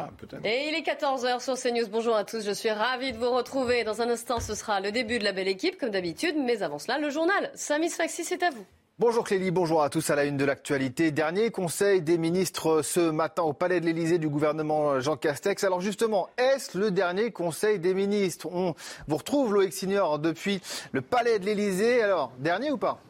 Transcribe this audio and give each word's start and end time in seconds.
Ah, 0.00 0.10
Et 0.44 0.68
il 0.68 0.76
est 0.76 0.86
14h 0.86 1.42
sur 1.42 1.54
CNews. 1.54 1.88
Bonjour 1.90 2.14
à 2.14 2.22
tous, 2.22 2.44
je 2.44 2.52
suis 2.52 2.70
ravie 2.70 3.12
de 3.12 3.18
vous 3.18 3.30
retrouver. 3.30 3.82
Dans 3.82 4.00
un 4.00 4.08
instant, 4.08 4.38
ce 4.38 4.54
sera 4.54 4.78
le 4.78 4.92
début 4.92 5.18
de 5.18 5.24
la 5.24 5.32
belle 5.32 5.48
équipe, 5.48 5.76
comme 5.76 5.90
d'habitude. 5.90 6.36
Mais 6.38 6.62
avant 6.62 6.78
cela, 6.78 6.98
le 6.98 7.10
journal. 7.10 7.50
Samis 7.54 7.90
Faxi, 7.90 8.22
c'est 8.22 8.44
à 8.44 8.50
vous. 8.50 8.64
Bonjour 9.00 9.24
Clélie, 9.24 9.50
bonjour 9.50 9.82
à 9.82 9.90
tous 9.90 10.10
à 10.10 10.16
la 10.16 10.24
une 10.24 10.36
de 10.36 10.44
l'actualité. 10.44 11.10
Dernier 11.10 11.50
conseil 11.50 12.00
des 12.00 12.16
ministres 12.18 12.82
ce 12.82 13.10
matin 13.10 13.42
au 13.42 13.52
Palais 13.52 13.80
de 13.80 13.86
l'Elysée 13.86 14.18
du 14.18 14.28
gouvernement 14.28 15.00
Jean 15.00 15.16
Castex. 15.16 15.62
Alors 15.64 15.80
justement, 15.80 16.28
est-ce 16.36 16.78
le 16.78 16.90
dernier 16.92 17.30
conseil 17.30 17.78
des 17.78 17.94
ministres? 17.94 18.48
On 18.52 18.74
vous 19.06 19.16
retrouve 19.16 19.54
Loïc 19.54 19.72
Signor 19.72 20.18
depuis 20.18 20.60
le 20.92 21.00
Palais 21.00 21.38
de 21.38 21.46
l'Elysée. 21.46 22.02
Alors, 22.02 22.32
dernier 22.38 22.70
ou 22.72 22.76
pas? 22.76 23.00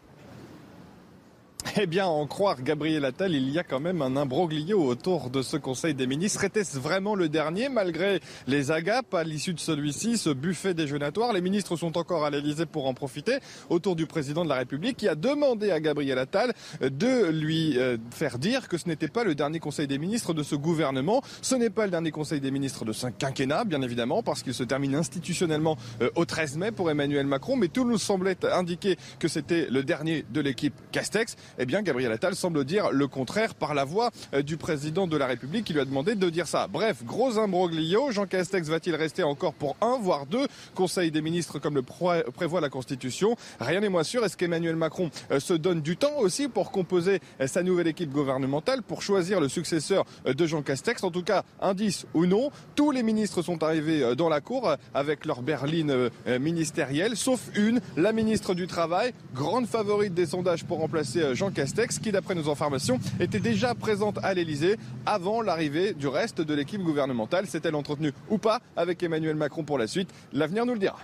Eh 1.76 1.86
bien, 1.86 2.06
en 2.06 2.26
croire 2.26 2.62
Gabriel 2.62 3.04
Attal, 3.04 3.34
il 3.34 3.50
y 3.50 3.58
a 3.58 3.64
quand 3.64 3.80
même 3.80 4.00
un 4.02 4.16
imbroglio 4.16 4.82
autour 4.82 5.30
de 5.30 5.42
ce 5.42 5.56
Conseil 5.56 5.94
des 5.94 6.06
ministres. 6.06 6.44
Était-ce 6.44 6.78
vraiment 6.78 7.14
le 7.14 7.28
dernier, 7.28 7.68
malgré 7.68 8.20
les 8.46 8.70
agapes 8.70 9.12
à 9.14 9.24
l'issue 9.24 9.54
de 9.54 9.60
celui-ci, 9.60 10.18
ce 10.18 10.30
buffet 10.30 10.74
déjeunatoire? 10.74 11.32
Les 11.32 11.40
ministres 11.40 11.76
sont 11.76 11.98
encore 11.98 12.24
à 12.24 12.30
l'Elysée 12.30 12.66
pour 12.66 12.86
en 12.86 12.94
profiter, 12.94 13.38
autour 13.70 13.96
du 13.96 14.06
président 14.06 14.44
de 14.44 14.48
la 14.48 14.56
République, 14.56 14.96
qui 14.96 15.08
a 15.08 15.14
demandé 15.14 15.70
à 15.70 15.80
Gabriel 15.80 16.18
Attal 16.18 16.52
de 16.80 17.30
lui 17.30 17.78
euh, 17.78 17.96
faire 18.10 18.38
dire 18.38 18.68
que 18.68 18.78
ce 18.78 18.88
n'était 18.88 19.08
pas 19.08 19.24
le 19.24 19.34
dernier 19.34 19.58
Conseil 19.58 19.86
des 19.86 19.98
ministres 19.98 20.34
de 20.34 20.42
ce 20.42 20.54
gouvernement. 20.54 21.22
Ce 21.42 21.54
n'est 21.54 21.70
pas 21.70 21.84
le 21.84 21.90
dernier 21.90 22.10
Conseil 22.10 22.40
des 22.40 22.50
ministres 22.50 22.84
de 22.84 22.92
ce 22.92 23.08
quinquennat, 23.08 23.64
bien 23.64 23.82
évidemment, 23.82 24.22
parce 24.22 24.42
qu'il 24.42 24.54
se 24.54 24.64
termine 24.64 24.94
institutionnellement 24.94 25.76
euh, 26.02 26.10
au 26.14 26.24
13 26.24 26.56
mai 26.56 26.72
pour 26.72 26.90
Emmanuel 26.90 27.26
Macron, 27.26 27.56
mais 27.56 27.68
tout 27.68 27.84
nous 27.84 27.98
semblait 27.98 28.36
indiquer 28.44 28.96
que 29.18 29.28
c'était 29.28 29.66
le 29.70 29.82
dernier 29.82 30.24
de 30.30 30.40
l'équipe 30.40 30.74
Castex 30.92 31.36
eh 31.58 31.66
bien 31.66 31.82
Gabriel 31.82 32.12
Attal 32.12 32.34
semble 32.34 32.64
dire 32.64 32.90
le 32.92 33.08
contraire 33.08 33.54
par 33.54 33.74
la 33.74 33.84
voix 33.84 34.10
euh, 34.32 34.42
du 34.42 34.56
président 34.56 35.06
de 35.06 35.16
la 35.16 35.26
République 35.26 35.64
qui 35.64 35.72
lui 35.72 35.80
a 35.80 35.84
demandé 35.84 36.14
de 36.14 36.30
dire 36.30 36.46
ça. 36.46 36.68
Bref, 36.68 37.04
gros 37.04 37.38
imbroglio. 37.38 38.12
Jean 38.12 38.26
Castex 38.26 38.68
va-t-il 38.68 38.94
rester 38.94 39.24
encore 39.24 39.54
pour 39.54 39.76
un, 39.80 39.98
voire 39.98 40.26
deux 40.26 40.46
conseils 40.74 41.10
des 41.10 41.20
ministres 41.20 41.58
comme 41.58 41.74
le 41.74 41.82
prévoit 41.82 42.60
la 42.60 42.68
Constitution? 42.68 43.36
Rien 43.60 43.80
n'est 43.80 43.88
moins 43.88 44.04
sûr. 44.04 44.24
Est-ce 44.24 44.36
qu'Emmanuel 44.36 44.76
Macron 44.76 45.10
euh, 45.30 45.40
se 45.40 45.54
donne 45.54 45.80
du 45.80 45.96
temps 45.96 46.18
aussi 46.18 46.48
pour 46.48 46.70
composer 46.70 47.20
euh, 47.40 47.46
sa 47.48 47.62
nouvelle 47.62 47.88
équipe 47.88 48.12
gouvernementale, 48.12 48.82
pour 48.82 49.02
choisir 49.02 49.40
le 49.40 49.48
successeur 49.48 50.04
de 50.24 50.46
Jean 50.46 50.62
Castex? 50.62 51.02
En 51.02 51.10
tout 51.10 51.22
cas, 51.22 51.42
indice 51.60 52.06
ou 52.14 52.26
non, 52.26 52.50
tous 52.76 52.92
les 52.92 53.02
ministres 53.02 53.42
sont 53.42 53.62
arrivés 53.64 54.14
dans 54.14 54.28
la 54.28 54.40
cour 54.40 54.76
avec 54.94 55.24
leur 55.24 55.42
berline 55.42 56.10
ministérielle, 56.40 57.16
sauf 57.16 57.40
une, 57.56 57.80
la 57.96 58.12
ministre 58.12 58.54
du 58.54 58.66
Travail, 58.66 59.12
grande 59.34 59.66
favorite 59.66 60.14
des 60.14 60.26
sondages 60.26 60.64
pour 60.64 60.78
remplacer 60.78 61.34
Jean 61.34 61.47
Castex, 61.50 61.98
qui 61.98 62.12
d'après 62.12 62.34
nos 62.34 62.50
informations 62.50 62.98
était 63.20 63.40
déjà 63.40 63.74
présente 63.74 64.18
à 64.22 64.34
l'Elysée 64.34 64.76
avant 65.06 65.42
l'arrivée 65.42 65.94
du 65.94 66.06
reste 66.06 66.40
de 66.40 66.54
l'équipe 66.54 66.82
gouvernementale. 66.82 67.46
S'est-elle 67.46 67.74
entretenue 67.74 68.12
ou 68.30 68.38
pas 68.38 68.60
avec 68.76 69.02
Emmanuel 69.02 69.36
Macron 69.36 69.64
pour 69.64 69.78
la 69.78 69.86
suite 69.86 70.10
L'avenir 70.32 70.66
nous 70.66 70.74
le 70.74 70.78
dira. 70.78 70.98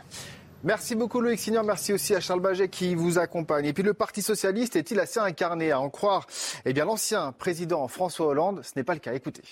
Merci 0.64 0.94
beaucoup 0.94 1.20
Loïc 1.20 1.38
Signor, 1.38 1.62
merci 1.62 1.92
aussi 1.92 2.14
à 2.14 2.20
Charles 2.20 2.40
Baget 2.40 2.68
qui 2.68 2.94
vous 2.94 3.18
accompagne. 3.18 3.66
Et 3.66 3.74
puis 3.74 3.82
le 3.82 3.92
Parti 3.92 4.22
Socialiste 4.22 4.76
est-il 4.76 4.98
assez 4.98 5.20
incarné 5.20 5.72
à 5.72 5.78
en 5.78 5.90
croire? 5.90 6.26
Eh 6.64 6.72
bien 6.72 6.86
l'ancien 6.86 7.32
président 7.32 7.86
François 7.86 8.28
Hollande, 8.28 8.62
ce 8.62 8.72
n'est 8.76 8.84
pas 8.84 8.94
le 8.94 9.00
cas. 9.00 9.12
Écoutez. 9.12 9.42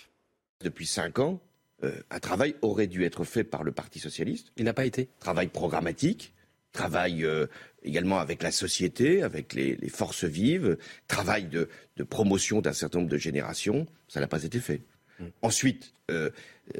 Depuis 0.63 0.87
cinq 0.87 1.19
ans, 1.19 1.39
euh, 1.85 1.93
un 2.11 2.19
travail 2.19 2.55
aurait 2.63 2.87
dû 2.87 3.05
être 3.05 3.25
fait 3.25 3.45
par 3.45 3.63
le 3.63 3.73
Parti 3.73 3.99
Socialiste. 3.99 4.53
Il 4.57 4.65
n'a 4.65 4.73
pas 4.73 4.87
été. 4.87 5.11
Travail 5.21 5.49
programmatique, 5.49 6.33
travail 6.73 7.25
euh, 7.25 7.47
également 7.83 8.19
avec 8.19 8.43
la 8.43 8.51
société, 8.51 9.23
avec 9.23 9.55
les, 9.55 9.77
forces 9.89 10.25
vives, 10.25 10.77
travail 11.07 11.45
de, 11.45 11.69
promotion 12.09 12.61
d'un 12.61 12.73
certain 12.73 12.99
nombre 12.99 13.11
de 13.11 13.19
générations, 13.19 13.87
ça 14.09 14.21
n'a 14.21 14.27
pas 14.27 14.43
été 14.43 14.59
fait. 14.59 14.83
Mm. 15.21 15.25
Ensuite, 15.43 15.95
euh, 16.11 16.31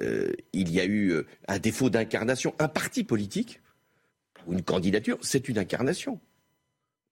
euh, 0.01 0.33
il 0.53 0.71
y 0.71 0.81
a 0.81 0.87
eu 0.87 1.15
un 1.47 1.59
défaut 1.59 1.91
d'incarnation. 1.91 2.55
Un 2.59 2.69
parti 2.69 3.05
politique 3.05 3.61
ou 4.47 4.55
une 4.55 4.63
candidature, 4.63 5.19
c'est 5.23 5.49
une 5.49 5.59
incarnation. 5.59 6.19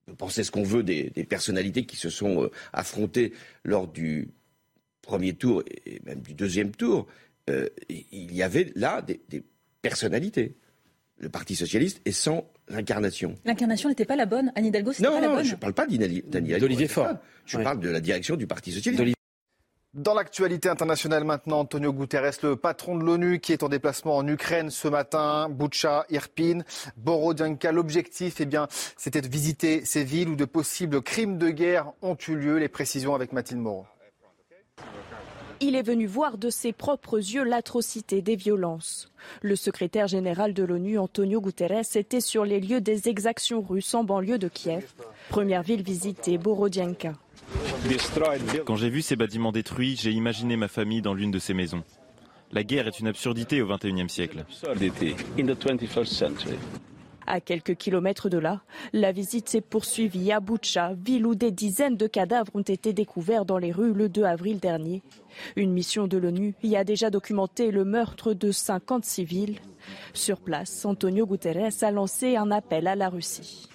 On 0.07 0.11
peut 0.11 0.17
penser 0.17 0.43
ce 0.43 0.51
qu'on 0.51 0.63
veut 0.63 0.83
des, 0.83 1.09
personnalités 1.29 1.85
qui 1.85 1.95
se 1.95 2.09
sont 2.09 2.49
affrontées 2.73 3.33
lors 3.63 3.87
du 3.87 4.29
premier 5.01 5.33
tour 5.33 5.63
et 5.85 6.01
même 6.05 6.21
du 6.21 6.33
deuxième 6.33 6.71
tour. 6.71 7.07
il 7.47 8.33
y 8.33 8.43
avait 8.43 8.71
là 8.75 9.01
des 9.01 9.43
personnalités 9.81 10.55
le 11.21 11.29
Parti 11.29 11.55
socialiste 11.55 12.01
est 12.05 12.11
sans 12.11 12.51
incarnation. 12.75 13.35
L'incarnation 13.45 13.89
n'était 13.89 14.05
pas 14.05 14.15
la 14.15 14.25
bonne. 14.25 14.51
Anne 14.55 14.65
Hidalgo, 14.65 14.93
c'était 14.93 15.07
pas 15.07 15.21
la 15.21 15.29
bonne. 15.29 15.43
je 15.45 15.51
ne 15.51 15.59
parle 15.59 15.73
pas 15.73 15.85
d'Olivier 15.85 16.87
Faure. 16.87 17.17
Je 17.45 17.57
parle 17.57 17.79
de 17.79 17.89
la 17.89 17.99
direction 17.99 18.35
du 18.35 18.47
Parti 18.47 18.71
socialiste. 18.71 19.15
Dans 19.93 20.13
l'actualité 20.13 20.69
internationale 20.69 21.25
maintenant, 21.25 21.59
Antonio 21.59 21.91
Guterres, 21.91 22.31
le 22.43 22.55
patron 22.55 22.97
de 22.97 23.03
l'ONU 23.03 23.41
qui 23.41 23.51
est 23.51 23.61
en 23.61 23.67
déplacement 23.67 24.15
en 24.15 24.25
Ukraine 24.25 24.69
ce 24.69 24.87
matin, 24.87 25.49
Boucha, 25.49 26.05
Irpin, 26.09 26.59
Borodyanka. 26.95 27.73
L'objectif, 27.73 28.39
eh 28.39 28.45
bien, 28.45 28.69
c'était 28.95 29.19
de 29.19 29.27
visiter 29.27 29.83
ces 29.83 30.05
villes 30.05 30.29
où 30.29 30.37
de 30.37 30.45
possibles 30.45 31.01
crimes 31.01 31.37
de 31.37 31.49
guerre 31.49 31.91
ont 32.01 32.15
eu 32.25 32.35
lieu. 32.35 32.57
Les 32.57 32.69
précisions 32.69 33.13
avec 33.15 33.33
Mathilde 33.33 33.59
Moreau. 33.59 33.85
Il 35.63 35.75
est 35.75 35.83
venu 35.83 36.07
voir 36.07 36.39
de 36.39 36.49
ses 36.49 36.73
propres 36.73 37.17
yeux 37.17 37.43
l'atrocité 37.43 38.23
des 38.23 38.35
violences. 38.35 39.11
Le 39.43 39.55
secrétaire 39.55 40.07
général 40.07 40.55
de 40.55 40.63
l'ONU, 40.63 40.97
Antonio 40.97 41.39
Guterres, 41.39 41.95
était 41.95 42.19
sur 42.19 42.45
les 42.45 42.59
lieux 42.59 42.81
des 42.81 43.09
exactions 43.09 43.61
russes 43.61 43.93
en 43.93 44.03
banlieue 44.03 44.39
de 44.39 44.47
Kiev. 44.47 44.91
Première 45.29 45.61
ville 45.61 45.83
visitée, 45.83 46.39
Borodianka. 46.39 47.13
Quand 48.65 48.75
j'ai 48.75 48.89
vu 48.89 49.03
ces 49.03 49.15
bâtiments 49.15 49.51
détruits, 49.51 49.95
j'ai 50.01 50.11
imaginé 50.11 50.55
ma 50.57 50.67
famille 50.67 51.03
dans 51.03 51.13
l'une 51.13 51.31
de 51.31 51.39
ces 51.39 51.53
maisons. 51.53 51.83
La 52.51 52.63
guerre 52.63 52.87
est 52.87 52.99
une 52.99 53.07
absurdité 53.07 53.61
au 53.61 53.67
XXIe 53.67 54.09
siècle. 54.09 54.43
À 57.27 57.39
quelques 57.39 57.75
kilomètres 57.75 58.29
de 58.29 58.37
là, 58.37 58.61
la 58.93 59.11
visite 59.11 59.49
s'est 59.49 59.61
poursuivie 59.61 60.31
à 60.31 60.39
Boucha, 60.39 60.93
ville 60.93 61.25
où 61.25 61.35
des 61.35 61.51
dizaines 61.51 61.97
de 61.97 62.07
cadavres 62.07 62.51
ont 62.55 62.61
été 62.61 62.93
découverts 62.93 63.45
dans 63.45 63.57
les 63.57 63.71
rues 63.71 63.93
le 63.93 64.09
2 64.09 64.23
avril 64.23 64.59
dernier. 64.59 65.01
Une 65.55 65.71
mission 65.71 66.07
de 66.07 66.17
l'ONU 66.17 66.55
y 66.63 66.75
a 66.75 66.83
déjà 66.83 67.09
documenté 67.09 67.71
le 67.71 67.85
meurtre 67.85 68.33
de 68.33 68.51
50 68.51 69.05
civils. 69.05 69.59
Sur 70.13 70.39
place, 70.39 70.85
Antonio 70.85 71.25
Guterres 71.25 71.83
a 71.83 71.91
lancé 71.91 72.35
un 72.35 72.51
appel 72.51 72.87
à 72.87 72.95
la 72.95 73.09
Russie. 73.09 73.69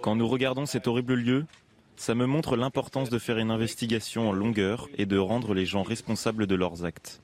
Quand 0.00 0.16
nous 0.16 0.28
regardons 0.28 0.66
cet 0.66 0.86
horrible 0.86 1.14
lieu, 1.14 1.46
ça 1.96 2.14
me 2.14 2.26
montre 2.26 2.56
l'importance 2.56 3.10
de 3.10 3.18
faire 3.18 3.38
une 3.38 3.50
investigation 3.50 4.28
en 4.28 4.32
longueur 4.32 4.88
et 4.98 5.06
de 5.06 5.18
rendre 5.18 5.54
les 5.54 5.66
gens 5.66 5.82
responsables 5.82 6.46
de 6.46 6.54
leurs 6.54 6.84
actes. 6.84 7.22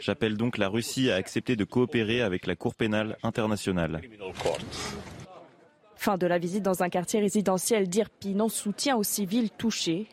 J'appelle 0.00 0.36
donc 0.36 0.58
la 0.58 0.68
Russie 0.68 1.10
à 1.10 1.14
accepter 1.16 1.56
de 1.56 1.64
coopérer 1.64 2.22
avec 2.22 2.46
la 2.46 2.56
Cour 2.56 2.74
pénale 2.74 3.16
internationale. 3.22 4.00
Fin 5.96 6.18
de 6.18 6.26
la 6.26 6.38
visite 6.38 6.62
dans 6.62 6.82
un 6.82 6.88
quartier 6.88 7.20
résidentiel 7.20 7.88
d'Irpin 7.88 8.40
en 8.40 8.48
soutien 8.48 8.96
aux 8.96 9.02
civils 9.02 9.50
touchés. 9.50 10.06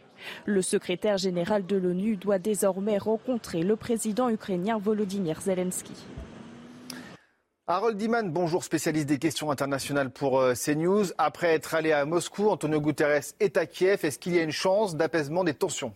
Le 0.45 0.61
secrétaire 0.61 1.17
général 1.17 1.65
de 1.65 1.75
l'ONU 1.75 2.15
doit 2.15 2.39
désormais 2.39 2.97
rencontrer 2.97 3.61
le 3.61 3.75
président 3.75 4.29
ukrainien 4.29 4.77
Volodymyr 4.77 5.41
Zelensky. 5.41 5.93
Harold 7.65 7.95
Diman, 7.95 8.29
bonjour, 8.29 8.61
spécialiste 8.61 9.07
des 9.07 9.19
questions 9.19 9.49
internationales 9.49 10.09
pour 10.09 10.37
euh, 10.37 10.53
CNews. 10.53 11.05
Après 11.17 11.53
être 11.53 11.75
allé 11.75 11.93
à 11.93 12.03
Moscou, 12.03 12.49
Antonio 12.49 12.81
Guterres 12.81 13.23
est 13.39 13.55
à 13.55 13.65
Kiev. 13.65 14.03
Est-ce 14.03 14.19
qu'il 14.19 14.35
y 14.35 14.39
a 14.39 14.43
une 14.43 14.51
chance 14.51 14.97
d'apaisement 14.97 15.45
des 15.45 15.53
tensions? 15.53 15.93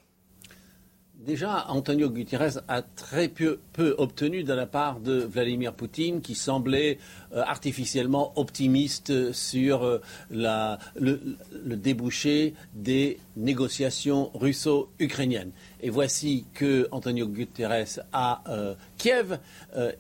Déjà, 1.16 1.66
Antonio 1.68 2.10
Guterres 2.10 2.60
a 2.69 2.81
très 2.81 3.28
peu, 3.28 3.60
obtenu 3.98 4.46
de 4.46 4.54
la 4.54 4.66
part 4.66 5.02
de 5.02 5.18
Vladimir 5.18 5.74
Poutine, 5.74 6.22
qui 6.22 6.36
semblait 6.36 7.00
euh, 7.34 7.44
artificiellement 7.46 8.31
optimiste 8.38 9.34
sur 9.34 9.84
euh, 9.84 10.00
le, 10.30 11.75
débouché 11.75 12.54
des 12.75 13.19
négociations 13.38 14.31
russo-ukrainiennes. 14.34 15.51
Et 15.81 15.89
voici 15.89 16.45
que 16.54 16.88
Antonio 16.92 17.28
Guterres 17.28 18.00
à 18.12 18.44
euh, 18.50 18.75
Kiev 18.98 19.39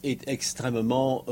est 0.03 0.27
extrêmement 0.27 1.23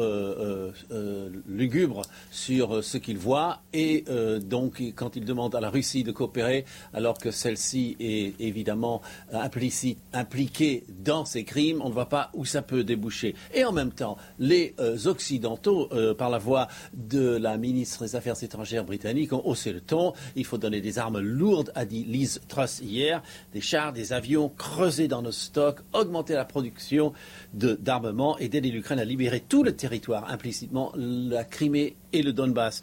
lugubre 1.47 2.03
sur 2.29 2.83
ce 2.83 2.97
qu'il 2.97 3.17
voit. 3.17 3.61
Et 3.73 4.05
donc, 4.41 4.81
quand 4.95 5.15
il 5.15 5.25
demande 5.25 5.55
à 5.55 5.59
la 5.59 5.69
Russie 5.69 6.03
de 6.03 6.11
coopérer, 6.11 6.65
alors 6.93 7.17
que 7.17 7.31
celle-ci 7.31 7.97
est 7.99 8.39
évidemment 8.39 9.01
impliquée 9.33 10.83
dans 11.03 11.25
ces 11.25 11.43
crimes, 11.43 11.81
on 11.81 11.89
ne 11.89 11.93
voit 11.93 12.09
pas 12.09 12.29
où 12.35 12.45
ça 12.45 12.61
peut 12.61 12.83
déboucher. 12.83 13.33
Et 13.53 13.65
en 13.65 13.71
même 13.71 13.91
temps, 13.91 14.17
les 14.37 14.75
Occidentaux 15.05 15.89
euh, 15.91 16.13
par 16.13 16.29
la 16.29 16.37
voix 16.37 16.67
de 16.93 17.37
la 17.37 17.57
ministre 17.57 18.03
des 18.03 18.15
Affaires 18.15 18.41
étrangères 18.41 18.85
britannique, 18.85 19.33
ont 19.33 19.41
haussé 19.45 19.71
le 19.73 19.81
ton. 19.81 20.13
Il 20.35 20.45
faut 20.45 20.57
donner 20.57 20.81
des 20.81 20.99
armes 20.99 21.19
lourdes, 21.19 21.71
a 21.75 21.85
dit 21.95 22.03
Liz 22.03 22.41
Truss 22.47 22.81
hier, 22.81 23.21
des 23.53 23.61
chars, 23.61 23.93
des 23.93 24.11
avions, 24.11 24.49
creuser 24.49 25.07
dans 25.07 25.21
nos 25.21 25.31
stocks, 25.31 25.79
augmenter 25.93 26.33
la 26.33 26.45
production 26.45 27.13
d'armement 27.53 28.37
et 28.37 28.49
d'aider 28.49 28.71
l'Ukraine 28.71 28.99
à 28.99 29.05
libérer 29.05 29.39
tout 29.39 29.63
le 29.63 29.75
territoire, 29.75 30.29
implicitement 30.29 30.91
la 30.95 31.43
Crimée 31.43 31.95
et 32.11 32.21
le 32.21 32.33
Donbass 32.33 32.81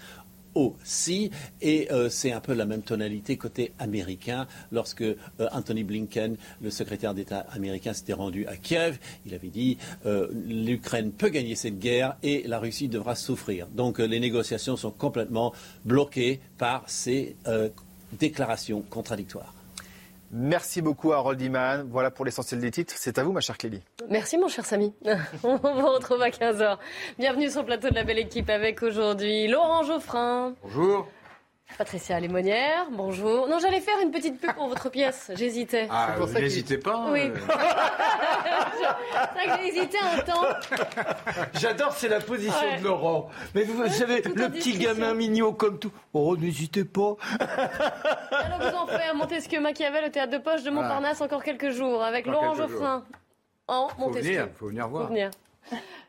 aussi. 0.54 1.30
Et 1.60 1.90
euh, 1.90 2.08
c'est 2.08 2.32
un 2.32 2.40
peu 2.40 2.54
la 2.54 2.66
même 2.66 2.82
tonalité 2.82 3.36
côté 3.36 3.72
américain. 3.78 4.46
Lorsque 4.70 5.02
euh, 5.02 5.16
Anthony 5.52 5.84
Blinken, 5.84 6.36
le 6.60 6.70
secrétaire 6.70 7.14
d'État 7.14 7.46
américain, 7.52 7.92
s'était 7.92 8.12
rendu 8.12 8.46
à 8.46 8.56
Kiev, 8.56 8.98
il 9.26 9.34
avait 9.34 9.48
dit 9.48 9.78
euh, 10.06 10.28
l'Ukraine 10.32 11.12
peut 11.12 11.28
gagner 11.30 11.54
cette 11.54 11.78
guerre 11.78 12.16
et 12.22 12.44
la 12.46 12.58
Russie 12.58 12.88
devra 12.88 13.14
souffrir. 13.14 13.66
Donc 13.68 13.98
les 13.98 14.20
négociations 14.20 14.76
sont 14.76 14.90
complètement 14.90 15.52
bloquées 15.84 16.40
par 16.58 16.84
ces 16.86 17.36
déclarations 18.12 18.82
contradictoires. 18.82 19.54
Merci 20.34 20.80
beaucoup 20.80 21.12
Harold 21.12 21.40
Iman. 21.42 21.86
Voilà 21.90 22.10
pour 22.10 22.24
l'essentiel 22.24 22.58
des 22.58 22.70
titres. 22.70 22.94
C'est 22.96 23.18
à 23.18 23.22
vous, 23.24 23.32
ma 23.32 23.40
chère 23.40 23.58
Clélie. 23.58 23.82
Merci, 24.08 24.38
mon 24.38 24.48
cher 24.48 24.64
Samy. 24.64 24.94
On 25.44 25.56
vous 25.56 25.92
retrouve 25.92 26.22
à 26.22 26.30
15h. 26.30 26.78
Bienvenue 27.18 27.50
sur 27.50 27.60
le 27.60 27.66
plateau 27.66 27.90
de 27.90 27.94
la 27.94 28.04
belle 28.04 28.18
équipe 28.18 28.48
avec 28.48 28.82
aujourd'hui 28.82 29.46
Laurent 29.46 29.82
Geoffrin. 29.82 30.54
Bonjour. 30.62 31.06
Patricia 31.78 32.20
Lémonière, 32.20 32.86
bonjour. 32.90 33.48
Non, 33.48 33.58
j'allais 33.58 33.80
faire 33.80 33.98
une 34.02 34.10
petite 34.10 34.40
pub 34.40 34.52
pour 34.54 34.68
votre 34.68 34.90
pièce. 34.90 35.30
J'hésitais. 35.34 35.88
Ah, 35.90 36.14
n'hésitez 36.34 36.78
pas. 36.78 37.06
Oui. 37.10 37.20
Euh. 37.22 37.34
c'est 39.34 39.46
vrai 39.46 39.46
que 39.46 39.62
j'ai 39.62 39.68
hésité 39.68 39.98
un 39.98 40.18
temps. 40.22 40.44
J'adore, 41.54 41.92
c'est 41.92 42.08
la 42.08 42.20
position 42.20 42.78
de 42.78 42.84
Laurent. 42.84 43.28
Mais 43.54 43.64
vous, 43.64 43.86
savez, 43.88 44.22
le 44.22 44.50
petit 44.50 44.78
gamin 44.78 45.14
mignon 45.14 45.52
comme 45.52 45.78
tout. 45.78 45.92
Oh, 46.12 46.36
n'hésitez 46.36 46.84
pas. 46.84 47.16
Alors 47.40 48.58
vous 48.60 48.76
en 48.76 48.86
faites 48.86 49.14
Montesquieu 49.14 49.60
Machiavel 49.60 50.04
au 50.04 50.08
théâtre 50.08 50.32
de 50.32 50.38
poche 50.38 50.62
de 50.62 50.70
Montparnasse 50.70 51.20
encore 51.20 51.42
quelques 51.42 51.70
jours 51.70 52.02
avec 52.02 52.26
Laurent 52.26 52.54
Geoffrin 52.54 53.04
en 53.68 53.88
Montesquieu. 53.98 54.22
Faut 54.22 54.40
venir, 54.40 54.48
faut 54.54 54.66
venir 54.68 54.88
voir. 54.88 55.02
Faut 55.04 55.08
venir. 55.08 55.30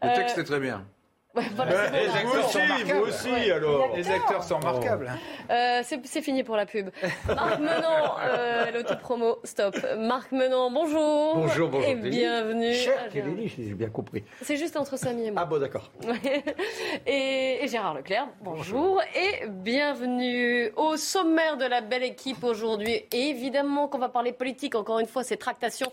Le 0.01 0.15
texte 0.15 0.37
est 0.37 0.43
très 0.43 0.59
bien. 0.59 0.85
Ouais, 1.35 1.45
voilà, 1.55 1.89
les 1.89 2.09
acteurs 2.09 2.49
sont 2.51 2.59
vous 2.85 2.99
aussi, 3.07 3.51
alors. 3.51 3.95
Les 3.95 4.07
acteurs 4.07 4.43
sont 4.43 4.59
remarquables. 4.59 5.11
Euh, 5.49 5.81
c'est 5.83 6.21
fini 6.21 6.43
pour 6.43 6.55
la 6.55 6.67
pub. 6.67 6.89
Marc 7.27 7.59
Menon, 7.59 8.17
euh, 8.23 8.71
l'autopromo, 8.71 9.39
stop. 9.43 9.75
Marc 9.97 10.31
Menon, 10.31 10.69
bonjour. 10.69 11.35
Bonjour, 11.35 11.69
bonjour. 11.69 11.89
Et 11.89 11.95
bienvenue. 11.95 12.75
Cher 12.75 13.09
Kélény, 13.11 13.47
j'ai 13.47 13.73
bien 13.73 13.89
compris. 13.89 14.23
C'est 14.43 14.57
juste 14.57 14.77
entre 14.77 14.95
Samy 14.95 15.25
et 15.25 15.31
moi. 15.31 15.41
Ah 15.43 15.45
bon, 15.45 15.59
d'accord. 15.59 15.91
et, 17.07 17.63
et, 17.63 17.67
Gérard 17.67 17.95
Leclerc, 17.95 18.27
bonjour. 18.41 19.01
Et 19.15 19.47
bienvenue 19.47 20.71
au 20.75 20.97
sommaire 20.97 21.57
de 21.57 21.65
la 21.65 21.81
belle 21.81 22.03
équipe 22.03 22.43
aujourd'hui. 22.43 23.05
évidemment 23.11 23.87
qu'on 23.87 23.97
va 23.97 24.09
parler 24.09 24.33
politique, 24.33 24.75
encore 24.75 24.99
une 24.99 25.07
fois, 25.07 25.23
ces 25.23 25.37
tractations 25.37 25.91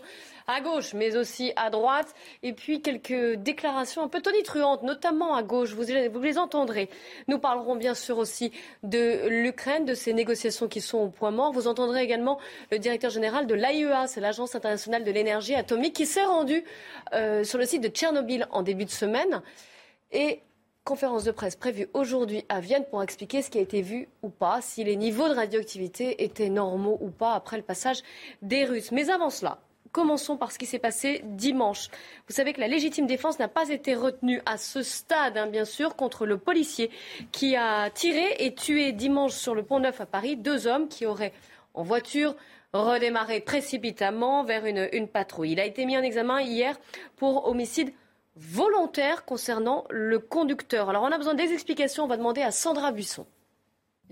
à 0.51 0.61
gauche, 0.61 0.93
mais 0.93 1.15
aussi 1.15 1.53
à 1.55 1.69
droite. 1.69 2.13
Et 2.43 2.53
puis 2.53 2.81
quelques 2.81 3.35
déclarations 3.35 4.03
un 4.03 4.07
peu 4.07 4.21
tonitruantes, 4.21 4.83
notamment 4.83 5.35
à 5.35 5.43
gauche. 5.43 5.73
Vous, 5.73 5.83
les 5.83 6.37
entendrez. 6.37 6.89
Nous 7.27 7.39
parlerons 7.39 7.75
bien 7.75 7.93
sûr 7.93 8.17
aussi 8.17 8.51
de 8.83 9.27
l'Ukraine, 9.27 9.85
de 9.85 9.93
ces 9.93 10.13
négociations 10.13 10.67
qui 10.67 10.81
sont 10.81 10.99
au 10.99 11.09
point 11.09 11.31
mort. 11.31 11.51
Vous 11.51 11.67
entendrez 11.67 12.03
également 12.03 12.39
le 12.71 12.79
directeur 12.79 13.11
général 13.11 13.47
de 13.47 13.55
l'AIEA, 13.55 14.07
c'est 14.07 14.21
l'Agence 14.21 14.55
internationale 14.55 15.03
de 15.03 15.11
l'énergie 15.11 15.55
atomique, 15.55 15.95
qui 15.95 16.05
s'est 16.05 16.23
rendu 16.23 16.63
euh, 17.13 17.43
sur 17.43 17.57
le 17.57 17.65
site 17.65 17.81
de 17.81 17.89
Tchernobyl 17.89 18.47
en 18.51 18.63
début 18.63 18.85
de 18.85 18.91
semaine. 18.91 19.41
Et 20.11 20.41
conférence 20.83 21.23
de 21.23 21.31
presse 21.31 21.55
prévue 21.55 21.87
aujourd'hui 21.93 22.43
à 22.49 22.59
Vienne 22.59 22.85
pour 22.89 23.03
expliquer 23.03 23.41
ce 23.41 23.49
qui 23.49 23.59
a 23.59 23.61
été 23.61 23.81
vu 23.81 24.07
ou 24.23 24.29
pas, 24.29 24.61
si 24.61 24.83
les 24.83 24.95
niveaux 24.95 25.29
de 25.29 25.33
radioactivité 25.33 26.23
étaient 26.23 26.49
normaux 26.49 26.97
ou 27.01 27.09
pas 27.09 27.33
après 27.33 27.57
le 27.57 27.63
passage 27.63 28.01
des 28.41 28.65
Russes. 28.65 28.91
Mais 28.91 29.09
avant 29.09 29.29
cela, 29.29 29.59
Commençons 29.91 30.37
par 30.37 30.51
ce 30.51 30.57
qui 30.57 30.65
s'est 30.65 30.79
passé 30.79 31.21
dimanche. 31.25 31.89
Vous 32.27 32.33
savez 32.33 32.53
que 32.53 32.61
la 32.61 32.69
légitime 32.69 33.07
défense 33.07 33.39
n'a 33.39 33.49
pas 33.49 33.69
été 33.69 33.93
retenue 33.93 34.41
à 34.45 34.57
ce 34.57 34.83
stade, 34.83 35.37
hein, 35.37 35.47
bien 35.47 35.65
sûr, 35.65 35.97
contre 35.97 36.25
le 36.25 36.37
policier 36.37 36.89
qui 37.33 37.57
a 37.57 37.89
tiré 37.89 38.35
et 38.39 38.55
tué 38.55 38.93
dimanche 38.93 39.33
sur 39.33 39.53
le 39.53 39.63
pont 39.63 39.79
Neuf 39.79 39.99
à 39.99 40.05
Paris 40.05 40.37
deux 40.37 40.65
hommes 40.65 40.87
qui 40.87 41.05
auraient, 41.05 41.33
en 41.73 41.83
voiture, 41.83 42.35
redémarré 42.71 43.41
précipitamment 43.41 44.45
vers 44.45 44.65
une, 44.65 44.87
une 44.93 45.09
patrouille. 45.09 45.51
Il 45.51 45.59
a 45.59 45.65
été 45.65 45.85
mis 45.85 45.97
en 45.97 46.01
examen 46.01 46.41
hier 46.41 46.79
pour 47.17 47.47
homicide 47.47 47.91
volontaire 48.37 49.25
concernant 49.25 49.85
le 49.89 50.19
conducteur. 50.19 50.89
Alors 50.89 51.03
on 51.03 51.11
a 51.11 51.17
besoin 51.17 51.33
des 51.33 51.51
explications, 51.51 52.05
on 52.05 52.07
va 52.07 52.17
demander 52.17 52.41
à 52.41 52.51
Sandra 52.51 52.91
Buisson. 52.93 53.25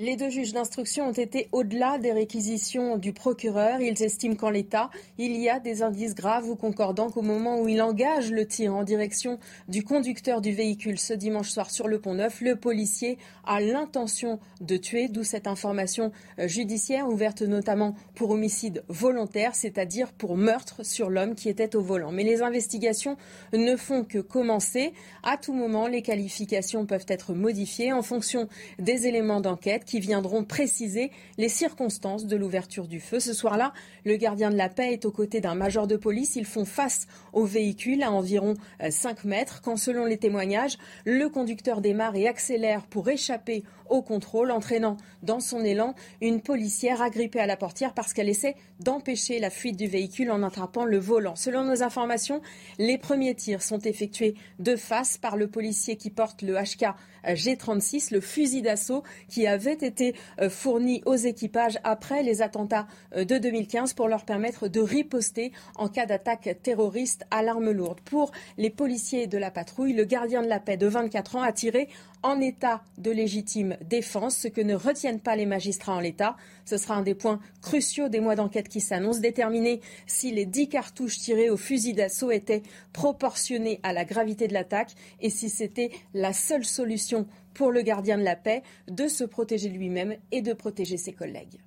Les 0.02 0.16
deux 0.16 0.30
juges 0.30 0.54
d'instruction 0.54 1.10
ont 1.10 1.12
été 1.12 1.50
au-delà 1.52 1.98
des 1.98 2.14
réquisitions 2.14 2.98
du 2.98 3.12
procureur. 3.12 3.82
Ils 3.82 4.02
estiment 4.02 4.36
qu'en 4.36 4.50
l'état, 4.50 4.90
il 5.18 5.36
y 5.36 5.50
a 5.50 5.60
des 5.60 5.84
indices 5.84 6.16
graves 6.16 6.48
ou 6.48 6.56
concordants 6.56 7.10
qu'au 7.10 7.22
moment 7.22 7.60
où 7.60 7.68
il 7.68 7.82
engage 7.82 8.32
le 8.32 8.48
tir 8.48 8.74
en 8.74 8.84
direction 8.84 9.40
du 9.68 9.84
conducteur 9.84 10.40
du 10.40 10.54
véhicule 10.54 10.98
ce 10.98 11.12
dimanche 11.12 11.50
soir 11.50 11.70
sur 11.70 11.90
le 11.90 12.00
pont 12.00 12.14
Neuf, 12.14 12.40
le 12.40 12.56
policier 12.56 13.18
a 13.46 13.60
l'intention 13.60 14.40
de 14.62 14.78
tuer, 14.78 15.10
d'où 15.10 15.26
cette 15.26 15.48
information 15.48 16.14
euh, 16.40 16.48
judiciaire 16.48 17.10
ouverte 17.10 17.42
notamment 17.42 17.94
pour 18.16 18.30
homicide 18.30 18.86
volontaire, 18.88 19.54
c'est-à-dire 19.54 20.14
pour 20.14 20.38
meurtre 20.38 20.86
sur 20.86 21.10
l'homme 21.10 21.36
qui 21.36 21.50
était 21.50 21.76
au 21.76 21.82
volant. 21.82 22.14
Mais 22.14 22.24
les 22.24 22.42
investigations 22.42 23.18
ne 23.52 23.76
font 23.76 24.06
que 24.06 24.20
commencer. 24.20 24.94
À 25.24 25.36
tout 25.36 25.52
moment, 25.52 25.88
les 25.88 26.04
qualifications 26.04 26.86
peuvent 26.86 27.06
être 27.10 27.34
modifiées 27.34 27.92
en 27.92 28.02
fonction 28.02 28.48
des 28.78 29.06
éléments 29.06 29.42
d'enquête 29.42 29.84
qui 29.90 30.00
viendront 30.00 30.44
préciser 30.44 31.10
les 31.40 31.50
circonstances 31.50 32.28
de 32.28 32.36
l'ouverture 32.36 32.88
du 32.88 33.00
feu. 33.00 33.20
Ce 33.20 33.34
soir-là, 33.34 33.74
le 34.06 34.18
gardien 34.18 34.52
de 34.52 34.56
la 34.56 34.70
paix 34.70 34.94
est 34.94 35.04
aux 35.04 35.12
côtés 35.12 35.42
d'un 35.42 35.56
major 35.56 35.88
de 35.88 35.98
police. 35.98 36.36
Ils 36.36 36.46
font 36.46 36.64
face 36.64 37.08
au 37.34 37.44
véhicule 37.44 38.04
à 38.04 38.12
environ 38.12 38.54
5 38.88 39.26
euh, 39.26 39.28
mètres 39.28 39.62
quand, 39.64 39.78
selon 39.78 40.06
les 40.06 40.18
témoignages, 40.18 40.78
le 41.06 41.28
conducteur 41.28 41.82
démarre 41.82 42.16
et 42.16 42.28
accélère 42.28 42.86
pour 42.86 43.10
échapper 43.10 43.64
au 43.90 44.02
contrôle, 44.02 44.52
entraînant 44.52 44.98
dans 45.24 45.40
son 45.40 45.64
élan 45.64 45.96
une 46.22 46.42
policière 46.42 47.02
agrippée 47.02 47.40
à 47.40 47.48
la 47.48 47.58
portière 47.58 47.94
parce 47.94 48.14
qu'elle 48.14 48.30
essaie 48.30 48.56
d'empêcher 48.80 49.40
la 49.40 49.50
fuite 49.50 49.78
du 49.78 49.88
véhicule 49.88 50.32
en 50.32 50.44
attrapant 50.44 50.86
le 50.86 50.98
volant. 50.98 51.36
Selon 51.36 51.64
nos 51.64 51.84
informations, 51.84 52.42
les 52.78 52.98
premiers 52.98 53.36
tirs 53.36 53.62
sont 53.62 53.80
effectués 53.80 54.36
de 54.60 54.76
face 54.76 55.18
par 55.18 55.38
le 55.38 55.48
policier 55.48 55.96
qui 55.96 56.10
porte 56.10 56.42
le 56.42 56.56
HK 56.56 56.96
G36, 57.26 58.14
le 58.14 58.22
fusil 58.22 58.62
d'assaut 58.62 59.04
qui 59.28 59.48
avait 59.48 59.74
été 59.74 60.16
euh, 60.40 60.50
fourni 60.50 61.02
aux 61.06 61.16
équipages 61.16 61.80
après 61.84 62.24
les 62.24 62.42
attentats 62.42 62.88
euh, 63.16 63.26
de 63.26 63.38
2015 63.38 63.94
pour 63.94 64.08
leur 64.08 64.26
permettre 64.26 64.68
de 64.68 64.80
riposter 64.80 65.52
en 65.76 65.88
cas 65.88 66.06
d'attaque 66.06 66.58
terroriste 66.64 67.26
à 67.32 67.44
l'arme 67.44 67.72
lourde. 67.72 68.00
Pour 68.02 68.32
les 68.58 68.70
policiers 68.70 69.28
de 69.28 69.38
la 69.38 69.52
patrouille, 69.52 69.94
le 69.94 70.06
gardien 70.06 70.42
de 70.42 70.48
la 70.48 70.60
paix 70.60 70.78
de 70.78 70.88
24 70.88 71.36
ans 71.36 71.42
a 71.42 71.52
tiré 71.52 71.90
en 72.24 72.42
état 72.42 72.82
de 72.98 73.12
légitime 73.12 73.78
défense, 73.84 74.38
ce 74.38 74.48
que 74.48 74.62
ne 74.62 74.76
retiennent 74.76 75.20
pas 75.20 75.36
les 75.36 75.46
magistrats 75.46 75.96
en 75.96 76.00
l'état. 76.00 76.36
Ce 76.66 76.78
sera 76.78 76.96
un 76.96 77.02
des 77.02 77.16
points 77.16 77.40
cruciaux 77.62 78.10
des 78.10 78.20
mois 78.20 78.36
d'enquête 78.36 78.70
qui 78.70 78.82
s'annoncent, 78.82 79.20
déterminer 79.20 79.82
si 80.08 80.32
les 80.32 80.46
dix 80.46 80.70
cartouches 80.70 81.20
tirées 81.20 81.50
au 81.50 81.58
fusil 81.58 81.94
d'assaut 81.94 82.32
étaient 82.32 82.64
proportionnées 82.94 83.80
à 83.84 83.94
la 83.94 84.06
gravité 84.06 84.48
de 84.48 84.54
l'attaque 84.54 84.94
et 85.22 85.30
si 85.30 85.50
c'était 85.50 85.92
la 86.14 86.34
seule 86.34 86.66
solution 86.66 87.28
pour 87.54 87.72
le 87.72 87.82
gardien 87.82 88.18
de 88.18 88.24
la 88.24 88.36
paix 88.36 88.64
de 88.88 89.08
se 89.08 89.24
protéger 89.24 89.70
lui-même 89.70 90.16
et 90.32 90.42
de 90.42 90.54
protéger 90.54 90.98
ses 90.98 91.14
collègues. 91.14 91.60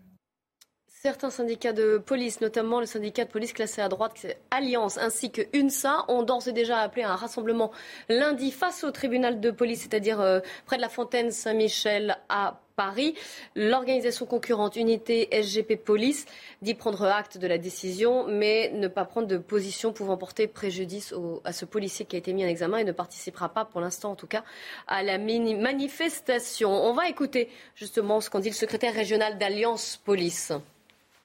Certains 1.05 1.31
syndicats 1.31 1.73
de 1.73 1.99
police, 1.99 2.41
notamment 2.41 2.79
le 2.79 2.87
syndicat 2.87 3.25
de 3.25 3.31
police 3.31 3.53
classé 3.53 3.81
à 3.83 3.89
droite, 3.89 4.25
Alliance, 4.53 4.99
ainsi 4.99 5.33
que 5.33 5.43
UNSA, 5.53 6.05
ont 6.07 6.23
d'ores 6.23 6.47
et 6.47 6.53
déjà 6.53 6.79
appelé 6.79 7.03
à 7.03 7.11
un 7.11 7.17
rassemblement 7.17 7.73
lundi 8.09 8.53
face 8.53 8.85
au 8.85 8.93
tribunal 8.93 9.41
de 9.41 9.51
police, 9.51 9.81
c'est-à-dire 9.81 10.21
euh, 10.21 10.39
près 10.65 10.77
de 10.77 10.81
la 10.81 10.89
fontaine 10.89 11.33
Saint-Michel 11.33 12.19
à 12.29 12.61
Paris. 12.77 13.17
L'organisation 13.57 14.27
concurrente 14.27 14.77
Unité 14.77 15.29
SGP 15.33 15.75
Police 15.75 16.25
dit 16.63 16.75
prendre 16.75 17.05
acte 17.05 17.37
de 17.37 17.49
la 17.49 17.59
décision, 17.59 18.29
mais 18.29 18.71
ne 18.73 18.87
pas 18.87 19.05
prendre 19.05 19.27
de 19.27 19.39
position 19.39 19.93
pouvant 19.93 20.17
porter 20.17 20.47
préjudice 20.47 21.13
à 21.43 21.53
ce 21.53 21.65
policier 21.65 22.05
qui 22.05 22.15
a 22.15 22.21
été 22.21 22.33
mis 22.33 22.45
en 22.45 22.49
examen 22.49 22.79
et 22.79 22.85
ne 22.85 22.93
participera 22.93 23.49
pas, 23.49 23.65
pour 23.65 23.81
l'instant 23.81 24.13
en 24.13 24.17
tout 24.17 24.29
cas, 24.29 24.45
à 24.87 25.03
la 25.03 25.19
manifestation. 25.19 26.71
On 26.71 26.93
va 26.93 27.09
écouter 27.09 27.49
justement 27.75 28.21
ce 28.21 28.31
qu'en 28.31 28.39
dit 28.39 28.51
le 28.51 28.55
secrétaire 28.55 28.95
régional 28.95 29.37
d'Alliance 29.37 30.01
Police. 30.05 30.53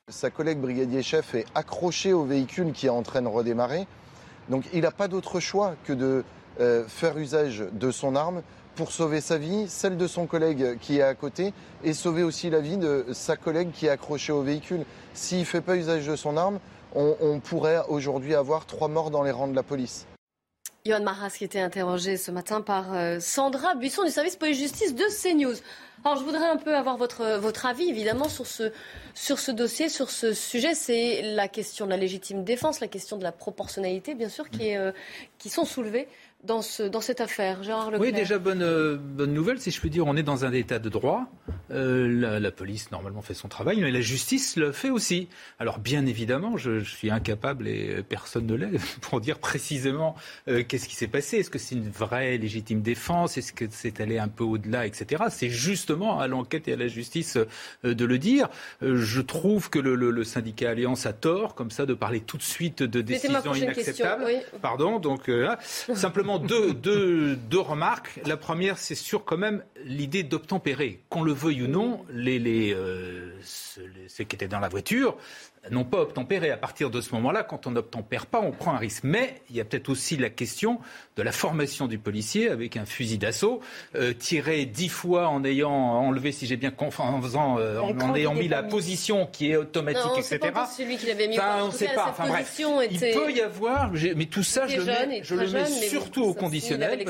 Sa 0.10 0.30
collègue 0.30 0.60
brigadier 0.60 1.04
chef 1.04 1.36
est 1.36 1.44
accroché 1.54 2.14
au 2.14 2.24
véhicule 2.24 2.72
qui 2.72 2.86
est 2.86 2.90
en 2.90 3.04
train 3.04 3.22
de 3.22 3.28
redémarrer. 3.28 3.88
Donc 4.48 4.64
il 4.72 4.84
n'a 4.84 4.92
pas 4.92 5.10
d'autre 5.10 5.42
choix 5.42 5.76
que 5.84 5.92
de 5.92 6.24
euh, 6.62 6.86
faire 6.88 7.18
usage 7.18 7.66
de 7.74 7.92
son 7.92 8.16
arme 8.16 8.42
pour 8.76 8.94
sauver 8.94 9.20
sa 9.20 9.38
vie, 9.38 9.68
celle 9.68 9.98
de 9.98 10.08
son 10.08 10.26
collègue 10.26 10.78
qui 10.80 11.00
est 11.00 11.02
à 11.02 11.14
côté, 11.14 11.54
et 11.84 11.92
sauver 11.92 12.24
aussi 12.24 12.50
la 12.50 12.62
vie 12.62 12.78
de 12.78 13.08
sa 13.12 13.36
collègue 13.36 13.72
qui 13.74 13.88
est 13.88 13.90
accrochée 13.90 14.32
au 14.32 14.44
véhicule. 14.44 14.86
S'il 15.14 15.40
ne 15.40 15.44
fait 15.44 15.60
pas 15.60 15.76
usage 15.76 16.08
de 16.08 16.16
son 16.16 16.38
arme, 16.38 16.60
on, 16.96 17.42
pourrait 17.42 17.82
aujourd'hui 17.90 18.34
avoir 18.34 18.66
trois 18.66 18.88
morts 18.88 19.12
dans 19.12 19.24
les 19.24 19.32
rangs 19.32 19.50
de 19.50 19.56
la 19.58 19.64
police. 19.64 20.08
Yohann 20.88 21.03
Maras 21.03 21.36
qui 21.38 21.44
était 21.44 21.60
interrogé 21.60 22.17
ce 22.17 22.32
matin 22.32 22.62
par 22.62 22.94
euh, 22.94 23.20
Sandra 23.20 23.75
Buisson 23.75 24.03
du 24.03 24.12
service 24.12 24.36
police-justice 24.36 24.96
de 24.96 25.03
CNews. 25.03 25.56
Alors 26.06 26.17
je 26.17 26.24
voudrais 26.24 26.48
un 26.48 26.58
peu 26.58 26.75
avoir 26.75 26.96
votre, 26.96 27.38
votre 27.38 27.65
avis 27.65 27.89
évidemment 27.89 28.29
sur 28.29 28.48
ce, 28.48 28.72
sur 29.13 29.39
ce 29.39 29.51
dossier, 29.51 29.89
sur 29.89 30.10
ce 30.10 30.34
sujet. 30.34 30.74
C'est 30.74 31.22
la 31.22 31.48
question 31.48 31.86
de 31.86 31.91
la 31.91 31.98
légitime 31.98 32.44
défense, 32.44 32.79
la 32.79 32.88
question 32.88 33.17
de 33.17 33.24
la 33.24 33.32
proportionnalité 33.32 34.15
bien 34.15 34.29
sûr 34.29 34.50
qui, 34.50 34.75
euh, 34.75 34.91
qui 35.38 35.50
sont 35.50 35.65
soulevées 35.65 36.08
dans, 36.44 36.62
ce, 36.62 36.84
dans 36.84 37.01
cette 37.01 37.20
affaire 37.20 37.63
Gérard 37.63 37.91
Leclerc. 37.91 38.01
Oui, 38.01 38.13
déjà 38.13 38.38
bonne, 38.38 38.62
euh, 38.62 38.96
bonne 38.98 39.34
nouvelle, 39.34 39.60
si 39.60 39.72
je 39.72 39.79
puis 39.79 39.89
dire. 39.89 40.06
On 40.06 40.15
est 40.15 40.24
dans 40.24 40.46
un 40.46 40.53
état 40.53 40.77
de 40.77 40.89
droit. 40.89 41.25
Euh, 41.72 42.39
la, 42.39 42.51
police, 42.51 42.91
normalement, 42.91 43.22
fait 43.22 43.34
son 43.34 43.48
travail, 43.48 43.82
mais 43.82 43.91
la 43.91 44.01
justice 44.01 44.56
le 44.56 44.72
fait 44.72 44.89
aussi. 44.89 45.27
Alors, 45.60 45.79
bien 45.79 46.06
évidemment, 46.06 46.56
je, 46.56 46.84
suis 46.84 47.10
incapable, 47.10 47.67
et 47.67 48.03
personne 48.08 48.46
ne 48.46 48.56
l'est, 48.56 48.79
pour 49.01 49.20
dire 49.20 49.39
précisément 49.39 50.15
euh, 50.48 50.63
qu'est-ce 50.63 50.88
qui 50.88 50.96
s'est 50.96 51.08
passé. 51.08 51.38
Est-ce 51.38 51.50
que 51.50 51.60
c'est 51.60 51.75
une 51.75 51.89
vraie 51.89 52.38
légitime 52.38 52.82
défense? 52.82 53.38
Est-ce 53.38 53.51
que 53.51 53.65
c'est 53.70 54.00
allé 54.00 54.20
un 54.20 54.27
peu 54.27 54.44
au-delà, 54.44 54.86
etc. 54.86 55.25
C'est 55.29 55.50
justement 55.50 56.20
à 56.20 56.27
l'enquête 56.27 56.67
et 56.67 56.74
à 56.74 56.77
la 56.77 56.88
justice 56.88 57.38
de 57.84 58.06
le 58.06 58.17
dire. 58.17 58.50
je 58.82 59.22
trouve 59.22 59.70
que 59.70 59.79
le, 59.79 60.24
syndicat 60.24 60.72
Alliance 60.72 61.06
a 61.06 61.13
tort, 61.13 61.56
comme 61.56 61.72
ça, 61.72 61.86
de 61.86 61.94
parler 61.94 62.22
tout 62.22 62.38
de 62.38 62.44
suite 62.44 62.84
de 62.84 63.01
décisions 63.01 63.53
inacceptables. 63.53 64.25
Pardon, 64.62 65.00
donc, 65.00 65.29
simplement 65.94 66.26
deux, 66.38 67.38
remarques. 67.53 68.19
La 68.25 68.38
première, 68.38 68.77
c'est 68.77 68.96
sur 68.96 69.24
quand 69.24 69.38
même 69.38 69.63
l'idée 69.84 70.24
d'obtempérer. 70.24 71.01
Qu'on 71.10 71.24
le 71.24 71.31
veuille 71.31 71.63
ou 71.63 71.67
non, 71.67 72.05
les, 72.12 72.74
euh, 72.74 73.31
ceux 73.43 74.24
qui 74.24 74.36
étaient 74.36 74.48
dans 74.48 74.60
la 74.60 74.69
voiture 74.69 75.17
n'ont 75.71 75.83
pas 75.83 76.01
obtempéré. 76.01 76.51
À 76.51 76.57
partir 76.57 76.89
de 76.89 77.01
ce 77.01 77.13
moment-là, 77.15 77.43
quand 77.43 77.67
on 77.67 77.71
n'obtempère 77.71 78.25
pas, 78.25 78.39
on 78.39 78.51
prend 78.51 78.74
un 78.74 78.77
risque. 78.77 79.03
Mais 79.03 79.41
il 79.50 79.55
y 79.55 79.62
a 79.62 79.65
peut-être 79.65 79.89
aussi 79.89 80.17
la 80.17 80.29
question 80.29 80.79
de 81.15 81.24
la 81.24 81.31
formation 81.31 81.88
du 81.88 81.97
policier 81.97 82.50
avec 82.50 82.77
un 82.77 82.86
fusil 82.86 83.17
d'assaut, 83.17 83.62
euh, 83.95 84.13
tiré 84.13 84.65
dix 84.65 84.89
fois 84.89 85.27
en 85.27 85.43
ayant 85.43 85.71
enlevé, 85.71 86.31
si 86.31 86.45
j'ai 86.45 86.57
bien 86.57 86.71
compris, 86.71 87.03
en, 87.03 87.21
faisant, 87.21 87.57
euh, 87.59 87.79
en, 87.79 88.15
ayant 88.15 88.33
mis 88.33 88.47
la 88.47 88.63
position 88.63 89.27
qui 89.27 89.51
est 89.51 89.55
automatique, 89.55 90.03
non, 90.05 90.15
etc. 90.15 90.39
Pas 90.53 90.67
celui 90.67 90.97
qui 90.97 91.07
l'avait 91.07 91.27
mis. 91.27 91.38
Enfin, 91.38 91.63
on 91.63 91.67
ne 91.67 91.71
sait 91.71 91.93
pas. 91.93 92.07
Enfin, 92.09 92.27
bref. 92.27 92.62
Il 92.91 93.00
peut 93.00 93.31
y 93.31 93.41
avoir, 93.41 93.91
mais 94.15 94.25
tout 94.25 94.43
ça, 94.43 94.67
je 94.67 94.77
le 94.77 94.86
mets, 94.86 95.21
je 95.24 95.36
le 95.36 95.50
mets 95.50 95.65
surtout 95.65 96.24
au 96.24 96.33
conditionnel. 96.33 97.03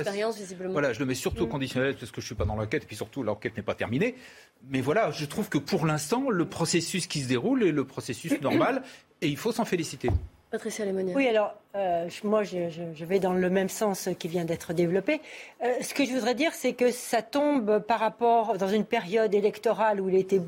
voilà, 0.69 0.93
je 0.93 0.99
le 0.99 1.05
mets 1.05 1.15
surtout 1.15 1.43
au 1.43 1.47
mm. 1.47 1.49
conditionnel 1.49 1.95
parce 1.95 2.11
que 2.11 2.21
je 2.21 2.25
suis 2.25 2.35
pas 2.35 2.45
dans 2.45 2.55
l'enquête, 2.55 2.83
et 2.83 2.85
puis 2.85 2.95
surtout 2.95 3.23
l'enquête 3.23 3.55
n'est 3.57 3.63
pas 3.63 3.75
terminée. 3.75 4.15
Mais 4.69 4.81
voilà, 4.81 5.11
je 5.11 5.25
trouve 5.25 5.49
que 5.49 5.57
pour 5.57 5.85
l'instant, 5.85 6.29
le 6.29 6.45
processus 6.45 7.07
qui 7.07 7.21
se 7.21 7.27
déroule 7.27 7.63
est 7.63 7.71
le 7.71 7.85
processus 7.85 8.33
normal 8.49 8.81
et 9.21 9.27
il 9.27 9.37
faut 9.37 9.51
s'en 9.51 9.65
féliciter. 9.65 10.09
Patricia 10.49 10.85
Oui, 11.13 11.27
alors, 11.27 11.55
euh, 11.75 12.07
moi, 12.23 12.43
je, 12.43 13.03
vais 13.03 13.19
dans 13.19 13.33
le 13.33 13.49
même 13.49 13.67
sens 13.67 14.07
qui 14.17 14.29
vient 14.29 14.45
d'être 14.45 14.71
développé. 14.71 15.19
Euh, 15.61 15.73
ce 15.81 15.93
que 15.93 16.05
je 16.05 16.13
voudrais 16.13 16.35
dire, 16.35 16.53
c'est 16.53 16.71
que 16.71 16.89
ça 16.89 17.21
tombe 17.21 17.79
par 17.79 17.99
rapport, 17.99 18.57
dans 18.57 18.69
une 18.69 18.85
période 18.85 19.35
électorale 19.35 19.99
où 19.99 20.07
il, 20.07 20.15
était, 20.15 20.39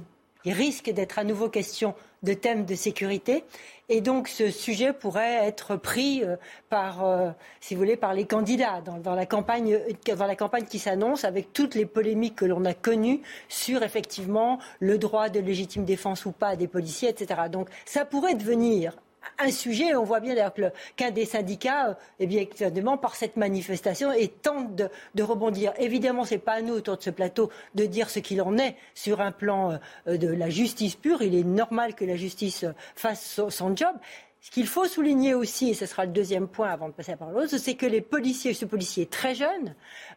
il 0.46 0.54
risque 0.54 0.90
d'être 0.90 1.20
à 1.20 1.24
nouveau 1.24 1.50
question 1.50 1.96
de 2.24 2.34
thèmes 2.34 2.66
de 2.66 2.76
sécurité. 2.76 3.44
Et 3.88 4.02
donc 4.02 4.28
ce 4.28 4.52
sujet 4.52 4.94
pourrait 4.94 5.48
être 5.48 5.76
pris 5.76 6.24
euh, 6.24 6.36
par, 6.70 7.04
euh, 7.04 7.32
si 7.60 7.74
vous 7.74 7.80
voulez, 7.80 7.98
par 7.98 8.14
les 8.14 8.26
candidats 8.26 8.82
dans, 8.82 9.16
la 9.16 9.26
campagne, 9.26 9.80
dans 10.06 10.26
la 10.28 10.36
campagne 10.36 10.66
qui 10.66 10.80
s'annonce, 10.80 11.24
avec 11.24 11.54
toutes 11.54 11.76
les 11.76 11.86
polémiques 11.86 12.36
que 12.36 12.46
l'on 12.46 12.66
a 12.66 12.74
connues 12.74 13.22
sur 13.48 13.82
effectivement 13.84 14.60
le 14.80 14.98
droit 14.98 15.30
de 15.30 15.40
légitime 15.40 15.86
défense 15.86 16.26
ou 16.26 16.32
pas 16.32 16.56
des 16.56 16.68
policiers, 16.68 17.10
etc. 17.10 17.42
Donc 17.52 17.70
ça 17.86 18.06
pourrait 18.06 18.36
devenir 18.36 18.94
un 19.38 19.52
sujet. 19.52 19.96
On 19.96 20.04
voit 20.04 20.20
bien 20.20 20.36
d'ailleurs 20.36 20.54
qu'un 20.96 21.12
des 21.12 21.26
syndicats, 21.26 21.90
euh, 21.90 21.94
eh 22.20 22.28
bien, 22.28 22.42
exactement, 22.42 22.98
par 22.98 23.16
cette 23.16 23.38
manifestation, 23.38 24.12
et 24.12 24.28
tente 24.28 24.76
de, 24.76 25.24
rebondir. 25.24 25.74
Évidemment, 25.78 26.26
ce 26.26 26.36
n'est 26.36 26.40
pas 26.40 26.54
à 26.54 26.62
nous, 26.62 26.74
autour 26.74 26.98
de 26.98 27.02
ce 27.02 27.10
plateau, 27.10 27.50
de 27.76 27.86
dire 27.86 28.10
ce 28.10 28.20
qu'il 28.20 28.42
en 28.42 28.58
est 28.58 28.76
sur 28.94 29.22
un 29.22 29.32
plan 29.32 29.80
euh, 30.08 30.18
de 30.18 30.28
la 30.28 30.50
justice 30.50 30.96
pure. 30.96 31.22
Il 31.22 31.36
est 31.36 31.44
normal 31.44 31.96
que 31.96 32.06
la 32.06 32.16
justice 32.16 32.64
euh, 32.64 32.72
fasse 32.96 33.42
son 33.50 33.76
job. 33.76 33.96
Ce 34.42 34.52
qu'il 34.52 34.68
faut 34.68 34.86
souligner 34.86 35.34
aussi, 35.34 35.72
et 35.72 35.74
ce 35.74 35.86
sera 35.86 36.06
le 36.06 36.12
deuxième 36.12 36.48
point 36.48 36.70
avant 36.70 36.88
de 36.88 36.94
passer 36.94 37.12
à 37.12 37.16
la 37.16 37.18
parole 37.18 37.50
c'est 37.50 37.76
que 37.76 37.86
les 37.86 38.00
policiers, 38.00 38.54
ce 38.54 38.64
policier 38.64 39.06
très 39.06 39.36
jeune, 39.36 39.76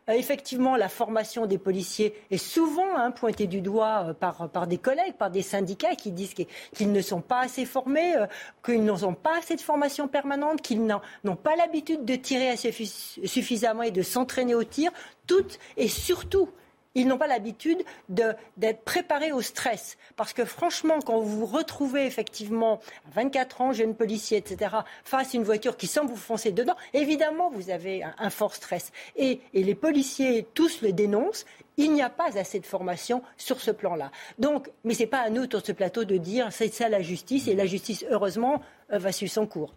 effectivement, 0.08 0.76
la 0.76 0.88
formation 0.88 1.46
des 1.46 1.58
policiers 1.58 2.14
est 2.30 2.38
souvent 2.38 2.96
hein, 2.96 3.10
pointée 3.10 3.46
du 3.46 3.60
doigt 3.60 4.08
euh, 4.08 4.14
par, 4.14 4.66
des 4.66 4.78
collègues, 4.78 5.14
par 5.14 5.30
des 5.30 5.42
syndicats 5.42 5.94
qui 5.94 6.10
disent 6.10 6.34
qu'ils 6.34 6.92
ne 6.92 7.00
sont 7.00 7.20
pas 7.20 7.40
assez 7.40 7.64
formés, 7.64 8.16
euh, 8.16 8.26
qu'ils 8.64 8.84
n'ont 8.84 9.14
pas 9.14 9.38
assez 9.38 9.54
de 9.54 9.60
formation 9.60 10.08
permanente, 10.08 10.60
qu'ils 10.62 10.84
n'ont 10.84 11.36
pas 11.36 11.56
l'habitude 11.56 12.04
de 12.04 12.16
tirer 12.16 12.54
suffisamment 12.56 13.82
et 13.82 13.90
de 13.90 14.02
s'entraîner 14.02 14.54
au 14.54 14.64
tir. 14.64 14.90
Toutes 15.26 15.58
et 15.76 15.88
surtout, 15.88 16.48
ils 16.94 17.06
n'ont 17.06 17.18
pas 17.18 17.26
l'habitude 17.26 17.82
d'être 18.08 18.84
préparés 18.84 19.32
au 19.32 19.40
stress. 19.40 19.96
Parce 20.16 20.32
que 20.32 20.44
franchement, 20.44 21.00
quand 21.00 21.20
vous 21.20 21.40
vous 21.40 21.46
retrouvez 21.46 22.06
effectivement 22.06 22.80
à 23.06 23.20
24 23.22 23.60
ans, 23.60 23.72
jeune 23.72 23.94
policier, 23.94 24.38
etc., 24.38 24.76
face 25.04 25.34
à 25.34 25.38
une 25.38 25.44
voiture 25.44 25.76
qui 25.76 25.86
semble 25.86 26.10
vous 26.10 26.16
foncer 26.16 26.52
dedans, 26.52 26.76
évidemment, 26.92 27.50
vous 27.50 27.70
avez 27.70 28.02
un, 28.02 28.30
fort 28.30 28.54
stress. 28.54 28.92
Et, 29.16 29.40
les 29.54 29.74
policiers 29.74 30.46
tous 30.54 30.82
le 30.82 30.92
dénoncent. 30.92 31.44
Il 31.78 31.92
n'y 31.94 32.02
a 32.02 32.10
pas 32.10 32.36
assez 32.36 32.60
de 32.60 32.66
formation 32.66 33.22
sur 33.38 33.60
ce 33.60 33.70
plan-là. 33.70 34.10
Donc, 34.38 34.70
mais 34.84 34.92
ce 34.92 35.00
n'est 35.00 35.06
pas 35.06 35.20
à 35.20 35.30
nous, 35.30 35.48
sur 35.48 35.64
ce 35.64 35.72
plateau, 35.72 36.04
de 36.04 36.18
dire 36.18 36.52
c'est 36.52 36.68
ça 36.68 36.90
la 36.90 37.00
justice. 37.00 37.48
Et 37.48 37.54
la 37.54 37.64
justice, 37.64 38.04
heureusement, 38.10 38.60
euh, 38.92 38.98
va 38.98 39.10
suivre 39.10 39.32
son 39.32 39.46
cours. 39.46 39.74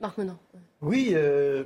Marc 0.00 0.18
Menon. 0.18 0.36
Oui, 0.80 1.10
euh, 1.12 1.64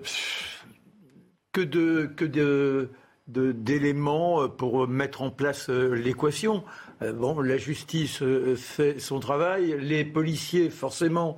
que 1.53 1.63
de... 1.63 2.13
Que 2.15 2.27
de 2.27 2.91
d'éléments 3.27 4.43
euh, 4.43 4.49
pour 4.49 4.87
mettre 4.87 5.23
en 5.23 5.31
place 5.31 5.71
euh, 5.71 5.95
l'équation. 5.95 6.65
Euh, 7.03 7.13
bon, 7.13 7.41
la 7.41 7.57
justice 7.57 8.23
fait 8.57 8.99
son 9.01 9.21
travail, 9.21 9.77
les 9.81 10.05
policiers, 10.05 10.71
forcément, 10.71 11.37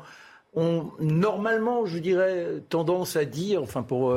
ont 0.55 0.91
normalement, 1.01 1.87
je 1.87 1.99
dirais, 1.99 2.63
tendance 2.69 3.17
à 3.17 3.25
dire, 3.25 3.63
enfin 3.63 3.83
pour 3.83 4.15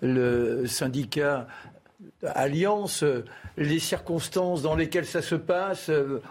le 0.00 0.66
syndicat 0.66 1.46
Alliance, 2.22 3.04
les 3.58 3.78
circonstances 3.78 4.62
dans 4.62 4.76
lesquelles 4.76 5.04
ça 5.04 5.20
se 5.20 5.34
passe, 5.34 5.90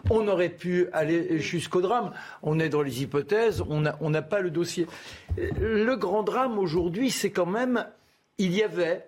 on 0.10 0.28
aurait 0.28 0.50
pu 0.50 0.88
aller 0.92 1.38
jusqu'au 1.38 1.82
drame. 1.82 2.13
On 2.42 2.60
est 2.60 2.70
dans 2.70 2.82
les 2.82 3.04
hypothèses, 3.04 3.62
on 3.70 4.10
n'a 4.10 4.22
pas 4.24 4.40
le 4.40 4.50
dossier. 4.50 4.88
Le 5.38 5.96
grand 5.98 6.24
drame 6.24 6.58
aujourd'hui, 6.58 7.12
c'est 7.12 7.30
quand 7.30 7.46
même, 7.46 7.86
il 8.40 8.56
y 8.56 8.63
avait 8.63 9.06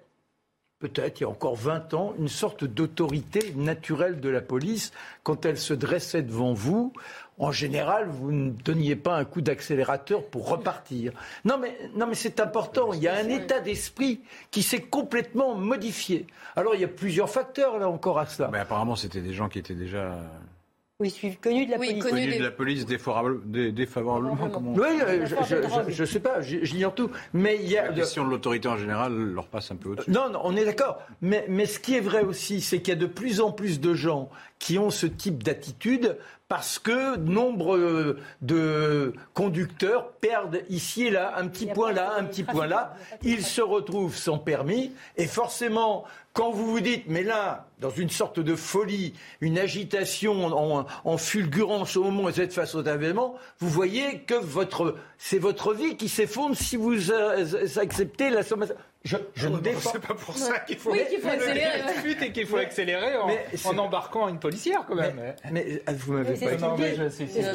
peut-être 0.79 1.19
il 1.19 1.23
y 1.23 1.25
a 1.25 1.29
encore 1.29 1.55
20 1.55 1.93
ans, 1.93 2.13
une 2.19 2.27
sorte 2.27 2.63
d'autorité 2.63 3.53
naturelle 3.55 4.19
de 4.19 4.29
la 4.29 4.41
police. 4.41 4.91
Quand 5.23 5.45
elle 5.45 5.57
se 5.57 5.73
dressait 5.73 6.21
devant 6.21 6.53
vous, 6.53 6.93
en 7.37 7.51
général, 7.51 8.07
vous 8.07 8.31
ne 8.31 8.51
donniez 8.51 8.95
pas 8.95 9.17
un 9.17 9.25
coup 9.25 9.41
d'accélérateur 9.41 10.25
pour 10.25 10.47
repartir. 10.49 11.11
Non 11.43 11.57
mais, 11.57 11.77
non, 11.95 12.07
mais 12.07 12.15
c'est 12.15 12.39
important. 12.39 12.93
Il 12.93 13.01
y 13.01 13.07
a 13.07 13.15
un 13.15 13.29
état 13.29 13.59
d'esprit 13.59 14.21
qui 14.51 14.63
s'est 14.63 14.81
complètement 14.81 15.55
modifié. 15.55 16.27
Alors, 16.55 16.75
il 16.75 16.81
y 16.81 16.85
a 16.85 16.89
plusieurs 16.89 17.29
facteurs, 17.29 17.77
là, 17.77 17.89
encore 17.89 18.19
à 18.19 18.25
cela. 18.25 18.49
Mais 18.51 18.59
apparemment, 18.59 18.95
c'était 18.95 19.21
des 19.21 19.33
gens 19.33 19.49
qui 19.49 19.59
étaient 19.59 19.73
déjà 19.75 20.17
oui, 21.01 21.37
connu 21.41 21.65
de 21.65 21.71
la 21.71 21.77
police. 21.77 22.03
Connu, 22.03 22.37
de 22.37 22.43
la 22.43 22.51
police 22.51 22.85
défavorablement. 22.85 24.37
Oui, 24.77 24.99
je 25.89 26.01
ne 26.01 26.05
sais 26.05 26.21
pas, 26.21 26.39
j'ignore 26.41 26.95
tout. 26.95 27.11
Mais 27.33 27.59
il 27.61 27.69
y 27.69 27.77
a... 27.77 27.87
La 27.87 27.93
question 27.93 28.23
de 28.23 28.29
l'autorité 28.29 28.69
en 28.69 28.77
général 28.77 29.13
leur 29.13 29.47
passe 29.47 29.71
un 29.71 29.75
peu 29.75 29.89
au-dessus. 29.89 30.09
Non, 30.09 30.29
non, 30.29 30.39
on 30.45 30.55
est 30.55 30.63
d'accord. 30.63 31.01
Mais, 31.21 31.45
mais 31.49 31.65
ce 31.65 31.79
qui 31.79 31.95
est 31.95 32.01
vrai 32.01 32.21
aussi, 32.21 32.61
c'est 32.61 32.81
qu'il 32.81 32.93
y 32.93 32.97
a 32.97 32.99
de 32.99 33.07
plus 33.07 33.41
en 33.41 33.51
plus 33.51 33.81
de 33.81 33.93
gens 33.93 34.29
qui 34.57 34.79
ont 34.79 34.89
ce 34.89 35.05
type 35.05 35.43
d'attitude 35.43 36.17
parce 36.55 36.79
que 36.79 37.17
nombre 37.17 38.15
de 38.41 39.13
conducteurs 39.33 40.11
perdent 40.21 40.61
ici 40.69 41.07
et 41.07 41.09
là, 41.09 41.33
un 41.37 41.49
petit 41.49 41.65
point 41.65 41.91
là, 41.91 42.13
un 42.17 42.23
petit 42.23 42.43
point 42.43 42.65
là. 42.65 42.95
Ils 43.23 43.43
se 43.43 43.59
retrouvent 43.59 44.15
sans 44.15 44.37
permis 44.37 44.93
et 45.17 45.25
forcément, 45.25 46.05
quand 46.31 46.51
vous 46.51 46.65
vous 46.71 46.79
dites, 46.79 47.07
mais 47.07 47.23
là, 47.23 47.67
dans 47.81 47.89
une 47.89 48.09
sorte 48.09 48.39
de 48.39 48.55
folie, 48.55 49.15
une 49.41 49.59
agitation 49.59 50.45
en, 50.45 50.85
en 51.03 51.17
fulgurance 51.17 51.97
au 51.97 52.05
moment 52.05 52.23
où 52.23 52.27
vous 52.27 52.39
êtes 52.39 52.53
face 52.53 52.73
au 52.73 52.83
événement, 52.85 53.35
vous 53.59 53.69
voyez 53.69 54.19
que 54.19 54.35
votre, 54.35 54.95
c'est 55.17 55.39
votre 55.39 55.73
vie 55.73 55.97
qui 55.97 56.07
s'effondre 56.07 56.55
si 56.55 56.77
vous 56.77 57.11
acceptez 57.75 58.29
la 58.29 58.43
sommation. 58.43 58.75
Je, 59.05 59.17
je 59.35 59.47
ne 59.47 59.59
défends 59.59 59.91
C'est 59.93 59.99
pas 60.01 60.15
pour 60.15 60.35
ça 60.35 60.59
qu'il 60.61 60.77
faut, 60.77 60.91
Oui, 60.91 61.01
qu'il 61.07 61.19
faut 61.19 61.27
accélérer, 61.29 61.79
et 62.25 62.31
qu'il 62.31 62.47
faut 62.47 62.57
accélérer 62.57 63.15
en, 63.17 63.27
Mais 63.27 63.45
c'est- 63.53 63.67
en 63.67 63.77
embarquant 63.77 64.27
une 64.27 64.39
policière 64.39 64.83
quand 64.87 64.95
même. 64.95 65.35
Mais 65.51 65.83
euh, 65.87 65.91
vous 65.93 66.13
m'avez 66.13 66.33
pas 66.33 66.75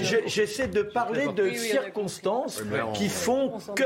je 0.01 0.17
J'essaie 0.27 0.69
de 0.69 0.83
parler 0.83 1.27
de 1.27 1.43
Oui, 1.43 1.51
oui, 1.51 1.59
circonstances 1.59 2.63
on- 2.87 2.93
qui 2.93 3.09
font 3.09 3.59
que. 3.75 3.83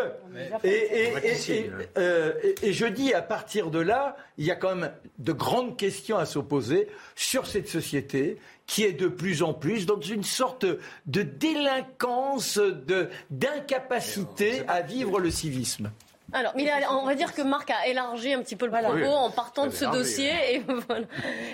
Et, 0.63 0.69
et- 0.69 1.13
et- 1.25 1.71
hein. 1.71 1.79
euh, 1.97 2.33
et- 2.43 2.69
et 2.69 2.73
je 2.75 2.85
dis 2.85 3.15
à 3.15 3.23
partir 3.23 3.71
de 3.71 3.79
là, 3.81 4.17
il 4.37 4.45
y 4.45 4.51
a 4.51 4.57
quand 4.57 4.75
même 4.77 4.93
de 5.19 5.33
grandes 5.33 5.79
questions 5.79 6.19
à 6.19 6.27
s'opposer 6.27 6.89
sur 7.15 7.47
cette 7.47 7.69
société 7.69 8.37
qui 8.67 8.85
est 8.85 8.93
de 8.93 9.09
plus 9.09 9.43
en 9.43 9.55
plus 9.55 9.87
dans 9.87 10.01
une 10.01 10.23
sorte 10.23 10.67
de 11.07 11.23
délinquance, 11.23 12.59
de 12.59 13.09
d'incapacité 13.31 14.63
à 14.69 14.83
vivre 14.83 15.19
le 15.19 15.31
civisme. 15.31 15.91
Alors, 16.33 16.53
mais 16.57 16.69
on 16.91 17.05
va 17.07 17.15
dire 17.15 17.33
que 17.35 17.43
Marc 17.43 17.71
a 17.71 17.87
élargi 17.87 18.33
un 18.33 18.43
petit 18.43 18.57
peu 18.57 18.67
le 18.67 18.73
propos 18.73 18.95
Oui. 18.95 19.05
en 19.07 19.31
partant 19.31 19.67
de 19.67 19.71
ce 19.73 19.83
Élargi, 19.85 19.99
dossier 19.99 20.31
et 20.55 20.59
voilà, 20.89 21.05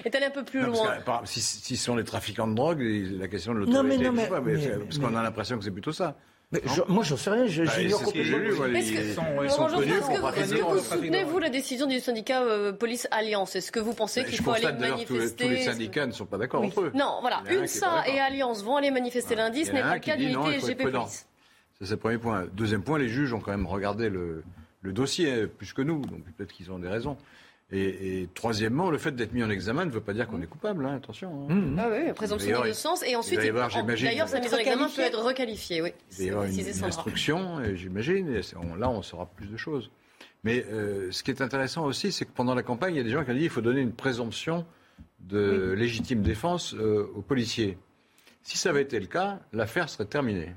est 0.05 0.15
allé 0.15 0.27
un 0.27 0.31
peu 0.31 0.45
plus 0.45 0.61
Non, 0.61 0.69
loin. 0.69 0.97
que, 0.97 1.03
par- 1.03 1.23
si, 1.27 1.41
si 1.41 1.77
ce 1.77 1.85
sont 1.85 1.97
les 1.97 2.05
trafiquants 2.05 2.47
de 2.47 2.55
drogue, 2.55 2.81
la 2.81 3.29
question 3.29 3.53
de 3.53 3.59
Non, 3.61 3.67
l'autorité, 3.67 3.99
mais 3.99 4.05
non, 4.05 4.13
mais- 4.13 4.27
pas, 4.29 4.41
mais 4.41 4.55
parce 4.79 4.99
qu'on 4.99 5.15
a 5.15 5.23
l'impression 5.23 5.59
que 5.59 5.65
c'est 5.65 5.71
plutôt 5.71 5.93
ça. 5.93 6.15
Mais 6.53 6.63
je- 6.65 6.83
moi, 6.89 7.05
j'en 7.05 7.17
sais 7.17 7.31
rien. 7.31 7.47
je- 7.47 7.63
Bah, 7.63 7.73
j'ignore 7.77 8.03
complètement. 8.03 8.65
est-ce 8.75 10.55
que, 10.55 10.61
vous 10.63 10.79
soutenez, 10.79 11.25
vous, 11.25 11.39
la 11.39 11.49
décision 11.51 11.87
du 11.87 12.01
syndicat 12.01 12.43
euh, 12.43 12.73
Police 12.73 13.07
Alliance? 13.11 13.55
Est-ce 13.57 13.71
que 13.71 13.81
vous 13.81 13.95
pensez 13.95 14.23
Bah, 14.23 14.29
qu'il 14.29 14.41
faut 14.43 14.51
aller 14.53 14.63
que 14.65 14.71
tous 14.73 14.83
les, 14.83 14.91
manifester 14.91 15.45
tous 15.45 15.51
les 15.51 15.63
syndicats 15.63 16.07
ne 16.07 16.13
sont 16.13 16.27
pas 16.27 16.39
d'accord 16.39 16.63
entre 16.63 16.81
eux. 16.83 16.91
Non, 16.95 17.19
voilà. 17.21 17.43
UNSA 17.49 18.09
et. 18.09 18.19
Alliance 18.21 18.63
vont 18.65 18.77
aller 18.77 18.91
manifester 18.91 19.35
lundi. 19.37 19.65
Ce 19.65 19.73
n'est 19.73 19.81
pas 19.83 19.95
le 19.95 20.01
cas 20.01 20.17
non, 20.17 20.45
d'unité 20.45 20.75
prudent. 20.75 21.01
Police. 21.03 21.27
Ça, 21.79 21.87
c'est 21.87 21.91
le 21.93 21.97
premier 21.99 22.19
point. 22.19 22.47
Deuxième 22.53 22.83
point, 22.83 22.99
les 22.99 23.09
juges 23.09 23.33
ont 23.33 23.41
quand 23.41 23.53
même 23.53 23.67
regardé 23.67 24.09
le, 24.11 24.43
le 24.83 24.93
dossier 24.93 25.47
plus 25.47 25.73
que 25.73 25.83
nous, 25.83 26.01
donc 26.03 26.25
peut-être 26.25 26.53
qu'ils 26.53 26.71
ont 26.71 26.79
des 26.79 26.89
raisons. 26.89 27.17
Et, 27.73 28.23
et 28.23 28.29
troisièmement, 28.35 28.91
le 28.91 28.99
fait 28.99 29.13
d'être 29.13 29.33
mis 29.33 29.45
en 29.45 29.51
examen 29.51 29.85
ne 29.85 29.91
veut 29.91 30.01
pas 30.01 30.13
dire 30.13 30.27
qu'on 30.27 30.43
est 30.43 30.47
coupable, 30.47 30.85
hein, 30.87 30.97
attention. 30.97 31.47
hein. 31.49 31.55
Mmh. 31.55 31.79
Ah 31.79 31.89
oui, 31.91 32.13
présomption 32.15 32.61
d'innocence. 32.61 33.05
Et 33.05 33.15
ensuite, 33.15 33.39
d'ailleurs, 33.39 33.71
sa 33.71 34.41
mise 34.41 34.53
en 34.55 34.59
examen 34.59 34.89
peut 34.89 35.03
être 35.03 35.23
requalifiée. 35.23 35.81
Oui, 35.81 35.91
Il 35.91 35.93
va 35.93 36.13
y 36.13 36.17
c'est 36.17 36.31
avoir 36.31 36.45
une, 36.47 36.85
instruction, 36.85 37.61
j'imagine, 37.75 38.41
là 38.77 38.91
on 38.91 39.03
saura 39.03 39.27
plus 39.27 39.47
de 39.47 39.57
choses. 39.57 39.91
Mais 40.43 40.65
euh, 40.71 41.13
ce 41.13 41.23
qui 41.23 41.31
est 41.31 41.43
intéressant 41.43 41.85
aussi, 41.85 42.13
c'est 42.13 42.25
que 42.25 42.33
pendant 42.33 42.55
la 42.55 42.63
campagne, 42.63 42.95
il 42.95 42.99
y 42.99 43.01
a 43.01 43.05
des 43.05 43.11
gens 43.11 43.25
qui 43.25 43.31
ont 43.31 43.35
dit 43.35 43.41
qu'il 43.41 43.51
faut 43.51 43.61
donner 43.61 43.83
une 43.83 43.93
présomption 43.93 44.65
de 45.21 45.73
légitime 45.77 46.23
défense 46.23 46.75
euh, 46.75 47.11
aux 47.15 47.23
policiers. 47.23 47.79
Si 48.43 48.57
ça 48.57 48.71
avait 48.71 48.83
été 48.83 48.99
le 48.99 49.07
cas, 49.07 49.39
l'affaire 49.53 49.89
serait 49.89 50.07
terminée. 50.07 50.55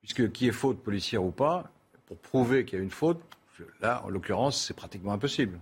Puisque 0.00 0.30
qui 0.30 0.46
est 0.48 0.52
faute, 0.52 0.82
policière 0.82 1.24
ou 1.24 1.32
pas, 1.32 1.70
pour 2.06 2.16
prouver 2.18 2.64
qu'il 2.64 2.78
y 2.78 2.80
a 2.80 2.84
une 2.84 2.90
faute, 2.90 3.20
là, 3.80 4.02
en 4.04 4.08
l'occurrence, 4.10 4.64
c'est 4.66 4.74
pratiquement 4.74 5.12
impossible. 5.12 5.58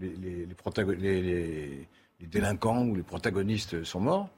Les, 0.00 0.08
les- 0.10 0.46
les 0.46 0.54
protago- 0.54 0.92
les- 0.96 1.22
les- 1.22 1.88
les 2.20 2.26
délinquants 2.26 2.84
ou 2.86 2.94
les 2.94 3.02
protagonistes 3.02 3.84
sont 3.84 4.00
morts. 4.00 4.28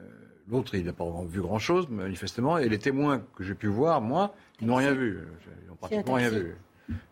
Euh, 0.00 0.02
L'autre, 0.48 0.74
il 0.76 0.84
n'a 0.84 0.92
pas 0.92 1.04
vu 1.28 1.40
grand-chose, 1.40 1.88
manifestement. 1.88 2.58
Et 2.58 2.68
les 2.68 2.78
témoins 2.78 3.20
que 3.36 3.42
j'ai 3.42 3.54
pu 3.54 3.66
voir, 3.66 4.00
moi, 4.00 4.34
ils 4.60 4.66
n'ont 4.68 4.76
rien 4.76 4.92
vu. 4.92 5.18
Ils 5.62 5.68
n'ont 5.68 5.74
pratiquement 5.76 6.14
rien 6.14 6.30
vu. 6.30 6.54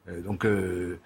Euh, 0.09 0.21
donc, 0.23 0.47
euh, 0.47 1.01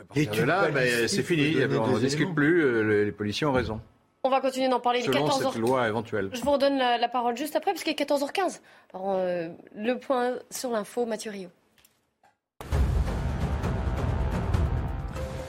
à 0.00 0.04
partir 0.04 0.30
de 0.42 0.46
là, 0.46 0.70
ben, 0.72 1.08
c'est 1.08 1.22
fini. 1.22 1.54
On 1.78 1.86
ne 1.86 1.92
discute 2.00 2.34
plus. 2.34 2.84
les, 2.88 3.04
les 3.04 3.12
policiers 3.12 3.46
ont 3.46 3.52
raison. 3.52 3.80
On 4.26 4.30
va 4.30 4.40
continuer 4.40 4.68
d'en 4.68 4.80
parler. 4.80 5.02
Selon 5.02 5.28
14h. 5.28 5.52
cette 5.52 5.60
loi 5.60 5.86
éventuelle. 5.86 6.30
Je 6.32 6.40
vous 6.40 6.52
redonne 6.52 6.78
la, 6.78 6.96
la 6.96 7.08
parole 7.08 7.36
juste 7.36 7.56
après, 7.56 7.72
puisqu'il 7.72 7.90
est 7.90 8.00
14h15. 8.00 8.60
Alors, 8.94 9.10
euh, 9.10 9.48
le 9.76 9.98
point 9.98 10.38
sur 10.50 10.70
l'info, 10.70 11.04
Mathieu 11.04 11.30
Rio. 11.30 11.50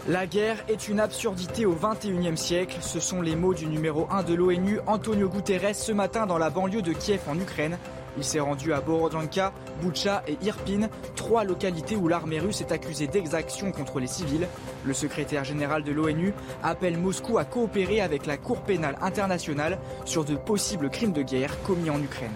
La 0.10 0.28
guerre 0.28 0.64
est 0.68 0.90
une 0.90 1.00
absurdité 1.00 1.66
au 1.66 1.74
XXIe 1.74 2.38
siècle. 2.38 2.78
Ce 2.82 3.00
sont 3.00 3.22
les 3.22 3.38
mots 3.38 3.54
du 3.54 3.66
numéro 3.66 4.08
1 4.12 4.24
de 4.24 4.36
l'ONU, 4.36 4.80
Antonio 4.86 5.30
Guterres, 5.30 5.74
ce 5.74 5.94
matin 5.94 6.26
dans 6.28 6.38
la 6.38 6.50
banlieue 6.50 6.82
de 6.82 6.92
Kiev 6.92 7.22
en 7.28 7.40
Ukraine. 7.40 7.80
Il 8.18 8.24
s'est 8.24 8.40
rendu 8.40 8.74
à 8.74 8.82
Borodjanka, 8.82 9.54
Boucha 9.82 10.24
et 10.28 10.38
Irpin, 10.44 10.90
trois 11.16 11.44
localités 11.44 11.96
où 11.96 12.08
l'armée 12.08 12.40
russe 12.40 12.62
est 12.62 12.72
accusée 12.72 13.08
d'exactions 13.08 13.72
contre 13.72 14.00
les 14.00 14.08
civils. 14.08 14.48
Le 14.86 14.94
secrétaire 14.94 15.44
général 15.44 15.84
de 15.84 15.92
l'ONU 15.92 16.34
appelle 16.64 16.98
Moscou 16.98 17.38
à 17.38 17.46
coopérer 17.46 18.02
avec 18.02 18.26
la 18.26 18.38
Cour 18.38 18.62
pénale 18.62 18.98
internationale 19.02 19.80
sur 20.06 20.24
de 20.24 20.36
possibles 20.36 20.90
crimes 20.90 21.14
de 21.14 21.22
guerre 21.22 21.62
commis 21.64 21.90
en 21.90 22.02
Ukraine. 22.02 22.32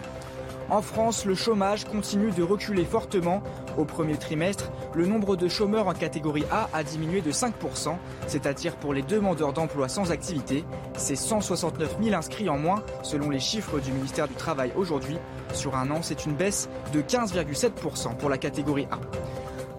En 0.70 0.84
France, 0.84 1.26
le 1.26 1.34
chômage 1.34 1.86
continue 1.86 2.30
de 2.30 2.44
reculer 2.44 2.86
fortement. 2.86 3.42
Au 3.76 3.86
premier 3.86 4.18
trimestre, 4.18 4.72
le 4.94 5.08
nombre 5.08 5.36
de 5.36 5.48
chômeurs 5.48 5.88
en 5.88 5.94
catégorie 5.94 6.46
A 6.52 6.70
a 6.74 6.84
diminué 6.84 7.22
de 7.22 7.32
5%, 7.32 7.96
c'est-à-dire 8.28 8.76
pour 8.76 8.94
les 8.94 9.02
demandeurs 9.02 9.52
d'emploi 9.52 9.88
sans 9.88 10.12
activité. 10.12 10.64
C'est 10.96 11.16
169 11.16 11.98
000 12.04 12.16
inscrits 12.16 12.50
en 12.50 12.60
moins, 12.60 12.84
selon 13.02 13.32
les 13.32 13.40
chiffres 13.40 13.80
du 13.80 13.92
ministère 13.92 14.28
du 14.28 14.36
Travail 14.36 14.72
aujourd'hui. 14.76 15.18
Sur 15.54 15.76
un 15.76 15.90
an, 15.90 16.02
c'est 16.04 16.28
une 16.28 16.34
baisse 16.34 16.70
de 16.94 17.02
15,7% 17.02 18.16
pour 18.18 18.30
la 18.30 18.38
catégorie 18.38 18.88
A. 18.92 19.00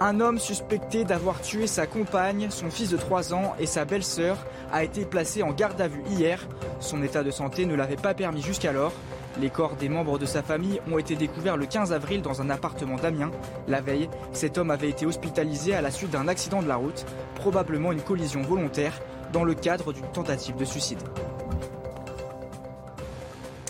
Un 0.02 0.18
homme 0.18 0.38
suspecté 0.38 1.04
d'avoir 1.04 1.40
tué 1.40 1.68
sa 1.68 1.86
compagne, 1.86 2.48
son 2.50 2.70
fils 2.70 2.90
de 2.90 2.96
3 2.96 3.32
ans 3.32 3.54
et 3.60 3.66
sa 3.66 3.84
belle-sœur 3.84 4.38
a 4.72 4.82
été 4.82 5.04
placé 5.04 5.42
en 5.44 5.52
garde 5.52 5.80
à 5.80 5.88
vue 5.88 6.02
hier. 6.08 6.48
Son 6.80 7.02
état 7.02 7.22
de 7.22 7.30
santé 7.30 7.66
ne 7.66 7.74
l'avait 7.74 7.96
pas 7.96 8.14
permis 8.14 8.42
jusqu'alors. 8.42 8.92
Les 9.38 9.50
corps 9.50 9.76
des 9.76 9.88
membres 9.88 10.18
de 10.18 10.26
sa 10.26 10.42
famille 10.42 10.80
ont 10.90 10.98
été 10.98 11.14
découverts 11.14 11.56
le 11.56 11.66
15 11.66 11.92
avril 11.92 12.22
dans 12.22 12.42
un 12.42 12.50
appartement 12.50 12.96
d'Amiens. 12.96 13.30
La 13.68 13.80
veille, 13.80 14.08
cet 14.32 14.58
homme 14.58 14.70
avait 14.70 14.90
été 14.90 15.06
hospitalisé 15.06 15.74
à 15.74 15.80
la 15.80 15.90
suite 15.90 16.10
d'un 16.10 16.28
accident 16.28 16.62
de 16.62 16.68
la 16.68 16.76
route, 16.76 17.06
probablement 17.36 17.92
une 17.92 18.02
collision 18.02 18.42
volontaire, 18.42 19.00
dans 19.32 19.44
le 19.44 19.54
cadre 19.54 19.92
d'une 19.92 20.10
tentative 20.10 20.56
de 20.56 20.64
suicide. 20.64 20.98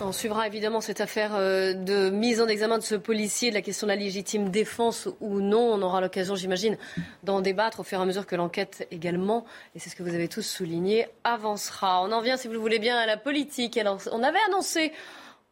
On 0.03 0.13
suivra 0.13 0.47
évidemment 0.47 0.81
cette 0.81 1.03
affaire 1.03 1.35
euh, 1.35 1.75
de 1.75 2.09
mise 2.09 2.41
en 2.41 2.49
examen 2.49 2.79
de 2.79 2.83
ce 2.83 2.95
policier, 2.95 3.51
de 3.51 3.55
la 3.55 3.61
question 3.61 3.87
de 3.87 3.93
la 3.93 3.97
légitime 3.97 4.49
défense 4.49 5.09
ou 5.21 5.41
non. 5.41 5.75
On 5.75 5.83
aura 5.83 6.01
l'occasion, 6.01 6.35
j'imagine, 6.35 6.79
d'en 7.23 7.43
débattre 7.43 7.81
au 7.81 7.83
fur 7.83 7.99
et 7.99 8.03
à 8.03 8.07
mesure 8.07 8.27
que 8.27 8.35
l'enquête 8.35 8.89
également, 8.91 9.45
et 9.75 9.79
c'est 9.79 9.91
ce 9.91 9.97
que 9.97 10.03
vous 10.03 10.15
avez 10.15 10.29
tous 10.29 10.43
souligné, 10.43 11.07
avancera. 11.23 12.03
On 12.03 12.13
en 12.13 12.23
vient, 12.23 12.39
si 12.39 12.49
vous 12.49 12.55
le 12.55 12.61
voulez 12.61 12.79
bien, 12.79 12.97
à 12.97 13.05
la 13.05 13.19
politique. 13.19 13.79
On 14.11 14.23
avait 14.23 14.39
annoncé 14.49 14.93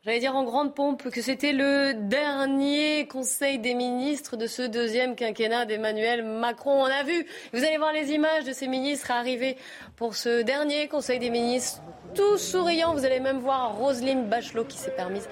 J'allais 0.08 0.20
dire 0.20 0.36
en 0.36 0.44
grande 0.44 0.74
pompe 0.74 1.10
que 1.10 1.20
c'était 1.20 1.52
le 1.52 1.92
dernier 1.92 3.06
Conseil 3.08 3.58
des 3.58 3.74
ministres 3.74 4.38
de 4.38 4.46
ce 4.46 4.62
deuxième 4.62 5.14
quinquennat 5.14 5.66
d'Emmanuel 5.66 6.24
Macron. 6.24 6.82
On 6.82 6.86
a 6.86 7.02
vu, 7.02 7.26
vous 7.52 7.62
allez 7.62 7.76
voir 7.76 7.92
les 7.92 8.12
images 8.12 8.44
de 8.44 8.54
ces 8.54 8.68
ministres 8.68 9.10
arriver 9.10 9.58
pour 9.96 10.14
ce 10.14 10.40
dernier 10.40 10.88
Conseil 10.88 11.18
des 11.18 11.28
ministres, 11.28 11.82
tout 12.14 12.38
souriant. 12.38 12.94
Vous 12.94 13.04
allez 13.04 13.20
même 13.20 13.40
voir 13.40 13.76
Roselyne 13.76 14.30
Bachelot 14.30 14.64
qui 14.64 14.78
s'est 14.78 14.92
permise 14.92 15.28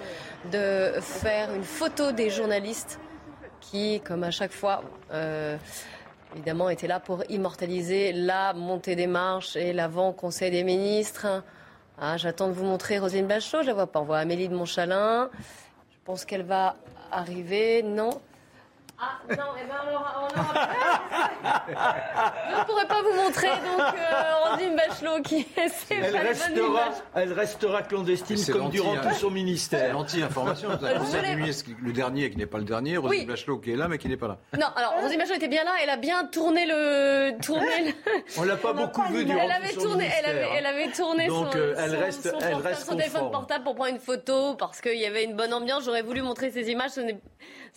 de 0.53 0.93
faire 1.01 1.55
une 1.55 1.65
photo 1.65 2.13
des 2.13 2.29
journalistes 2.29 3.01
qui, 3.63 4.03
comme 4.03 4.25
à 4.25 4.31
chaque 4.31 4.53
fois, 4.53 4.85
euh, 5.11 5.57
évidemment, 6.35 6.69
étaient 6.69 6.87
là 6.87 7.01
pour 7.01 7.25
immortaliser 7.31 8.13
la 8.13 8.53
montée 8.53 8.95
des 8.95 9.07
marches 9.07 9.57
et 9.57 9.73
l'avant 9.73 10.13
Conseil 10.13 10.51
des 10.51 10.65
ministres. 10.65 11.43
Ah, 11.99 12.17
J'attends 12.17 12.49
de 12.49 12.53
vous 12.53 12.65
montrer 12.65 12.99
Roselyne 12.99 13.27
Bachelot, 13.27 13.63
je 13.63 13.69
la 13.69 13.75
vois 13.75 13.87
pas. 13.87 14.01
On 14.01 14.05
voit 14.05 14.19
Amélie 14.19 14.49
de 14.49 14.55
Montchalin. 14.55 15.31
Je 15.91 15.97
pense 16.05 16.25
qu'elle 16.25 16.43
va 16.43 16.77
arriver. 17.11 17.83
Non? 17.83 18.11
Ah 18.99 19.19
non, 19.29 19.37
eh 19.61 19.67
ben 19.67 19.75
on 19.91 19.95
aura- 19.95 20.23
on 20.23 20.41
aura- 20.41 20.69
Je 22.49 22.61
ne 22.61 22.65
pourrais 22.65 22.87
pas 22.87 23.03
vous 23.03 23.13
montrer 23.23 23.49
donc 23.49 23.95
euh, 23.95 24.77
Bachelot 24.77 25.23
qui 25.23 25.47
c'est 25.55 25.95
Elle 25.97 26.17
restera, 26.17 26.81
elle 27.15 27.33
restera 27.35 27.83
clandestine 27.83 28.39
comme 28.53 28.71
durant 28.71 28.95
hein. 28.95 29.01
tout 29.03 29.15
son 29.15 29.29
C'est 29.29 29.35
ministère. 29.35 29.93
l'anti-information. 29.93 30.71
Vous 30.71 31.17
Le 31.83 31.93
dernier 31.93 32.31
qui 32.31 32.39
n'est 32.39 32.47
pas 32.47 32.59
le 32.59 32.65
dernier, 32.65 32.97
Oui. 32.99 33.27
Bachelot 33.27 33.59
qui 33.59 33.73
est 33.73 33.77
là 33.77 33.87
mais 33.89 33.99
qui 33.99 34.09
n'est 34.09 34.17
pas 34.17 34.29
là. 34.29 34.39
Non, 34.59 34.67
alors 34.75 34.95
Roselyne 35.03 35.19
Bachelot 35.19 35.37
était 35.37 35.49
bien 35.49 35.65
là, 35.65 35.73
elle 35.83 35.91
a 35.91 35.97
bien 35.99 36.25
tourné 36.27 36.65
le 36.67 37.39
tourné 37.43 37.67
le- 37.85 38.13
On 38.39 38.45
l'a 38.45 38.57
pas 38.57 38.73
beaucoup 38.73 39.03
vu 39.13 39.25
durant 39.27 39.41
Elle 39.41 39.51
tout 39.51 39.57
avait 39.57 39.73
son 39.75 39.81
tourné, 39.81 40.05
elle 40.05 40.25
ministère, 40.25 40.49
avait, 40.51 40.59
elle 40.59 40.67
avait 40.67 40.93
tourné 40.93 41.27
Donc, 41.27 41.53
son, 41.53 41.59
euh, 41.59 41.75
elle 41.79 41.91
son- 41.91 41.99
reste- 41.99 42.23
son 42.23 42.29
elle 42.39 42.53
portable, 42.53 42.67
reste 42.67 42.87
son 42.87 42.97
téléphone 42.97 43.31
portable 43.31 43.65
pour 43.65 43.75
prendre 43.75 43.91
une 43.91 44.01
photo 44.01 44.55
parce 44.55 44.81
qu'il 44.81 44.99
y 44.99 45.05
avait 45.07 45.25
une 45.25 45.37
bonne 45.37 45.53
ambiance. 45.53 45.85
J'aurais 45.85 46.03
voulu 46.03 46.23
montrer 46.23 46.51
ces 46.51 46.71
images. 46.71 46.91
Ce 46.93 47.01
n'est, 47.01 47.19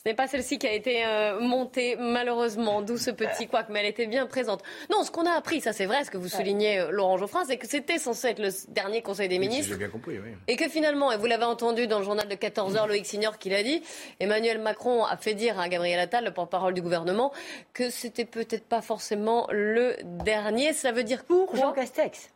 ce 0.02 0.08
n'est 0.08 0.16
pas 0.16 0.28
celle-ci 0.28 0.58
qui 0.60 0.66
a 0.66 0.72
été 0.72 1.06
euh, 1.06 1.42
monté, 1.42 1.98
malheureusement, 2.00 2.82
d'où 2.82 2.98
ce 2.98 3.12
petit 3.12 3.48
couac, 3.48 3.66
mais 3.70 3.82
elle 3.82 3.88
était 3.88 4.08
bien 4.08 4.26
présente. 4.28 4.64
Non, 4.90 5.04
ce 5.04 5.12
qu'on 5.12 5.26
a 5.26 5.32
appris, 5.32 5.60
ça 5.60 5.74
c'est 5.74 5.86
vrai, 5.88 6.06
ce 6.06 6.10
que 6.10 6.18
vous 6.18 6.30
soulignez, 6.30 6.80
euh, 6.80 6.90
Laurent 6.92 7.18
Geoffrin, 7.18 7.44
c'est 7.46 7.58
que 7.58 7.68
c'était 7.68 7.98
censé 7.98 8.30
être 8.30 8.40
le 8.40 8.50
dernier 8.70 9.02
Conseil 9.02 9.28
des 9.28 9.40
ministres. 9.40 9.74
J'ai 9.74 9.78
bien 9.78 9.90
compris, 9.90 10.18
oui. 10.18 10.30
Et 10.48 10.56
que 10.56 10.70
finalement, 10.70 11.12
et 11.12 11.18
vous 11.18 11.26
l'avez 11.26 11.44
entendu 11.44 11.86
dans 11.86 12.00
le 12.00 12.06
journal 12.06 12.30
de 12.30 12.36
14h, 12.36 12.88
Loïc 12.88 13.06
Signor 13.06 13.38
qui 13.40 13.50
l'a 13.50 13.62
dit, 13.62 13.84
Emmanuel 14.22 14.60
Macron 14.60 15.04
a 15.04 15.18
fait 15.18 15.34
dire 15.34 15.60
à 15.60 15.68
Gabriel 15.68 16.00
Attal, 16.00 16.24
le 16.24 16.32
porte-parole 16.32 16.74
du 16.74 16.82
gouvernement, 16.82 17.34
que 17.74 17.90
c'était 17.90 18.24
peut-être 18.24 18.66
pas 18.70 18.82
forcément 18.82 19.48
le 19.52 19.98
dernier. 20.04 20.72
Ça 20.72 20.94
veut 20.94 21.04
dire 21.04 21.26
pour 21.26 21.54
Jean 21.58 21.74
Castex. 21.74 22.30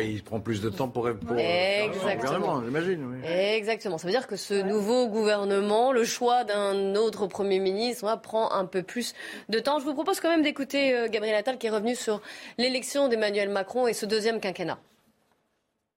Il 0.00 0.22
prend 0.24 0.40
plus 0.40 0.62
de 0.62 0.70
temps 0.70 0.88
pour, 0.88 1.02
pour 1.02 1.36
Exactement. 1.36 2.08
le 2.08 2.16
gouvernement, 2.16 2.62
j'imagine. 2.64 3.20
Oui. 3.22 3.28
Exactement. 3.30 3.98
Ça 3.98 4.06
veut 4.06 4.12
dire 4.12 4.26
que 4.26 4.36
ce 4.36 4.54
nouveau 4.54 5.06
gouvernement, 5.08 5.92
le 5.92 6.04
choix 6.04 6.44
d'un 6.44 6.94
autre 6.94 7.09
Premier 7.10 7.58
ministre, 7.58 8.20
prend 8.20 8.52
un 8.52 8.64
peu 8.64 8.82
plus 8.82 9.14
de 9.48 9.58
temps. 9.58 9.78
Je 9.78 9.84
vous 9.84 9.94
propose 9.94 10.20
quand 10.20 10.28
même 10.28 10.42
d'écouter 10.42 10.94
euh, 10.94 11.08
Gabriel 11.08 11.36
Attal 11.36 11.58
qui 11.58 11.66
est 11.66 11.70
revenu 11.70 11.94
sur 11.94 12.20
l'élection 12.58 13.08
d'Emmanuel 13.08 13.48
Macron 13.48 13.86
et 13.86 13.92
ce 13.92 14.06
deuxième 14.06 14.40
quinquennat. 14.40 14.78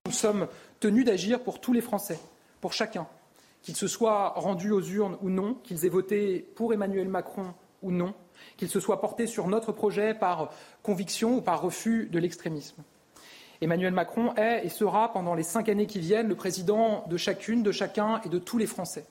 Nous 0.06 0.12
sommes 0.12 0.47
tenus 0.80 1.06
d'agir 1.06 1.39
pour 1.39 1.62
tous 1.62 1.73
les 1.73 1.82
Français, 1.82 2.19
pour 2.60 2.73
chacun, 2.73 3.08
qu'ils 3.62 3.76
se 3.76 3.88
soient 3.88 4.34
rendus 4.36 4.71
aux 4.71 4.82
urnes 4.82 5.17
ou 5.21 5.30
non, 5.30 5.56
qu'ils 5.63 5.86
aient 5.86 5.89
voté 5.89 6.39
pour 6.56 6.73
Emmanuel 6.73 7.08
Macron 7.08 7.54
ou 7.82 7.91
non, 7.91 8.13
qu'ils 8.58 8.69
se 8.69 8.80
soient 8.80 8.99
portés 8.99 9.28
sur 9.28 9.47
notre 9.47 9.71
projet 9.71 10.13
par 10.13 10.52
conviction 10.82 11.38
ou 11.38 11.41
par 11.41 11.62
refus 11.62 12.10
de 12.12 12.19
l'extrémisme. 12.19 12.84
Emmanuel 13.62 13.93
Macron 13.93 14.34
est 14.36 14.65
et 14.65 14.69
sera 14.69 15.13
pendant 15.13 15.36
les 15.36 15.43
cinq 15.43 15.69
années 15.69 15.88
qui 15.88 15.99
viennent 15.99 16.28
le 16.28 16.36
président 16.36 17.06
de 17.08 17.15
chacune, 17.15 17.63
de 17.63 17.71
chacun 17.71 18.19
et 18.26 18.30
de 18.30 18.38
tous 18.38 18.58
les 18.58 18.67
Français. 18.67 19.06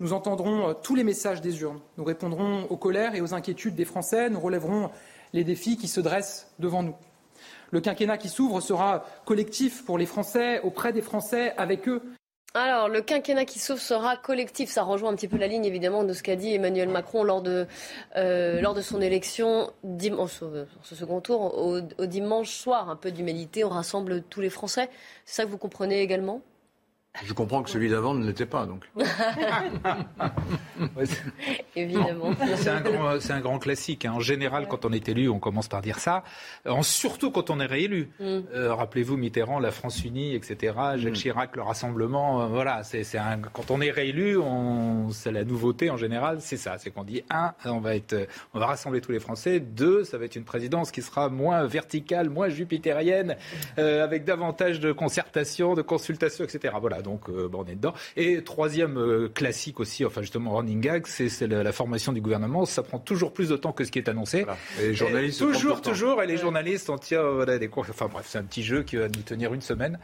Nous 0.00 0.12
entendrons 0.12 0.70
euh, 0.70 0.74
tous 0.74 0.94
les 0.94 1.04
messages 1.04 1.40
des 1.40 1.60
urnes, 1.60 1.80
nous 1.98 2.04
répondrons 2.04 2.64
aux 2.64 2.76
colères 2.76 3.14
et 3.14 3.20
aux 3.20 3.32
inquiétudes 3.32 3.76
des 3.76 3.84
Français, 3.84 4.28
nous 4.28 4.40
relèverons 4.40 4.90
les 5.32 5.44
défis 5.44 5.76
qui 5.76 5.88
se 5.88 6.00
dressent 6.00 6.52
devant 6.58 6.82
nous. 6.82 6.96
Le 7.70 7.80
quinquennat 7.80 8.18
qui 8.18 8.28
s'ouvre 8.28 8.60
sera 8.60 9.04
collectif 9.24 9.84
pour 9.84 9.98
les 9.98 10.06
Français, 10.06 10.60
auprès 10.60 10.92
des 10.92 11.02
Français, 11.02 11.54
avec 11.56 11.88
eux. 11.88 12.02
Alors, 12.56 12.88
le 12.88 13.00
quinquennat 13.00 13.46
qui 13.46 13.58
s'ouvre 13.58 13.80
sera 13.80 14.16
collectif. 14.16 14.70
Ça 14.70 14.84
rejoint 14.84 15.10
un 15.10 15.16
petit 15.16 15.26
peu 15.26 15.38
la 15.38 15.48
ligne, 15.48 15.64
évidemment, 15.64 16.04
de 16.04 16.12
ce 16.12 16.22
qu'a 16.22 16.36
dit 16.36 16.54
Emmanuel 16.54 16.88
Macron 16.88 17.24
lors 17.24 17.42
de, 17.42 17.66
euh, 18.14 18.60
lors 18.60 18.74
de 18.74 18.80
son 18.80 19.00
élection 19.00 19.72
dimanche, 19.82 20.40
ce 20.82 20.94
second 20.94 21.20
tour, 21.20 21.58
au, 21.58 21.80
au 21.98 22.06
dimanche 22.06 22.50
soir. 22.50 22.90
Un 22.90 22.96
peu 22.96 23.10
d'humilité, 23.10 23.64
on 23.64 23.70
rassemble 23.70 24.22
tous 24.22 24.40
les 24.40 24.50
Français. 24.50 24.88
C'est 25.24 25.42
ça 25.42 25.44
que 25.44 25.50
vous 25.50 25.58
comprenez 25.58 26.00
également? 26.00 26.42
Je 27.22 27.32
comprends 27.32 27.62
que 27.62 27.70
celui 27.70 27.88
d'avant 27.88 28.14
ne 28.14 28.26
l'était 28.26 28.46
pas, 28.46 28.66
donc. 28.66 28.90
Évidemment. 31.76 32.30
C'est 32.56 32.68
un, 32.70 32.80
grand, 32.80 33.20
c'est 33.20 33.32
un 33.32 33.40
grand 33.40 33.58
classique. 33.58 34.04
hein. 34.04 34.12
En 34.14 34.20
général, 34.20 34.66
quand 34.68 34.84
on 34.84 34.92
est 34.92 35.08
élu, 35.08 35.28
on 35.28 35.38
commence 35.38 35.68
par 35.68 35.80
dire 35.82 35.98
ça. 35.98 36.22
En- 36.68 36.82
surtout 36.82 37.30
quand 37.30 37.50
on 37.50 37.60
est 37.60 37.66
réélu. 37.66 38.10
Mm. 38.20 38.40
Euh, 38.54 38.74
rappelez-vous 38.74 39.16
Mitterrand, 39.16 39.58
la 39.58 39.70
France 39.70 40.04
unie, 40.04 40.34
etc. 40.34 40.74
Jacques 40.96 41.14
Chirac, 41.14 41.56
le 41.56 41.62
rassemblement. 41.62 42.42
euh, 42.42 42.46
voilà, 42.46 42.82
c'est, 42.84 43.04
un, 43.18 43.38
quand 43.52 43.70
on 43.70 43.80
est 43.80 43.90
réélu, 43.90 44.36
on, 44.36 45.10
c'est 45.10 45.32
la 45.32 45.44
nouveauté 45.44 45.90
en 45.90 45.96
général. 45.96 46.38
C'est 46.40 46.56
ça. 46.56 46.76
C'est 46.78 46.90
qu'on 46.90 47.04
dit 47.04 47.22
un, 47.30 47.52
on 47.64 47.80
va 47.80 47.96
être, 47.96 48.28
on 48.52 48.58
va 48.58 48.66
rassembler 48.66 49.00
tous 49.00 49.12
les 49.12 49.20
Français. 49.20 49.60
Deux, 49.60 50.04
ça 50.04 50.18
va 50.18 50.24
être 50.26 50.36
une 50.36 50.44
présidence 50.44 50.90
qui 50.90 51.02
sera 51.02 51.28
moins 51.28 51.64
verticale, 51.66 52.30
moins 52.30 52.48
jupitérienne, 52.48 53.36
euh, 53.78 54.04
avec 54.04 54.24
davantage 54.24 54.80
de 54.80 54.92
concertation, 54.92 55.74
de 55.74 55.82
consultation, 55.82 56.44
etc. 56.44 56.74
Voilà. 56.80 57.02
Donc, 57.02 57.28
euh, 57.28 57.48
bon, 57.48 57.64
on 57.66 57.70
est 57.70 57.74
dedans. 57.74 57.94
Et 58.16 58.42
troisième 58.44 58.98
euh, 58.98 59.28
classique 59.28 59.80
aussi, 59.80 60.04
enfin 60.04 60.20
justement 60.20 60.52
running 60.64 60.80
gag, 60.80 61.06
c'est, 61.06 61.28
la, 61.46 61.62
la 61.62 61.72
formation 61.72 62.12
du 62.12 62.20
gouvernement. 62.20 62.64
Ça 62.64 62.82
prend 62.82 62.98
toujours 62.98 63.32
plus 63.32 63.48
de 63.50 63.56
temps 63.56 63.72
que 63.72 63.84
ce 63.84 63.90
qui 63.92 63.98
est 63.98 64.08
annoncé. 64.08 64.46
Et 64.80 64.88
les 64.88 64.94
journalistes 64.94 65.38
toujours, 65.38 65.80
toujours. 65.82 66.22
Et 66.22 66.26
les 66.26 66.36
journalistes, 66.36 66.90
euh, 67.12 67.32
voilà, 67.34 67.58
des 67.58 67.68
cours. 67.68 67.86
Enfin 67.88 68.08
bref, 68.12 68.26
c'est 68.28 68.38
un 68.38 68.44
petit 68.44 68.62
jeu 68.62 68.82
qui 68.82 68.96
va 68.96 69.06
nous 69.08 69.22
tenir 69.22 69.52
une 69.54 69.60
semaine. 69.60 69.98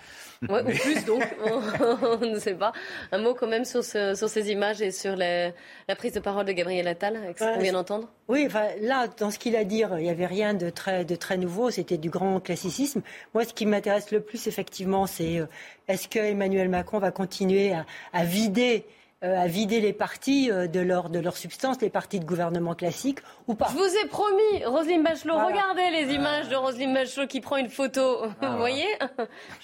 Ouais, 0.49 0.63
ou 0.63 0.71
plus 0.71 1.05
donc, 1.05 1.23
on 2.23 2.27
ne 2.27 2.39
sait 2.39 2.55
pas. 2.55 2.73
Un 3.13 3.19
mot 3.19 3.35
quand 3.35 3.47
même 3.49 3.65
sur, 3.65 3.85
ce- 3.85 4.15
sur 4.15 4.29
ces 4.29 4.51
images 4.51 4.81
et 4.81 4.91
sur 4.91 5.17
la, 5.17 5.49
la 5.89 5.97
prise 5.97 6.13
de 6.13 6.21
parole 6.21 6.47
de 6.47 6.53
Gabriel 6.53 6.87
Attal, 6.89 7.17
avec 7.17 7.39
ce 7.39 7.45
qu'on 7.45 7.61
vient 7.61 7.73
d'entendre. 7.75 8.09
Oui, 8.29 8.45
enfin, 8.47 8.67
là, 8.81 9.07
dans 9.19 9.31
ce 9.31 9.39
qu'il 9.39 9.55
a 9.57 9.65
dit, 9.65 9.83
il 9.99 10.03
n'y 10.03 10.09
avait 10.11 10.27
rien 10.27 10.55
de 10.55 10.71
très, 10.71 11.05
de 11.05 11.15
très 11.17 11.37
nouveau, 11.37 11.71
c'était 11.71 11.99
du 11.99 12.09
grand 12.11 12.41
classicisme. 12.41 13.03
Moi, 13.35 13.45
ce 13.45 13.53
qui 13.53 13.67
m'intéresse 13.67 14.11
le 14.13 14.21
plus, 14.21 14.47
effectivement, 14.47 15.07
c'est 15.07 15.41
euh, 15.41 15.47
est-ce 15.89 16.09
que 16.09 16.19
Emmanuel 16.21 16.69
Macron 16.69 16.99
va 17.01 17.11
continuer 17.11 17.73
à, 17.73 17.85
à 18.13 18.25
vider 18.25 18.85
euh, 18.87 18.91
à 19.23 19.47
vider 19.47 19.81
les 19.81 19.93
partis 19.93 20.51
euh, 20.51 20.67
de, 20.67 20.81
leur, 20.81 21.11
de 21.11 21.19
leur 21.19 21.37
substance, 21.37 21.81
les 21.83 21.91
partis 21.91 22.21
de 22.21 22.25
gouvernement 22.25 22.75
classiques, 22.75 23.19
ou 23.49 23.55
pas 23.55 23.69
Je 23.71 23.77
vous 23.77 23.97
ai 24.05 24.09
promis, 24.09 24.65
Roselyne 24.65 25.03
Bachelot, 25.03 25.35
Voilà. 25.35 25.49
regardez 25.49 25.91
les 25.91 26.15
images 26.15 26.49
de 26.49 26.57
Roselyne 26.57 26.95
Bachelot 26.95 27.27
qui 27.27 27.41
prend 27.41 27.57
une 27.59 27.69
photo. 27.69 28.23
Vous 28.43 28.57
voyez? 28.57 28.87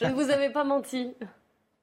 Je 0.01 0.05
ne 0.07 0.13
vous 0.13 0.31
avais 0.31 0.51
pas 0.51 0.65
menti. 0.65 1.15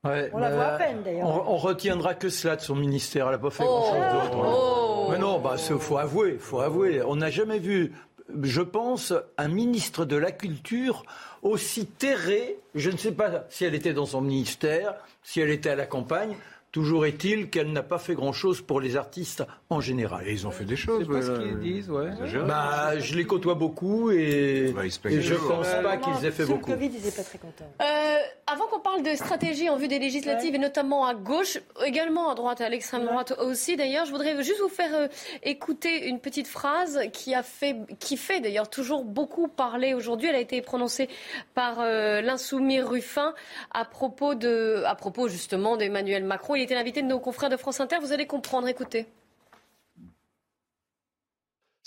Ouais, 0.03 0.29
On 0.33 0.37
la 0.37 0.53
voit 0.53 0.63
à 0.65 0.73
euh, 0.75 0.77
peine, 0.77 1.01
d'ailleurs. 1.03 1.27
On, 1.27 1.53
on 1.53 1.57
retiendra 1.57 2.13
que 2.13 2.29
cela 2.29 2.57
de 2.57 2.61
son 2.61 2.75
ministère. 2.75 3.25
Elle 3.27 3.31
n'a 3.33 3.37
pas 3.39 3.49
fait 3.49 3.63
Oh. 3.65 3.67
grand-chose 3.67 4.31
d'autre. 4.31 4.37
Oh. 4.45 5.07
Mais 5.11 5.17
non, 5.17 5.39
bah, 5.39 5.55
il 5.57 5.77
faut 5.79 5.97
avouer, 5.97 6.37
faut 6.37 6.59
avouer. 6.59 7.01
On 7.03 7.15
n'a 7.15 7.29
jamais 7.31 7.57
vu, 7.59 7.93
je 8.41 8.61
pense, 8.61 9.13
un 9.37 9.47
ministre 9.47 10.03
de 10.05 10.17
la 10.17 10.31
Culture 10.31 11.05
aussi 11.41 11.85
terré. 11.85 12.57
Je 12.75 12.89
ne 12.89 12.97
sais 12.97 13.13
pas 13.13 13.45
si 13.49 13.63
elle 13.65 13.75
était 13.75 13.93
dans 13.93 14.05
son 14.05 14.21
ministère, 14.21 14.93
si 15.23 15.39
elle 15.39 15.49
était 15.49 15.69
à 15.69 15.75
la 15.75 15.85
campagne. 15.85 16.35
Toujours 16.73 17.05
est-il 17.05 17.51
qu'elle 17.51 17.71
n'a 17.71 17.83
pas 17.83 17.99
fait 17.99 18.15
grand-chose 18.15 18.59
pour 18.61 18.81
les 18.81 18.97
artistes 18.97 19.43
en 19.69 19.79
général. 19.79 20.27
Et 20.27 20.31
ils 20.33 20.47
ont 20.47 20.51
fait 20.51 20.65
des 20.65 20.75
choses. 20.75 21.05
C'est 21.07 21.13
pas 21.13 21.21
ce 21.21 21.31
qu'ils 21.39 21.59
disent, 21.59 21.89
ouais. 21.91 22.09
Bah, 22.47 22.97
je 22.97 23.15
les 23.15 23.25
côtoie 23.25 23.53
beaucoup 23.53 24.09
et, 24.09 24.73
Bah, 24.75 24.81
et 24.85 25.21
je 25.21 25.35
toujours. 25.35 25.49
pense 25.49 25.67
pas 25.67 25.97
qu'ils 25.97 26.25
aient 26.25 26.31
fait 26.31 26.45
beaucoup. 26.47 26.71
le 26.71 26.75
Covid, 26.75 26.87
ils 26.87 26.93
n'étaient 26.93 27.11
pas 27.15 27.23
très 27.23 27.37
contents. 27.37 27.71
Euh, 27.79 28.15
avant 28.51 28.65
qu'on 28.65 28.79
parle 28.79 29.03
de 29.03 29.15
stratégie 29.15 29.69
en 29.69 29.77
vue 29.77 29.87
des 29.87 29.99
législatives 29.99 30.55
et 30.55 30.57
notamment 30.57 31.05
à 31.05 31.13
gauche, 31.13 31.59
également 31.85 32.31
à 32.31 32.35
droite, 32.35 32.59
à 32.59 32.69
l'extrême 32.69 33.05
droite 33.05 33.33
aussi 33.39 33.75
d'ailleurs, 33.77 34.05
je 34.05 34.11
voudrais 34.11 34.41
juste 34.43 34.59
vous 34.59 34.67
faire 34.69 34.93
euh, 34.95 35.07
écouter 35.43 36.07
une 36.07 36.19
petite 36.19 36.47
phrase 36.47 36.99
qui 37.13 37.35
a 37.35 37.43
fait, 37.43 37.75
qui 37.99 38.17
fait 38.17 38.39
d'ailleurs 38.39 38.69
toujours 38.69 39.05
beaucoup 39.05 39.47
parler 39.47 39.93
aujourd'hui. 39.93 40.29
Elle 40.29 40.35
a 40.35 40.39
été 40.39 40.59
prononcée 40.63 41.07
par 41.53 41.77
euh, 41.81 42.21
l'insoumis 42.21 42.81
Ruffin 42.81 43.35
à 43.71 43.85
propos 43.85 44.33
de, 44.33 44.81
à 44.87 44.95
propos 44.95 45.27
justement 45.27 45.77
d'Emmanuel 45.77 46.23
Macron. 46.23 46.55
Il 46.55 46.62
était 46.63 46.75
l'invité 46.75 47.01
de 47.01 47.07
nos 47.07 47.19
confrères 47.19 47.49
de 47.49 47.57
France 47.57 47.79
Inter. 47.79 47.97
Vous 48.01 48.11
allez 48.11 48.27
comprendre. 48.27 48.67
Écoutez. 48.67 49.05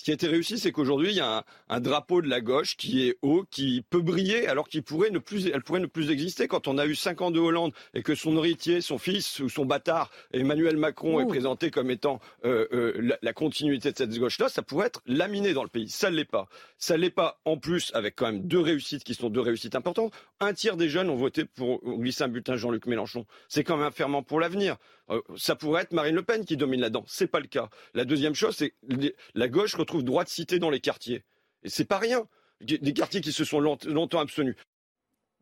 Ce 0.06 0.12
qui 0.12 0.12
a 0.12 0.14
été 0.14 0.28
réussi, 0.28 0.56
c'est 0.60 0.70
qu'aujourd'hui, 0.70 1.08
il 1.10 1.16
y 1.16 1.20
a 1.20 1.38
un, 1.38 1.42
un 1.68 1.80
drapeau 1.80 2.22
de 2.22 2.28
la 2.28 2.40
gauche 2.40 2.76
qui 2.76 3.08
est 3.08 3.18
haut, 3.22 3.44
qui 3.50 3.84
peut 3.90 4.02
briller, 4.02 4.46
alors 4.46 4.68
qu'il 4.68 4.84
pourrait 4.84 5.10
ne 5.10 5.18
plus, 5.18 5.48
elle 5.48 5.64
pourrait 5.64 5.80
ne 5.80 5.86
plus 5.86 6.12
exister. 6.12 6.46
Quand 6.46 6.68
on 6.68 6.78
a 6.78 6.86
eu 6.86 6.94
cinq 6.94 7.22
ans 7.22 7.32
de 7.32 7.40
Hollande 7.40 7.72
et 7.92 8.04
que 8.04 8.14
son 8.14 8.36
héritier, 8.36 8.80
son 8.80 8.98
fils 8.98 9.40
ou 9.40 9.48
son 9.48 9.66
bâtard, 9.66 10.12
Emmanuel 10.32 10.76
Macron, 10.76 11.18
est 11.18 11.26
présenté 11.26 11.72
comme 11.72 11.90
étant 11.90 12.20
euh, 12.44 12.68
euh, 12.72 12.92
la, 13.00 13.18
la 13.20 13.32
continuité 13.32 13.90
de 13.90 13.96
cette 13.96 14.16
gauche-là, 14.16 14.48
ça 14.48 14.62
pourrait 14.62 14.86
être 14.86 15.02
laminé 15.06 15.54
dans 15.54 15.64
le 15.64 15.68
pays. 15.68 15.88
Ça 15.88 16.08
ne 16.08 16.14
l'est 16.14 16.24
pas. 16.24 16.46
Ça 16.78 16.96
ne 16.96 17.00
l'est 17.00 17.10
pas. 17.10 17.40
En 17.44 17.56
plus, 17.56 17.90
avec 17.92 18.14
quand 18.14 18.26
même 18.26 18.46
deux 18.46 18.60
réussites 18.60 19.02
qui 19.02 19.14
sont 19.14 19.28
deux 19.28 19.40
réussites 19.40 19.74
importantes. 19.74 20.14
Un 20.38 20.54
tiers 20.54 20.76
des 20.76 20.88
jeunes 20.88 21.10
ont 21.10 21.16
voté 21.16 21.46
pour 21.46 21.80
glisser 21.98 22.22
un 22.22 22.28
bulletin 22.28 22.54
Jean-Luc 22.54 22.86
Mélenchon. 22.86 23.26
C'est 23.48 23.64
quand 23.64 23.76
même 23.76 23.86
un 23.86 23.90
ferment 23.90 24.22
pour 24.22 24.38
l'avenir. 24.38 24.76
Euh, 25.10 25.20
ça 25.36 25.54
pourrait 25.54 25.82
être 25.82 25.92
Marine 25.92 26.14
Le 26.16 26.22
Pen 26.22 26.44
qui 26.44 26.56
domine 26.56 26.80
là-dedans. 26.80 27.04
C'est 27.06 27.26
pas 27.28 27.40
le 27.40 27.46
cas. 27.46 27.68
La 27.94 28.04
deuxième 28.04 28.34
chose, 28.34 28.56
c'est 28.56 28.70
que 28.70 29.14
la 29.34 29.48
gauche 29.48 29.74
retrouve 29.76 30.02
droit 30.02 30.24
de 30.24 30.28
cité 30.28 30.58
dans 30.58 30.70
les 30.70 30.80
quartiers. 30.80 31.24
Et 31.62 31.68
c'est 31.68 31.84
pas 31.84 31.98
rien. 31.98 32.26
Des 32.60 32.92
quartiers 32.92 33.20
qui 33.20 33.32
se 33.32 33.44
sont 33.44 33.60
longtemps 33.60 34.18
abstenus. 34.20 34.56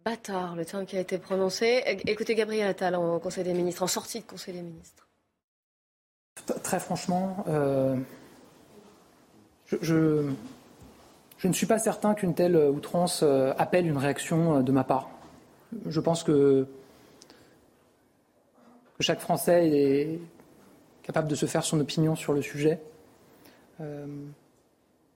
Bâtard, 0.04 0.54
le 0.56 0.64
terme 0.66 0.84
qui 0.84 0.96
a 0.96 1.00
été 1.00 1.16
prononcé. 1.16 1.82
Écoutez 2.06 2.34
Gabriel 2.34 2.68
Attal 2.68 2.94
en 2.94 3.18
Conseil 3.20 3.44
des 3.44 3.54
ministres, 3.54 3.82
en 3.82 3.86
sortie 3.86 4.20
de 4.20 4.26
Conseil 4.26 4.52
des 4.54 4.62
ministres. 4.62 5.08
Très 6.62 6.80
franchement, 6.80 7.44
euh, 7.48 7.96
je, 9.66 9.76
je- 9.80 10.30
je 11.38 11.48
ne 11.48 11.52
suis 11.52 11.66
pas 11.66 11.78
certain 11.78 12.14
qu'une 12.14 12.34
telle 12.34 12.56
outrance 12.56 13.20
euh, 13.22 13.52
appelle 13.58 13.86
une 13.86 13.96
réaction 13.98 14.62
de 14.62 14.72
ma 14.72 14.82
part. 14.84 15.10
Je 15.86 16.00
pense 16.00 16.22
que, 16.22 16.66
que 18.96 19.02
chaque 19.02 19.20
Français 19.20 19.68
est 19.68 20.18
capable 21.02 21.28
de 21.28 21.34
se 21.34 21.46
faire 21.46 21.64
son 21.64 21.80
opinion 21.80 22.16
sur 22.16 22.32
le 22.32 22.42
sujet. 22.42 22.80
Euh, 23.80 24.06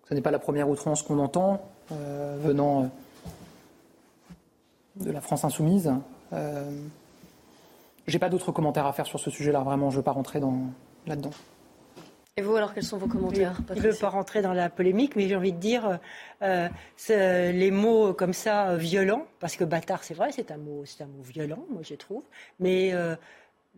ce 0.08 0.14
n'est 0.14 0.20
pas 0.20 0.30
la 0.30 0.38
première 0.38 0.68
outrance 0.68 1.02
qu'on 1.02 1.18
entend 1.18 1.60
euh, 1.92 2.36
venant 2.40 2.84
euh, 2.84 2.86
de 5.04 5.10
la 5.10 5.20
France 5.20 5.44
insoumise. 5.44 5.92
Euh, 6.32 6.70
j'ai 8.06 8.18
pas 8.18 8.28
d'autres 8.28 8.52
commentaires 8.52 8.86
à 8.86 8.92
faire 8.92 9.06
sur 9.06 9.20
ce 9.20 9.30
sujet-là, 9.30 9.60
vraiment, 9.60 9.90
je 9.90 9.96
ne 9.96 10.00
veux 10.00 10.04
pas 10.04 10.12
rentrer 10.12 10.40
dans, 10.40 10.56
là-dedans. 11.06 11.30
Et 12.38 12.40
vous 12.40 12.54
alors, 12.54 12.72
quels 12.72 12.84
sont 12.84 12.98
vos 12.98 13.08
commentaires 13.08 13.60
Je 13.74 13.82
ne 13.82 13.90
veux 13.90 13.98
pas 13.98 14.10
rentrer 14.10 14.42
dans 14.42 14.52
la 14.52 14.70
polémique, 14.70 15.16
mais 15.16 15.26
j'ai 15.26 15.34
envie 15.34 15.52
de 15.52 15.58
dire 15.58 15.98
euh, 16.40 16.68
les 17.52 17.70
mots 17.72 18.14
comme 18.14 18.32
ça 18.32 18.68
euh, 18.68 18.76
violents, 18.76 19.26
parce 19.40 19.56
que 19.56 19.64
bâtard, 19.64 20.04
c'est 20.04 20.14
vrai, 20.14 20.30
c'est 20.30 20.52
un 20.52 20.56
mot, 20.56 20.84
c'est 20.86 21.02
un 21.02 21.08
mot 21.08 21.22
violent, 21.22 21.64
moi 21.68 21.82
je 21.82 21.96
trouve. 21.96 22.22
Mais 22.60 22.92
euh, 22.92 23.16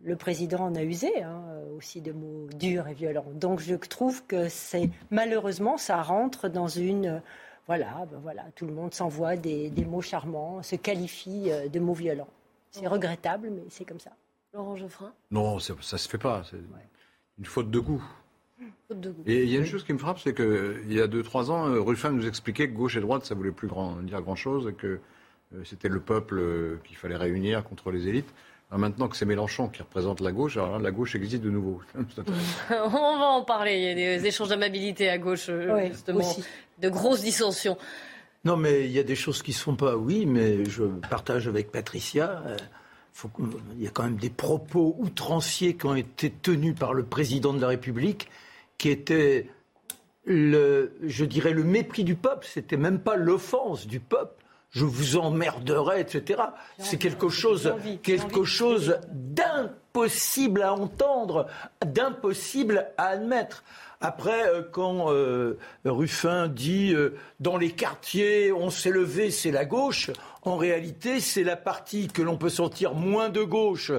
le 0.03 0.15
président 0.15 0.65
en 0.65 0.75
a 0.75 0.83
usé 0.83 1.21
hein, 1.23 1.43
aussi 1.77 2.01
de 2.01 2.11
mots 2.11 2.47
durs 2.57 2.87
et 2.87 2.93
violents. 2.93 3.25
Donc 3.33 3.59
je 3.59 3.75
trouve 3.75 4.23
que 4.25 4.49
c'est 4.49 4.89
malheureusement 5.09 5.77
ça 5.77 6.01
rentre 6.01 6.49
dans 6.49 6.67
une 6.67 7.21
voilà, 7.67 8.05
ben 8.11 8.19
voilà, 8.21 8.43
tout 8.55 8.65
le 8.65 8.73
monde 8.73 8.93
s'envoie 8.93 9.37
des, 9.37 9.69
des, 9.69 9.85
mots 9.85 10.01
charmants, 10.01 10.61
se 10.63 10.75
qualifie 10.75 11.51
euh, 11.51 11.69
de 11.69 11.79
mots 11.79 11.93
violents. 11.93 12.27
C'est 12.71 12.87
regrettable, 12.87 13.49
mais 13.49 13.61
c'est 13.69 13.85
comme 13.85 13.99
ça. 13.99 14.11
Laurent 14.53 14.75
Geoffrin? 14.75 15.13
Non, 15.29 15.59
ça 15.59 15.75
ne 15.75 15.97
se 15.97 16.09
fait 16.09 16.17
pas. 16.17 16.43
C'est 16.49 16.57
une 17.37 17.45
faute 17.45 17.69
de 17.69 17.79
goût. 17.79 18.03
Faute 18.87 18.99
de 18.99 19.11
goût. 19.11 19.23
Et 19.25 19.43
il 19.43 19.49
y 19.49 19.55
a 19.55 19.59
une 19.59 19.65
chose 19.65 19.83
qui 19.83 19.93
me 19.93 19.99
frappe, 19.99 20.19
c'est 20.19 20.33
qu'il 20.33 20.91
y 20.91 20.99
a 20.99 21.07
2-3 21.07 21.49
ans, 21.51 21.67
euh, 21.67 21.79
Ruffin 21.79 22.11
nous 22.11 22.27
expliquait 22.27 22.67
que 22.67 22.73
gauche 22.73 22.97
et 22.97 23.01
droite, 23.01 23.25
ça 23.25 23.35
voulait 23.35 23.51
plus 23.51 23.67
grand, 23.67 23.95
dire 24.01 24.21
grand-chose 24.21 24.67
et 24.67 24.73
que 24.73 24.99
euh, 25.53 25.63
c'était 25.63 25.89
le 25.89 25.99
peuple 25.99 26.79
qu'il 26.83 26.97
fallait 26.97 27.15
réunir 27.15 27.63
contre 27.63 27.91
les 27.91 28.07
élites 28.07 28.33
maintenant 28.77 29.07
que 29.09 29.17
c'est 29.17 29.25
Mélenchon 29.25 29.67
qui 29.67 29.81
représente 29.81 30.21
la 30.21 30.31
gauche, 30.31 30.55
alors 30.57 30.79
la 30.79 30.91
gauche 30.91 31.15
existe 31.15 31.43
de 31.43 31.49
nouveau. 31.49 31.81
On 32.69 33.17
va 33.19 33.25
en 33.25 33.43
parler. 33.43 33.77
Il 33.77 33.83
y 33.83 33.91
a 33.91 33.95
des 34.19 34.25
échanges 34.25 34.49
d'amabilité 34.49 35.09
à 35.09 35.17
gauche, 35.17 35.47
euh, 35.49 35.87
justement, 35.89 36.35
de 36.79 36.89
grosses 36.89 37.21
dissensions. 37.21 37.77
Non, 38.43 38.57
mais 38.57 38.85
il 38.85 38.91
y 38.91 38.99
a 38.99 39.03
des 39.03 39.15
choses 39.15 39.43
qui 39.43 39.51
ne 39.51 39.55
se 39.55 39.61
font 39.61 39.75
pas, 39.75 39.95
oui, 39.95 40.25
mais 40.25 40.65
je 40.65 40.83
partage 41.09 41.47
avec 41.47 41.71
Patricia. 41.71 42.43
Euh, 42.47 42.57
il 43.75 43.83
y 43.83 43.87
a 43.87 43.91
quand 43.91 44.03
même 44.03 44.15
des 44.15 44.29
propos 44.29 44.95
outranciers 44.99 45.75
qui 45.75 45.85
ont 45.85 45.95
été 45.95 46.31
tenus 46.31 46.73
par 46.73 46.93
le 46.93 47.03
président 47.03 47.53
de 47.53 47.61
la 47.61 47.67
République, 47.67 48.29
qui 48.77 48.89
étaient, 48.89 49.49
le, 50.25 50.93
je 51.03 51.25
dirais, 51.25 51.51
le 51.51 51.63
mépris 51.63 52.03
du 52.03 52.15
peuple. 52.15 52.47
C'était 52.49 52.77
même 52.77 52.99
pas 52.99 53.15
l'offense 53.15 53.85
du 53.85 53.99
peuple 53.99 54.40
je 54.71 54.85
vous 54.85 55.17
emmerderai, 55.17 55.99
etc. 55.99 56.41
C'est 56.79 56.97
quelque 56.97 57.29
chose, 57.29 57.73
quelque 58.03 58.45
chose 58.45 58.99
d'impossible 59.11 60.61
à 60.61 60.73
entendre, 60.73 61.47
d'impossible 61.85 62.87
à 62.97 63.07
admettre. 63.07 63.63
Après, 64.03 64.47
euh, 64.47 64.63
quand 64.63 65.11
euh, 65.11 65.59
Ruffin 65.85 66.47
dit 66.47 66.91
euh, 66.93 67.15
dans 67.39 67.55
les 67.55 67.71
quartiers 67.71 68.51
on 68.51 68.71
s'est 68.71 68.89
levé, 68.89 69.29
c'est 69.29 69.51
la 69.51 69.65
gauche. 69.65 70.09
En 70.41 70.57
réalité, 70.57 71.19
c'est 71.19 71.43
la 71.43 71.55
partie 71.55 72.07
que 72.07 72.23
l'on 72.23 72.35
peut 72.35 72.49
sentir 72.49 72.95
moins 72.95 73.29
de 73.29 73.43
gauche 73.43 73.91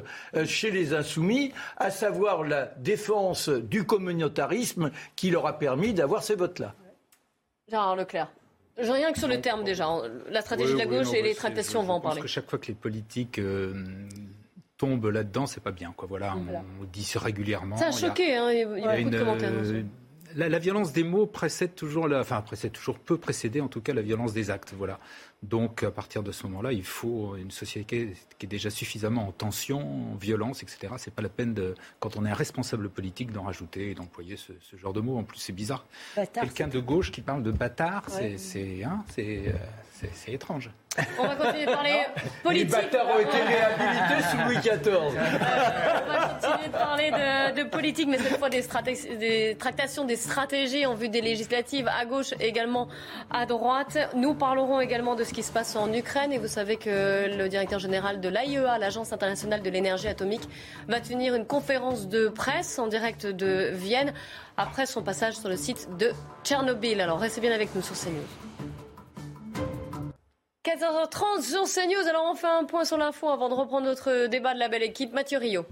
chez 0.45 0.73
les 0.73 0.93
insoumis, 0.93 1.53
à 1.77 1.93
savoir 1.93 2.43
la 2.43 2.65
défense 2.79 3.49
du 3.49 3.87
communautarisme 3.87 4.91
qui 5.15 5.31
leur 5.31 5.47
a 5.47 5.57
permis 5.57 5.95
d'avoir 5.95 6.25
ces 6.25 6.35
votes-là. 6.35 6.75
Gérard 7.69 7.95
Leclerc. 7.95 8.29
Rien 8.79 9.13
que 9.13 9.19
sur 9.19 9.29
le 9.29 9.41
terme 9.41 9.65
déjà. 9.65 9.89
La 10.31 10.41
stratégie 10.41 10.73
de 10.73 10.79
la 10.79 10.87
gauche 10.87 11.13
et 11.15 11.23
les 11.23 11.35
tractations, 11.35 11.81
on 11.81 11.85
va 11.85 11.95
en 11.95 12.01
parler. 12.01 12.21
Parce 12.21 12.27
que 12.27 12.33
chaque 12.33 12.49
fois 12.49 12.59
que 12.59 12.69
les 12.69 12.75
politiques 12.75 13.39
euh, 13.39 13.75
tombent 14.79 15.07
là-dedans, 15.07 15.47
c'est 15.47 15.63
pas 15.63 15.73
bien. 15.73 15.93
Quoi. 15.97 16.09
Voilà, 16.09 16.35
on, 16.37 16.85
dit 16.85 17.05
ça 17.05 17.21
régulièrement. 17.21 17.77
Ça 17.77 17.89
a 17.89 17.93
choqué, 17.93 18.37
hein, 18.37 18.51
il 18.51 18.59
y 18.59 18.85
a, 18.85 18.97
beaucoup 18.97 19.11
de 19.11 19.19
commentaires. 19.19 19.51
Euh, 19.53 19.83
la, 20.35 20.59
violence 20.59 20.93
des 20.93 21.05
mots 21.05 21.27
précède 21.27 21.75
toujours, 21.75 22.09
la, 22.09 22.21
enfin 22.21 22.41
précède 22.41 22.73
toujours, 22.73 22.99
peut 22.99 23.19
précéder 23.19 23.61
en 23.61 23.69
tout 23.69 23.81
cas 23.81 23.93
la 23.93 24.03
violence 24.03 24.33
des 24.33 24.51
actes. 24.51 24.75
Voilà. 24.77 24.99
Donc 25.43 25.83
à 25.83 25.91
partir 25.91 26.23
de 26.23 26.31
ce 26.31 26.45
moment-là, 26.47 26.73
il 26.73 26.85
faut 26.85 27.37
une 27.37 27.51
société 27.51 28.15
qui 28.39 28.47
est 28.47 28.49
déjà 28.49 28.71
suffisamment 28.71 29.27
en 29.27 29.33
tension, 29.33 30.13
en 30.13 30.15
violence, 30.15 30.63
etc. 30.63 30.95
C'est 30.99 31.13
pas 31.13 31.23
la 31.23 31.29
peine 31.29 31.53
de, 31.53 31.75
quand 31.99 32.17
on 32.17 32.25
est 32.25 32.31
un 32.31 32.35
responsable 32.35 32.89
politique, 32.89 33.33
d'en 33.33 33.43
rajouter 33.43 33.91
et 33.91 33.95
d'employer 33.95 34.37
ce, 34.37 34.53
genre 34.77 34.93
de 34.93 35.01
mots. 35.01 35.19
En 35.19 35.25
plus, 35.25 35.39
c'est 35.39 35.53
bizarre. 35.53 35.85
Quelqu'un 36.33 36.69
de 36.69 36.79
gauche 36.79 37.11
qui 37.11 37.23
parle 37.23 37.43
de 37.43 37.51
bâtard, 37.51 38.05
c'est 38.09 38.85
hein, 38.85 39.05
c'est 39.09 40.33
étrange. 40.33 40.71
On 41.19 41.23
va 41.27 41.37
continuer 41.37 41.67
de 41.67 41.71
parler 41.73 42.01
politique. 42.43 42.69
Les 42.69 42.83
bâtards 42.83 43.07
ont 43.15 43.19
été 43.19 43.39
réhabilités 43.39 44.29
sous 44.31 44.37
Louis 44.45 44.57
XIV. 44.57 44.95
On 44.95 45.11
va 45.11 46.39
continuer 46.41 46.67
de 46.67 46.73
parler 46.73 47.11
de, 47.57 47.69
politique, 47.69 48.09
mais 48.09 48.19
cette 48.19 48.39
fois 48.39 48.51
des, 48.51 48.63
des, 49.17 49.57
tractations, 49.59 50.05
des 50.05 50.17
stratégies 50.17 50.85
en 50.85 50.95
vue 50.95 51.09
des 51.09 51.21
législatives 51.21 51.89
à 51.89 52.05
gauche 52.05 52.33
et 52.41 52.47
également 52.47 52.89
à 53.31 53.47
droite. 53.47 53.97
Nous 54.15 54.35
parlerons 54.35 54.81
également 54.81 55.15
de 55.15 55.25
ce 55.25 55.32
qui 55.33 55.43
se 55.43 55.51
passe 55.51 55.77
en 55.77 55.93
Ukraine 55.93 56.33
et 56.33 56.39
vous 56.39 56.47
savez 56.47 56.77
que 56.77 57.35
le 57.37 57.49
directeur 57.49 57.79
général 57.79 58.21
de 58.21 58.29
l'AIEA, 58.29 58.79
l'Agence 58.79 59.13
internationale 59.13 59.63
de 59.63 59.71
l'énergie 59.71 60.09
atomique, 60.09 60.49
va 60.89 61.01
tenir 61.01 61.35
une 61.35 61.47
conférence 61.47 62.09
de 62.09 62.29
presse 62.29 62.79
en 62.79 62.87
direct 62.87 63.27
de 63.27 63.71
Vienne 63.73 64.13
après 64.57 64.87
son 64.87 65.03
passage 65.03 65.35
sur 65.35 65.49
le 65.49 65.57
site 65.57 65.89
de 65.99 66.13
Tchernobyl. 66.45 67.01
Alors 67.01 67.19
restez 67.19 67.41
bien 67.41 67.53
avec 67.53 67.75
nous 67.75 67.83
sur 67.83 67.97
CNews. 67.97 68.23
14h30 70.65 71.43
sur 71.43 71.65
CNews. 71.65 72.09
Alors 72.09 72.29
on 72.31 72.35
fait 72.35 72.47
un 72.47 72.65
point 72.65 72.85
sur 72.85 72.99
l'info 72.99 73.29
avant 73.29 73.49
de 73.49 73.55
reprendre 73.55 73.87
notre 73.87 74.27
débat 74.27 74.55
de 74.55 74.59
la 74.59 74.69
belle 74.69 74.83
équipe. 74.83 75.13
Mathieu 75.13 75.39
Rio. 75.39 75.65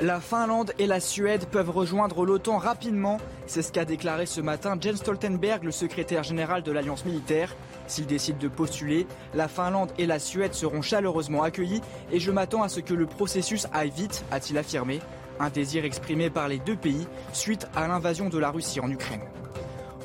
La 0.00 0.20
Finlande 0.20 0.72
et 0.80 0.88
la 0.88 0.98
Suède 0.98 1.46
peuvent 1.46 1.70
rejoindre 1.70 2.26
l'OTAN 2.26 2.58
rapidement. 2.58 3.18
C'est 3.46 3.62
ce 3.62 3.70
qu'a 3.70 3.84
déclaré 3.84 4.26
ce 4.26 4.40
matin 4.40 4.76
Jens 4.80 4.96
Stoltenberg, 4.96 5.62
le 5.62 5.70
secrétaire 5.70 6.24
général 6.24 6.64
de 6.64 6.72
l'Alliance 6.72 7.04
militaire. 7.04 7.54
S'il 7.86 8.06
décide 8.06 8.38
de 8.38 8.48
postuler, 8.48 9.06
la 9.34 9.46
Finlande 9.46 9.92
et 9.96 10.06
la 10.06 10.18
Suède 10.18 10.52
seront 10.52 10.82
chaleureusement 10.82 11.44
accueillis 11.44 11.80
et 12.10 12.18
je 12.18 12.32
m'attends 12.32 12.64
à 12.64 12.68
ce 12.68 12.80
que 12.80 12.92
le 12.92 13.06
processus 13.06 13.68
aille 13.72 13.90
vite, 13.90 14.24
a-t-il 14.32 14.58
affirmé. 14.58 15.00
Un 15.38 15.50
désir 15.50 15.84
exprimé 15.84 16.28
par 16.28 16.48
les 16.48 16.58
deux 16.58 16.76
pays 16.76 17.06
suite 17.32 17.68
à 17.76 17.86
l'invasion 17.86 18.28
de 18.28 18.38
la 18.38 18.50
Russie 18.50 18.80
en 18.80 18.90
Ukraine. 18.90 19.22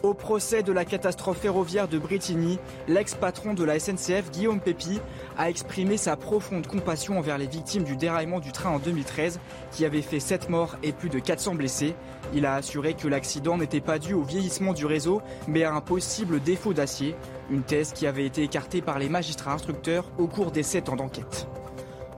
Au 0.02 0.14
procès 0.14 0.64
de 0.64 0.72
la 0.72 0.86
catastrophe 0.86 1.40
ferroviaire 1.40 1.90
de 1.90 2.00
Bretigny, 2.00 2.58
l'ex-patron 2.88 3.54
de 3.54 3.66
la 3.66 3.80
SNCF, 3.80 4.32
Guillaume 4.32 4.62
Pépi, 4.62 5.02
a 5.38 5.50
exprimé 5.50 5.98
sa 5.98 6.16
profonde 6.16 6.68
compassion 6.68 7.18
envers 7.18 7.38
les 7.38 7.48
victimes 7.48 7.84
du 7.84 7.98
déraillement 7.98 8.40
du 8.40 8.54
train 8.54 8.70
en 8.70 8.80
2013, 8.80 9.42
qui 9.72 9.84
avait 9.84 10.02
fait 10.02 10.22
7 10.22 10.50
morts 10.50 10.78
et 10.84 10.94
plus 10.94 11.10
de 11.10 11.20
400 11.20 11.56
blessés. 11.56 11.96
Il 12.34 12.46
a 12.46 12.56
assuré 12.56 12.94
que 12.94 13.10
l'accident 13.10 13.58
n'était 13.58 13.82
pas 13.82 14.00
dû 14.00 14.14
au 14.14 14.24
vieillissement 14.24 14.72
du 14.72 14.86
réseau, 14.86 15.22
mais 15.50 15.64
à 15.66 15.74
un 15.74 15.82
possible 15.82 16.40
défaut 16.40 16.74
d'acier, 16.74 17.14
une 17.52 17.64
thèse 17.64 17.92
qui 17.92 18.08
avait 18.08 18.26
été 18.26 18.42
écartée 18.44 18.82
par 18.82 19.00
les 19.00 19.10
magistrats 19.10 19.54
instructeurs 19.54 20.06
au 20.18 20.28
cours 20.28 20.52
des 20.52 20.64
7 20.64 20.88
ans 20.88 20.96
d'enquête. 20.96 21.46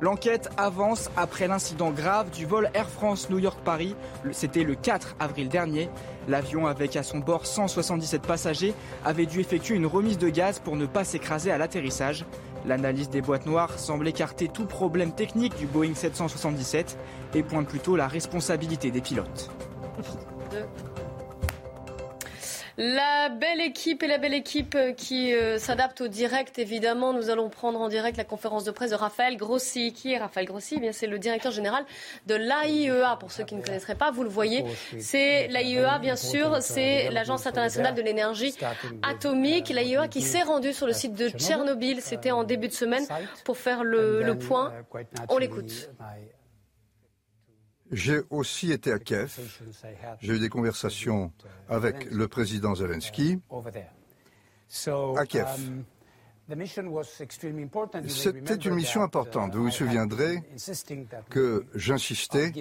L'enquête 0.02 0.50
avance 0.58 1.12
après 1.16 1.48
l'incident 1.48 1.92
grave 1.92 2.32
du 2.32 2.48
vol 2.48 2.72
Air 2.74 2.90
France 2.90 3.30
New 3.30 3.38
York-Paris. 3.38 3.96
C'était 4.32 4.64
le 4.64 4.74
4 4.74 5.16
avril 5.20 5.48
dernier. 5.48 5.90
L'avion 6.28 6.66
avec 6.66 6.96
à 6.96 7.04
son 7.04 7.20
bord 7.20 7.46
177 7.46 8.24
passagers 8.24 8.74
avait 9.06 9.28
dû 9.28 9.40
effectuer 9.40 9.76
une 9.76 9.86
remise 9.86 10.18
de 10.18 10.30
gaz 10.30 10.58
pour 10.58 10.76
ne 10.76 10.88
pas 10.88 11.04
s'écraser 11.04 11.52
à 11.52 11.60
l'atterrissage. 11.60 12.26
L'analyse 12.66 13.12
des 13.12 13.22
boîtes 13.22 13.46
noires 13.46 13.78
semble 13.78 14.08
écarter 14.08 14.48
tout 14.48 14.66
problème 14.66 15.12
technique 15.12 15.56
du 15.58 15.68
Boeing 15.68 15.94
777 15.94 16.98
et 17.36 17.44
pointe 17.44 17.68
plutôt 17.68 17.96
la 17.96 18.08
responsabilité 18.08 18.90
des 18.90 19.02
pilotes. 19.02 19.52
La 22.78 23.30
belle 23.30 23.62
équipe 23.62 24.02
et 24.04 24.08
la 24.08 24.18
belle 24.18 24.34
équipe 24.34 24.76
euh, 24.76 24.94
qui 24.94 25.34
euh, 25.34 25.58
s'adapte 25.58 26.02
au 26.02 26.08
direct, 26.08 26.58
évidemment. 26.58 27.14
Nous 27.14 27.30
allons 27.30 27.50
prendre 27.50 27.80
en 27.82 27.90
direct 27.90 28.18
la 28.18 28.24
conférence 28.24 28.64
de 28.64 28.72
presse 28.72 28.92
de 28.92 28.96
Raphaël 28.96 29.38
Grossi. 29.38 29.94
Qui 29.94 30.14
est 30.14 30.18
Raphaël 30.18 30.46
Grossi? 30.46 30.76
Eh 30.78 30.80
bien, 30.80 30.92
C'est 30.92 31.08
le 31.08 31.20
directeur 31.20 31.52
général 31.52 31.84
de 32.28 32.36
l'AIEA. 32.36 33.18
Pour 33.20 33.32
ceux 33.32 33.44
qui 33.44 33.56
ne 33.56 33.62
connaisseraient 33.62 33.96
pas, 33.96 34.12
vous 34.12 34.24
le 34.24 34.30
voyez. 34.30 34.66
C'est 35.00 35.48
l'AIEA, 35.48 36.00
bien 36.00 36.16
sûr. 36.16 36.58
C'est 36.62 37.10
l'Agence 37.10 37.46
internationale 37.46 37.96
de 37.96 38.02
l'énergie 38.02 38.56
atomique. 39.04 39.70
L'AIEA 39.70 40.08
qui 40.08 40.22
s'est 40.22 40.44
rendue 40.44 40.74
sur 40.74 40.88
le 40.88 40.94
site 40.94 41.14
de 41.14 41.30
Tchernobyl. 41.30 42.02
C'était 42.02 42.32
en 42.32 42.44
début 42.44 42.68
de 42.68 42.74
semaine 42.74 43.06
pour 43.44 43.58
faire 43.58 43.84
le 43.84 44.34
point. 44.38 44.74
On 45.30 45.38
l'écoute. 45.38 45.90
J'ai 47.92 48.22
aussi 48.30 48.72
été 48.72 48.92
à 48.92 49.00
Kiev. 49.00 49.38
J'ai 50.20 50.34
eu 50.34 50.40
des 50.40 50.50
conversations 50.50 51.32
avec 51.68 52.10
le 52.12 52.28
président 52.28 52.74
Zelensky 52.74 53.40
à 55.18 55.26
Kiev. 55.26 55.48
C'était 58.08 58.56
une 58.56 58.76
mission 58.76 59.02
importante. 59.02 59.56
Vous 59.56 59.64
vous 59.64 59.72
souviendrez 59.72 60.42
que 61.30 61.66
j'insistais 61.76 62.52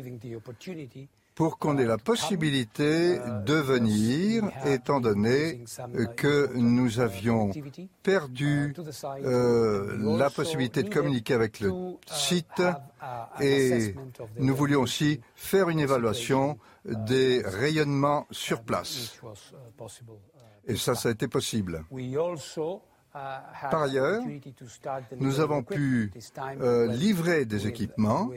pour 1.40 1.57
qu'on 1.57 1.79
ait 1.79 1.87
la 1.87 1.96
possibilité 1.96 3.18
de 3.46 3.55
venir, 3.55 4.44
étant 4.66 5.00
donné 5.00 5.64
que 6.14 6.50
nous 6.55 7.00
avions 7.00 7.50
perdu 8.03 8.74
euh, 9.24 10.18
la 10.18 10.29
possibilité 10.29 10.83
de 10.83 10.92
communiquer 10.92 11.33
avec 11.33 11.61
le 11.61 11.72
site 12.05 12.62
et 13.40 13.94
nous 14.38 14.55
voulions 14.55 14.83
aussi 14.83 15.22
faire 15.35 15.70
une 15.70 15.81
évaluation 15.81 16.59
des 16.85 17.40
rayonnements 17.42 18.26
sur 18.31 18.61
place. 18.61 19.18
Et 20.66 20.76
ça, 20.76 20.94
ça 20.94 21.09
a 21.09 21.12
été 21.12 21.26
possible. 21.26 21.87
Par 23.14 23.83
ailleurs, 23.83 24.22
nous 25.16 25.40
avons 25.40 25.62
pu 25.62 26.12
euh, 26.61 26.87
livrer 26.87 27.46
des 27.46 27.66
équipements 27.66 28.29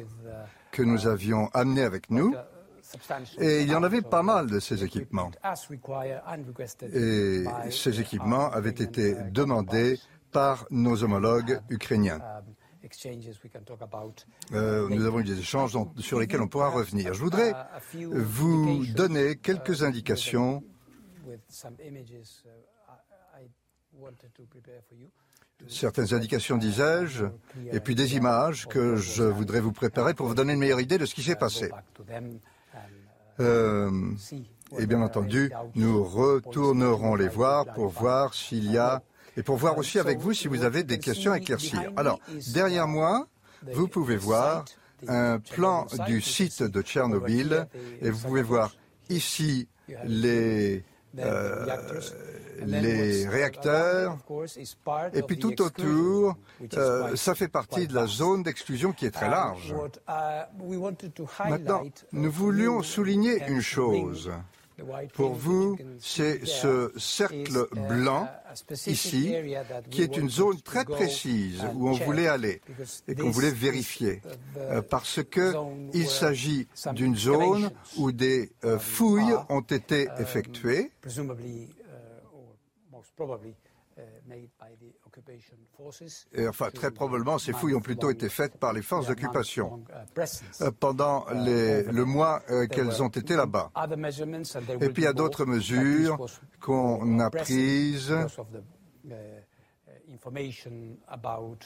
que 0.71 0.83
nous 0.83 1.05
avions 1.05 1.49
amenés 1.53 1.83
avec 1.83 2.09
nous 2.09 2.33
et 3.39 3.61
il 3.61 3.69
y 3.69 3.75
en 3.75 3.83
avait 3.83 4.01
pas 4.01 4.21
mal 4.23 4.47
de 4.47 4.59
ces 4.59 4.83
équipements. 4.83 5.31
Et 6.93 7.43
ces 7.71 7.99
équipements 7.99 8.49
avaient 8.51 8.69
été 8.69 9.15
demandés 9.31 9.99
par 10.31 10.65
nos 10.71 11.03
homologues 11.03 11.59
ukrainiens. 11.69 12.19
Euh, 14.53 14.89
nous 14.89 15.05
avons 15.05 15.19
eu 15.19 15.23
des 15.23 15.39
échanges 15.39 15.71
dont- 15.73 15.91
sur 15.97 16.19
lesquels 16.19 16.41
on 16.41 16.47
pourra 16.47 16.69
revenir. 16.69 17.13
Je 17.13 17.19
voudrais 17.21 17.53
vous 18.11 18.85
donner 18.93 19.37
quelques 19.37 19.83
indications 19.83 20.63
certaines 25.67 26.13
indications, 26.13 26.57
disais-je, 26.57 27.25
et 27.71 27.79
puis 27.79 27.95
des 27.95 28.15
images 28.17 28.67
que 28.67 28.97
je 28.97 29.23
voudrais 29.23 29.61
vous 29.61 29.71
préparer 29.71 30.13
pour 30.13 30.27
vous 30.27 30.35
donner 30.35 30.53
une 30.53 30.59
meilleure 30.59 30.81
idée 30.81 30.97
de 30.97 31.05
ce 31.05 31.15
qui 31.15 31.23
s'est 31.23 31.35
passé. 31.37 31.69
Euh, 33.39 33.91
et 34.77 34.85
bien 34.85 35.01
entendu, 35.01 35.51
nous 35.75 36.03
retournerons 36.03 37.15
les 37.15 37.27
voir 37.27 37.65
pour 37.73 37.89
voir 37.89 38.33
s'il 38.33 38.71
y 38.71 38.77
a, 38.77 39.01
et 39.37 39.43
pour 39.43 39.57
voir 39.57 39.77
aussi 39.77 39.99
avec 39.99 40.19
vous 40.19 40.33
si 40.33 40.47
vous 40.47 40.63
avez 40.63 40.83
des 40.83 40.99
questions 40.99 41.31
à 41.31 41.37
éclaircir. 41.37 41.81
Alors, 41.95 42.19
derrière 42.53 42.87
moi, 42.87 43.27
vous 43.73 43.87
pouvez 43.87 44.17
voir 44.17 44.65
un 45.07 45.39
plan 45.39 45.87
du 46.07 46.21
site 46.21 46.63
de 46.63 46.81
Tchernobyl, 46.81 47.67
et 48.01 48.09
vous 48.09 48.27
pouvez 48.27 48.43
voir 48.43 48.75
ici 49.09 49.67
les, 50.05 50.83
euh, 51.19 51.65
les 52.65 53.27
réacteurs, 53.27 54.17
et 55.13 55.21
puis 55.21 55.37
tout 55.37 55.61
autour, 55.61 56.37
euh, 56.75 57.15
ça 57.15 57.35
fait 57.35 57.47
partie 57.47 57.87
de 57.87 57.93
la 57.93 58.07
zone 58.07 58.43
d'exclusion 58.43 58.93
qui 58.93 59.05
est 59.05 59.11
très 59.11 59.29
large. 59.29 59.73
Maintenant, 61.49 61.83
nous 62.11 62.31
voulions 62.31 62.81
souligner 62.83 63.43
une 63.47 63.61
chose. 63.61 64.31
Pour 65.13 65.33
vous, 65.33 65.77
c'est 65.99 66.45
ce 66.45 66.91
cercle 66.97 67.67
blanc 67.89 68.27
ici, 68.87 69.33
qui 69.89 70.01
est 70.01 70.17
une 70.17 70.29
zone 70.29 70.61
très 70.61 70.85
précise 70.85 71.63
où 71.75 71.89
on 71.89 71.93
voulait 71.93 72.27
aller 72.27 72.61
et 73.07 73.15
qu'on 73.15 73.29
voulait 73.29 73.51
vérifier, 73.51 74.21
euh, 74.57 74.81
parce 74.81 75.21
qu'il 75.23 76.07
s'agit 76.07 76.67
d'une 76.93 77.15
zone 77.15 77.71
où 77.97 78.11
des 78.11 78.51
euh, 78.63 78.79
fouilles 78.79 79.35
ont 79.49 79.61
été 79.61 80.07
effectuées. 80.19 80.91
Et, 83.95 85.02
enfin, 86.47 86.69
très 86.71 86.91
probablement, 86.91 87.37
ces 87.37 87.51
fouilles 87.53 87.75
ont 87.75 87.81
plutôt 87.81 88.09
été 88.09 88.29
faites 88.29 88.57
par 88.57 88.73
les 88.73 88.81
forces 88.81 89.05
d'occupation 89.07 89.83
euh, 90.61 90.71
pendant 90.79 91.25
les- 91.45 91.83
le 91.83 92.05
mois 92.05 92.41
euh, 92.49 92.65
qu'elles 92.67 93.01
ont 93.03 93.09
été 93.09 93.35
là-bas. 93.35 93.71
Et 94.75 94.89
puis 94.89 95.03
il 95.03 95.05
y 95.05 95.07
a 95.07 95.13
d'autres 95.13 95.45
mesures 95.45 96.17
qu'on 96.59 97.19
a 97.19 97.29
prises. 97.29 98.11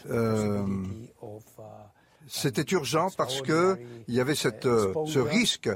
Euh, 0.09 0.65
C'était 2.29 2.65
urgent 2.73 3.07
parce 3.15 3.41
que 3.41 3.79
il 4.09 4.13
y 4.13 4.19
avait 4.19 4.35
cette, 4.35 4.65
ce 5.07 5.19
risque 5.19 5.69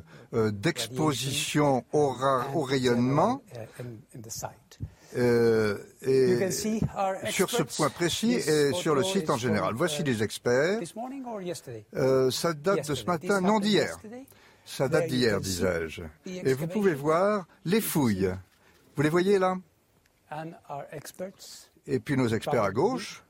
d'exposition 0.52 1.86
au, 1.94 2.10
ra- 2.10 2.48
au 2.54 2.62
rayonnement. 2.64 3.42
Euh, 5.18 5.78
et 6.02 6.50
sur 7.32 7.50
ce 7.50 7.64
point 7.64 7.90
précis 7.90 8.34
et 8.34 8.72
sur 8.74 8.96
le 8.96 9.04
site 9.04 9.30
en 9.30 9.38
général. 9.38 9.74
Voici 9.76 10.04
les 10.04 10.24
experts. 10.24 10.80
Euh, 11.96 12.32
ça 12.32 12.54
date 12.54 12.88
de 12.88 12.96
ce 12.96 13.06
matin, 13.06 13.42
non 13.42 13.60
d'hier. 13.60 13.98
Ça 14.66 14.88
date 14.88 15.08
d'hier, 15.08 15.40
disais-je. 15.42 16.04
Et 16.26 16.54
vous 16.54 16.68
pouvez 16.68 16.94
voir 16.94 17.48
les 17.66 17.82
fouilles. 17.82 18.32
Vous 18.96 19.02
les 19.02 19.10
voyez 19.10 19.40
là? 19.40 19.58
Et 21.88 22.00
puis 22.00 22.16
nos 22.16 22.28
experts 22.28 22.64
à 22.64 22.72
gauche 22.72 23.24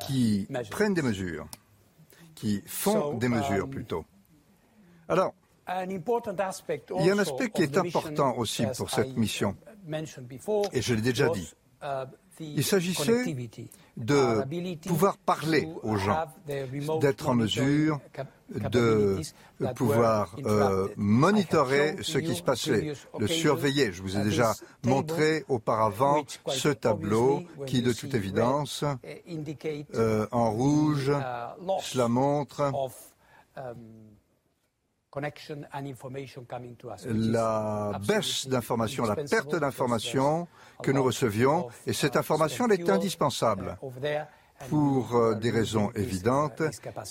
qui 0.00 0.48
prennent 0.70 0.94
des 0.94 1.02
mesures, 1.02 1.48
qui 2.34 2.62
font 2.66 3.14
des 3.14 3.28
mesures 3.28 3.70
plutôt. 3.70 4.04
Alors, 5.08 5.34
il 5.68 7.06
y 7.06 7.10
a 7.10 7.14
un 7.14 7.18
aspect 7.18 7.50
qui 7.50 7.62
est 7.62 7.76
important 7.76 8.36
aussi 8.36 8.64
pour 8.76 8.90
cette 8.90 9.16
mission, 9.16 9.56
et 10.72 10.82
je 10.82 10.94
l'ai 10.94 11.02
déjà 11.02 11.28
dit. 11.28 11.52
Il 12.38 12.64
s'agissait 12.64 13.34
de 13.96 14.86
pouvoir 14.86 15.16
parler 15.16 15.68
aux 15.82 15.96
gens, 15.96 16.26
d'être 17.00 17.28
en 17.28 17.34
mesure 17.34 18.00
de 18.50 19.20
pouvoir 19.74 20.36
euh, 20.44 20.88
monitorer 20.96 21.96
ce 22.02 22.18
qui 22.18 22.34
se 22.34 22.42
passait, 22.42 22.92
de 23.18 23.26
surveiller. 23.26 23.92
Je 23.92 24.02
vous 24.02 24.16
ai 24.16 24.22
déjà 24.22 24.54
montré 24.84 25.44
auparavant 25.48 26.22
ce 26.48 26.68
tableau 26.68 27.42
qui, 27.66 27.82
de 27.82 27.92
toute 27.92 28.14
évidence, 28.14 28.84
euh, 29.94 30.26
en 30.30 30.50
rouge, 30.50 31.12
cela 31.80 32.08
montre 32.08 32.72
la 37.06 38.00
baisse 38.06 38.48
d'informations, 38.48 39.04
la 39.04 39.16
perte 39.16 39.56
d'informations 39.56 40.48
que 40.82 40.90
nous 40.90 41.02
recevions, 41.02 41.68
et 41.86 41.92
cette 41.92 42.16
information 42.16 42.66
elle 42.66 42.80
est 42.80 42.90
indispensable 42.90 43.78
pour 44.70 45.14
euh, 45.14 45.34
des 45.34 45.50
raisons 45.50 45.90
évidentes, 45.94 46.62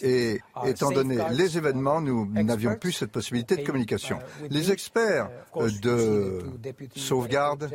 et 0.01 0.41
étant 0.65 0.91
donné 0.91 1.17
les 1.31 1.57
événements, 1.57 2.01
nous 2.01 2.25
n'avions 2.25 2.75
plus 2.75 2.91
cette 2.91 3.11
possibilité 3.11 3.55
de 3.55 3.63
communication. 3.63 4.19
Les 4.49 4.71
experts 4.71 5.29
euh, 5.55 5.69
de 5.81 6.43
sauvegarde, 6.95 7.69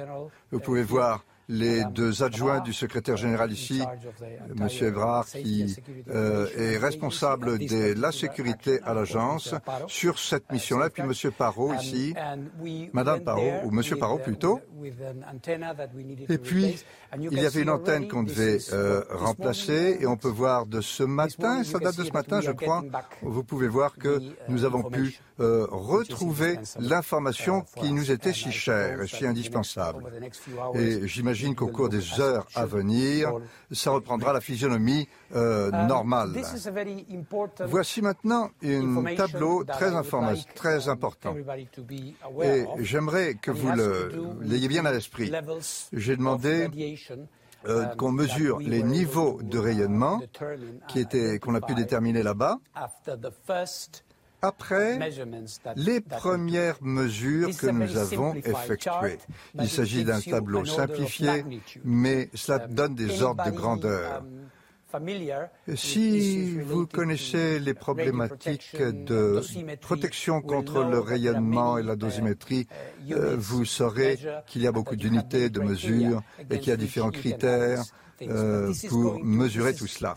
vous 0.51 0.61
pouvez 0.61 0.83
voir 0.83 1.25
les 1.51 1.85
deux 1.85 2.23
adjoints 2.23 2.61
du 2.61 2.73
secrétaire 2.73 3.17
général 3.17 3.51
ici, 3.51 3.83
M. 4.57 4.69
Evrard, 4.81 5.27
qui 5.27 5.77
euh, 6.09 6.47
est 6.57 6.79
responsable 6.79 7.59
de 7.59 8.01
la 8.01 8.13
sécurité 8.13 8.81
à 8.85 8.95
l'agence 8.95 9.55
sur 9.89 10.21
cette 10.21 10.51
mission-là, 10.53 10.91
puis 10.91 11.03
M. 11.03 11.13
Parot 11.37 11.75
ici, 11.75 12.15
Madame 12.93 13.21
Parot, 13.21 13.53
ou 13.65 13.77
M. 13.77 13.99
Parot 13.99 14.19
plutôt. 14.19 14.61
Et 16.29 16.39
puis, 16.39 16.77
il 17.19 17.43
y 17.43 17.47
avait 17.47 17.63
une 17.63 17.71
antenne 17.71 18.07
qu'on 18.07 18.23
devait 18.23 18.59
euh, 18.73 19.03
remplacer, 19.11 19.99
et 20.01 20.07
on 20.07 20.17
peut 20.17 20.29
voir 20.29 20.67
de 20.67 20.81
ce 20.81 21.03
matin, 21.03 21.65
ça 21.65 21.81
date 21.81 21.97
de 21.97 22.05
ce 22.05 22.13
matin, 22.13 22.41
je 22.41 22.53
crois, 22.53 22.85
vous 23.23 23.43
pouvez 23.43 23.67
voir 23.67 23.97
que 23.97 24.21
nous 24.49 24.65
avons 24.65 24.85
pu 24.85 25.19
euh, 25.41 25.67
retrouver 25.71 26.59
l'information 26.79 27.65
qui 27.77 27.93
nous 27.93 28.11
était 28.11 28.33
si 28.33 28.53
chère 28.53 29.03
et 29.03 29.07
si 29.07 29.27
indispensable. 29.27 30.05
Et 30.75 31.09
j'imagine 31.09 31.40
qu'au 31.55 31.69
cours 31.69 31.89
des 31.89 32.21
heures 32.21 32.47
à 32.55 32.67
venir, 32.67 33.33
ça 33.71 33.91
reprendra 33.91 34.33
la 34.33 34.41
physionomie 34.41 35.09
euh, 35.35 35.71
normale. 35.71 36.31
Voici 37.67 38.03
maintenant 38.03 38.51
un 38.63 39.15
tableau 39.15 39.65
très, 39.65 39.91
très 40.55 40.89
important. 40.89 41.35
Et 42.43 42.67
j'aimerais 42.79 43.35
que 43.35 43.51
vous 43.51 43.71
l'ayez 44.41 44.69
bien 44.69 44.85
à 44.85 44.93
l'esprit. 44.93 45.33
J'ai 45.93 46.17
demandé 46.17 46.69
euh, 47.67 47.87
qu'on 47.97 48.13
mesure 48.13 48.59
les 48.59 48.83
niveaux 48.83 49.41
de 49.43 49.59
rayonnement 49.59 50.21
qui 50.89 50.99
étaient 50.99 51.39
qu'on 51.39 51.55
a 51.55 51.61
pu 51.61 51.75
déterminer 51.75 52.23
là-bas 52.23 52.59
après 54.43 54.99
les 55.77 56.01
premières 56.01 56.83
mesures 56.83 57.57
que 57.57 57.67
nous 57.67 57.97
avons 57.97 58.35
effectuées. 58.35 59.19
Il 59.55 59.69
s'agit 59.69 60.05
d'un 60.05 60.21
tableau 60.21 60.65
simplifié, 60.65 61.45
mais 61.85 62.31
cela 62.35 62.59
donne 62.59 62.95
des 62.95 63.23
ordres 63.23 63.45
de 63.45 63.51
grandeur. 63.51 64.23
Si 65.77 66.59
vous 66.59 66.87
connaissez 66.87 67.61
les 67.61 67.75
problématiques 67.75 68.77
de 68.77 69.41
protection 69.81 70.41
contre 70.41 70.83
le 70.83 70.99
rayonnement 70.99 71.79
et 71.79 71.83
la 71.83 71.95
dosimétrie, 71.95 72.67
euh, 73.11 73.37
vous 73.39 73.65
saurez 73.65 74.19
qu'il 74.47 74.63
y 74.63 74.67
a 74.67 74.73
beaucoup 74.73 74.97
d'unités 74.97 75.49
de 75.49 75.61
mesure 75.61 76.23
et 76.51 76.59
qu'il 76.59 76.71
y 76.71 76.73
a 76.73 76.77
différents 76.77 77.11
critères 77.13 77.85
euh, 78.23 78.73
pour 78.89 79.23
mesurer 79.25 79.75
tout 79.75 79.87
cela. 79.87 80.15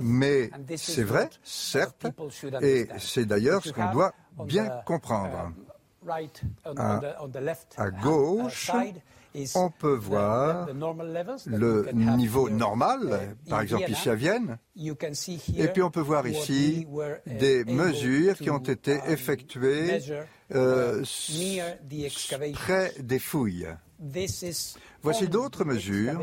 Mais 0.00 0.50
c'est 0.76 1.02
vrai, 1.04 1.28
certes, 1.42 2.06
et 2.62 2.88
c'est 2.98 3.26
d'ailleurs 3.26 3.62
ce 3.64 3.72
qu'on 3.72 3.92
doit 3.92 4.12
bien 4.44 4.68
comprendre. 4.86 5.52
À, 6.76 7.00
à 7.76 7.90
gauche, 7.90 8.70
on 9.54 9.70
peut 9.70 9.94
voir 9.94 10.68
le 11.46 11.88
niveau 11.92 12.48
normal, 12.48 13.36
par 13.48 13.60
exemple 13.60 13.90
ici 13.90 14.08
à 14.08 14.14
Vienne, 14.14 14.58
et 14.76 15.68
puis 15.68 15.82
on 15.82 15.90
peut 15.90 16.00
voir 16.00 16.26
ici 16.26 16.86
des 17.26 17.64
mesures 17.64 18.36
qui 18.36 18.50
ont 18.50 18.58
été 18.58 18.98
effectuées 19.06 20.00
euh, 20.52 21.04
près 22.54 22.92
des 22.98 23.18
fouilles. 23.18 23.68
Voici 25.02 25.28
d'autres 25.28 25.64
mesures 25.64 26.20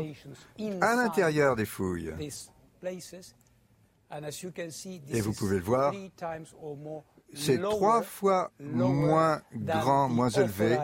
à 0.80 0.94
l'intérieur 0.96 1.56
des 1.56 1.66
fouilles. 1.66 2.12
Et 5.10 5.20
vous 5.20 5.32
pouvez 5.32 5.56
le 5.56 5.62
voir, 5.62 5.92
c'est 7.34 7.60
trois 7.60 8.02
fois 8.02 8.50
moins 8.58 9.42
grand, 9.54 10.08
moins 10.08 10.30
élevé 10.30 10.78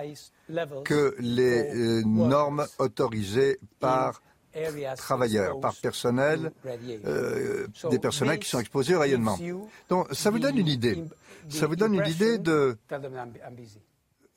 que 0.84 1.16
les 1.18 1.74
euh, 1.74 2.02
normes 2.04 2.66
autorisées 2.78 3.58
par 3.80 4.22
travailleurs, 4.96 5.58
par 5.60 5.74
personnel, 5.76 6.52
euh, 7.04 7.66
des 7.90 7.98
personnels 7.98 8.38
qui 8.38 8.48
sont 8.48 8.60
exposés 8.60 8.94
au 8.94 9.00
rayonnement. 9.00 9.38
Donc 9.88 10.08
ça 10.12 10.30
vous 10.30 10.38
donne 10.38 10.58
une 10.58 10.68
idée. 10.68 11.02
Ça 11.48 11.66
vous 11.66 11.76
donne 11.76 11.94
une 11.94 12.06
idée 12.06 12.38
de... 12.38 12.76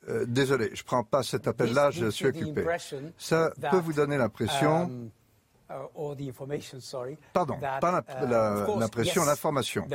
Euh, 0.09 0.25
désolé, 0.27 0.69
je 0.73 0.81
ne 0.81 0.85
prends 0.85 1.03
pas 1.03 1.23
cet 1.23 1.47
appel-là, 1.47 1.91
je 1.91 2.09
suis 2.09 2.27
occupé. 2.27 2.65
Ça 3.17 3.51
peut 3.71 3.79
vous 3.79 3.93
donner 3.93 4.17
l'impression 4.17 5.09
Uh, 5.69 6.23
Pardon, 7.33 7.55
pas 7.59 7.91
uh, 7.91 8.79
l'impression, 8.79 9.25
l'information. 9.25 9.85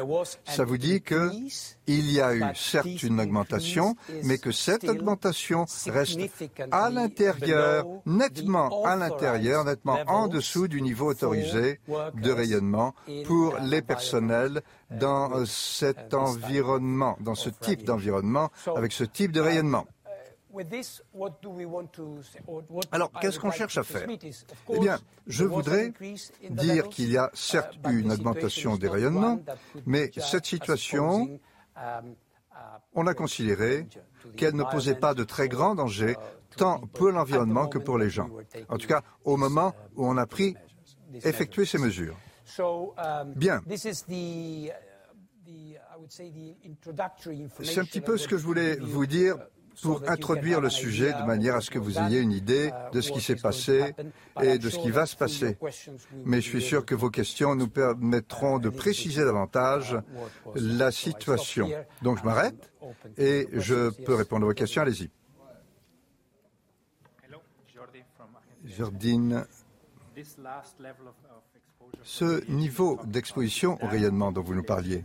Ça 0.44 0.64
vous 0.64 0.76
dit 0.76 1.00
qu'il 1.00 2.12
y 2.12 2.20
a 2.20 2.34
eu 2.34 2.44
certes 2.54 3.02
une 3.02 3.18
augmentation, 3.18 3.96
mais 4.24 4.36
que 4.36 4.52
cette 4.52 4.84
augmentation 4.84 5.64
reste 5.86 6.20
à 6.70 6.90
l'intérieur, 6.90 7.86
nettement 8.04 8.84
à 8.84 8.96
l'intérieur, 8.96 9.64
nettement 9.64 9.98
en 10.08 10.28
dessous 10.28 10.68
du 10.68 10.82
niveau 10.82 11.06
autorisé 11.06 11.80
de 11.88 12.30
rayonnement 12.30 12.94
pour 13.24 13.56
les 13.62 13.80
personnels 13.80 14.60
dans 14.90 15.46
cet 15.46 16.12
environnement, 16.12 17.16
dans 17.20 17.34
ce 17.34 17.48
type 17.48 17.84
d'environnement, 17.84 18.50
avec 18.76 18.92
ce 18.92 19.04
type 19.04 19.32
de 19.32 19.40
rayonnement. 19.40 19.86
Alors, 22.90 23.12
qu'est-ce 23.20 23.38
qu'on 23.38 23.50
cherche 23.50 23.78
à 23.78 23.82
faire 23.82 24.06
Eh 24.08 24.78
bien, 24.78 24.98
je 25.26 25.44
voudrais 25.44 25.92
dire 26.50 26.88
qu'il 26.88 27.10
y 27.10 27.16
a 27.16 27.26
uh, 27.26 27.36
certes 27.36 27.74
eu 27.88 28.00
une 28.00 28.12
augmentation 28.12 28.76
des 28.76 28.88
rayonnements, 28.88 29.40
mais 29.86 30.10
cette 30.16 30.46
situation, 30.46 31.40
um, 31.76 32.14
uh, 32.52 32.54
on 32.94 33.06
a 33.06 33.14
considéré 33.14 33.86
qu'elle 34.36 34.54
ne 34.54 34.64
posait 34.64 34.94
pas 34.94 35.14
de 35.14 35.24
très 35.24 35.48
grand 35.48 35.74
danger, 35.74 36.12
uh, 36.12 36.56
tant 36.56 36.80
pour 36.80 37.08
l'environnement 37.08 37.66
que 37.68 37.78
pour 37.78 37.98
les 37.98 38.10
gens. 38.10 38.28
En 38.68 38.76
tout 38.76 38.88
cas, 38.88 39.02
au 39.24 39.36
moment 39.36 39.74
où 39.96 40.06
on 40.06 40.16
a 40.16 40.26
pris, 40.26 40.56
effectué 41.24 41.64
ces 41.64 41.78
mesures. 41.78 42.16
Um, 42.58 43.34
Bien. 43.36 43.62
C'est 47.62 47.78
un 47.78 47.84
petit 47.84 48.00
peu 48.00 48.16
ce 48.18 48.28
que 48.28 48.36
je 48.36 48.44
voulais 48.44 48.76
vous 48.76 49.06
dire 49.06 49.36
pour 49.80 50.02
introduire 50.08 50.60
le 50.60 50.70
sujet 50.70 51.12
de 51.12 51.24
manière 51.24 51.56
à 51.56 51.60
ce 51.60 51.70
que 51.70 51.78
vous 51.78 51.98
ayez 51.98 52.20
une 52.20 52.32
idée 52.32 52.70
de 52.92 53.00
ce 53.00 53.10
qui 53.12 53.20
s'est 53.20 53.36
passé 53.36 53.94
et 54.42 54.58
de 54.58 54.68
ce 54.68 54.78
qui 54.78 54.90
va 54.90 55.06
se 55.06 55.16
passer. 55.16 55.56
Mais 56.24 56.40
je 56.40 56.48
suis 56.48 56.62
sûr 56.62 56.84
que 56.84 56.94
vos 56.94 57.10
questions 57.10 57.54
nous 57.54 57.68
permettront 57.68 58.58
de 58.58 58.68
préciser 58.68 59.24
davantage 59.24 59.96
la 60.54 60.90
situation. 60.90 61.70
Donc 62.02 62.18
je 62.18 62.24
m'arrête 62.24 62.70
et 63.16 63.48
je 63.52 63.90
peux 64.04 64.14
répondre 64.14 64.44
à 64.44 64.48
vos 64.48 64.54
questions. 64.54 64.82
Allez-y. 64.82 65.10
Jardine, 68.64 69.44
ce 72.04 72.48
niveau 72.50 73.00
d'exposition 73.04 73.76
au 73.82 73.86
rayonnement 73.86 74.32
dont 74.32 74.42
vous 74.42 74.54
nous 74.54 74.62
parliez, 74.62 75.04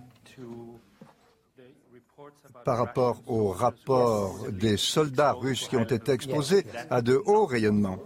par 2.65 2.77
rapport 2.77 3.21
au 3.27 3.49
rapport 3.49 4.47
des 4.51 4.77
soldats 4.77 5.33
russes 5.33 5.67
qui 5.67 5.77
ont 5.77 5.83
été 5.83 6.11
exposés 6.11 6.65
à 6.89 7.01
de 7.01 7.15
hauts 7.25 7.45
rayonnements. 7.45 7.99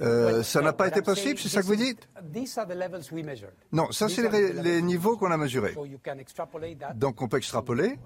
Euh, 0.00 0.42
ça 0.42 0.60
n'a 0.60 0.72
pas 0.72 0.88
été 0.88 1.00
possible, 1.02 1.38
c'est 1.38 1.48
ça 1.48 1.62
que 1.62 1.66
vous 1.66 1.76
dites? 1.76 2.08
Non, 3.72 3.90
ça 3.92 4.08
c'est 4.08 4.28
les, 4.62 4.82
niveaux 4.82 5.16
qu'on 5.16 5.30
a 5.30 5.36
mesurés. 5.36 5.74
Donc 6.94 7.22
on 7.22 7.28
peut 7.28 7.38
extrapoler 7.38 7.98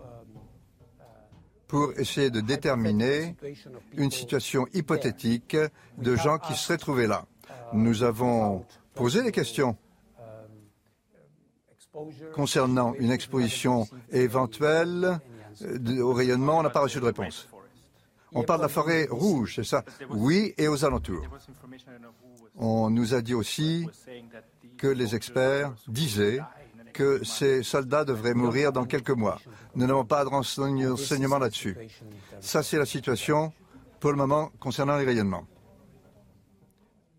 pour 1.67 1.93
essayer 1.99 2.31
de 2.31 2.41
déterminer 2.41 3.37
une 3.97 4.11
situation 4.11 4.67
hypothétique 4.73 5.57
de 5.99 6.17
gens 6.17 6.39
qui 6.39 6.55
seraient 6.55 6.79
trouvés 6.79 7.07
là. 7.07 7.25
Nous 7.73 8.03
avons 8.03 8.65
posé 8.95 9.23
des 9.23 9.33
questions 9.33 9.77
concernant 12.33 12.95
une 12.95 13.11
exposition 13.11 13.87
éventuelle 14.11 15.21
au 16.01 16.13
rayonnement, 16.13 16.59
on 16.59 16.63
n'a 16.63 16.71
pas 16.71 16.81
reçu 16.81 17.01
de 17.01 17.05
réponse. 17.05 17.49
On 18.33 18.43
parle 18.45 18.61
de 18.61 18.65
la 18.65 18.69
forêt 18.69 19.09
rouge, 19.11 19.57
c'est 19.57 19.65
ça? 19.65 19.85
Oui, 20.09 20.55
et 20.57 20.69
aux 20.69 20.85
alentours. 20.85 21.27
On 22.57 22.91
nous 22.91 23.15
a 23.15 23.23
dit 23.23 23.35
aussi 23.35 23.89
que 24.77 24.87
les 24.87 25.15
experts 25.15 25.75
disaient 25.89 26.41
que 26.93 27.25
ces 27.25 27.63
soldats 27.63 28.05
devraient 28.05 28.35
mourir 28.35 28.73
dans 28.73 28.85
quelques 28.85 29.11
mois. 29.11 29.39
Nous 29.75 29.87
n'avons 29.87 30.05
pas 30.05 30.25
de 30.25 30.29
renseignements 30.29 31.39
là-dessus. 31.39 31.77
Ça, 32.41 32.63
c'est 32.63 32.79
la 32.79 32.87
situation 32.87 33.53
pour 34.01 34.11
le 34.11 34.17
moment 34.17 34.51
concernant 34.59 34.97
les 34.97 35.05
rayonnements. 35.05 35.47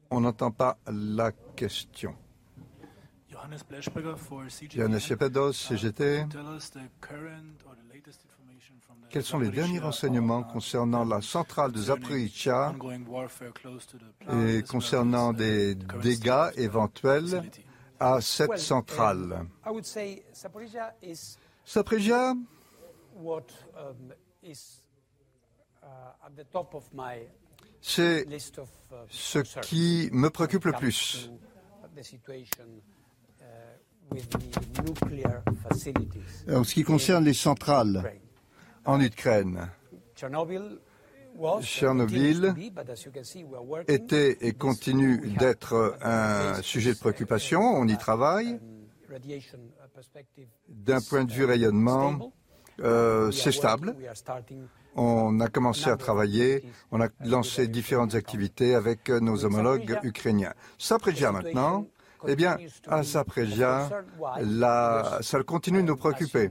On 0.09 0.21
n'entend 0.21 0.51
pas 0.51 0.77
la 0.87 1.31
question. 1.55 2.15
Johannes 3.29 3.59
CGT. 5.53 6.25
Quels 9.11 9.23
sont 9.23 9.39
les 9.39 9.49
derniers 9.49 9.79
renseignements 9.79 10.43
concernant 10.43 11.03
la 11.03 11.21
centrale 11.21 11.71
de 11.71 11.79
Zaporizhia 11.79 12.73
et 14.33 14.63
concernant 14.63 15.33
des 15.33 15.75
dégâts 15.75 16.51
éventuels 16.55 17.43
à 17.99 18.21
cette 18.21 18.57
centrale? 18.57 19.45
Zaporizhia 20.33 20.95
c'est 27.81 28.25
ce 29.09 29.39
qui 29.61 30.09
me 30.13 30.29
préoccupe 30.29 30.65
le 30.65 30.71
plus. 30.73 31.29
En 36.49 36.63
ce 36.63 36.73
qui 36.73 36.83
concerne 36.83 37.25
les 37.25 37.33
centrales 37.33 38.13
en 38.85 38.99
Ukraine, 39.01 39.69
Tchernobyl 41.61 42.53
était 43.87 44.37
et 44.41 44.53
continue 44.53 45.29
d'être 45.39 45.97
un 46.01 46.61
sujet 46.61 46.93
de 46.93 46.99
préoccupation. 46.99 47.61
On 47.61 47.87
y 47.87 47.97
travaille. 47.97 48.59
D'un 50.67 51.01
point 51.01 51.23
de 51.25 51.31
vue 51.31 51.45
rayonnement, 51.45 52.31
euh, 52.81 53.31
c'est 53.31 53.51
stable. 53.51 53.95
On 54.95 55.39
a 55.39 55.47
commencé 55.47 55.89
à 55.89 55.95
travailler, 55.95 56.65
on 56.91 57.01
a 57.01 57.07
lancé 57.23 57.67
différentes 57.67 58.15
activités 58.15 58.75
avec 58.75 59.09
nos 59.09 59.45
homologues 59.45 59.99
ukrainiens. 60.03 60.53
Saprégia 60.77 61.31
maintenant, 61.31 61.87
eh 62.27 62.35
bien, 62.35 62.57
à 62.87 63.03
Saprégia, 63.03 63.89
ça 65.21 65.43
continue 65.43 65.81
de 65.81 65.87
nous 65.87 65.95
préoccuper. 65.95 66.49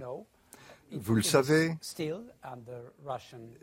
Vous 0.92 1.14
le 1.14 1.22
savez, 1.22 1.76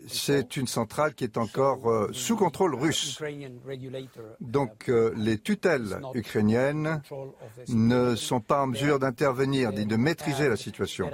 c'est 0.08 0.58
une 0.58 0.68
centrale 0.68 1.14
qui 1.14 1.24
est 1.24 1.38
encore 1.38 1.90
euh, 1.90 2.10
sous 2.14 2.36
contrôle 2.36 2.76
russe. 2.76 3.22
Donc 4.40 4.90
euh, 4.90 5.14
les 5.16 5.38
tutelles 5.38 6.00
ukrainiennes 6.14 7.02
ne 7.68 8.16
sont 8.16 8.40
pas 8.40 8.64
en 8.64 8.68
mesure 8.68 9.00
d'intervenir 9.00 9.72
ni 9.72 9.86
de 9.86 9.96
maîtriser 9.96 10.48
la 10.48 10.56
situation. 10.56 11.10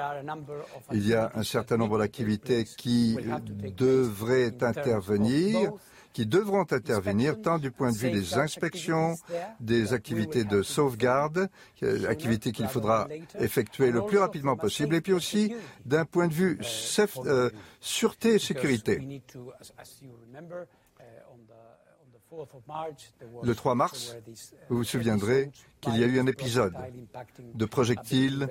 Il 0.91 1.07
y 1.07 1.13
a 1.13 1.31
un 1.35 1.43
certain 1.43 1.77
nombre 1.77 1.97
d'activités 1.97 2.65
qui 2.65 3.17
devraient 3.77 4.63
intervenir 4.63 5.71
qui 6.13 6.25
devront 6.25 6.65
intervenir 6.71 7.41
tant 7.41 7.57
du 7.57 7.71
point 7.71 7.91
de 7.91 7.97
vue 7.97 8.11
des 8.11 8.37
inspections, 8.37 9.15
des 9.59 9.93
activités 9.93 10.43
de 10.43 10.61
sauvegarde, 10.61 11.49
euh, 11.81 12.07
activités 12.07 12.51
qu'il 12.51 12.67
faudra 12.67 13.07
effectuer 13.39 13.91
le 13.91 14.05
plus 14.05 14.19
rapidement 14.19 14.55
possible, 14.55 14.95
et 14.95 15.01
puis 15.01 15.13
aussi 15.13 15.53
d'un 15.85 16.05
point 16.05 16.27
de 16.27 16.33
vue 16.33 16.59
euh, 17.25 17.49
sûreté 17.79 18.35
et 18.35 18.39
sécurité. 18.39 19.21
Le 23.43 23.53
3 23.53 23.75
mars, 23.75 24.15
vous 24.69 24.77
vous 24.77 24.83
souviendrez 24.83 25.51
qu'il 25.81 25.97
y 25.97 26.03
a 26.03 26.07
eu 26.07 26.19
un 26.19 26.27
épisode 26.27 26.73
de 27.53 27.65
projectiles 27.65 28.49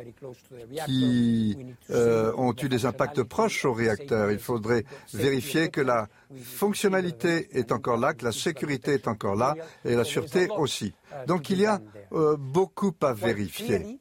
qui 0.86 1.56
euh, 1.90 2.32
ont 2.36 2.54
eu 2.62 2.68
des 2.68 2.86
impacts 2.86 3.22
proches 3.22 3.64
au 3.64 3.72
réacteur. 3.72 4.30
Il 4.30 4.38
faudrait 4.38 4.84
vérifier 5.12 5.68
que 5.70 5.80
la 5.80 6.08
fonctionnalité 6.42 7.48
est 7.58 7.72
encore 7.72 7.96
là, 7.96 8.14
que 8.14 8.24
la 8.24 8.32
sécurité 8.32 8.92
est 8.92 9.08
encore 9.08 9.34
là 9.34 9.54
et 9.84 9.94
la 9.94 10.04
sûreté 10.04 10.48
aussi. 10.56 10.94
Donc 11.26 11.50
il 11.50 11.60
y 11.60 11.66
a 11.66 11.80
euh, 12.12 12.36
beaucoup 12.36 12.94
à 13.02 13.12
vérifier. 13.12 13.98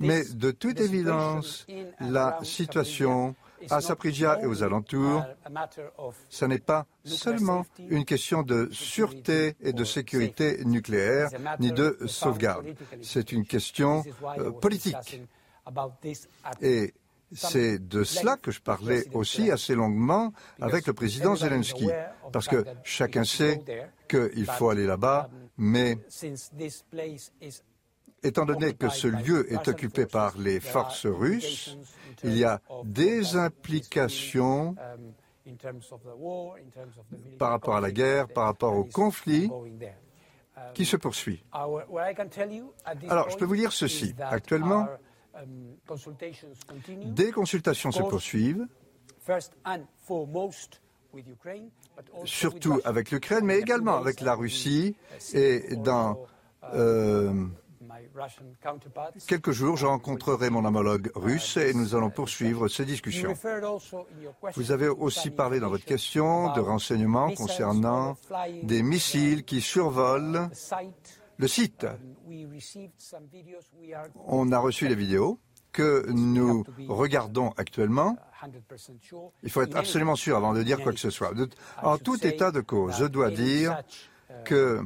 Mais 0.00 0.24
de 0.24 0.50
toute 0.50 0.80
évidence, 0.80 1.66
la 2.00 2.38
situation 2.42 3.34
à 3.70 3.80
Saprijia 3.80 4.40
et 4.42 4.46
aux 4.46 4.62
alentours, 4.62 5.24
ce 6.28 6.44
n'est 6.44 6.58
pas 6.58 6.86
seulement 7.04 7.66
une 7.88 8.04
question 8.04 8.42
de 8.42 8.68
sûreté 8.72 9.56
et 9.60 9.72
de 9.72 9.84
sécurité 9.84 10.64
nucléaire, 10.64 11.30
ni 11.58 11.72
de 11.72 11.98
sauvegarde. 12.06 12.66
C'est 13.02 13.32
une 13.32 13.44
question 13.44 14.04
euh, 14.38 14.50
politique. 14.50 15.22
Et 16.62 16.94
C'est 17.32 17.78
de 17.78 18.04
cela 18.04 18.36
que 18.36 18.50
je 18.50 18.60
parlais 18.60 19.04
aussi 19.12 19.50
assez 19.50 19.74
longuement 19.74 20.32
avec 20.60 20.86
le 20.86 20.94
président 20.94 21.36
Zelensky, 21.36 21.88
parce 22.32 22.48
que 22.48 22.64
chacun 22.84 23.24
sait 23.24 23.62
qu'il 24.08 24.46
faut 24.46 24.70
aller 24.70 24.86
là-bas, 24.86 25.28
mais 25.58 25.98
étant 28.22 28.44
donné 28.44 28.74
que 28.74 28.88
ce 28.88 29.06
lieu 29.06 29.52
est 29.52 29.68
occupé 29.68 30.06
par 30.06 30.36
les 30.38 30.60
forces 30.60 31.06
russes, 31.06 31.76
il 32.24 32.36
y 32.36 32.44
a 32.44 32.60
des 32.84 33.36
implications 33.36 34.74
par 37.38 37.50
rapport 37.50 37.76
à 37.76 37.80
la 37.80 37.90
guerre, 37.90 38.28
par 38.28 38.44
rapport 38.44 38.76
au 38.76 38.84
conflit 38.84 39.50
qui 40.74 40.84
se 40.84 40.96
poursuit. 40.96 41.44
Alors, 41.52 43.30
je 43.30 43.36
peux 43.36 43.44
vous 43.44 43.56
dire 43.56 43.72
ceci. 43.72 44.14
Actuellement, 44.20 44.88
des 47.04 47.30
consultations 47.30 47.92
se 47.92 48.02
poursuivent, 48.02 48.66
surtout 52.24 52.80
avec 52.84 53.10
l'Ukraine, 53.10 53.44
mais 53.44 53.58
également 53.58 53.96
avec 53.96 54.20
la 54.20 54.34
Russie 54.34 54.96
et 55.32 55.76
dans 55.76 56.26
euh, 56.74 57.46
quelques 59.26 59.52
jours, 59.52 59.76
je 59.76 59.86
rencontrerai 59.86 60.50
mon 60.50 60.64
homologue 60.64 61.10
russe 61.14 61.56
et 61.56 61.74
nous 61.74 61.94
allons 61.94 62.10
poursuivre 62.10 62.68
ces 62.68 62.84
discussions. 62.84 63.34
Vous 64.54 64.72
avez 64.72 64.88
aussi 64.88 65.30
parlé 65.30 65.60
dans 65.60 65.68
votre 65.68 65.84
question 65.84 66.52
de 66.54 66.60
renseignements 66.60 67.30
concernant 67.32 68.16
des 68.62 68.82
missiles 68.82 69.44
qui 69.44 69.60
survolent 69.60 70.50
le 71.36 71.48
site. 71.48 71.86
On 74.26 74.52
a 74.52 74.58
reçu 74.58 74.88
des 74.88 74.94
vidéos 74.94 75.38
que 75.72 76.10
nous 76.10 76.64
regardons 76.88 77.50
actuellement. 77.56 78.16
Il 79.42 79.50
faut 79.50 79.62
être 79.62 79.76
absolument 79.76 80.16
sûr 80.16 80.36
avant 80.36 80.52
de 80.52 80.62
dire 80.62 80.80
quoi 80.80 80.92
que 80.92 81.00
ce 81.00 81.10
soit. 81.10 81.32
En 81.82 81.98
tout 81.98 82.24
état 82.26 82.50
de 82.50 82.60
cause, 82.60 82.96
je 82.98 83.04
dois 83.04 83.30
dire 83.30 83.80
que 84.44 84.82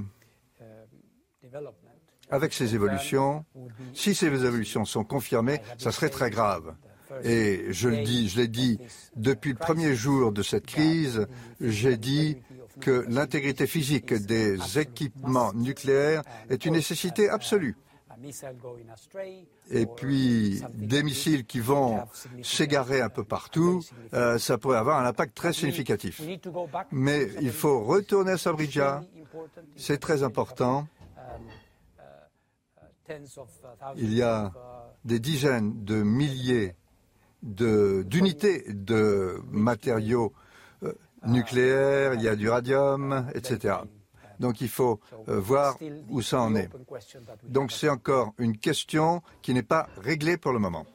avec 2.32 2.54
ces 2.54 2.74
évolutions, 2.74 3.44
si 3.94 4.14
ces 4.14 4.26
évolutions 4.26 4.84
sont 4.84 5.04
confirmées, 5.04 5.60
ça 5.78 5.92
serait 5.92 6.08
très 6.08 6.30
grave. 6.30 6.74
Et 7.24 7.66
je 7.68 7.90
le 7.90 8.02
dis, 8.02 8.28
je 8.28 8.40
l'ai 8.40 8.48
dit 8.48 8.78
depuis 9.16 9.52
le 9.52 9.58
premier 9.58 9.94
jour 9.94 10.32
de 10.32 10.42
cette 10.42 10.66
crise, 10.66 11.26
j'ai 11.60 11.98
dit 11.98 12.38
que 12.80 13.04
l'intégrité 13.08 13.66
physique 13.66 14.14
des 14.14 14.78
équipements 14.78 15.52
nucléaires 15.52 16.22
est 16.48 16.64
une 16.64 16.72
nécessité 16.72 17.28
absolue. 17.28 17.76
Et 19.70 19.86
puis, 19.86 20.62
des 20.74 21.02
missiles 21.02 21.44
qui 21.44 21.60
vont 21.60 22.02
s'égarer 22.42 23.00
un 23.00 23.08
peu 23.08 23.24
partout, 23.24 23.82
euh, 24.14 24.38
ça 24.38 24.58
pourrait 24.58 24.78
avoir 24.78 25.00
un 25.00 25.06
impact 25.06 25.34
très 25.34 25.52
significatif. 25.52 26.20
Mais 26.92 27.28
il 27.40 27.52
faut 27.52 27.84
retourner 27.84 28.32
à 28.32 28.38
Sabridja, 28.38 29.02
c'est 29.76 29.98
très 29.98 30.22
important. 30.22 30.86
Il 33.96 34.14
y 34.14 34.22
a 34.22 34.52
des 35.04 35.18
dizaines 35.18 35.84
de 35.84 36.02
milliers 36.02 36.76
d'unités 37.42 38.64
de, 38.68 39.40
matériaux 39.50 40.32
euh, 40.84 40.92
nucléaires, 41.26 42.14
il 42.14 42.22
y 42.22 42.28
a 42.28 42.36
du 42.36 42.48
radium, 42.48 43.26
etc. 43.34 43.78
Donc 44.38 44.60
il 44.60 44.68
faut 44.68 45.00
euh, 45.28 45.40
voir 45.40 45.76
où 46.08 46.22
ça 46.22 46.40
en 46.40 46.54
est. 46.54 46.70
Donc 47.44 47.72
c'est 47.72 47.88
encore 47.88 48.32
une 48.38 48.58
question 48.58 49.22
qui 49.42 49.54
n'est 49.54 49.62
pas 49.62 49.88
réglée 49.98 50.36
pour 50.36 50.52
le 50.52 50.58
moment. 50.58 50.86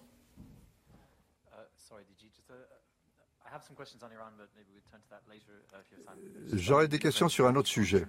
J'aurai 6.53 6.87
des 6.87 6.99
questions 6.99 7.29
sur 7.29 7.47
un 7.47 7.55
autre 7.55 7.69
sujet. 7.69 8.05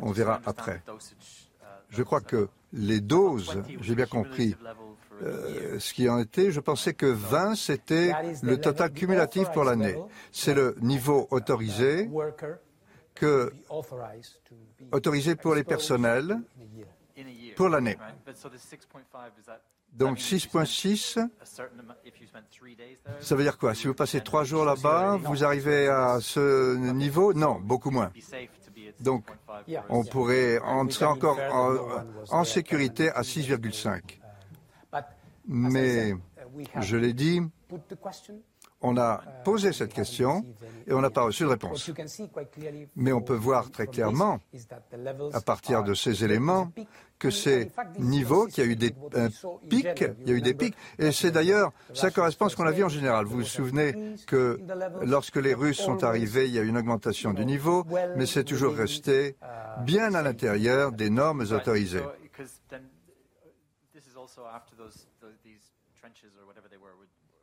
On 0.00 0.12
verra 0.12 0.40
après. 0.46 0.82
Je 1.92 2.02
crois 2.02 2.20
que 2.20 2.48
les 2.72 3.00
doses, 3.00 3.62
j'ai 3.80 3.94
bien 3.94 4.06
compris 4.06 4.56
euh, 5.22 5.78
ce 5.78 5.92
qui 5.92 6.08
en 6.08 6.18
était, 6.18 6.50
je 6.50 6.60
pensais 6.60 6.94
que 6.94 7.06
20, 7.06 7.54
c'était 7.54 8.12
le 8.42 8.60
total 8.60 8.92
cumulatif 8.92 9.50
pour 9.52 9.64
l'année. 9.64 9.96
C'est 10.32 10.54
le 10.54 10.74
niveau 10.80 11.28
autorisé 11.30 12.10
que, 13.14 13.52
autorisé 14.90 15.36
pour 15.36 15.54
les 15.54 15.64
personnels 15.64 16.38
pour 17.54 17.68
l'année. 17.68 17.98
Donc 19.92 20.18
6.6, 20.18 21.28
ça 23.20 23.34
veut 23.36 23.42
dire 23.42 23.58
quoi? 23.58 23.74
Si 23.74 23.86
vous 23.86 23.94
passez 23.94 24.22
trois 24.22 24.44
jours 24.44 24.64
là-bas, 24.64 25.18
vous 25.22 25.44
arrivez 25.44 25.88
à 25.88 26.18
ce 26.20 26.76
niveau? 26.76 27.34
Non, 27.34 27.60
beaucoup 27.60 27.90
moins. 27.90 28.10
Donc, 29.02 29.26
on 29.88 30.04
pourrait 30.04 30.58
entrer 30.58 31.04
encore 31.04 31.38
en, 32.30 32.44
sécurité 32.44 33.10
à 33.10 33.22
6,5. 33.22 34.18
Mais, 35.46 36.14
je 36.80 36.96
l'ai 36.96 37.12
dit, 37.12 37.40
on 38.82 38.96
a 38.96 39.22
posé 39.44 39.72
cette 39.72 39.92
question 39.92 40.44
et 40.86 40.92
on 40.92 41.00
n'a 41.00 41.10
pas 41.10 41.22
reçu 41.22 41.44
de 41.44 41.48
réponse. 41.48 41.90
Mais 42.96 43.12
on 43.12 43.20
peut 43.20 43.36
voir 43.36 43.70
très 43.70 43.86
clairement, 43.86 44.40
à 45.32 45.40
partir 45.40 45.84
de 45.84 45.94
ces 45.94 46.24
éléments, 46.24 46.72
que 47.18 47.30
ces 47.30 47.70
niveaux, 47.98 48.46
qu'il 48.46 48.64
y 48.64 48.66
a 48.66 48.70
eu 48.70 48.76
des 48.76 48.94
pics, 49.68 50.00
y 50.26 50.30
a 50.30 50.34
eu 50.34 50.40
des 50.40 50.54
pics, 50.54 50.74
et 50.98 51.12
c'est 51.12 51.30
d'ailleurs, 51.30 51.70
ça 51.94 52.10
correspond 52.10 52.46
à 52.46 52.48
ce 52.48 52.56
qu'on 52.56 52.66
a 52.66 52.72
vu 52.72 52.82
en 52.82 52.88
général. 52.88 53.26
Vous 53.26 53.38
vous 53.38 53.44
souvenez 53.44 54.16
que 54.26 54.58
lorsque 55.04 55.36
les 55.36 55.54
Russes 55.54 55.80
sont 55.80 56.02
arrivés, 56.02 56.48
il 56.48 56.54
y 56.54 56.58
a 56.58 56.62
eu 56.62 56.68
une 56.68 56.78
augmentation 56.78 57.32
du 57.32 57.44
niveau, 57.44 57.86
mais 58.16 58.26
c'est 58.26 58.44
toujours 58.44 58.74
resté 58.74 59.36
bien 59.84 60.14
à 60.14 60.22
l'intérieur 60.22 60.90
des 60.90 61.10
normes 61.10 61.46
autorisées. 61.52 62.02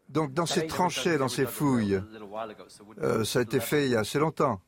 Donc 0.10 0.34
dans 0.34 0.46
ces 0.46 0.66
tranchées, 0.68 1.18
dans 1.18 1.28
ces 1.28 1.46
fouilles, 1.46 2.02
euh, 3.02 3.24
ça 3.24 3.40
a 3.40 3.42
été 3.44 3.60
fait 3.60 3.86
il 3.86 3.92
y 3.92 3.96
a 3.96 4.00
assez 4.00 4.20
longtemps. 4.20 4.60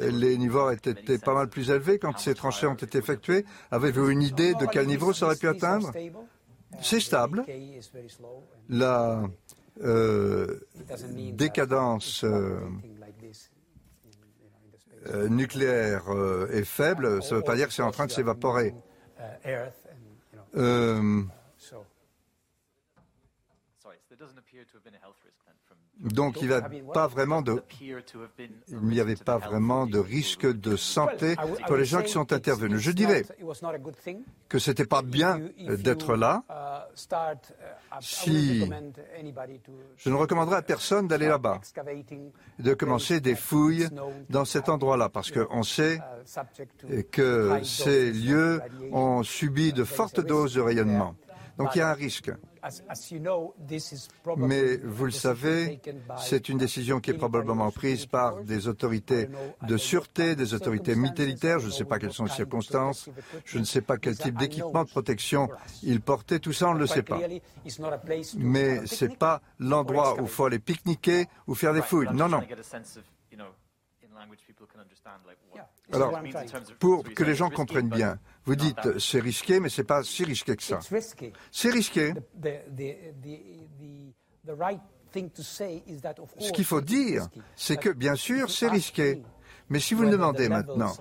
Les 0.00 0.38
niveaux 0.38 0.70
étaient 0.70 1.18
pas 1.18 1.34
mal 1.34 1.48
plus 1.48 1.70
élevés 1.70 1.98
quand 1.98 2.18
ces 2.18 2.34
tranchées 2.34 2.66
ont 2.66 2.74
été 2.74 2.98
effectuées. 2.98 3.44
Avez-vous 3.70 4.08
une 4.08 4.22
idée 4.22 4.54
de 4.54 4.66
quel 4.66 4.86
niveau 4.86 5.12
ça 5.12 5.26
aurait 5.26 5.36
pu 5.36 5.48
atteindre 5.48 5.92
C'est 6.80 7.00
stable. 7.00 7.44
La 8.68 9.24
euh, 9.82 10.60
décadence 11.32 12.24
euh, 12.24 12.60
nucléaire 15.28 16.04
est 16.50 16.64
faible. 16.64 17.22
Ça 17.22 17.34
ne 17.34 17.40
veut 17.40 17.44
pas 17.44 17.56
dire 17.56 17.66
que 17.66 17.74
c'est 17.74 17.82
en 17.82 17.90
train 17.90 18.06
de 18.06 18.12
s'évaporer. 18.12 18.74
Donc 25.98 26.42
il 26.42 26.48
n'y 26.48 26.52
avait 26.52 26.82
pas 29.16 29.38
vraiment 29.38 29.86
de 29.86 29.98
risque 29.98 30.46
de 30.46 30.76
santé 30.76 31.36
pour 31.66 31.76
les 31.76 31.86
gens 31.86 32.02
qui 32.02 32.10
sont 32.10 32.32
intervenus. 32.34 32.80
Je 32.80 32.90
dirais 32.90 33.24
que 34.48 34.58
ce 34.58 34.70
n'était 34.70 34.84
pas 34.84 35.00
bien 35.02 35.40
d'être 35.58 36.16
là. 36.16 36.44
Si 38.00 38.68
je 39.96 40.10
ne 40.10 40.14
recommanderais 40.14 40.56
à 40.56 40.62
personne 40.62 41.08
d'aller 41.08 41.28
là-bas, 41.28 41.60
de 42.58 42.74
commencer 42.74 43.20
des 43.20 43.34
fouilles 43.34 43.88
dans 44.28 44.44
cet 44.44 44.68
endroit-là, 44.68 45.08
parce 45.08 45.30
qu'on 45.30 45.62
sait 45.62 45.98
que 47.10 47.62
ces 47.64 48.12
lieux 48.12 48.60
ont 48.92 49.22
subi 49.22 49.72
de 49.72 49.84
fortes 49.84 50.20
doses 50.20 50.54
de 50.54 50.60
rayonnement. 50.60 51.16
Donc 51.56 51.74
il 51.74 51.78
y 51.78 51.80
a 51.80 51.88
un 51.88 51.94
risque. 51.94 52.30
Mais 54.36 54.76
vous 54.78 55.04
le 55.04 55.10
savez, 55.10 55.80
c'est 56.18 56.48
une 56.48 56.58
décision 56.58 57.00
qui 57.00 57.10
est 57.10 57.14
probablement 57.14 57.70
prise 57.70 58.06
par 58.06 58.42
des 58.42 58.68
autorités 58.68 59.28
de 59.62 59.76
sûreté, 59.76 60.36
des 60.36 60.54
autorités 60.54 60.94
militaires. 60.94 61.58
Je 61.60 61.66
ne 61.66 61.72
sais 61.72 61.84
pas 61.84 61.98
quelles 61.98 62.12
sont 62.12 62.24
les 62.24 62.30
circonstances. 62.30 63.08
Je 63.44 63.58
ne 63.58 63.64
sais 63.64 63.80
pas 63.82 63.96
quel 63.98 64.16
type 64.16 64.38
d'équipement 64.38 64.84
de 64.84 64.88
protection 64.88 65.48
ils 65.82 66.00
portaient. 66.00 66.38
Tout 66.38 66.52
ça, 66.52 66.68
on 66.68 66.74
ne 66.74 66.80
le 66.80 66.86
sait 66.86 67.02
pas. 67.02 67.20
Mais 68.38 68.86
ce 68.86 69.04
n'est 69.04 69.16
pas 69.16 69.40
l'endroit 69.58 70.20
où 70.20 70.22
il 70.22 70.28
faut 70.28 70.44
aller 70.44 70.58
pique-niquer 70.58 71.26
ou 71.46 71.54
faire 71.54 71.74
des 71.74 71.82
fouilles. 71.82 72.08
Non, 72.12 72.28
non. 72.28 72.42
Alors, 75.92 76.20
pour 76.78 77.04
que 77.04 77.24
les 77.24 77.34
gens 77.34 77.50
comprennent 77.50 77.88
bien, 77.88 78.18
vous 78.44 78.56
dites 78.56 78.98
c'est 78.98 79.20
risqué, 79.20 79.60
mais 79.60 79.68
ce 79.68 79.80
n'est 79.80 79.86
pas 79.86 80.02
si 80.02 80.24
risqué 80.24 80.56
que 80.56 80.62
ça. 80.62 80.80
C'est 81.50 81.70
risqué. 81.70 82.14
Ce 86.38 86.52
qu'il 86.52 86.64
faut 86.64 86.80
dire, 86.80 87.28
c'est 87.54 87.76
que 87.76 87.90
bien 87.90 88.14
sûr, 88.14 88.50
c'est 88.50 88.68
risqué. 88.68 89.22
Mais 89.68 89.80
si 89.80 89.94
vous 89.94 90.04
me 90.04 90.10
demandez 90.10 90.48
maintenant 90.48 90.94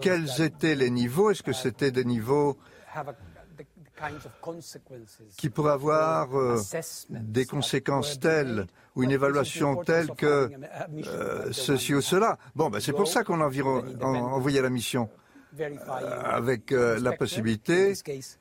quels 0.00 0.40
étaient 0.40 0.74
les 0.74 0.90
niveaux, 0.90 1.30
est-ce 1.30 1.42
que 1.42 1.52
c'était 1.52 1.92
des 1.92 2.04
niveaux 2.04 2.58
qui 5.36 5.50
pourrait 5.50 5.72
avoir 5.72 6.34
euh, 6.36 6.56
des 7.10 7.44
conséquences 7.46 8.18
telles 8.20 8.66
ou 8.96 9.02
une 9.02 9.10
évaluation 9.10 9.76
telle 9.84 10.10
que 10.16 10.50
euh, 11.06 11.52
ceci 11.52 11.94
ou 11.94 12.00
cela. 12.00 12.38
Bon, 12.56 12.70
ben, 12.70 12.80
c'est 12.80 12.92
pour 12.92 13.08
ça 13.08 13.24
qu'on 13.24 13.40
a 13.40 13.44
environ- 13.46 13.84
en- 14.02 14.32
envoyé 14.32 14.60
la 14.62 14.70
mission 14.70 15.08
euh, 15.60 16.22
avec 16.24 16.72
euh, 16.72 16.98
la 17.00 17.12
possibilité 17.12 17.92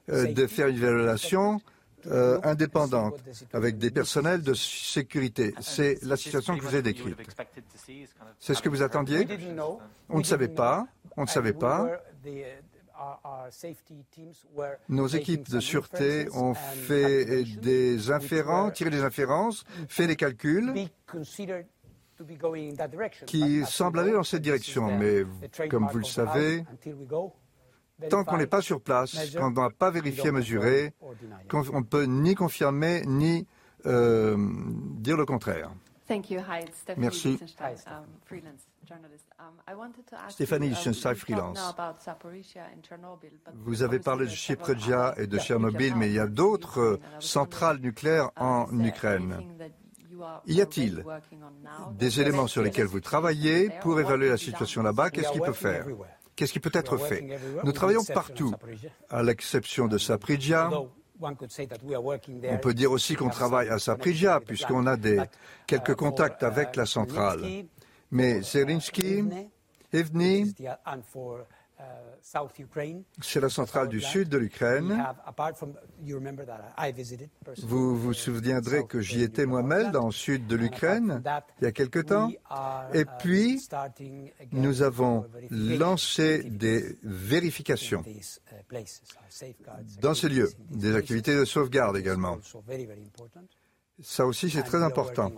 euh, 0.10 0.32
de 0.34 0.47
faire 0.47 0.68
une 0.68 0.78
évaluation 0.78 1.60
euh, 2.07 2.39
indépendante 2.43 3.16
avec 3.51 3.78
des 3.78 3.91
personnels 3.91 4.41
de 4.41 4.53
sécurité. 4.53 5.53
C'est 5.60 6.01
la 6.03 6.16
situation 6.16 6.55
que 6.55 6.64
je 6.64 6.68
vous 6.70 6.76
ai 6.76 6.82
décrite. 6.82 7.18
C'est 8.39 8.53
ce 8.53 8.62
que 8.62 8.70
vous 8.70 8.82
attendiez 8.82 9.26
On 10.10 10.20
ne 10.20 10.24
savait 10.24 10.47
pas. 10.47 10.88
On 11.18 11.24
ne 11.24 11.28
savait 11.28 11.53
pas. 11.53 11.89
Nos 14.89 15.08
équipes 15.08 15.50
de 15.50 15.60
sûreté 15.62 16.26
ont 16.36 16.54
fait 16.54 17.43
des 17.62 18.12
inférences, 18.12 18.74
tiré 18.74 18.89
des 18.89 19.04
inférences, 19.04 19.64
fait 19.88 20.08
des 20.08 20.16
calculs 20.16 20.74
qui 23.26 23.64
semblent 23.66 24.00
aller 24.00 24.12
dans 24.12 24.24
cette 24.24 24.41
direction. 24.41 24.88
Mais 24.97 25.24
comme 25.70 25.84
vous 25.93 26.00
le 26.00 26.04
savez, 26.34 26.66
tant 28.10 28.24
qu'on 28.26 28.38
n'est 28.38 28.47
pas 28.47 28.62
sur 28.62 28.82
place, 28.82 29.12
qu'on 29.39 29.52
n'a 29.52 29.70
pas 29.70 29.89
vérifié, 29.91 30.24
mesuré, 30.32 30.93
qu'on- 31.50 31.70
on 31.74 31.80
ne 31.80 31.86
peut 31.86 32.04
ni 32.04 32.36
confirmer 32.36 33.04
ni 33.06 33.47
euh, 33.86 34.36
dire 34.97 35.16
le 35.16 35.26
contraire. 35.26 35.72
Merci. 36.97 37.39
Um, 38.91 38.97
freelance 38.97 39.01
journalist. 39.01 39.25
Um, 39.39 39.53
I 39.67 39.75
wanted 39.75 40.07
to 40.07 40.15
ask 40.15 40.37
Stéphanie 40.37 40.67
um, 40.67 40.71
Lichtenstein, 40.71 41.13
you 41.13 41.15
talked 41.15 41.25
freelance. 41.25 41.57
now 41.57 41.69
about 41.69 42.03
Zaporizhia 42.03 42.65
and 42.73 42.83
Chernobyl, 42.83 43.31
but 43.43 43.53
Vous 43.55 43.83
avez 43.83 43.99
parlé 43.99 44.25
de 44.25 44.31
Chypre-Dia 44.31 45.15
et 45.17 45.27
de 45.27 45.37
Tchernobyl, 45.37 45.95
mais 45.95 46.07
il 46.07 46.13
y 46.13 46.19
a 46.19 46.27
d'autres 46.27 46.99
centrales 47.19 47.79
nucléaires 47.79 48.31
en 48.37 48.67
Ukraine. 48.79 49.37
Y 50.47 50.61
a-t-il 50.61 51.05
des 51.97 52.19
éléments 52.19 52.47
sur 52.47 52.61
lesquels 52.61 52.87
vous 52.87 52.99
travaillez 52.99 53.69
pour 53.81 53.99
évaluer 53.99 54.29
la 54.29 54.37
situation 54.37 54.83
là-bas? 54.83 55.09
Qu'est-ce 55.09 55.31
qui 55.31 55.39
peut 55.39 55.53
faire? 55.53 55.85
Qu'est-ce 56.35 56.53
qui 56.53 56.59
peut 56.59 56.71
être 56.73 56.97
fait? 56.97 57.39
Nous 57.63 57.71
travaillons 57.71 58.03
partout, 58.03 58.53
à 59.09 59.23
l'exception 59.23 59.87
de 59.87 59.97
Sapridja. 59.97 60.69
On 61.21 62.57
peut 62.61 62.73
dire 62.73 62.91
aussi 62.91 63.15
qu'on 63.15 63.29
travaille 63.29 63.69
à 63.69 63.79
Sapridja, 63.79 64.39
puisqu'on 64.39 64.87
a 64.87 64.97
des, 64.97 65.21
quelques 65.67 65.95
contacts 65.95 66.43
avec 66.43 66.75
la 66.75 66.85
centrale. 66.85 67.41
Mais 68.12 68.41
Zelinsky, 68.41 69.24
Evny, 69.93 70.53
c'est 73.22 73.39
la 73.39 73.49
centrale 73.49 73.88
du 73.88 74.01
sud 74.01 74.28
de 74.30 74.38
l'Ukraine. 74.38 75.01
Vous 77.64 77.97
vous 77.97 78.14
souviendrez 78.14 78.86
que 78.86 78.99
j'y 78.99 79.22
étais 79.24 79.45
moi-même 79.45 79.91
dans 79.91 80.07
le 80.07 80.12
sud 80.12 80.45
de 80.47 80.55
l'Ukraine 80.55 81.24
il 81.62 81.64
y 81.64 81.68
a 81.68 81.72
quelque 81.72 81.99
temps. 81.99 82.30
Et 82.93 83.05
puis, 83.20 83.66
nous 84.51 84.82
avons 84.82 85.26
lancé 85.49 86.43
des 86.43 86.97
vérifications 87.03 88.03
dans 90.01 90.14
ces 90.14 90.30
lieux, 90.30 90.51
des 90.70 90.95
activités 90.95 91.36
de 91.36 91.45
sauvegarde 91.45 91.97
également. 91.97 92.38
Ça 94.01 94.26
aussi, 94.26 94.49
c'est 94.49 94.64
très 94.64 94.84
important. 94.84 95.32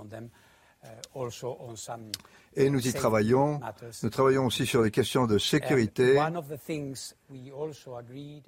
Et 2.56 2.70
nous 2.70 2.86
y 2.86 2.94
travaillons. 2.94 3.60
Nous 4.04 4.10
travaillons 4.10 4.46
aussi 4.46 4.66
sur 4.66 4.82
les 4.82 4.92
questions 4.92 5.26
de 5.26 5.38
sécurité. 5.38 6.20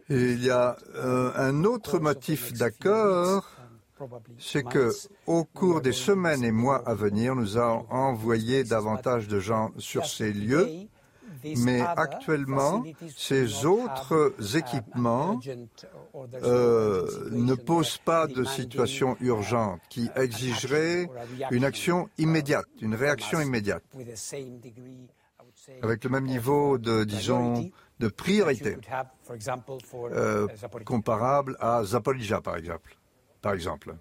Et 0.10 0.32
il 0.34 0.44
y 0.44 0.50
a 0.50 0.78
euh, 0.96 1.32
un 1.36 1.64
autre 1.64 2.00
motif 2.00 2.54
d'accord, 2.54 3.50
c'est 4.38 4.64
que 4.64 4.92
au 5.28 5.46
cours 5.46 5.82
des 5.82 5.94
semaines 5.94 6.44
et 6.44 6.52
mois 6.52 6.82
à 6.88 6.94
venir, 6.94 7.36
nous 7.36 7.58
allons 7.58 7.86
envoyer 7.90 8.64
davantage 8.64 9.28
de 9.28 9.40
gens 9.40 9.72
sur 9.78 10.06
ces 10.06 10.34
lieux. 10.34 10.68
Mais 11.58 11.82
actuellement, 11.82 12.84
ces 13.16 13.66
autres 13.66 14.34
équipements 14.56 15.40
euh, 16.44 17.30
ne 17.32 17.56
posent 17.56 17.98
pas 17.98 18.28
de 18.28 18.44
situation 18.44 19.18
urgente 19.20 19.82
qui 19.90 20.10
exigerait 20.16 21.10
une 21.52 21.64
action 21.64 22.08
immédiate, 22.18 22.66
une 22.82 22.94
réaction 22.96 23.42
immédiate, 23.42 23.84
avec 25.82 26.04
le 26.04 26.10
même 26.10 26.26
niveau 26.26 26.78
de, 26.78 27.04
disons, 27.04 27.70
de 28.00 28.08
priorité, 28.10 28.78
euh, 30.12 30.48
comparable 30.86 31.58
à 31.60 31.84
Zaporizhia, 31.84 32.42
par 32.42 32.58
exemple. 32.58 32.96
Par 33.42 33.54
exemple. 33.54 33.96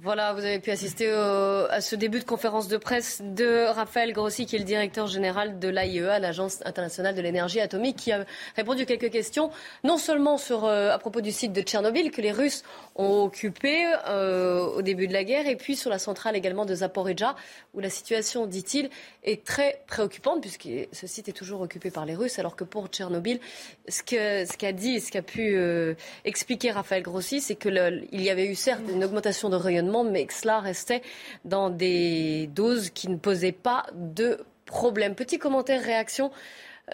Voilà, 0.00 0.32
vous 0.32 0.44
avez 0.44 0.60
pu 0.60 0.70
assister 0.70 1.10
à 1.10 1.80
ce 1.80 1.96
début 1.96 2.20
de 2.20 2.24
conférence 2.24 2.68
de 2.68 2.76
presse 2.76 3.20
de 3.20 3.66
Raphaël 3.66 4.12
Grossi, 4.12 4.46
qui 4.46 4.54
est 4.54 4.60
le 4.60 4.64
directeur 4.64 5.08
général 5.08 5.58
de 5.58 5.68
l'AIEA, 5.68 6.20
l'Agence 6.20 6.60
internationale 6.64 7.16
de 7.16 7.20
l'énergie 7.20 7.60
atomique, 7.60 7.96
qui 7.96 8.12
a 8.12 8.24
répondu 8.54 8.82
à 8.82 8.84
quelques 8.84 9.10
questions, 9.10 9.50
non 9.82 9.98
seulement 9.98 10.38
sur, 10.38 10.64
euh, 10.66 10.92
à 10.92 10.98
propos 10.98 11.20
du 11.20 11.32
site 11.32 11.52
de 11.52 11.62
Tchernobyl, 11.62 12.12
que 12.12 12.20
les 12.22 12.30
Russes 12.30 12.62
ont 12.94 13.22
occupé 13.24 13.86
euh, 14.08 14.60
au 14.66 14.82
début 14.82 15.08
de 15.08 15.12
la 15.12 15.24
guerre, 15.24 15.48
et 15.48 15.56
puis 15.56 15.74
sur 15.74 15.90
la 15.90 15.98
centrale 15.98 16.36
également 16.36 16.64
de 16.64 16.76
Zaporizhia, 16.76 17.34
où 17.74 17.80
la 17.80 17.90
situation, 17.90 18.46
dit-il, 18.46 18.90
est 19.24 19.44
très 19.44 19.82
préoccupante, 19.88 20.40
puisque 20.42 20.68
ce 20.92 21.06
site 21.08 21.28
est 21.28 21.32
toujours 21.32 21.60
occupé 21.60 21.90
par 21.90 22.06
les 22.06 22.14
Russes, 22.14 22.38
alors 22.38 22.54
que 22.54 22.64
pour 22.64 22.86
Tchernobyl, 22.86 23.40
ce 23.88 24.04
que- 24.04 24.44
ce 24.46 24.56
qu'a 24.56 24.72
dit, 24.72 25.00
ce 25.00 25.10
qu'a 25.10 25.22
pu 25.22 25.56
euh, 25.56 25.94
expliquer 26.24 26.70
Raphaël 26.70 27.02
Grossi, 27.02 27.40
c'est 27.40 27.56
que 27.56 27.68
le- 27.68 28.02
il 28.12 28.22
y 28.22 28.30
avait 28.30 28.46
eu 28.46 28.54
certes 28.54 28.82
une 28.90 29.02
augmentation 29.04 29.48
de 29.50 29.56
rayonnement, 29.56 29.87
mais 30.04 30.26
que 30.26 30.34
cela 30.34 30.60
restait 30.60 31.02
dans 31.44 31.70
des 31.70 32.48
doses 32.54 32.90
qui 32.90 33.08
ne 33.08 33.16
posaient 33.16 33.52
pas 33.52 33.86
de 33.94 34.38
problème. 34.64 35.14
Petit 35.14 35.38
commentaire, 35.38 35.82
réaction. 35.82 36.30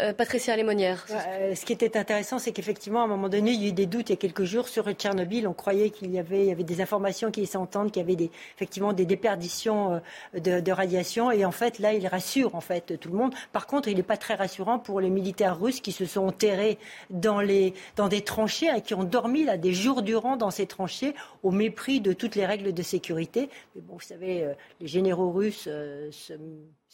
Euh, 0.00 0.12
Patricia 0.12 0.56
Lémonière. 0.56 1.06
Euh, 1.10 1.54
ce 1.54 1.64
qui 1.64 1.72
était 1.72 1.96
intéressant, 1.96 2.38
c'est 2.38 2.52
qu'effectivement, 2.52 3.02
à 3.02 3.04
un 3.04 3.08
moment 3.08 3.28
donné, 3.28 3.52
il 3.52 3.62
y 3.62 3.66
a 3.66 3.68
eu 3.68 3.72
des 3.72 3.86
doutes 3.86 4.08
il 4.08 4.12
y 4.12 4.14
a 4.14 4.16
quelques 4.16 4.44
jours 4.44 4.68
sur 4.68 4.90
Tchernobyl. 4.90 5.46
On 5.46 5.52
croyait 5.52 5.90
qu'il 5.90 6.10
y 6.10 6.18
avait, 6.18 6.54
des 6.54 6.80
informations 6.80 7.30
qui 7.30 7.40
laissaient 7.40 7.58
qu'il 7.92 7.96
y 7.96 8.00
avait 8.00 8.30
effectivement 8.56 8.92
des 8.92 9.06
déperditions 9.06 10.00
euh, 10.34 10.40
de, 10.40 10.60
de 10.60 10.72
radiation. 10.72 11.30
Et 11.30 11.44
en 11.44 11.52
fait, 11.52 11.78
là, 11.78 11.92
il 11.92 12.06
rassure 12.06 12.54
en 12.54 12.60
fait 12.60 12.98
tout 12.98 13.10
le 13.10 13.16
monde. 13.16 13.34
Par 13.52 13.66
contre, 13.66 13.88
il 13.88 13.96
n'est 13.96 14.02
pas 14.02 14.16
très 14.16 14.34
rassurant 14.34 14.78
pour 14.78 15.00
les 15.00 15.10
militaires 15.10 15.60
russes 15.60 15.80
qui 15.80 15.92
se 15.92 16.06
sont 16.06 16.26
enterrés 16.26 16.78
dans, 17.10 17.40
les, 17.40 17.74
dans 17.96 18.08
des 18.08 18.22
tranchées 18.22 18.70
et 18.76 18.80
qui 18.80 18.94
ont 18.94 19.04
dormi 19.04 19.44
là 19.44 19.56
des 19.56 19.72
jours 19.72 20.02
durant 20.02 20.36
dans 20.36 20.50
ces 20.50 20.66
tranchées 20.66 21.14
au 21.42 21.50
mépris 21.50 22.00
de 22.00 22.12
toutes 22.12 22.34
les 22.34 22.46
règles 22.46 22.72
de 22.72 22.82
sécurité. 22.82 23.48
Mais 23.74 23.82
bon, 23.82 23.94
vous 23.94 24.00
savez, 24.00 24.52
les 24.80 24.86
généraux 24.86 25.30
russes 25.30 25.64
se 25.64 26.32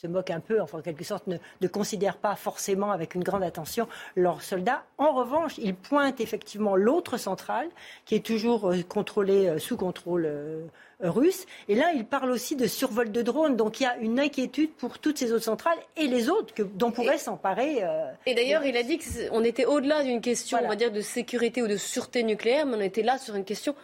se 0.01 0.07
moquent 0.07 0.31
un 0.31 0.41
peu, 0.41 0.61
enfin 0.63 0.79
en 0.79 0.83
quelque 0.83 1.05
sorte 1.05 1.27
ne, 1.27 1.37
ne 1.61 1.69
considèrent 1.69 2.17
pas 2.17 2.35
forcément 2.35 2.91
avec 2.91 3.15
une 3.15 3.23
grande 3.23 3.43
attention 3.43 3.87
leurs 4.17 4.43
soldats. 4.43 4.83
En 4.97 5.13
revanche, 5.13 5.59
ils 5.59 5.75
pointent 5.75 6.21
effectivement 6.21 6.75
l'autre 6.75 7.19
centrale 7.19 7.69
qui 8.07 8.15
est 8.15 8.25
toujours 8.25 8.71
euh, 8.71 8.83
contrôlée 8.89 9.47
euh, 9.49 9.59
sous 9.59 9.77
contrôle 9.77 10.25
euh, 10.27 10.63
russe. 11.01 11.45
Et 11.69 11.75
là, 11.75 11.93
ils 11.95 12.07
parlent 12.07 12.31
aussi 12.31 12.57
de 12.57 12.67
survol 12.67 13.13
de 13.13 13.21
drones. 13.23 13.57
Donc 13.57 13.81
il 13.81 13.83
y 13.83 13.87
a 13.87 13.97
une 13.99 14.19
inquiétude 14.19 14.73
pour 14.73 14.99
toutes 14.99 15.19
ces 15.19 15.33
autres 15.33 15.45
centrales 15.45 15.79
et 15.99 16.07
les 16.07 16.31
autres 16.31 16.55
que, 16.55 16.63
dont 16.63 16.91
pourraient 16.93 17.19
s'emparer. 17.19 17.85
euh, 17.85 18.11
Et 18.25 18.35
d'ailleurs, 18.35 18.65
il 18.65 18.77
a 18.79 18.83
dit 18.83 18.99
qu'on 18.99 19.45
était 19.45 19.67
au-delà 19.67 20.03
d'une 20.03 20.23
question, 20.23 20.59
on 20.63 20.69
va 20.69 20.77
dire, 20.77 20.93
de 20.93 21.03
sécurité 21.03 21.63
ou 21.63 21.69
de 21.69 21.77
sûreté 21.77 22.23
nucléaire, 22.23 22.65
mais 22.65 22.77
on 22.79 22.81
était 22.81 23.03
là 23.03 23.19
sur 23.19 23.35
une 23.35 23.45
question 23.45 23.75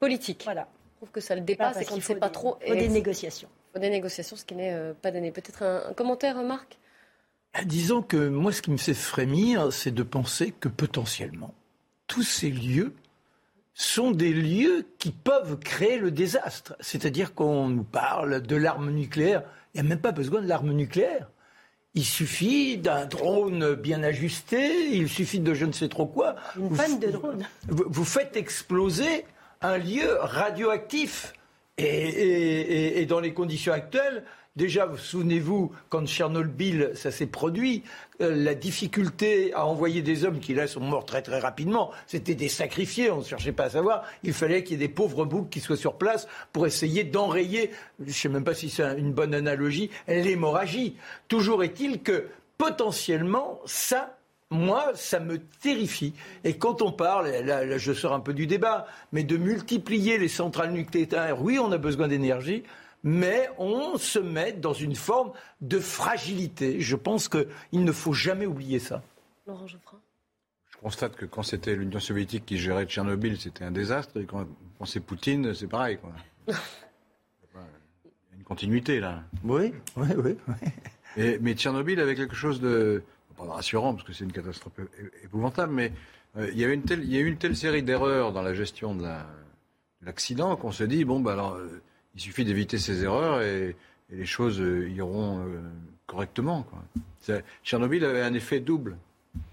politique. 0.00 0.42
Voilà. 0.44 0.66
Je 0.92 0.96
trouve 0.98 1.10
que 1.12 1.20
ça 1.20 1.34
le 1.34 1.40
dépasse 1.40 1.80
et 1.80 1.84
qu'on 1.86 1.96
ne 1.96 2.00
sait 2.00 2.12
faut 2.14 2.20
pas 2.20 2.26
des- 2.28 2.32
trop. 2.32 2.58
des 2.66 2.84
Et- 2.84 2.88
négociations. 2.88 3.48
Des 3.80 3.90
négociations, 3.90 4.36
ce 4.36 4.44
qui 4.44 4.54
n'est 4.54 4.72
euh, 4.72 4.92
pas 4.94 5.10
donné. 5.10 5.30
Peut-être 5.30 5.62
un, 5.62 5.90
un 5.90 5.92
commentaire, 5.92 6.42
Marc? 6.42 6.78
Disons 7.64 8.02
que 8.02 8.28
moi, 8.28 8.52
ce 8.52 8.62
qui 8.62 8.70
me 8.70 8.78
fait 8.78 8.94
frémir, 8.94 9.72
c'est 9.72 9.90
de 9.90 10.02
penser 10.02 10.54
que 10.58 10.68
potentiellement, 10.68 11.54
tous 12.06 12.22
ces 12.22 12.50
lieux 12.50 12.94
sont 13.74 14.10
des 14.10 14.32
lieux 14.32 14.86
qui 14.98 15.10
peuvent 15.10 15.58
créer 15.58 15.98
le 15.98 16.10
désastre. 16.10 16.76
C'est-à-dire 16.80 17.34
qu'on 17.34 17.68
nous 17.68 17.84
parle 17.84 18.42
de 18.42 18.56
l'arme 18.56 18.90
nucléaire. 18.90 19.42
Il 19.74 19.80
n'y 19.80 19.86
a 19.86 19.88
même 19.88 20.00
pas 20.00 20.12
besoin 20.12 20.40
de 20.42 20.46
l'arme 20.46 20.72
nucléaire. 20.72 21.30
Il 21.94 22.04
suffit 22.04 22.78
d'un 22.78 23.04
drone 23.04 23.74
bien 23.74 24.02
ajusté, 24.02 24.96
il 24.96 25.08
suffit 25.10 25.40
de 25.40 25.52
je 25.52 25.66
ne 25.66 25.72
sais 25.72 25.88
trop 25.88 26.06
quoi. 26.06 26.36
Une 26.56 26.68
Vous 26.68 26.76
panne 26.76 26.98
de 26.98 27.08
drone. 27.08 27.46
Vous, 27.68 27.84
vous 27.86 28.04
faites 28.04 28.36
exploser 28.36 29.26
un 29.60 29.76
lieu 29.76 30.16
radioactif. 30.20 31.34
Et, 31.82 33.06
dans 33.06 33.20
les 33.20 33.32
conditions 33.32 33.72
actuelles, 33.72 34.24
déjà, 34.56 34.86
vous 34.86 34.96
souvenez-vous, 34.96 35.72
quand 35.88 36.06
Tchernobyl, 36.06 36.92
ça 36.94 37.10
s'est 37.10 37.26
produit, 37.26 37.82
euh, 38.20 38.34
la 38.34 38.54
difficulté 38.54 39.52
à 39.54 39.66
envoyer 39.66 40.02
des 40.02 40.24
hommes 40.24 40.40
qui 40.40 40.54
là 40.54 40.66
sont 40.66 40.80
morts 40.80 41.04
très 41.04 41.22
très 41.22 41.38
rapidement, 41.38 41.90
c'était 42.06 42.34
des 42.34 42.48
sacrifiés, 42.48 43.10
on 43.10 43.18
ne 43.18 43.24
cherchait 43.24 43.52
pas 43.52 43.64
à 43.64 43.70
savoir. 43.70 44.04
Il 44.22 44.32
fallait 44.32 44.62
qu'il 44.62 44.80
y 44.80 44.84
ait 44.84 44.86
des 44.86 44.92
pauvres 44.92 45.24
boucs 45.24 45.50
qui 45.50 45.60
soient 45.60 45.76
sur 45.76 45.94
place 45.94 46.28
pour 46.52 46.66
essayer 46.66 47.04
d'enrayer, 47.04 47.70
je 48.00 48.06
ne 48.06 48.12
sais 48.12 48.28
même 48.28 48.44
pas 48.44 48.54
si 48.54 48.70
c'est 48.70 48.98
une 48.98 49.12
bonne 49.12 49.34
analogie, 49.34 49.90
l'hémorragie. 50.06 50.96
Toujours 51.28 51.64
est-il 51.64 52.02
que 52.02 52.28
potentiellement, 52.58 53.60
ça, 53.64 54.16
moi, 54.52 54.92
ça 54.94 55.18
me 55.20 55.38
terrifie. 55.38 56.14
Et 56.44 56.56
quand 56.56 56.82
on 56.82 56.92
parle, 56.92 57.28
là, 57.28 57.64
là, 57.64 57.78
je 57.78 57.92
sors 57.92 58.12
un 58.12 58.20
peu 58.20 58.32
du 58.34 58.46
débat, 58.46 58.86
mais 59.12 59.24
de 59.24 59.36
multiplier 59.36 60.18
les 60.18 60.28
centrales 60.28 60.72
nucléaires, 60.72 61.42
oui, 61.42 61.58
on 61.58 61.72
a 61.72 61.78
besoin 61.78 62.06
d'énergie, 62.08 62.62
mais 63.02 63.48
on 63.58 63.96
se 63.98 64.18
met 64.20 64.52
dans 64.52 64.72
une 64.74 64.94
forme 64.94 65.32
de 65.60 65.78
fragilité. 65.80 66.80
Je 66.80 66.94
pense 66.96 67.28
qu'il 67.28 67.84
ne 67.84 67.92
faut 67.92 68.12
jamais 68.12 68.46
oublier 68.46 68.78
ça. 68.78 69.02
Laurent 69.46 69.66
Geoffrin. 69.66 69.98
Je 70.70 70.76
constate 70.78 71.16
que 71.16 71.26
quand 71.26 71.42
c'était 71.42 71.74
l'Union 71.74 71.98
soviétique 72.00 72.44
qui 72.46 72.58
gérait 72.58 72.86
Tchernobyl, 72.86 73.40
c'était 73.40 73.64
un 73.64 73.70
désastre. 73.72 74.20
Et 74.20 74.24
quand, 74.24 74.46
quand 74.78 74.84
c'est 74.84 75.00
Poutine, 75.00 75.54
c'est 75.54 75.66
pareil. 75.68 75.98
Quoi. 75.98 76.10
Il 76.48 76.52
y 78.32 78.34
a 78.34 78.36
une 78.38 78.44
continuité 78.44 79.00
là. 79.00 79.22
Oui, 79.44 79.72
oui, 79.96 80.08
oui. 80.16 80.36
Et- 81.16 81.38
mais 81.40 81.54
Tchernobyl 81.54 82.00
avait 82.00 82.14
quelque 82.14 82.34
chose 82.34 82.60
de, 82.60 83.02
pas 83.32 83.44
rassurant, 83.44 83.94
parce 83.94 84.06
que 84.06 84.12
c'est 84.12 84.24
une 84.24 84.32
catastrophe 84.32 84.74
épouvantable, 85.24 85.72
mais 85.72 85.92
euh, 86.38 86.48
il, 86.52 86.58
y 86.58 86.64
avait 86.64 86.74
une 86.74 86.82
telle, 86.82 87.02
il 87.04 87.12
y 87.12 87.16
a 87.16 87.20
eu 87.20 87.26
une 87.26 87.36
telle 87.38 87.56
série 87.56 87.82
d'erreurs 87.82 88.32
dans 88.32 88.42
la 88.42 88.54
gestion 88.54 88.94
de 88.94 89.02
la- 89.02 89.26
de 90.00 90.06
l'accident 90.06 90.56
qu'on 90.56 90.72
se 90.72 90.84
dit, 90.84 91.04
bon, 91.04 91.20
bah, 91.20 91.32
alors, 91.34 91.54
euh, 91.54 91.80
il 92.14 92.20
suffit 92.20 92.44
d'éviter 92.44 92.76
ces 92.78 93.04
erreurs 93.04 93.40
et, 93.42 93.76
et 94.12 94.16
les 94.16 94.26
choses 94.26 94.60
euh, 94.60 94.88
iront 94.90 95.38
euh, 95.40 95.60
correctement. 96.06 96.62
Quoi. 96.64 96.80
C'est- 97.20 97.44
Tchernobyl 97.64 98.04
avait 98.04 98.22
un 98.22 98.34
effet 98.34 98.58
double. 98.60 98.96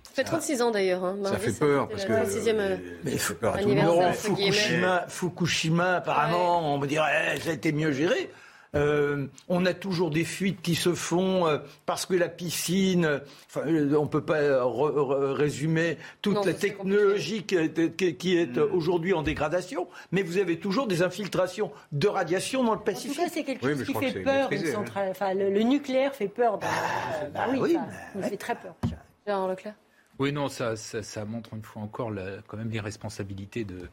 Ça 0.03 0.11
fait 0.15 0.23
36 0.23 0.61
ans 0.63 0.71
d'ailleurs. 0.71 1.05
Hein. 1.05 1.17
Ça 1.23 1.37
fait 1.37 1.57
peur, 1.57 1.87
parce 1.87 2.03
que, 2.03 2.11
36e, 2.13 2.55
euh, 2.57 2.77
Mais 3.03 3.11
fait 3.17 3.35
peur 3.35 3.53
à 3.55 3.59
tout 3.59 3.69
le 3.69 3.75
monde. 3.75 4.11
Fukushima, 4.13 5.05
Fukushima, 5.07 5.95
apparemment, 5.97 6.73
on 6.73 6.79
me 6.79 6.87
dirait, 6.87 7.35
eh, 7.35 7.39
ça 7.39 7.51
a 7.51 7.53
été 7.53 7.71
mieux 7.71 7.91
géré. 7.91 8.29
Euh, 8.75 9.25
on 9.47 9.65
a 9.65 9.73
toujours 9.73 10.11
des 10.11 10.23
fuites 10.23 10.61
qui 10.61 10.75
se 10.75 10.93
font 10.93 11.47
euh, 11.47 11.57
parce 11.87 12.05
que 12.05 12.13
la 12.13 12.29
piscine, 12.29 13.03
euh, 13.05 13.19
enfin, 13.47 13.61
on 13.97 14.05
peut 14.05 14.21
pas 14.23 14.41
re- 14.41 14.93
re- 14.93 15.31
résumer 15.31 15.97
toute 16.21 16.35
Non, 16.35 16.43
la 16.45 16.53
technologie 16.53 17.41
qui 17.43 17.55
est, 17.55 17.95
qui- 17.97 18.15
qui 18.15 18.37
est, 18.37 18.55
Mm. 18.55 18.59
euh, 18.59 18.67
aujourd'hui 18.71 19.13
en 19.13 19.23
dégradation, 19.23 19.87
mais 20.11 20.21
vous 20.21 20.37
avez 20.37 20.59
toujours 20.59 20.85
des 20.85 21.01
infiltrations 21.01 21.71
de 21.91 22.07
radiation 22.07 22.63
dans 22.63 22.73
le 22.73 22.77
En 22.77 22.79
tout 22.81 22.85
Pacifique. 22.85 23.17
cas, 23.17 23.29
c'est 23.33 23.43
quelque 23.43 23.65
Oui, 23.65 23.71
chose 23.75 23.85
qui 23.87 23.93
fait 23.95 24.19
peur, 24.21 24.35
une 24.35 24.49
maîtrisé, 24.51 24.71
hein. 24.71 24.75
centrale. 24.75 25.07
Enfin, 25.09 25.33
le, 25.33 25.49
le 25.49 25.61
nucléaire 25.63 26.13
fait 26.13 26.27
peur. 26.27 26.59
Dans- 26.59 26.67
bah 27.33 27.47
oui, 27.51 27.57
oui, 27.59 27.73
ça 27.73 27.87
nous 28.13 28.21
fait 28.21 28.37
très 28.37 28.53
peur. 28.55 28.75
Gérard 29.25 29.47
Leclerc? 29.47 29.73
Oui, 30.19 30.31
non, 30.31 30.47
ça, 30.47 30.75
ça, 30.75 31.01
ça 31.01 31.25
montre 31.25 31.55
une 31.55 31.63
fois 31.63 31.81
encore 31.81 32.11
la- 32.11 32.37
quand 32.47 32.57
même 32.57 32.69
l'irresponsabilité 32.69 33.63
de, 33.63 33.89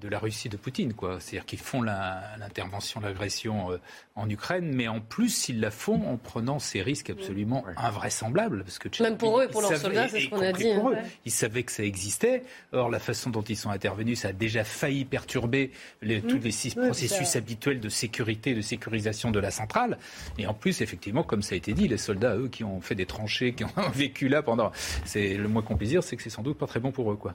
de 0.00 0.08
la 0.08 0.18
Russie 0.18 0.48
de 0.48 0.56
Poutine. 0.56 0.94
quoi. 0.94 1.18
C'est-à-dire 1.20 1.46
qu'ils 1.46 1.58
font 1.58 1.82
la- 1.82 2.22
l'intervention, 2.38 3.00
l'agression 3.00 3.70
euh, 3.72 3.78
en 4.16 4.28
Ukraine, 4.28 4.72
mais 4.74 4.88
en 4.88 5.00
plus, 5.00 5.48
ils 5.48 5.60
la 5.60 5.70
font 5.70 6.02
en 6.08 6.16
prenant 6.16 6.58
ces 6.58 6.82
risques 6.82 7.10
absolument 7.10 7.64
invraisemblables. 7.76 8.64
Parce 8.64 8.78
que 8.78 9.02
Même 9.02 9.16
pour 9.16 9.38
eux 9.40 9.44
et 9.44 9.48
pour 9.48 9.62
leurs 9.62 9.76
soldats, 9.76 10.08
c'est 10.08 10.20
ce 10.20 10.28
qu'on 10.28 10.40
a 10.40 10.52
dit, 10.52 10.74
pour 10.74 10.88
hein. 10.88 10.90
eux. 10.92 10.94
Ouais. 10.96 11.02
Ils 11.24 11.32
savaient 11.32 11.62
que 11.62 11.72
ça 11.72 11.82
existait. 11.84 12.42
Or, 12.72 12.90
la 12.90 12.98
façon 12.98 13.30
dont 13.30 13.42
ils 13.42 13.56
sont 13.56 13.70
intervenus, 13.70 14.20
ça 14.20 14.28
a 14.28 14.32
déjà 14.32 14.64
failli 14.64 15.04
perturber 15.04 15.70
les- 16.02 16.20
tous 16.22 16.38
les 16.38 16.50
six 16.50 16.74
Oui, 16.76 16.86
processus 16.86 17.36
habituels 17.36 17.80
de 17.80 17.88
sécurité, 17.88 18.54
de 18.54 18.60
sécurisation 18.62 19.30
de 19.30 19.40
la 19.40 19.50
centrale. 19.50 19.98
Et 20.38 20.46
en 20.46 20.54
plus, 20.54 20.80
effectivement, 20.80 21.22
comme 21.22 21.42
ça 21.42 21.54
a 21.54 21.58
été 21.58 21.72
dit, 21.72 21.88
les 21.88 21.98
soldats, 21.98 22.36
eux, 22.36 22.48
qui 22.48 22.64
ont 22.64 22.80
fait 22.80 22.94
des 22.94 23.06
tranchées, 23.06 23.54
qui 23.54 23.64
ont 23.64 23.68
vécu 23.94 24.28
là 24.28 24.42
pendant. 24.42 24.72
C'est 25.04 25.34
le 25.34 25.48
moins 25.48 25.62
qu'on 25.62 25.76
puisse 25.76 25.90
dire, 25.90 26.02
c'est 26.04 26.16
que 26.16 26.22
c'est 26.22 26.30
sans 26.30 26.42
doute 26.42 26.58
pas 26.58 26.66
très 26.66 26.80
bon 26.80 26.92
pour 26.92 27.10
eux, 27.12 27.16
quoi. 27.16 27.32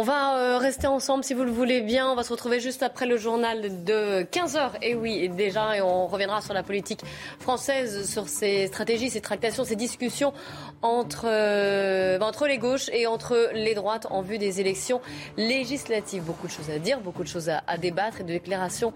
On 0.00 0.02
va 0.02 0.38
euh, 0.38 0.56
rester 0.56 0.86
ensemble 0.86 1.24
si 1.24 1.34
vous 1.34 1.44
le 1.44 1.50
voulez 1.50 1.82
bien. 1.82 2.10
On 2.10 2.14
va 2.14 2.22
se 2.22 2.32
retrouver 2.32 2.58
juste 2.58 2.82
après 2.82 3.04
le 3.04 3.18
journal 3.18 3.84
de 3.84 4.22
15h. 4.22 4.78
Et 4.80 4.94
oui, 4.94 5.28
déjà, 5.28 5.84
on 5.84 6.06
reviendra 6.06 6.40
sur 6.40 6.54
la 6.54 6.62
politique 6.62 7.02
française, 7.38 8.10
sur 8.10 8.26
ces 8.26 8.68
stratégies, 8.68 9.10
ces 9.10 9.20
tractations, 9.20 9.62
ces 9.62 9.76
discussions 9.76 10.32
entre, 10.80 11.26
euh, 11.26 12.18
entre 12.20 12.46
les 12.46 12.56
gauches 12.56 12.88
et 12.94 13.06
entre 13.06 13.50
les 13.52 13.74
droites 13.74 14.06
en 14.08 14.22
vue 14.22 14.38
des 14.38 14.58
élections 14.58 15.02
législatives. 15.36 16.22
Beaucoup 16.22 16.46
de 16.46 16.52
choses 16.52 16.70
à 16.70 16.78
dire, 16.78 17.00
beaucoup 17.00 17.22
de 17.22 17.28
choses 17.28 17.50
à, 17.50 17.62
à 17.66 17.76
débattre 17.76 18.22
et 18.22 18.24
de 18.24 18.28
déclarations 18.28 18.94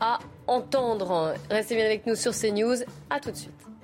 à 0.00 0.20
entendre. 0.46 1.34
Restez 1.50 1.74
bien 1.76 1.84
avec 1.84 2.06
nous 2.06 2.14
sur 2.14 2.32
CNews. 2.32 2.78
À 3.10 3.20
tout 3.20 3.30
de 3.30 3.36
suite. 3.36 3.75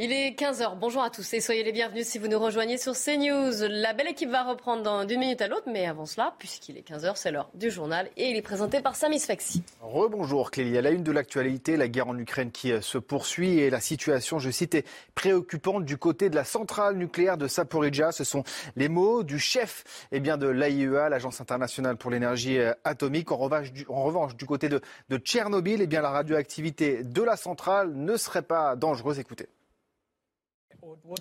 Il 0.00 0.12
est 0.12 0.30
15h. 0.30 0.78
Bonjour 0.78 1.02
à 1.02 1.10
tous 1.10 1.34
et 1.34 1.40
soyez 1.40 1.64
les 1.64 1.72
bienvenus 1.72 2.06
si 2.06 2.20
vous 2.20 2.28
nous 2.28 2.38
rejoignez 2.38 2.78
sur 2.78 2.92
CNews. 2.92 3.66
La 3.68 3.94
belle 3.94 4.06
équipe 4.06 4.30
va 4.30 4.44
reprendre 4.44 5.04
d'une 5.04 5.18
minute 5.18 5.42
à 5.42 5.48
l'autre, 5.48 5.64
mais 5.66 5.86
avant 5.86 6.06
cela, 6.06 6.36
puisqu'il 6.38 6.78
est 6.78 6.88
15h, 6.88 7.14
c'est 7.16 7.32
l'heure 7.32 7.50
du 7.54 7.68
journal 7.68 8.08
et 8.16 8.30
il 8.30 8.36
est 8.36 8.42
présenté 8.42 8.80
par 8.80 8.94
Samis 8.94 9.18
Faxi. 9.18 9.64
Rebonjour 9.80 10.52
Clélie. 10.52 10.78
À 10.78 10.82
la 10.82 10.92
une 10.92 11.02
de 11.02 11.10
l'actualité, 11.10 11.76
la 11.76 11.88
guerre 11.88 12.06
en 12.06 12.16
Ukraine 12.16 12.52
qui 12.52 12.70
euh, 12.70 12.80
se 12.80 12.96
poursuit 12.96 13.58
et 13.58 13.70
la 13.70 13.80
situation, 13.80 14.38
je 14.38 14.52
cite, 14.52 14.76
est 14.76 14.86
préoccupante 15.16 15.84
du 15.84 15.96
côté 15.96 16.30
de 16.30 16.36
la 16.36 16.44
centrale 16.44 16.96
nucléaire 16.96 17.36
de 17.36 17.48
Saporidja. 17.48 18.12
Ce 18.12 18.22
sont 18.22 18.44
les 18.76 18.88
mots 18.88 19.24
du 19.24 19.40
chef 19.40 19.82
eh 20.12 20.20
bien, 20.20 20.36
de 20.36 20.46
l'AIEA, 20.46 21.08
l'Agence 21.08 21.40
internationale 21.40 21.96
pour 21.96 22.12
l'énergie 22.12 22.60
euh, 22.60 22.72
atomique. 22.84 23.32
En 23.32 23.36
revanche, 23.36 23.72
du, 23.72 23.84
en 23.88 24.04
revanche, 24.04 24.36
du 24.36 24.46
côté 24.46 24.68
de, 24.68 24.80
de 25.08 25.16
Tchernobyl, 25.16 25.82
eh 25.82 25.88
bien, 25.88 26.02
la 26.02 26.10
radioactivité 26.10 27.02
de 27.02 27.22
la 27.24 27.36
centrale 27.36 27.92
ne 27.96 28.16
serait 28.16 28.42
pas 28.42 28.76
dangereuse. 28.76 29.18
Écoutez. 29.18 29.48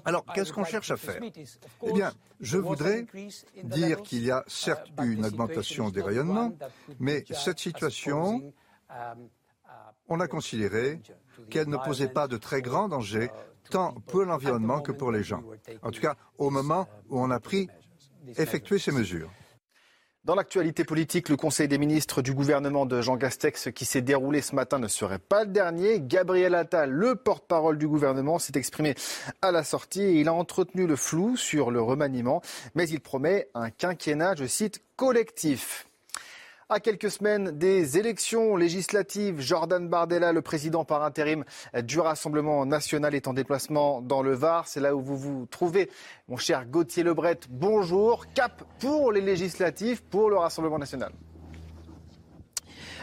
Alors, 0.05 0.25
qu'est-ce 0.33 0.53
qu'on 0.53 0.63
cherche 0.65 0.91
à 0.91 0.97
faire? 0.97 1.21
Eh 1.21 1.93
bien, 1.93 2.11
je 2.39 2.57
voudrais 2.57 3.05
dire 3.63 4.01
qu'il 4.01 4.23
y 4.23 4.31
a 4.31 4.43
certes 4.47 4.87
eu 5.01 5.13
une 5.13 5.25
augmentation 5.25 5.89
des 5.89 6.01
rayonnements, 6.01 6.51
mais 6.99 7.23
cette 7.31 7.59
situation, 7.59 8.53
on 10.07 10.19
a 10.19 10.27
considéré 10.27 11.01
qu'elle 11.49 11.69
ne 11.69 11.77
posait 11.77 12.09
pas 12.09 12.27
de 12.27 12.37
très 12.37 12.61
grand 12.61 12.87
danger, 12.87 13.29
tant 13.69 13.93
pour 14.07 14.21
l'environnement 14.21 14.81
que 14.81 14.91
pour 14.91 15.11
les 15.11 15.23
gens. 15.23 15.43
En 15.81 15.91
tout 15.91 16.01
cas, 16.01 16.15
au 16.37 16.49
moment 16.49 16.87
où 17.09 17.19
on 17.19 17.31
a 17.31 17.39
pris, 17.39 17.67
effectué 18.37 18.79
ces 18.79 18.91
mesures. 18.91 19.31
Dans 20.27 20.35
l'actualité 20.35 20.83
politique, 20.83 21.29
le 21.29 21.37
Conseil 21.37 21.69
des 21.69 21.77
ministres 21.77 22.21
du 22.21 22.33
gouvernement 22.33 22.85
de 22.85 22.99
Jean 22.99 23.17
Castex 23.17 23.69
qui 23.73 23.85
s'est 23.85 24.01
déroulé 24.01 24.41
ce 24.41 24.55
matin 24.55 24.77
ne 24.77 24.89
serait 24.89 25.19
pas 25.19 25.45
le 25.45 25.51
dernier. 25.51 26.01
Gabriel 26.01 26.53
Attal, 26.53 26.91
le 26.91 27.15
porte-parole 27.15 27.77
du 27.77 27.87
gouvernement, 27.87 28.37
s'est 28.37 28.57
exprimé 28.57 28.95
à 29.41 29.53
la 29.53 29.63
sortie 29.63 30.01
et 30.01 30.19
il 30.19 30.27
a 30.27 30.33
entretenu 30.33 30.85
le 30.85 30.97
flou 30.97 31.37
sur 31.37 31.71
le 31.71 31.81
remaniement, 31.81 32.41
mais 32.75 32.89
il 32.89 32.99
promet 32.99 33.47
un 33.53 33.69
quinquennat, 33.69 34.35
je 34.35 34.47
cite, 34.47 34.81
collectif. 34.97 35.87
À 36.69 36.81
quelques 36.81 37.09
semaines 37.09 37.51
des 37.51 37.97
élections 37.97 38.57
législatives, 38.57 39.39
Jordan 39.39 39.87
Bardella, 39.87 40.33
le 40.33 40.41
président 40.41 40.83
par 40.83 41.01
intérim 41.01 41.45
du 41.81 41.97
Rassemblement 42.01 42.65
national, 42.65 43.15
est 43.15 43.29
en 43.29 43.33
déplacement 43.33 44.01
dans 44.01 44.21
le 44.21 44.33
Var. 44.33 44.67
C'est 44.67 44.81
là 44.81 44.93
où 44.93 44.99
vous 44.99 45.15
vous 45.15 45.45
trouvez, 45.49 45.89
mon 46.27 46.35
cher 46.35 46.65
Gauthier 46.65 47.03
Lebret. 47.03 47.39
Bonjour. 47.49 48.25
Cap 48.33 48.65
pour 48.79 49.13
les 49.13 49.21
législatives, 49.21 50.03
pour 50.03 50.29
le 50.29 50.35
Rassemblement 50.35 50.77
national. 50.77 51.13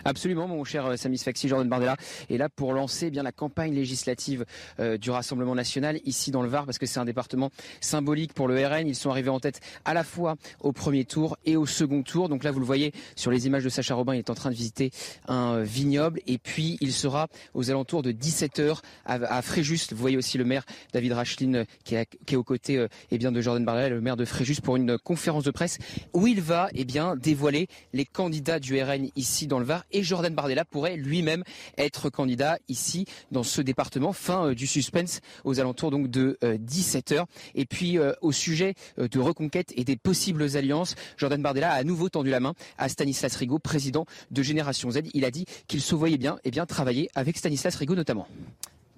Absolument, 0.05 0.46
mon 0.48 0.64
cher 0.64 0.86
euh, 0.86 0.96
Samis 0.96 1.18
Faxi, 1.18 1.48
Jordan 1.48 1.68
Bardella 1.68 1.96
est 2.30 2.36
là 2.36 2.48
pour 2.48 2.72
lancer 2.72 3.07
eh 3.07 3.11
bien 3.11 3.22
la 3.22 3.32
campagne 3.32 3.74
législative 3.74 4.44
euh, 4.80 4.96
du 4.98 5.11
Rassemblement 5.11 5.55
national 5.55 5.98
ici 6.05 6.30
dans 6.30 6.42
le 6.42 6.48
Var, 6.48 6.66
parce 6.66 6.78
que 6.78 6.86
c'est 6.86 6.98
un 7.00 7.05
département 7.05 7.50
symbolique 7.80 8.34
pour 8.34 8.48
le 8.48 8.55
RN. 8.66 8.86
Ils 8.86 8.94
sont 8.94 9.11
arrivés 9.11 9.30
en 9.30 9.40
tête 9.40 9.61
à 9.84 9.94
la 9.94 10.05
fois 10.05 10.36
au 10.61 10.72
premier 10.72 11.05
tour 11.05 11.36
et 11.44 11.57
au 11.57 11.66
second 11.66 12.02
tour. 12.02 12.28
Donc 12.28 12.44
là, 12.44 12.50
vous 12.50 12.61
le 12.61 12.66
voyez 12.66 12.92
sur 13.16 13.30
les 13.30 13.46
images 13.46 13.64
de 13.64 13.68
Sacha 13.68 13.94
Robin, 13.94 14.14
il 14.14 14.18
est 14.18 14.30
en 14.30 14.34
train 14.34 14.50
de 14.50 14.55
visiter 14.55 14.90
un 15.28 15.55
euh, 15.55 15.62
vignoble 15.62 16.20
et 16.26 16.38
puis 16.38 16.76
il 16.80 16.92
sera 16.92 17.28
aux 17.55 17.70
alentours 17.70 18.02
de 18.02 18.12
17h 18.12 18.78
à, 19.07 19.14
à 19.14 19.42
Fréjus. 19.42 19.78
Vous 19.90 19.96
voyez 19.96 20.16
aussi 20.16 20.38
le 20.38 20.44
maire 20.44 20.64
David 20.92 21.12
Rachlin 21.12 21.55
euh, 21.55 21.64
qui, 21.84 21.94
est- 21.94 22.36
aux 22.36 22.44
côtés 22.44 22.84
eh 23.11 23.18
bien 23.18 23.30
de 23.32 23.40
Jordan 23.40 23.64
Bardella, 23.64 23.88
le 23.90 24.00
maire 24.00 24.16
de 24.16 24.24
Fréjus, 24.24 24.57
pour 24.62 24.76
une 24.76 24.98
conférence 24.98 25.44
de 25.44 25.50
presse 25.50 25.78
où 26.12 26.26
il 26.26 26.40
va 26.40 26.68
eh 26.74 26.84
bien 26.84 27.14
dévoiler 27.16 27.68
les 27.92 28.05
candidats 28.05 28.59
du 28.59 28.80
RN 28.82 29.09
ici 29.16 29.46
dans 29.46 29.59
le 29.61 29.64
Var 29.64 29.84
et 29.95 30.03
Jordan 30.03 30.34
Bardella 30.34 30.64
pourrait 30.64 30.97
lui-même 30.97 31.45
être 31.78 32.11
candidat 32.11 32.59
ici 32.68 33.07
dans 33.30 33.42
ce 33.42 33.62
département. 33.62 34.12
Fin 34.12 34.49
euh, 34.49 34.55
du 34.55 34.66
suspense 34.66 35.20
aux 35.45 35.61
alentours 35.61 35.90
donc 35.90 36.11
de 36.11 36.36
17h. 36.42 37.24
Et 37.55 37.64
puis 37.64 37.99
euh, 37.99 38.12
au 38.20 38.32
sujet 38.32 38.74
euh, 38.99 39.09
de 39.09 39.18
reconquête 39.20 39.72
et 39.76 39.84
des 39.84 39.97
possibles 39.97 40.57
alliances, 40.57 40.97
Jordan 41.16 41.40
Bardella 41.40 41.72
a 41.72 41.76
à 41.76 41.84
nouveau 41.84 42.09
tendu 42.09 42.30
la 42.30 42.40
main 42.40 42.55
à 42.76 42.88
Stanislas 42.88 43.34
Rigaud, 43.36 43.59
président 43.59 44.05
de 44.30 44.42
Génération 44.42 44.90
Z. 44.90 45.01
Il 45.14 45.24
a 45.24 45.30
dit 45.30 45.47
qu'il 45.68 45.80
se 45.80 45.95
voyait 45.95 46.18
bien 46.18 46.38
et 46.45 46.51
bien 46.51 46.66
travailler 46.66 47.09
avec 47.14 47.36
Stanislas 47.36 47.74
Rigaud 47.76 47.95
notamment. 47.95 48.26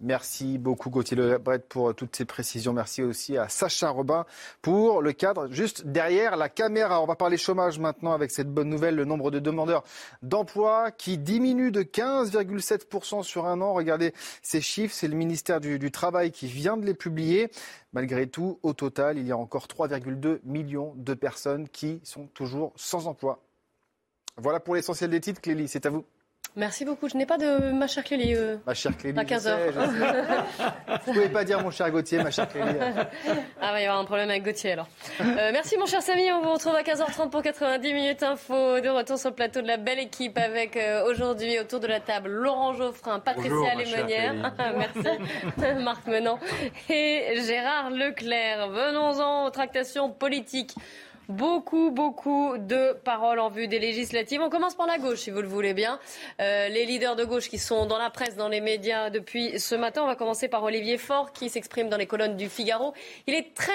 Merci 0.01 0.59
beaucoup 0.59 0.91
Gauthier 0.91 1.17
Lebret 1.17 1.59
pour 1.61 1.95
toutes 1.95 2.15
ces 2.17 2.27
précisions. 2.27 2.75
Merci 2.75 3.03
aussi 3.03 3.39
à 3.39 3.49
Sacha 3.49 3.89
Robin 3.89 4.27
pour 4.61 5.01
le 5.01 5.13
cadre 5.13 5.51
juste 5.51 5.87
derrière 5.87 6.37
la 6.37 6.51
caméra. 6.51 7.01
On 7.01 7.07
va 7.07 7.17
parler 7.17 7.39
chômage 7.39 7.79
maintenant 7.79 8.13
avec 8.13 8.31
cette 8.31 8.53
bonne 8.53 8.69
nouvelle. 8.69 8.95
Le 8.95 9.07
nombre 9.07 9.31
de 9.31 9.39
demandeurs 9.39 9.85
d'emploi 10.21 10.91
qui 10.91 11.17
diminue 11.17 11.71
de 11.71 11.83
15,7% 11.83 13.23
sur 13.23 13.47
un 13.47 13.63
an. 13.63 13.73
Regardez 13.73 14.13
ces 14.43 14.61
chiffres. 14.61 14.95
C'est 14.95 15.09
le 15.09 15.17
ministère 15.17 15.61
du, 15.61 15.79
du 15.79 15.91
Travail 15.91 16.31
qui 16.31 16.47
vient 16.47 16.77
de 16.77 16.85
les 16.85 16.95
publier. 16.95 17.51
Malgré 17.95 18.27
tout, 18.27 18.59
au 18.63 18.75
total, 18.75 19.17
il 19.17 19.27
y 19.27 19.33
a 19.33 19.37
encore 19.39 19.67
3,2 19.67 20.41
millions 20.45 20.93
de 20.97 21.15
personnes 21.15 21.69
qui 21.71 22.01
sont 22.05 22.27
toujours 22.35 22.75
sans 22.77 23.07
emploi. 23.07 23.43
Voilà 24.37 24.61
pour 24.61 24.75
l'essentiel 24.75 25.09
des 25.09 25.21
titres. 25.21 25.41
Clélie, 25.41 25.69
c'est 25.69 25.87
à 25.87 25.91
vous. 25.91 26.05
Merci 26.57 26.87
beaucoup. 26.87 27.07
Je 27.07 27.19
n'ai 27.19 27.27
pas 27.27 27.37
de 27.37 27.71
ma 27.73 27.87
chère 27.87 28.03
Clélie. 28.03 28.35
Euh, 28.35 28.57
ma 28.67 28.73
chère 28.73 28.97
Clélie. 28.97 29.19
À 29.19 29.25
15h. 29.25 29.59
Vous 31.05 31.13
pouvez 31.13 31.29
pas 31.29 31.45
dire 31.45 31.63
mon 31.63 31.71
cher 31.71 31.91
Gauthier, 31.91 32.23
ma 32.23 32.31
chère 32.31 32.49
Clélie. 32.49 32.79
ah, 33.61 33.73
va 33.73 33.81
y 33.81 33.85
avoir 33.85 34.01
un 34.01 34.07
problème 34.07 34.31
avec 34.31 34.43
Gauthier 34.43 34.73
alors. 34.73 34.89
Euh, 35.21 35.51
merci 35.53 35.77
mon 35.77 35.85
cher 35.85 36.01
Samy. 36.01 36.33
On 36.33 36.41
vous 36.41 36.55
retrouve 36.55 36.75
à 36.75 36.83
15h30 36.83 37.29
pour 37.29 37.43
90 37.43 37.93
minutes 37.93 38.23
info. 38.23 38.81
De 38.81 38.89
retour 38.89 39.19
sur 39.19 39.29
le 39.29 39.35
plateau 39.35 39.61
de 39.61 39.67
la 39.67 39.77
belle 39.77 39.99
équipe 39.99 40.39
avec 40.39 40.79
euh, 40.79 41.05
aujourd'hui 41.11 41.59
autour 41.61 41.81
de 41.81 41.89
la 41.89 42.01
table 42.01 42.31
Laurent 42.31 42.73
Geoffrin, 42.73 43.21
Patricia 43.21 43.75
Lémonière. 43.75 44.35
merci. 44.79 45.79
Marc 45.83 46.07
Menant 46.07 46.39
et 46.89 47.35
Gérard 47.47 47.91
Leclerc. 47.91 48.69
Venons-en 48.71 49.47
aux 49.47 49.51
tractations 49.51 50.11
politiques. 50.11 50.75
Beaucoup, 51.29 51.91
beaucoup 51.91 52.57
de 52.57 52.93
paroles 52.93 53.41
en 53.41 53.49
vue 53.49 53.67
des 53.67 53.81
législatives. 53.81 54.41
On 54.41 54.49
commence 54.49 54.77
par 54.77 54.87
la 54.87 54.99
gauche, 54.99 55.19
si 55.19 55.33
vous 55.33 55.43
le 55.43 55.49
voulez 55.49 55.75
bien. 55.75 55.99
Euh, 56.41 56.69
les 56.69 56.87
leaders 56.87 57.17
de 57.17 57.25
gauche 57.25 57.49
qui 57.49 57.59
sont 57.59 57.87
dans 57.87 57.99
la 57.99 58.11
presse, 58.11 58.37
dans 58.37 58.49
les 58.49 58.61
médias 58.61 59.11
depuis 59.11 59.59
ce 59.59 59.75
matin. 59.75 60.03
On 60.05 60.07
va 60.07 60.15
commencer 60.15 60.47
par 60.47 60.63
Olivier 60.63 60.99
Faure, 60.99 61.33
qui 61.33 61.49
s'exprime 61.49 61.89
dans 61.89 61.97
les 61.97 62.07
colonnes 62.07 62.37
du 62.37 62.49
Figaro. 62.49 62.95
Il 63.27 63.35
est 63.35 63.55
très 63.55 63.73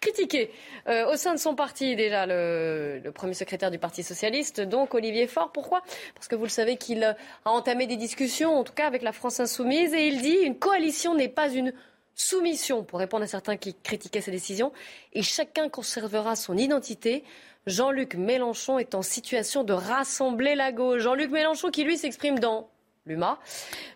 critiqué 0.00 0.50
euh, 0.88 1.10
au 1.12 1.16
sein 1.16 1.32
de 1.32 1.38
son 1.38 1.54
parti 1.54 1.96
déjà 1.96 2.26
le, 2.26 3.00
le, 3.02 3.12
premier 3.12 3.32
secrétaire 3.32 3.70
du 3.70 3.78
Parti 3.78 4.02
socialiste 4.02 4.60
donc 4.60 4.92
Olivier 4.92 5.26
Faure 5.26 5.52
pourquoi? 5.52 5.82
Parce 6.14 6.28
que 6.28 6.36
vous 6.36 6.42
le 6.42 6.50
savez 6.50 6.76
qu'il 6.76 7.02
a 7.02 7.16
entamé 7.46 7.86
des 7.86 7.96
discussions 7.96 8.58
en 8.58 8.62
tout 8.62 8.74
cas 8.74 8.86
avec 8.86 9.00
la 9.00 9.12
France 9.12 9.40
insoumise 9.40 9.94
et 9.94 10.06
il 10.06 10.20
dit 10.20 10.36
une 10.42 10.58
coalition 10.58 11.14
n'est 11.14 11.30
pas 11.30 11.48
une 11.48 11.72
soumission, 12.14 12.84
pour 12.84 12.98
répondre 12.98 13.24
à 13.24 13.26
certains 13.26 13.56
qui 13.56 13.74
critiquaient 13.74 14.20
ces 14.20 14.30
décisions, 14.30 14.72
et 15.12 15.22
chacun 15.22 15.68
conservera 15.68 16.36
son 16.36 16.56
identité. 16.56 17.24
Jean-Luc 17.66 18.14
Mélenchon 18.14 18.78
est 18.78 18.94
en 18.94 19.02
situation 19.02 19.64
de 19.64 19.72
rassembler 19.72 20.54
la 20.54 20.72
gauche. 20.72 21.02
Jean-Luc 21.02 21.30
Mélenchon 21.30 21.70
qui, 21.70 21.84
lui, 21.84 21.96
s'exprime 21.96 22.38
dans 22.38 22.68
l'UMA. 23.06 23.38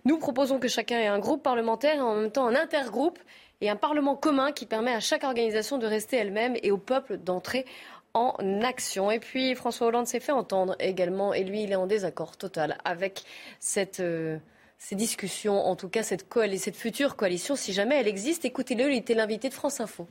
Nous 0.05 0.19
proposons 0.19 0.59
que 0.59 0.69
chacun 0.69 0.99
ait 0.99 1.07
un 1.07 1.19
groupe 1.19 1.43
parlementaire 1.43 1.97
et 1.97 2.01
en 2.01 2.15
même 2.15 2.31
temps 2.31 2.47
un 2.47 2.55
intergroupe 2.55 3.19
et 3.61 3.71
un 3.71 3.77
parlement 3.77 4.17
commun 4.17 4.53
qui 4.53 4.67
permet 4.67 4.93
à 4.93 5.01
chaque 5.01 5.25
organisation 5.25 5.79
de 5.79 5.87
rester 5.87 6.17
elle-même 6.17 6.57
et 6.63 6.71
au 6.71 6.79
peuple 6.79 7.17
d'entrer 7.17 7.67
en 8.15 8.35
action. 8.63 9.11
Et 9.11 9.19
puis 9.19 9.55
François 9.55 9.89
Hollande 9.89 10.07
s'est 10.07 10.21
fait 10.21 10.33
entendre 10.33 10.77
également 10.79 11.35
et 11.35 11.45
lui, 11.45 11.63
il 11.63 11.73
est 11.73 11.77
en 11.77 11.87
désaccord 11.87 12.37
total 12.37 12.79
avec 12.85 13.23
cette... 13.61 14.01
Euh, 14.01 14.39
ces 14.79 14.95
discussions, 14.95 15.67
en 15.67 15.77
tout 15.77 15.89
cas 15.89 16.03
cette, 16.03 16.27
cette 16.59 16.77
future 16.77 17.17
coalition, 17.17 17.57
si 17.57 17.73
jamais 17.73 17.97
elle 17.97 18.09
existe. 18.09 18.45
Écoutez-le, 18.45 18.91
il 18.93 18.99
était 18.99 19.15
l'invité 19.15 19.49
de 19.49 19.55
France 19.55 19.81
Info. 19.81 20.07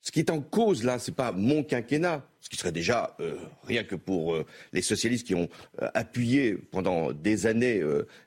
Ce 0.00 0.10
qui 0.10 0.18
est 0.18 0.30
en 0.30 0.40
cause 0.40 0.82
là, 0.82 0.98
ce 0.98 1.10
n'est 1.10 1.14
pas 1.14 1.30
mon 1.30 1.62
quinquennat, 1.62 2.26
ce 2.40 2.48
qui 2.48 2.56
serait 2.56 2.72
déjà 2.72 3.14
euh, 3.20 3.36
rien 3.62 3.84
que 3.84 3.94
pour 3.94 4.34
euh, 4.34 4.44
les 4.72 4.82
socialistes 4.82 5.26
qui 5.26 5.36
ont 5.36 5.48
euh, 5.80 5.88
appuyé 5.94 6.54
pendant 6.54 7.12
des 7.12 7.46
années 7.46 7.80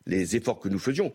les 0.05 0.35
efforts 0.37 0.59
que 0.59 0.69
nous 0.69 0.79
faisions. 0.79 1.11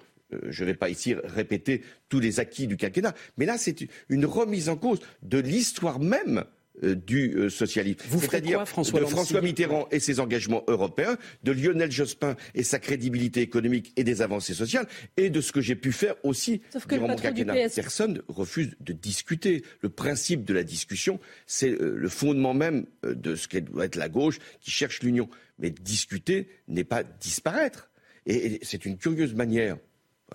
je 0.49 0.65
ne 0.65 0.67
vais 0.69 0.75
pas 0.75 0.91
ici 0.91 1.15
répéter 1.15 1.83
tous 2.09 2.21
les 2.21 2.41
acquis 2.41 2.67
du 2.67 2.77
quinquennat, 2.77 3.15
mais 3.39 3.47
là 3.47 3.57
c'est 3.57 3.89
une 4.11 4.27
remise 4.27 4.69
en 4.69 4.77
cause 4.77 5.01
de 5.23 5.39
l'histoire 5.39 5.99
même 5.99 6.45
du 6.83 7.35
euh, 7.37 7.51
socialisme. 7.51 7.99
C'est-à-dire 8.19 8.61
de 8.61 8.65
François 8.65 9.41
Mitterrand 9.41 9.89
et 9.91 10.01
ses 10.01 10.21
engagements 10.21 10.65
européens, 10.67 11.17
de 11.43 11.53
Lionel 11.53 11.91
Jospin 11.91 12.37
et 12.55 12.63
sa 12.63 12.79
crédibilité 12.79 13.41
économique 13.41 13.93
et 13.97 14.05
des 14.05 14.23
avancées 14.23 14.55
sociales, 14.55 14.87
et 15.17 15.31
de 15.31 15.41
ce 15.41 15.53
que 15.53 15.61
j'ai 15.61 15.77
pu 15.77 15.93
faire 15.93 16.15
aussi 16.23 16.63
durant 16.89 17.09
mon 17.09 17.17
quinquennat. 17.17 17.69
Personne 17.75 18.23
refuse 18.29 18.77
de 18.81 18.93
discuter. 18.93 19.65
Le 19.81 19.89
principe 19.89 20.45
de 20.45 20.55
la 20.55 20.63
discussion, 20.63 21.21
c'est 21.47 21.71
euh, 21.71 21.95
le 21.97 22.09
fondement 22.09 22.55
même 22.55 22.87
de 23.05 23.35
ce 23.35 23.49
qu'est 23.49 23.61
doit 23.61 23.85
être 23.85 23.97
la 23.97 24.09
gauche 24.09 24.39
qui 24.61 24.71
cherche 24.71 25.03
l'union. 25.03 25.29
Mais 25.59 25.71
discuter 25.71 26.49
n'est 26.69 26.85
pas 26.85 27.03
disparaître. 27.03 27.91
Et, 28.27 28.61
c'est 28.63 28.87
une 28.87 28.97
curieuse 28.97 29.35
manière. 29.35 29.77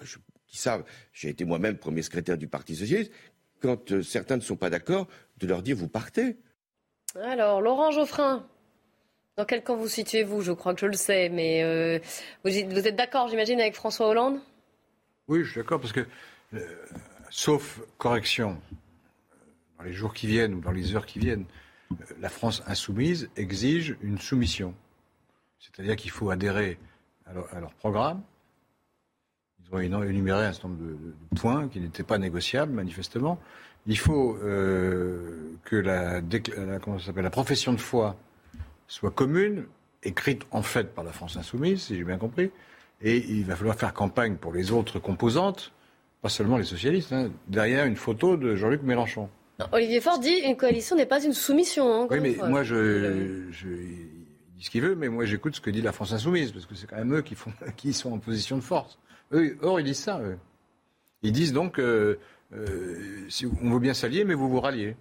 Je 0.02 0.18
dis 0.50 0.58
ça, 0.58 0.84
j'ai 1.14 1.30
été 1.30 1.46
moi-même 1.46 1.78
premier 1.78 2.02
secrétaire 2.02 2.38
du 2.38 2.48
Parti 2.48 2.76
socialiste 2.76 3.12
quand 3.62 4.02
certains 4.04 4.38
ne 4.38 4.42
sont 4.42 4.58
pas 4.58 4.70
d'accord, 4.70 5.08
de 5.38 5.48
leur 5.48 5.62
dire 5.62 5.76
vous 5.76 5.88
partez. 5.88 6.38
Alors, 7.16 7.62
Laurent 7.62 7.92
Geoffrin, 7.92 8.46
dans 9.38 9.46
quel 9.46 9.64
camp 9.64 9.76
vous 9.76 9.88
situez-vous? 9.88 10.42
Je 10.42 10.52
crois 10.52 10.74
que 10.74 10.82
je 10.82 10.86
le 10.86 10.94
sais, 10.94 11.30
mais 11.30 11.64
euh, 11.64 12.00
vous, 12.44 12.58
êtes 12.58 12.96
d'accord, 12.96 13.28
j'imagine, 13.28 13.60
avec 13.60 13.76
François 13.76 14.08
Hollande? 14.08 14.40
Oui, 15.28 15.44
je 15.44 15.52
suis 15.52 15.62
d'accord, 15.62 15.80
parce 15.80 15.94
que, 15.94 16.06
euh, 16.54 16.60
sauf 17.30 17.82
correction, 17.98 18.60
dans 19.78 19.84
les 19.84 19.94
jours 19.94 20.14
qui 20.14 20.28
viennent 20.28 20.56
ou 20.56 20.62
dans 20.62 20.72
les 20.72 20.96
heures 20.96 21.06
qui 21.06 21.20
viennent, 21.20 21.46
euh, 21.92 21.96
la 22.20 22.30
France 22.30 22.64
insoumise 22.68 23.30
exige 23.36 23.98
une 24.02 24.20
soumission. 24.20 24.74
C'est-à-dire 25.60 25.96
qu'il 25.96 26.12
faut 26.12 26.30
adhérer 26.30 26.78
à 27.26 27.60
leur, 27.60 27.74
programme. 27.74 28.22
Ils 29.64 29.96
ont 29.96 30.04
énuméré 30.04 30.46
un 30.46 30.54
certain 30.54 30.68
nombre 30.68 30.84
de 30.84 31.40
points 31.40 31.68
qui 31.70 31.80
n'étaient 31.80 32.04
pas 32.04 32.20
négociables, 32.20 32.72
manifestement 32.72 33.40
il 33.88 33.98
faut 33.98 34.38
euh, 34.44 35.58
que 35.64 35.76
la, 35.76 36.22
la, 36.22 37.22
la 37.22 37.30
profession 37.30 37.74
de 37.74 37.80
foi 37.80 38.16
soit 38.88 39.12
commune, 39.12 39.66
écrite 40.04 40.44
en 40.52 40.62
fait 40.62 40.94
par 40.94 41.04
la 41.04 41.12
France 41.12 41.38
insoumise, 41.38 41.84
si 41.84 41.96
j'ai 41.96 42.04
bien 42.04 42.18
compris, 42.18 42.52
et 43.02 43.18
il 43.18 43.46
va 43.46 43.56
falloir 43.56 43.76
faire 43.76 43.94
campagne 43.94 44.36
pour 44.36 44.54
les 44.54 44.72
autres 44.72 45.00
composantes, 45.00 45.72
pas 46.22 46.30
seulement 46.30 46.58
les 46.58 46.64
socialistes, 46.64 47.14
hein, 47.14 47.30
derrière 47.48 47.86
une 47.86 47.96
photo 47.96 48.38
de 48.38 48.56
Jean-Luc 48.56 48.84
Mélenchon. 48.84 49.30
Olivier 49.72 50.02
Faure 50.02 50.20
dit 50.20 50.42
une 50.46 50.58
coalition 50.58 50.96
n'est 50.96 51.06
pas 51.06 51.24
une 51.24 51.34
soumission. 51.34 52.04
Hein, 52.04 52.08
oui, 52.10 52.20
mais 52.20 52.36
moi, 52.50 52.64
je, 52.64 53.44
je, 53.52 53.68
il 53.68 54.58
dit 54.58 54.64
ce 54.64 54.70
qu'il 54.70 54.82
veut, 54.82 54.96
mais 54.96 55.08
moi 55.08 55.26
j'écoute 55.26 55.56
ce 55.56 55.62
que 55.62 55.70
dit 55.70 55.82
la 55.82 55.92
France 55.92 56.12
insoumise, 56.14 56.52
parce 56.52 56.66
que 56.66 56.76
c'est 56.76 56.88
quand 56.88 56.98
même 56.98 57.16
eux 57.16 57.22
qui, 57.22 57.36
font, 57.36 57.52
qui 57.78 57.94
sont 57.94 58.12
en 58.12 58.20
position 58.20 58.58
de 58.58 58.62
force. 58.62 58.98
Eux, 59.32 59.58
or, 59.62 59.80
ils 59.80 59.86
disent 59.86 60.00
ça. 60.00 60.20
Eux. 60.22 60.38
Ils 61.24 61.32
disent 61.32 61.54
donc 61.54 61.80
euh, 61.80 62.20
euh, 62.54 63.26
si 63.30 63.46
on 63.46 63.70
veut 63.72 63.80
bien 63.80 63.94
s'allier, 63.94 64.24
mais 64.24 64.34
vous 64.34 64.50
vous 64.50 64.60
ralliez. 64.60 64.96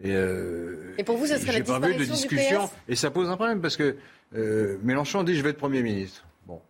Et, 0.00 0.12
euh, 0.12 0.94
et 0.98 1.04
pour 1.04 1.16
vous, 1.16 1.26
ça 1.26 1.38
serait 1.38 1.52
la 1.52 1.60
disparition 1.60 1.80
pas 1.80 1.98
vu 1.98 2.06
de 2.06 2.12
discussion. 2.12 2.70
Et 2.88 2.96
ça 2.96 3.10
pose 3.10 3.28
un 3.30 3.36
problème 3.36 3.60
parce 3.60 3.76
que 3.76 3.96
euh, 4.34 4.78
Mélenchon 4.82 5.22
dit 5.22 5.36
je 5.36 5.42
vais 5.42 5.50
être 5.50 5.58
Premier 5.58 5.82
ministre. 5.82 6.26
Bon, 6.46 6.60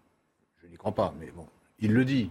je 0.62 0.68
n'y 0.68 0.77
crois 0.77 0.95
pas, 0.95 1.14
mais 1.18 1.31
bon, 1.35 1.47
il 1.81 1.93
le 1.93 2.05
dit. 2.05 2.31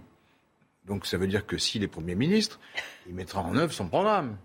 Donc 0.85 1.05
ça 1.05 1.17
veut 1.17 1.27
dire 1.27 1.45
que 1.45 1.57
s'il 1.57 1.83
est 1.83 1.87
Premier 1.87 2.15
ministre, 2.15 2.59
il 3.07 3.15
mettra 3.15 3.41
en 3.41 3.55
œuvre 3.55 3.73
son 3.73 3.87
programme. 3.87 4.37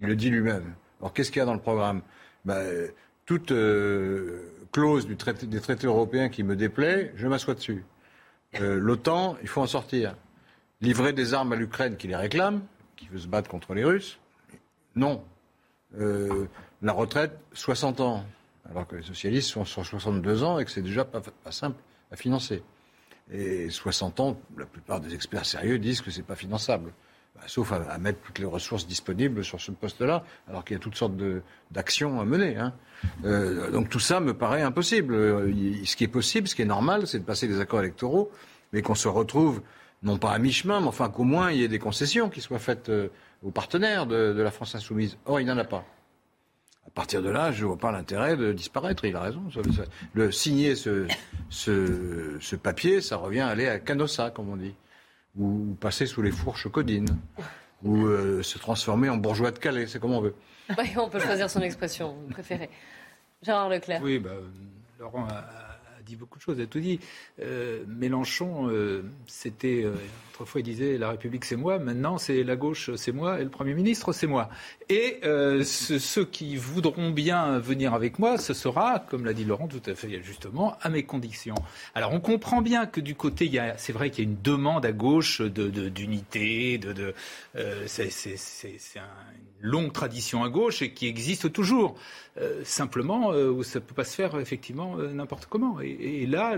Il 0.00 0.06
le 0.06 0.16
dit 0.16 0.30
lui-même. 0.30 0.74
Alors 1.00 1.12
qu'est-ce 1.12 1.30
qu'il 1.30 1.40
y 1.40 1.42
a 1.42 1.46
dans 1.46 1.54
le 1.54 1.60
programme? 1.60 2.02
Ben, 2.44 2.90
Toute 3.26 3.52
clause 4.72 5.06
du 5.06 5.16
traité, 5.16 5.46
des 5.46 5.60
traités 5.60 5.86
européens 5.86 6.28
qui 6.28 6.42
me 6.42 6.56
déplaît, 6.56 7.12
je 7.16 7.26
m'assois 7.26 7.54
dessus. 7.54 7.84
L'OTAN, 8.60 9.36
il 9.42 9.48
faut 9.48 9.62
en 9.62 9.66
sortir 9.66 10.14
livrer 10.82 11.12
des 11.12 11.32
armes 11.32 11.52
à 11.52 11.56
l'Ukraine 11.56 11.96
qui 11.96 12.08
les 12.08 12.16
réclame, 12.16 12.60
qui 12.96 13.08
veut 13.08 13.18
se 13.18 13.28
battre 13.28 13.48
contre 13.48 13.72
les 13.72 13.84
Russes 13.84 14.18
Non. 14.96 15.24
Euh, 15.98 16.46
la 16.82 16.92
retraite, 16.92 17.38
60 17.54 18.00
ans, 18.00 18.24
alors 18.68 18.86
que 18.86 18.96
les 18.96 19.02
socialistes 19.02 19.48
sont 19.48 19.64
sur 19.64 19.86
62 19.86 20.42
ans 20.42 20.58
et 20.58 20.64
que 20.64 20.70
c'est 20.70 20.82
déjà 20.82 21.04
pas, 21.04 21.22
simple 21.50 21.80
à 22.10 22.16
financer. 22.16 22.62
Et 23.32 23.70
60 23.70 24.20
ans, 24.20 24.40
la 24.58 24.66
plupart 24.66 25.00
des 25.00 25.14
experts 25.14 25.46
sérieux 25.46 25.78
disent 25.78 26.00
que 26.00 26.10
c'est 26.10 26.22
pas 26.22 26.34
finançable. 26.34 26.92
Bah, 27.34 27.42
sauf 27.46 27.72
à, 27.72 27.96
mettre 27.98 28.20
toutes 28.20 28.40
les 28.40 28.44
ressources 28.44 28.86
disponibles 28.86 29.44
sur 29.44 29.60
ce 29.60 29.70
poste-là, 29.70 30.24
alors 30.48 30.64
qu'il 30.64 30.74
y 30.74 30.80
a 30.80 30.82
toutes 30.82 30.96
sortes 30.96 31.14
d'actions 31.70 32.20
à 32.20 32.24
mener. 32.24 32.56
Hein. 32.56 32.74
Euh, 33.24 33.70
donc 33.70 33.88
tout 33.88 34.00
ça 34.00 34.20
me 34.20 34.34
paraît 34.34 34.62
impossible. 34.62 35.14
Euh, 35.14 35.84
ce 35.84 35.96
qui 35.96 36.04
est 36.04 36.08
possible, 36.08 36.48
ce 36.48 36.54
qui 36.54 36.62
est 36.62 36.66
normal, 36.66 37.06
c'est 37.06 37.20
de 37.20 37.24
passer 37.24 37.46
des 37.46 37.60
accords 37.60 37.80
électoraux, 37.80 38.30
mais 38.72 38.82
qu'on 38.82 38.94
se 38.94 39.08
retrouve 39.08 39.62
non 40.02 40.18
pas 40.18 40.32
à 40.32 40.38
mi-chemin, 40.38 40.80
mais 40.80 40.86
enfin 40.86 41.08
qu'au 41.08 41.24
moins 41.24 41.50
il 41.52 41.60
y 41.60 41.64
ait 41.64 41.68
des 41.68 41.78
concessions 41.78 42.28
qui 42.28 42.40
soient 42.40 42.58
faites 42.58 42.88
euh, 42.88 43.08
aux 43.42 43.50
partenaires 43.50 44.06
de, 44.06 44.40
la 44.40 44.50
France 44.50 44.74
insoumise. 44.74 45.16
Or, 45.26 45.40
il 45.40 45.44
n'y 45.44 45.50
en 45.50 45.58
a 45.58 45.64
pas. 45.64 45.84
À 46.86 46.90
partir 46.90 47.22
de 47.22 47.30
là, 47.30 47.52
je 47.52 47.62
ne 47.62 47.68
vois 47.68 47.78
pas 47.78 47.92
l'intérêt 47.92 48.36
de 48.36 48.52
disparaître. 48.52 49.04
Il 49.04 49.16
a 49.16 49.20
raison. 49.20 49.42
Le, 50.14 50.32
signer 50.32 50.74
ce, 50.74 51.06
ce, 51.48 52.56
papier, 52.56 53.00
ça 53.00 53.16
revient 53.16 53.40
à 53.40 53.48
aller 53.48 53.68
à 53.68 53.78
Canossa, 53.78 54.30
comme 54.30 54.48
on 54.48 54.56
dit, 54.56 54.74
ou, 55.38 55.76
passer 55.80 56.06
sous 56.06 56.22
les 56.22 56.32
fourches 56.32 56.68
codines, 56.70 57.16
ou 57.84 58.06
euh, 58.06 58.42
se 58.42 58.58
transformer 58.58 59.08
en 59.08 59.16
bourgeois 59.16 59.52
de 59.52 59.58
Calais, 59.58 59.86
c'est 59.86 60.00
comme 60.00 60.12
on 60.12 60.20
veut. 60.20 60.34
on 60.96 61.08
peut 61.08 61.20
choisir 61.20 61.48
son 61.48 61.60
expression 61.60 62.16
préférée. 62.30 62.70
Gérard 63.42 63.68
Leclerc. 63.68 64.00
Oui, 64.02 64.18
bah, 64.18 64.30
Laurent 64.98 65.26
a 65.28 65.61
beaucoup 66.16 66.38
de 66.38 66.42
choses, 66.42 66.56
elle 66.58 66.64
a 66.64 66.68
tout 66.68 66.80
dit. 66.80 67.00
Euh, 67.40 67.84
Mélenchon, 67.86 68.68
euh, 68.68 69.02
c'était. 69.26 69.84
Euh, 70.32 70.42
autrefois, 70.42 70.60
il 70.60 70.64
disait 70.64 70.98
La 70.98 71.10
République, 71.10 71.44
c'est 71.44 71.56
moi. 71.56 71.78
Maintenant, 71.78 72.18
c'est 72.18 72.42
la 72.42 72.56
gauche, 72.56 72.90
c'est 72.96 73.12
moi. 73.12 73.40
Et 73.40 73.44
le 73.44 73.50
Premier 73.50 73.74
ministre, 73.74 74.12
c'est 74.12 74.26
moi. 74.26 74.48
Et 74.88 75.20
ceux 75.64 76.24
qui 76.24 76.56
voudront 76.56 77.10
bien 77.10 77.58
venir 77.58 77.94
avec 77.94 78.18
moi, 78.18 78.38
ce 78.38 78.54
sera, 78.54 78.98
comme 78.98 79.24
l'a 79.24 79.32
dit 79.32 79.44
Laurent 79.44 79.68
tout 79.68 79.82
à 79.86 79.94
fait 79.94 80.22
justement, 80.22 80.76
à 80.80 80.88
mes 80.88 81.04
conditions. 81.04 81.54
Alors, 81.94 82.12
on 82.12 82.20
comprend 82.20 82.62
bien 82.62 82.86
que 82.86 83.00
du 83.00 83.14
côté, 83.14 83.50
c'est 83.76 83.92
vrai 83.92 84.10
qu'il 84.10 84.24
y 84.24 84.26
a 84.26 84.30
une 84.30 84.42
demande 84.42 84.84
à 84.84 84.92
gauche 84.92 85.40
d'unité, 85.40 86.78
de, 86.78 86.92
de, 86.92 87.14
c'est 87.86 88.10
une 88.96 89.02
longue 89.60 89.92
tradition 89.92 90.42
à 90.42 90.48
gauche 90.48 90.82
et 90.82 90.92
qui 90.92 91.06
existe 91.06 91.52
toujours. 91.52 91.96
simplement, 92.64 93.32
ça 93.62 93.78
ne 93.78 93.84
peut 93.84 93.94
pas 93.94 94.04
se 94.04 94.14
faire 94.14 94.38
effectivement 94.38 94.96
n'importe 94.96 95.46
comment. 95.46 95.80
Et, 95.80 96.26
là, 96.26 96.56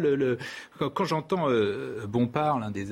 quand, 0.79 1.05
j'entends 1.05 1.49
euh, 1.49 2.07
Bompard, 2.07 2.59
l'un 2.59 2.71
des, 2.71 2.85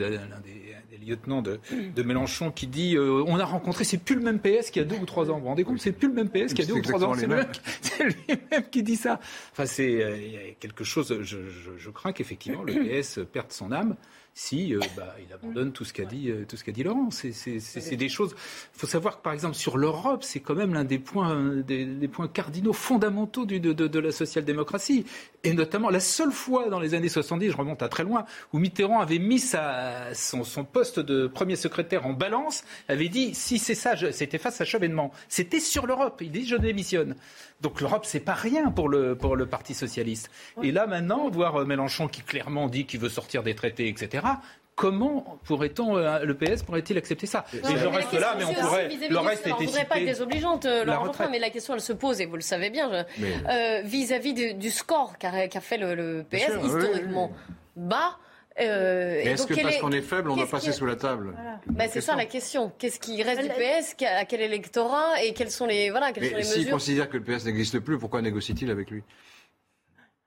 des, 0.91 0.99
des 0.99 1.05
lieutenants 1.05 1.43
de, 1.43 1.61
de 1.95 2.03
Mélenchon, 2.03 2.51
qui 2.51 2.67
dit 2.67 2.97
euh, 2.97 3.25
on 3.27 3.39
a 3.39 3.45
rencontré, 3.45 3.85
c'est 3.85 3.99
plus 3.99 4.15
le 4.15 4.23
même 4.23 4.39
PS 4.39 4.71
qu'il 4.71 4.83
y 4.83 4.85
a 4.85 4.89
deux 4.89 4.97
ou 4.97 5.07
trois 5.07 5.31
ans. 5.31 5.35
Vous 5.35 5.43
vous 5.43 5.49
rendez 5.49 5.65
compte, 5.65 5.81
c'est 5.81 5.93
plus 5.93 6.09
le 6.09 6.15
même 6.15 6.29
PS 6.29 6.55
qu'il 6.55 6.61
y 6.61 6.71
a 6.71 6.73
deux 6.73 6.79
ou 6.79 6.83
trois 6.83 7.05
ans. 7.05 7.15
C'est 7.15 7.27
lui-même 8.05 8.65
qui 8.71 8.83
dit 8.83 8.97
ça. 8.97 9.21
Enfin, 9.53 9.67
c'est 9.67 10.03
euh, 10.03 10.17
quelque 10.61 10.85
chose. 10.85 11.19
Je, 11.23 11.39
je, 11.49 11.71
je 11.77 11.91
crains 11.91 12.13
qu'effectivement 12.13 12.63
le 12.63 12.75
PS 13.01 13.21
perde 13.33 13.53
son 13.53 13.73
âme 13.73 13.97
si 14.35 14.75
euh, 14.75 14.81
bah, 14.97 15.15
il 15.27 15.33
abandonne 15.33 15.73
tout 15.73 15.85
ce 15.85 15.93
qu'a 15.93 16.05
dit 16.07 16.31
euh, 16.31 16.45
tout 16.49 16.57
ce 16.57 16.65
qu'a 16.65 16.73
dit 16.73 16.83
Laurent. 16.83 17.11
C'est 17.11 17.97
des 17.97 18.09
choses. 18.09 18.35
Il 18.75 18.79
faut 18.81 18.87
savoir 18.87 19.19
que 19.19 19.23
par 19.23 19.33
exemple 19.35 19.55
sur 19.55 19.77
l'Europe, 19.77 20.25
c'est 20.25 20.41
quand 20.41 20.55
même 20.55 20.73
l'un 20.73 20.85
des 20.85 20.99
points 20.99 21.57
des, 21.57 21.85
des 21.85 22.09
points 22.09 22.29
cardinaux 22.29 22.73
fondamentaux 22.73 23.45
du- 23.45 23.61
de, 23.61 23.73
de, 23.73 23.87
de 23.87 23.99
la 23.99 24.11
social-démocratie. 24.11 25.05
Et 25.45 25.53
notamment 25.53 25.91
la 25.91 26.01
seule 26.01 26.33
fois 26.33 26.69
dans 26.69 26.81
les 26.81 26.95
années 26.95 27.09
70, 27.09 27.51
je 27.51 27.57
remonte 27.57 27.83
à 27.83 27.89
très 27.89 28.05
loin, 28.05 28.25
où 28.53 28.59
Mitterrand 28.59 29.01
avait 29.01 29.19
mis 29.19 29.39
sa, 29.39 30.15
son, 30.15 30.45
son 30.45 30.65
poste 30.65 30.99
de 31.01 31.27
premier 31.27 31.57
secrétaire 31.57 32.07
en 32.07 32.13
balance, 32.13 32.65
avait 32.89 33.09
dit 33.09 33.35
si 33.35 33.59
c'est 33.59 33.75
ça, 33.75 33.95
c'était 34.13 34.39
face 34.39 34.61
à 34.61 34.65
Chevènement. 34.65 35.13
C'était 35.29 35.61
sur 35.61 35.87
l'Europe. 35.87 36.21
Il 36.23 36.31
dit 36.31 36.47
je 36.47 36.57
démissionne. 36.57 37.17
Donc 37.63 37.81
l'Europe, 37.81 38.05
c'est 38.05 38.21
pas 38.21 38.35
rien 38.35 38.71
pour 38.71 38.89
le, 38.89 39.17
pour 39.17 39.37
le 39.37 39.47
Parti 39.47 39.73
socialiste. 39.75 40.31
Et 40.63 40.73
là 40.73 40.87
maintenant, 40.87 41.31
voir 41.31 41.57
euh, 41.61 41.65
Mélenchon 41.65 42.09
qui 42.09 42.23
clairement 42.23 42.69
dit 42.69 42.87
qu'il 42.87 43.01
veut 43.01 43.09
sortir 43.09 43.43
des 43.43 43.55
traités, 43.55 43.89
etc. 43.89 44.27
Comment 44.75 45.39
pourrait-on, 45.45 45.97
euh, 45.97 46.21
le 46.25 46.35
PS 46.35 46.63
pourrait-il 46.63 46.97
accepter 46.99 47.27
ça? 47.27 47.45
Et 47.53 47.59
je 47.77 47.87
reste 47.87 48.13
là, 48.15 48.35
mais 48.39 48.45
on 48.45 48.55
pourrait. 48.55 48.89
Le 49.09 49.19
reste 49.19 49.47
était 49.47 49.55
Je 49.61 49.65
voudrais 49.67 49.85
pas 49.85 49.97
être 49.97 50.01
cité. 50.01 50.07
désobligeante, 50.07 50.65
euh, 50.65 50.85
La 50.85 50.95
Laurent. 50.95 51.07
Geoffrin, 51.07 51.29
mais 51.29 51.39
la 51.39 51.51
question, 51.51 51.75
elle 51.75 51.81
se 51.83 51.93
pose, 51.93 52.21
et 52.21 52.27
vous 52.27 52.37
le 52.37 52.41
savez 52.43 52.71
bien, 52.71 52.91
euh, 52.91 53.81
vis-à-vis 53.85 54.55
du 54.55 54.71
score 54.71 55.19
qu'a 55.19 55.49
fait 55.61 55.77
le, 55.77 55.95
le 55.95 56.25
PS, 56.29 56.45
sûr, 56.47 56.61
oui, 56.63 56.67
historiquement 56.69 57.31
bas. 57.77 58.17
Euh, 58.61 59.21
Mais 59.25 59.31
est-ce 59.33 59.47
que 59.47 59.55
parce 59.61 59.75
est- 59.77 59.79
qu'on 59.81 59.93
est 59.93 60.01
faible, 60.03 60.31
on 60.31 60.37
doit 60.37 60.49
passer 60.49 60.73
sous 60.73 60.87
la 60.87 60.97
table? 60.97 61.35
Bah, 61.67 61.85
c'est 61.91 62.01
ça 62.01 62.17
la 62.17 62.27
question. 62.27 62.73
Qu'est-ce 62.79 62.99
qui 63.01 63.23
reste 63.23 63.43
du 63.43 63.49
PS 63.49 63.95
À 64.07 64.25
quel 64.25 64.41
électorat 64.41 65.23
Et 65.23 65.33
quels 65.33 65.51
sont 65.51 65.67
les 65.67 65.91
voilà 65.91 66.13
quelles 66.13 66.25
sont 66.25 66.31
Mais 66.33 66.37
les 66.39 66.43
s'il 66.45 66.59
mesures? 66.61 66.73
considère 66.75 67.09
que 67.09 67.17
le 67.17 67.23
PS 67.25 67.45
n'existe 67.45 67.79
plus, 67.81 67.99
pourquoi 67.99 68.21
négocie-t-il 68.23 68.71
avec 68.71 68.91
lui? 68.91 69.03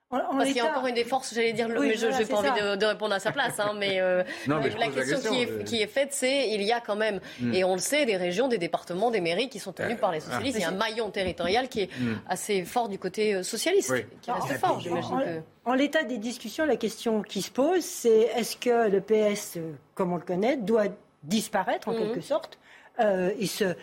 Parce 0.08 0.44
qu'il 0.46 0.56
y 0.56 0.60
a 0.60 0.66
encore 0.66 0.86
une 0.86 0.94
des 0.94 1.04
forces, 1.04 1.34
j'allais 1.34 1.52
dire, 1.52 1.66
Oui, 1.76 1.88
mais 1.88 1.96
je 1.96 2.06
n'ai 2.06 2.24
pas 2.26 2.36
envie 2.36 2.60
de, 2.60 2.76
de 2.76 2.86
répondre 2.86 3.12
à 3.14 3.18
sa 3.18 3.32
place. 3.32 3.58
hein, 3.58 3.72
mais 3.76 4.00
euh, 4.00 4.22
Non, 4.46 4.60
mais 4.60 4.70
euh, 4.72 4.78
la 4.78 4.88
question, 4.88 5.18
qui, 5.32 5.42
est, 5.42 5.50
euh. 5.50 5.62
qui 5.64 5.82
est 5.82 5.88
faite, 5.88 6.10
c'est 6.12 6.48
il 6.50 6.62
y 6.62 6.70
a 6.72 6.80
quand 6.80 6.94
même, 6.94 7.20
Mm. 7.40 7.54
et 7.54 7.64
on 7.64 7.72
le 7.72 7.80
sait, 7.80 8.06
des 8.06 8.16
régions, 8.16 8.46
des 8.46 8.58
départements, 8.58 9.10
des 9.10 9.20
mairies 9.20 9.48
qui 9.48 9.58
sont 9.58 9.72
tenues 9.72 9.96
par 9.96 10.12
les 10.12 10.18
ah. 10.18 10.26
socialistes. 10.26 10.58
Il 10.58 10.62
y 10.62 10.64
a 10.64 10.68
un 10.68 10.72
maillon 10.72 11.10
territorial 11.10 11.68
qui 11.68 11.80
est 11.82 11.90
Mm. 12.00 12.14
assez 12.28 12.64
fort 12.64 12.88
du 12.88 12.98
côté 13.00 13.34
euh, 13.34 13.42
socialiste, 13.42 13.90
Oui. 13.90 14.04
qui 14.22 14.30
reste 14.30 14.44
En- 14.44 14.68
fort, 14.68 14.80
j'imagine. 14.80 15.14
en, 15.14 15.18
que- 15.20 15.40
en 15.64 15.74
l'état 15.74 16.04
des 16.04 16.18
discussions, 16.18 16.64
la 16.66 16.76
question 16.76 17.22
qui 17.22 17.42
se 17.42 17.50
pose, 17.50 17.82
c'est 17.84 18.30
est-ce 18.36 18.56
que 18.56 18.88
le 18.88 19.00
PS, 19.00 19.56
euh, 19.56 19.72
comme 19.96 20.12
on 20.12 20.16
le 20.16 20.22
connaît, 20.22 20.56
doit 20.56 20.84
disparaître 21.24 21.88
en 21.88 21.92
Mhm. 21.94 21.98
quelque 21.98 22.20
sorte 22.20 22.58
euh, 23.00 23.30
et 23.38 23.46
se 23.46 23.74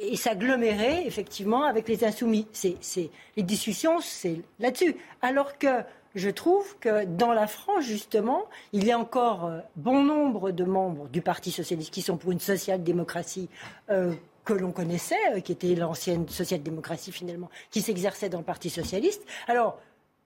et 0.00 0.16
s'agglomérer 0.16 1.06
effectivement 1.06 1.64
avec 1.64 1.88
les 1.88 2.04
insoumis. 2.04 2.46
C'est, 2.52 3.10
les 3.36 3.42
discussions, 3.42 4.00
c'est 4.00 4.40
là-dessus. 4.58 4.96
Alors 5.20 5.58
que 5.58 5.68
je 6.14 6.30
trouve 6.30 6.76
que 6.78 7.04
dans 7.04 7.32
la 7.32 7.46
France, 7.46 7.84
justement, 7.84 8.46
il 8.72 8.84
y 8.84 8.90
a 8.90 8.98
encore 8.98 9.44
euh, 9.44 9.60
bon 9.76 10.02
nombre 10.02 10.50
de 10.50 10.64
membres 10.64 11.08
du 11.08 11.20
Parti 11.20 11.52
socialiste 11.52 11.92
qui 11.92 12.02
sont 12.02 12.16
pour 12.16 12.32
une 12.32 12.40
social-démocratie 12.40 13.48
euh, 13.90 14.12
que 14.44 14.54
l'on 14.54 14.72
connaissait, 14.72 15.36
euh, 15.36 15.40
qui 15.40 15.52
était 15.52 15.74
l'ancienne 15.74 16.26
social-démocratie 16.28 17.12
finalement, 17.12 17.50
qui 17.70 17.82
s'exerçait 17.82 18.28
dans 18.28 18.38
le 18.38 18.44
Parti 18.44 18.70
socialiste. 18.70 19.22
Alors, 19.46 19.78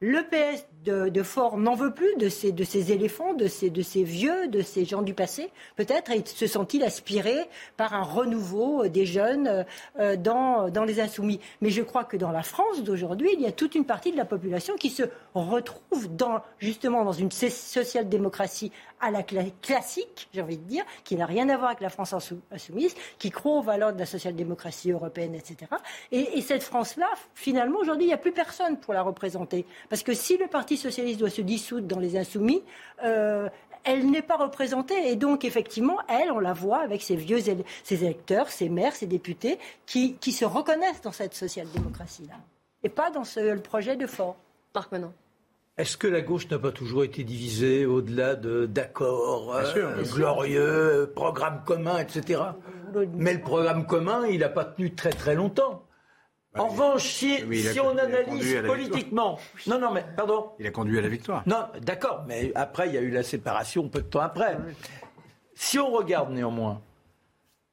le 0.07 0.23
PS 0.23 0.67
de, 0.85 1.09
de 1.09 1.23
Fort 1.23 1.57
n'en 1.57 1.75
veut 1.75 1.95
plus 1.95 2.15
de 2.17 2.29
ces, 2.29 2.93
éléphants, 2.93 3.33
de 3.33 3.47
ces, 3.47 3.71
vieux, 4.03 4.49
de 4.49 4.61
ces 4.61 4.85
gens 4.85 5.01
du 5.01 5.15
passé, 5.15 5.51
peut-être, 5.77 6.11
et 6.11 6.23
se 6.27 6.47
sent-il 6.47 6.83
aspiré 6.83 7.35
par 7.79 7.95
un 7.95 8.03
renouveau 8.03 8.85
euh, 8.85 8.91
des 8.91 9.07
jeunes 9.07 9.47
euh, 9.49 9.65
euh, 9.99 10.17
dans, 10.17 10.85
les 10.85 11.01
insoumis. 11.01 11.41
Mais 11.63 11.71
je 11.71 11.81
crois 11.81 12.05
que 12.05 12.19
dans 12.19 12.33
la 12.33 12.43
France 12.43 12.83
d'aujourd'hui, 12.83 13.31
il 13.33 13.41
y 13.41 13.47
a 13.47 13.53
toute 13.53 13.75
une 13.75 13.87
partie 13.87 14.13
de 14.13 14.19
la 14.19 14.27
population 14.27 14.75
qui 14.75 14.91
se 14.91 15.05
retrouve 15.35 16.15
dans, 16.15 16.43
justement 16.59 17.03
dans 17.03 17.13
une 17.13 17.31
social-démocratie 17.31 18.73
à 19.01 19.11
la 19.11 19.23
cla- 19.23 19.53
classique, 19.63 20.29
j'ai 20.35 20.43
envie 20.43 20.59
de 20.59 20.65
dire, 20.65 20.85
qui 21.05 21.17
n'a 21.17 21.25
rien 21.25 21.49
à 21.49 21.57
voir 21.57 21.71
avec 21.71 21.81
la 21.81 21.89
France 21.89 22.13
insou- 22.13 22.41
insoumise, 22.53 22.95
qui 23.19 23.31
croit 23.31 23.59
aux 23.59 23.63
valeurs 23.63 23.95
de 23.95 23.99
la 23.99 24.07
social-démocratie 24.07 24.93
européenne, 24.93 25.35
etc. 25.35 25.57
Et, 26.13 26.39
et 26.39 26.43
cette 26.43 26.63
France-là, 26.63 27.09
finalement, 27.35 27.79
aujourd'hui, 27.79 28.05
il 28.05 28.09
n'y 28.09 28.15
a 28.15 28.19
plus 28.19 28.33
personne 28.33 28.77
pour 28.77 28.93
la 28.93 29.01
représenter. 29.01 29.65
Parce 29.95 30.03
que 30.03 30.13
si 30.15 30.37
le 30.39 30.49
Parti 30.49 30.77
socialiste 30.77 31.21
doit 31.21 31.31
se 31.31 31.41
dissoudre 31.41 31.87
dans 31.87 32.01
les 32.01 32.17
insoumis, 32.17 32.65
euh, 33.05 33.49
elle 33.85 34.11
n'est 34.11 34.23
pas 34.23 34.37
représentée. 34.37 35.09
Et 35.09 35.15
donc, 35.15 35.45
effectivement, 35.45 35.99
elle, 36.09 36.33
on 36.33 36.41
la 36.41 36.53
voit 36.53 36.79
avec 36.81 37.01
ses 37.01 37.15
vieux 37.15 37.39
éle- 37.39 37.63
ses 37.85 38.03
électeurs, 38.03 38.49
ses 38.49 38.69
maires, 38.69 38.97
ses 38.97 39.07
députés, 39.07 39.57
qui, 39.87 40.15
qui 40.15 40.33
se 40.33 40.45
reconnaissent 40.45 41.01
dans 41.03 41.13
cette 41.13 41.35
social-démocratie-là. 41.35 42.35
Et 42.83 42.89
pas 42.89 43.13
dans 43.13 43.23
ce, 43.23 43.39
le 43.39 43.61
projet 43.61 43.95
de 43.95 44.09
Fort. 44.09 44.35
Marc 44.75 44.91
Menon. 44.91 45.13
Est-ce 45.79 45.97
que 45.97 46.09
la 46.09 46.23
gauche 46.23 46.49
n'a 46.51 46.59
pas 46.59 46.73
toujours 46.73 47.05
été 47.05 47.23
divisée 47.23 47.87
au-delà 47.87 48.35
de- 48.35 48.67
d'accords 48.67 49.55
euh, 49.55 50.03
glorieux, 50.13 50.61
euh, 50.61 51.07
programmes 51.07 51.63
communs, 51.65 51.99
etc. 51.99 52.41
Mais 53.15 53.35
le 53.35 53.41
programme 53.41 53.87
commun, 53.87 54.27
il 54.27 54.41
n'a 54.41 54.49
pas 54.49 54.65
tenu 54.65 54.93
très 54.93 55.11
très 55.11 55.37
longtemps. 55.37 55.85
En 56.57 56.69
revanche, 56.69 57.09
si, 57.09 57.43
Oui, 57.49 57.67
on 57.83 57.99
analyse 57.99 58.63
politiquement, 58.67 59.39
non, 59.67 59.79
non, 59.81 59.91
mais 59.91 60.05
pardon, 60.17 60.51
Il 60.61 60.67
a 60.67 60.71
conduit 60.71 60.99
à 60.99 61.03
la 61.03 61.09
victoire. 61.09 61.43
non, 61.47 61.67
d'accord, 61.83 62.25
mais 62.29 62.53
après, 62.55 62.89
il 62.89 62.95
y 62.95 62.99
a 62.99 63.01
eu 63.01 63.11
la 63.11 63.23
séparation 63.25 63.89
peu 63.89 64.01
de 64.03 64.07
temps 64.07 64.21
après. 64.21 64.57
Si 65.55 65.79
on 65.79 65.91
regarde 65.91 66.31
néanmoins, 66.31 66.81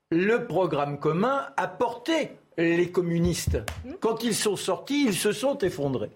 le 0.09 0.45
programme 0.47 0.99
commun 0.99 1.47
a 1.57 1.67
porté 1.67 2.31
les 2.57 2.91
communistes. 2.91 3.59
Quand 3.99 4.23
ils 4.23 4.35
sont 4.35 4.55
sortis, 4.55 5.05
ils 5.07 5.15
se 5.15 5.31
sont 5.31 5.57
effondrés. 5.59 6.11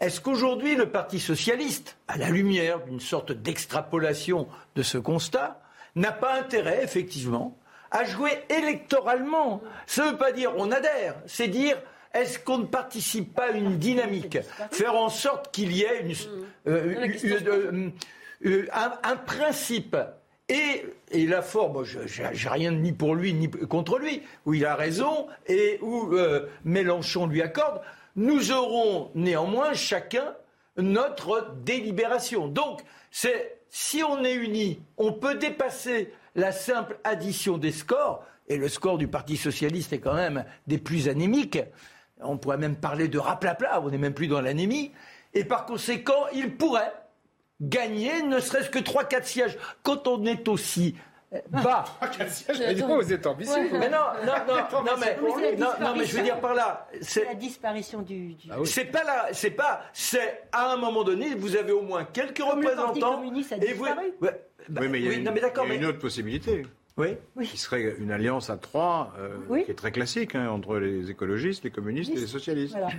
Est-ce 0.00 0.20
qu'aujourd'hui, 0.20 0.74
le 0.74 0.90
Parti 0.90 1.20
socialiste, 1.20 1.96
à 2.08 2.16
la 2.16 2.28
lumière 2.30 2.80
d'une 2.84 2.98
sorte 3.00 3.30
d'extrapolation 3.32 4.48
de 4.74 4.82
ce 4.82 4.98
constat, 4.98 5.60
n'a 5.94 6.10
pas 6.10 6.34
intérêt, 6.40 6.82
effectivement, 6.82 7.56
à 7.92 8.04
jouer 8.04 8.32
électoralement. 8.48 9.62
Ça 9.86 10.06
ne 10.06 10.10
veut 10.10 10.16
pas 10.18 10.32
dire 10.32 10.52
on 10.56 10.70
adhère, 10.72 11.14
c'est 11.26 11.48
dire 11.48 11.76
est-ce 12.14 12.38
qu'on 12.38 12.58
ne 12.58 12.66
participe 12.66 13.34
pas 13.34 13.46
à 13.46 13.50
une 13.52 13.78
dynamique 13.78 14.38
Faire 14.70 14.96
en 14.96 15.08
sorte 15.08 15.50
qu'il 15.54 15.72
y 15.72 15.82
ait 15.82 16.00
une, 16.02 16.12
euh, 16.66 17.06
une- 17.22 17.48
euh, 17.48 17.90
euh, 18.44 18.66
un, 18.72 18.92
un 19.02 19.16
principe. 19.16 19.96
Et, 20.48 20.84
et 21.12 21.26
la 21.26 21.40
forme, 21.40 21.84
je 21.84 22.00
j'ai 22.06 22.48
rien 22.48 22.72
ni 22.72 22.92
pour 22.92 23.14
lui 23.14 23.32
ni 23.32 23.48
contre 23.50 23.98
lui, 23.98 24.22
où 24.44 24.52
il 24.52 24.66
a 24.66 24.74
raison 24.74 25.26
et 25.46 25.78
où 25.80 26.12
euh, 26.14 26.46
Mélenchon 26.64 27.26
lui 27.26 27.40
accorde, 27.40 27.80
nous 28.16 28.52
aurons 28.52 29.10
néanmoins 29.14 29.72
chacun 29.72 30.34
notre 30.76 31.54
délibération. 31.64 32.48
Donc, 32.48 32.80
c'est 33.10 33.56
si 33.70 34.02
on 34.02 34.22
est 34.24 34.34
unis, 34.34 34.82
on 34.98 35.12
peut 35.14 35.36
dépasser 35.36 36.12
la 36.34 36.52
simple 36.52 36.98
addition 37.04 37.58
des 37.58 37.72
scores, 37.72 38.24
et 38.48 38.56
le 38.56 38.68
score 38.68 38.98
du 38.98 39.08
Parti 39.08 39.36
socialiste 39.36 39.92
est 39.92 40.00
quand 40.00 40.14
même 40.14 40.44
des 40.66 40.78
plus 40.78 41.08
anémiques. 41.08 41.58
On 42.20 42.36
pourrait 42.38 42.58
même 42.58 42.76
parler 42.76 43.08
de 43.08 43.18
raplapla, 43.18 43.80
on 43.82 43.88
n'est 43.90 43.98
même 43.98 44.14
plus 44.14 44.28
dans 44.28 44.40
l'anémie. 44.40 44.92
Et 45.34 45.44
par 45.44 45.64
conséquent, 45.64 46.26
il 46.34 46.56
pourrait 46.56 46.92
gagner 47.60 48.22
ne 48.22 48.40
serait-ce 48.40 48.68
que 48.70 48.78
3-4 48.78 49.24
sièges. 49.24 49.58
Quand 49.82 50.06
on 50.08 50.24
est 50.26 50.46
aussi 50.48 50.96
bas. 51.48 51.84
vous 52.88 53.12
êtes 53.12 53.26
ambitieux. 53.26 53.70
Mais 53.72 53.88
non, 53.88 53.98
non, 54.26 54.32
non, 54.46 54.82
non, 54.84 54.92
mais, 55.00 55.16
Oui, 55.22 55.42
non, 55.58 55.68
non, 55.80 55.94
mais 55.96 56.04
je 56.04 56.16
veux 56.16 56.22
dire 56.22 56.40
par 56.40 56.54
là, 56.54 56.86
c'est 57.00 57.24
La 57.24 57.34
disparition 57.34 58.02
du. 58.02 58.34
du- 58.34 58.48
c'est 58.66 58.84
pas 58.84 59.04
là, 59.04 59.28
c'est 59.32 59.50
pas, 59.50 59.82
c'est 59.94 60.42
à 60.52 60.72
un 60.72 60.76
moment 60.76 61.04
donné, 61.04 61.34
vous 61.34 61.56
avez 61.56 61.72
au 61.72 61.82
moins 61.82 62.04
quelques 62.04 62.38
Comme 62.42 62.60
le 62.60 62.66
Parti 62.74 62.80
représentants. 62.82 63.16
communiste 63.16 63.52
a 63.52 63.56
et 63.56 63.72
vous, 63.72 63.86
disparu. 63.86 64.12
Ouais, 64.20 64.42
bah, 64.68 64.80
oui, 64.82 64.88
mais 64.88 64.98
il 65.00 65.04
y 65.04 65.06
a, 65.06 65.10
oui, 65.10 65.16
une, 65.18 65.24
non, 65.24 65.32
mais 65.32 65.40
d'accord, 65.40 65.64
il 65.66 65.68
y 65.68 65.70
a 65.72 65.74
mais 65.78 65.82
une 65.82 65.88
autre 65.88 65.98
possibilité. 65.98 66.66
Oui. 66.98 67.16
Qui 67.44 67.56
serait 67.56 67.96
une 67.98 68.12
alliance 68.12 68.50
à 68.50 68.56
trois, 68.58 69.14
euh, 69.18 69.36
Oui. 69.48 69.64
qui 69.64 69.70
est 69.70 69.74
très 69.74 69.92
classique, 69.92 70.34
hein, 70.34 70.48
entre 70.50 70.76
les 70.76 71.10
écologistes, 71.10 71.64
les 71.64 71.70
communistes 71.70 72.12
et 72.14 72.20
les 72.20 72.26
socialistes. 72.26 72.74
Voilà. 72.76 72.90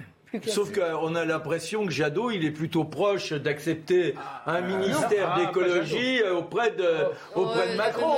Sauf 0.48 0.74
qu'on 0.74 1.14
a 1.14 1.26
l'impression 1.26 1.86
que 1.86 1.92
Jadot, 1.92 2.32
il 2.32 2.44
est 2.44 2.50
plutôt 2.52 2.86
proche 2.86 3.34
d'accepter 3.34 4.16
un 4.48 4.62
ministère 4.62 5.34
Ah, 5.36 5.40
d'écologie 5.40 6.24
euh, 6.24 6.34
auprès 6.38 6.72
de, 6.72 6.90
auprès 7.36 7.72
de 7.74 7.78
Macron. 7.78 8.16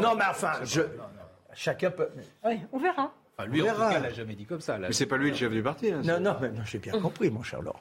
Non, 0.00 0.14
mais 0.14 0.24
enfin, 0.30 0.52
je, 0.62 0.82
chacun 1.54 1.90
peut. 1.90 2.08
Oui, 2.44 2.60
on 2.72 2.78
verra. 2.78 3.12
Enfin, 3.36 3.48
lui, 3.48 3.62
en 3.62 3.64
On 3.64 3.68
tout 3.72 3.74
verra. 3.78 3.92
cas, 3.94 3.98
l'a 4.00 4.10
jamais 4.12 4.34
dit 4.36 4.44
comme 4.44 4.60
ça. 4.60 4.78
là. 4.78 4.86
Mais 4.88 4.94
c'est 4.94 5.06
pas 5.06 5.16
lui 5.16 5.30
le 5.30 5.36
chef 5.36 5.50
du 5.50 5.60
parti. 5.62 5.90
hein, 5.90 6.02
Non, 6.04 6.20
non, 6.20 6.36
mais 6.40 6.50
non, 6.50 6.62
j'ai 6.64 6.78
bien 6.78 7.00
compris, 7.00 7.30
mon 7.30 7.42
cher 7.42 7.62
Laurent. 7.62 7.80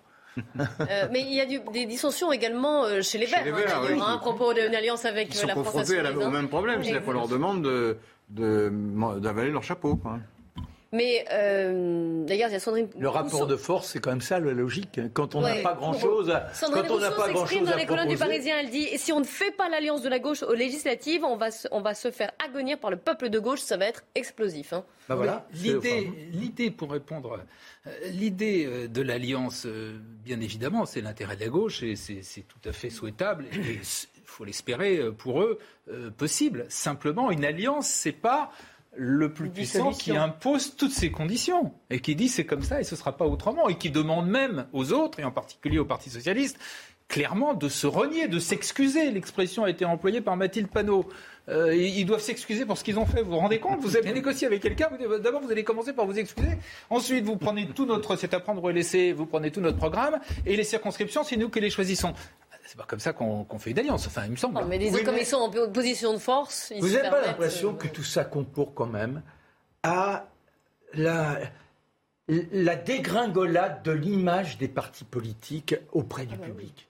Euh, 0.59 1.07
mais 1.11 1.21
il 1.21 1.33
y 1.33 1.41
a 1.41 1.45
du- 1.45 1.59
des 1.73 1.85
dissensions 1.85 2.31
également 2.31 2.83
euh, 2.85 3.01
chez 3.01 3.17
les 3.17 3.25
Chez 3.27 3.35
Verts, 3.35 3.45
les 3.45 3.51
hein, 3.51 3.55
Verts, 3.55 3.81
oui. 3.91 3.99
hein, 4.01 4.13
à 4.15 4.17
propos 4.17 4.53
d'une 4.53 4.73
alliance 4.75 5.05
avec 5.05 5.29
Ils 5.29 5.35
sont 5.35 5.47
la 5.47 5.53
France 5.53 5.65
confrontés 5.67 5.99
à 5.99 6.03
la- 6.03 6.11
au 6.17 6.29
même 6.29 6.47
problème, 6.47 6.83
c'est-à-dire 6.83 7.03
qu'on 7.03 7.11
leur 7.13 7.27
demande 7.27 7.63
de- 7.63 7.97
de- 8.29 8.71
d'avaler 9.19 9.51
leur 9.51 9.63
chapeau. 9.63 9.95
quoi. 9.95 10.19
Mais 10.93 11.25
euh, 11.33 12.23
d'ailleurs, 12.25 12.49
il 12.49 12.53
y 12.53 12.55
a 12.55 12.59
Sandrine. 12.59 12.87
Le 12.97 13.09
rapport 13.09 13.45
de 13.45 13.55
force, 13.57 13.89
c'est 13.91 13.99
quand 13.99 14.11
même 14.11 14.21
ça 14.21 14.39
la 14.39 14.53
logique. 14.53 14.99
Quand 15.13 15.35
on 15.35 15.41
n'a 15.41 15.55
Ouais. 15.55 15.61
pas 15.63 15.73
grand-chose, 15.73 16.33
Sandrine 16.53 16.83
quand 16.87 16.93
on 16.95 16.99
n'a 16.99 17.09
Rousseau 17.09 17.21
pas 17.21 17.29
grand-chose 17.33 17.63
dans 17.67 17.71
à 17.73 17.75
les 17.75 17.85
colonnes 17.85 18.07
du. 18.07 18.15
Parisien. 18.17 18.55
Elle 18.59 18.69
dit 18.69 18.87
si 18.97 19.11
on 19.11 19.19
ne 19.19 19.25
fait 19.25 19.51
pas 19.51 19.67
l'alliance 19.69 20.01
de 20.01 20.07
la 20.09 20.19
gauche 20.19 20.43
aux 20.43 20.53
législatives, 20.53 21.23
on 21.25 21.35
va 21.35 21.51
se, 21.51 21.67
on 21.71 21.81
va 21.81 21.93
se 21.93 22.09
faire 22.09 22.31
agonir 22.43 22.79
par 22.79 22.89
le 22.89 22.97
peuple 22.97 23.29
de 23.29 23.37
gauche. 23.39 23.59
Ça 23.59 23.75
va 23.75 23.85
être 23.85 24.03
explosif. 24.15 24.71
hein. 24.73 24.85
Bah 25.09 25.15
voilà. 25.15 25.45
L'idée, 25.53 26.09
l'idée, 26.31 26.71
pour 26.71 26.91
répondre, 26.91 27.39
euh, 27.85 27.89
l'idée 28.11 28.65
euh, 28.65 28.87
de 28.87 29.01
l'alliance, 29.01 29.67
bien 30.23 30.39
évidemment, 30.39 30.85
c'est 30.85 31.01
l'intérêt 31.01 31.35
de 31.35 31.41
la 31.41 31.49
gauche 31.49 31.83
et 31.83 31.95
c'est 31.97 32.21
c'est 32.23 32.41
tout 32.47 32.59
à 32.67 32.71
fait 32.71 32.89
souhaitable. 32.89 33.45
Et 33.53 33.79
il 33.81 34.23
faut 34.23 34.45
l'espérer 34.45 35.01
pour 35.17 35.41
eux 35.41 35.59
possible. 36.17 36.65
Simplement, 36.69 37.31
une 37.31 37.43
alliance, 37.45 37.87
c'est 37.87 38.11
pas 38.11 38.51
le 38.97 39.31
plus 39.31 39.49
puissant 39.49 39.91
qui 39.91 40.11
impose 40.17 40.75
toutes 40.75 40.91
ces 40.91 41.11
conditions 41.11 41.71
et 41.89 41.99
qui 41.99 42.15
dit 42.15 42.27
c'est 42.29 42.45
comme 42.45 42.63
ça 42.63 42.81
et 42.81 42.83
ce 42.83 42.95
sera 42.95 43.15
pas 43.15 43.25
autrement 43.25 43.69
et 43.69 43.77
qui 43.77 43.91
demande 43.91 44.27
même 44.27 44.65
aux 44.73 44.91
autres 44.91 45.19
et 45.19 45.23
en 45.23 45.31
particulier 45.31 45.77
au 45.79 45.85
Parti 45.85 46.09
socialiste 46.09 46.57
clairement 47.07 47.53
de 47.53 47.69
se 47.69 47.87
renier, 47.87 48.27
de 48.27 48.37
s'excuser. 48.39 49.11
L'expression 49.11 49.63
a 49.63 49.69
été 49.69 49.85
employée 49.85 50.19
par 50.19 50.35
Mathilde 50.35 50.67
Panot. 50.67 51.05
Euh, 51.47 51.73
ils 51.73 52.03
doivent 52.05 52.19
s'excuser 52.21 52.65
pour 52.65 52.77
ce 52.77 52.83
qu'ils 52.83 52.99
ont 52.99 53.05
fait. 53.05 53.21
Vous 53.21 53.31
vous 53.31 53.37
rendez 53.37 53.59
compte? 53.59 53.79
Vous 53.79 53.95
avez 53.95 54.11
négocié 54.11 54.45
avec 54.45 54.61
quelqu'un? 54.61 54.89
vous- 54.91 55.17
D'abord, 55.19 55.39
vous 55.41 55.49
allez 55.49 55.63
commencer 55.63 55.93
par 55.93 56.05
vous 56.05 56.19
excuser. 56.19 56.57
Ensuite, 56.89 57.23
vous 57.23 57.37
prenez 57.37 57.65
tout 57.67 57.85
notre, 57.85 58.17
c'est 58.17 58.33
à 58.33 58.41
prendre 58.41 58.61
ou 58.61 58.67
laisser. 58.69 59.13
Vous 59.13 59.25
prenez 59.25 59.51
tout 59.51 59.61
notre 59.61 59.77
programme 59.77 60.19
et 60.45 60.57
les 60.57 60.65
circonscriptions, 60.65 61.23
c'est 61.23 61.37
nous 61.37 61.47
qui 61.47 61.61
les 61.61 61.69
choisissons. 61.69 62.13
C'est 62.69 62.77
pas 62.77 62.83
comme 62.85 62.99
ça 62.99 63.13
qu'on 63.13 63.45
fait 63.59 63.71
une 63.71 63.79
alliance. 63.79 64.07
Enfin, 64.07 64.23
il 64.25 64.31
me 64.31 64.35
semble. 64.35 64.55
Non, 64.59 64.65
mais 64.65 64.77
disons, 64.77 64.97
Oui, 64.97 65.03
comme 65.05 65.15
mais- 65.15 65.21
ils 65.21 65.25
sont 65.25 65.37
en 65.37 65.49
po- 65.49 65.69
position 65.69 66.11
de 66.13 66.17
force, 66.17 66.71
ils 66.75 66.81
Vous 66.81 66.89
n'avez 66.89 67.09
pas 67.09 67.21
l'impression 67.25 67.71
euh, 67.71 67.77
que 67.77 67.87
tout 67.87 68.03
ça 68.03 68.25
concourt 68.25 68.73
quand 68.73 68.85
même 68.87 69.21
à 69.83 70.27
la, 70.93 71.39
la 72.27 72.75
dégringolade 72.75 73.83
de 73.83 73.91
l'image 73.91 74.57
des 74.57 74.67
partis 74.67 75.05
politiques 75.05 75.75
auprès 75.93 76.25
du 76.25 76.37
public? 76.37 76.89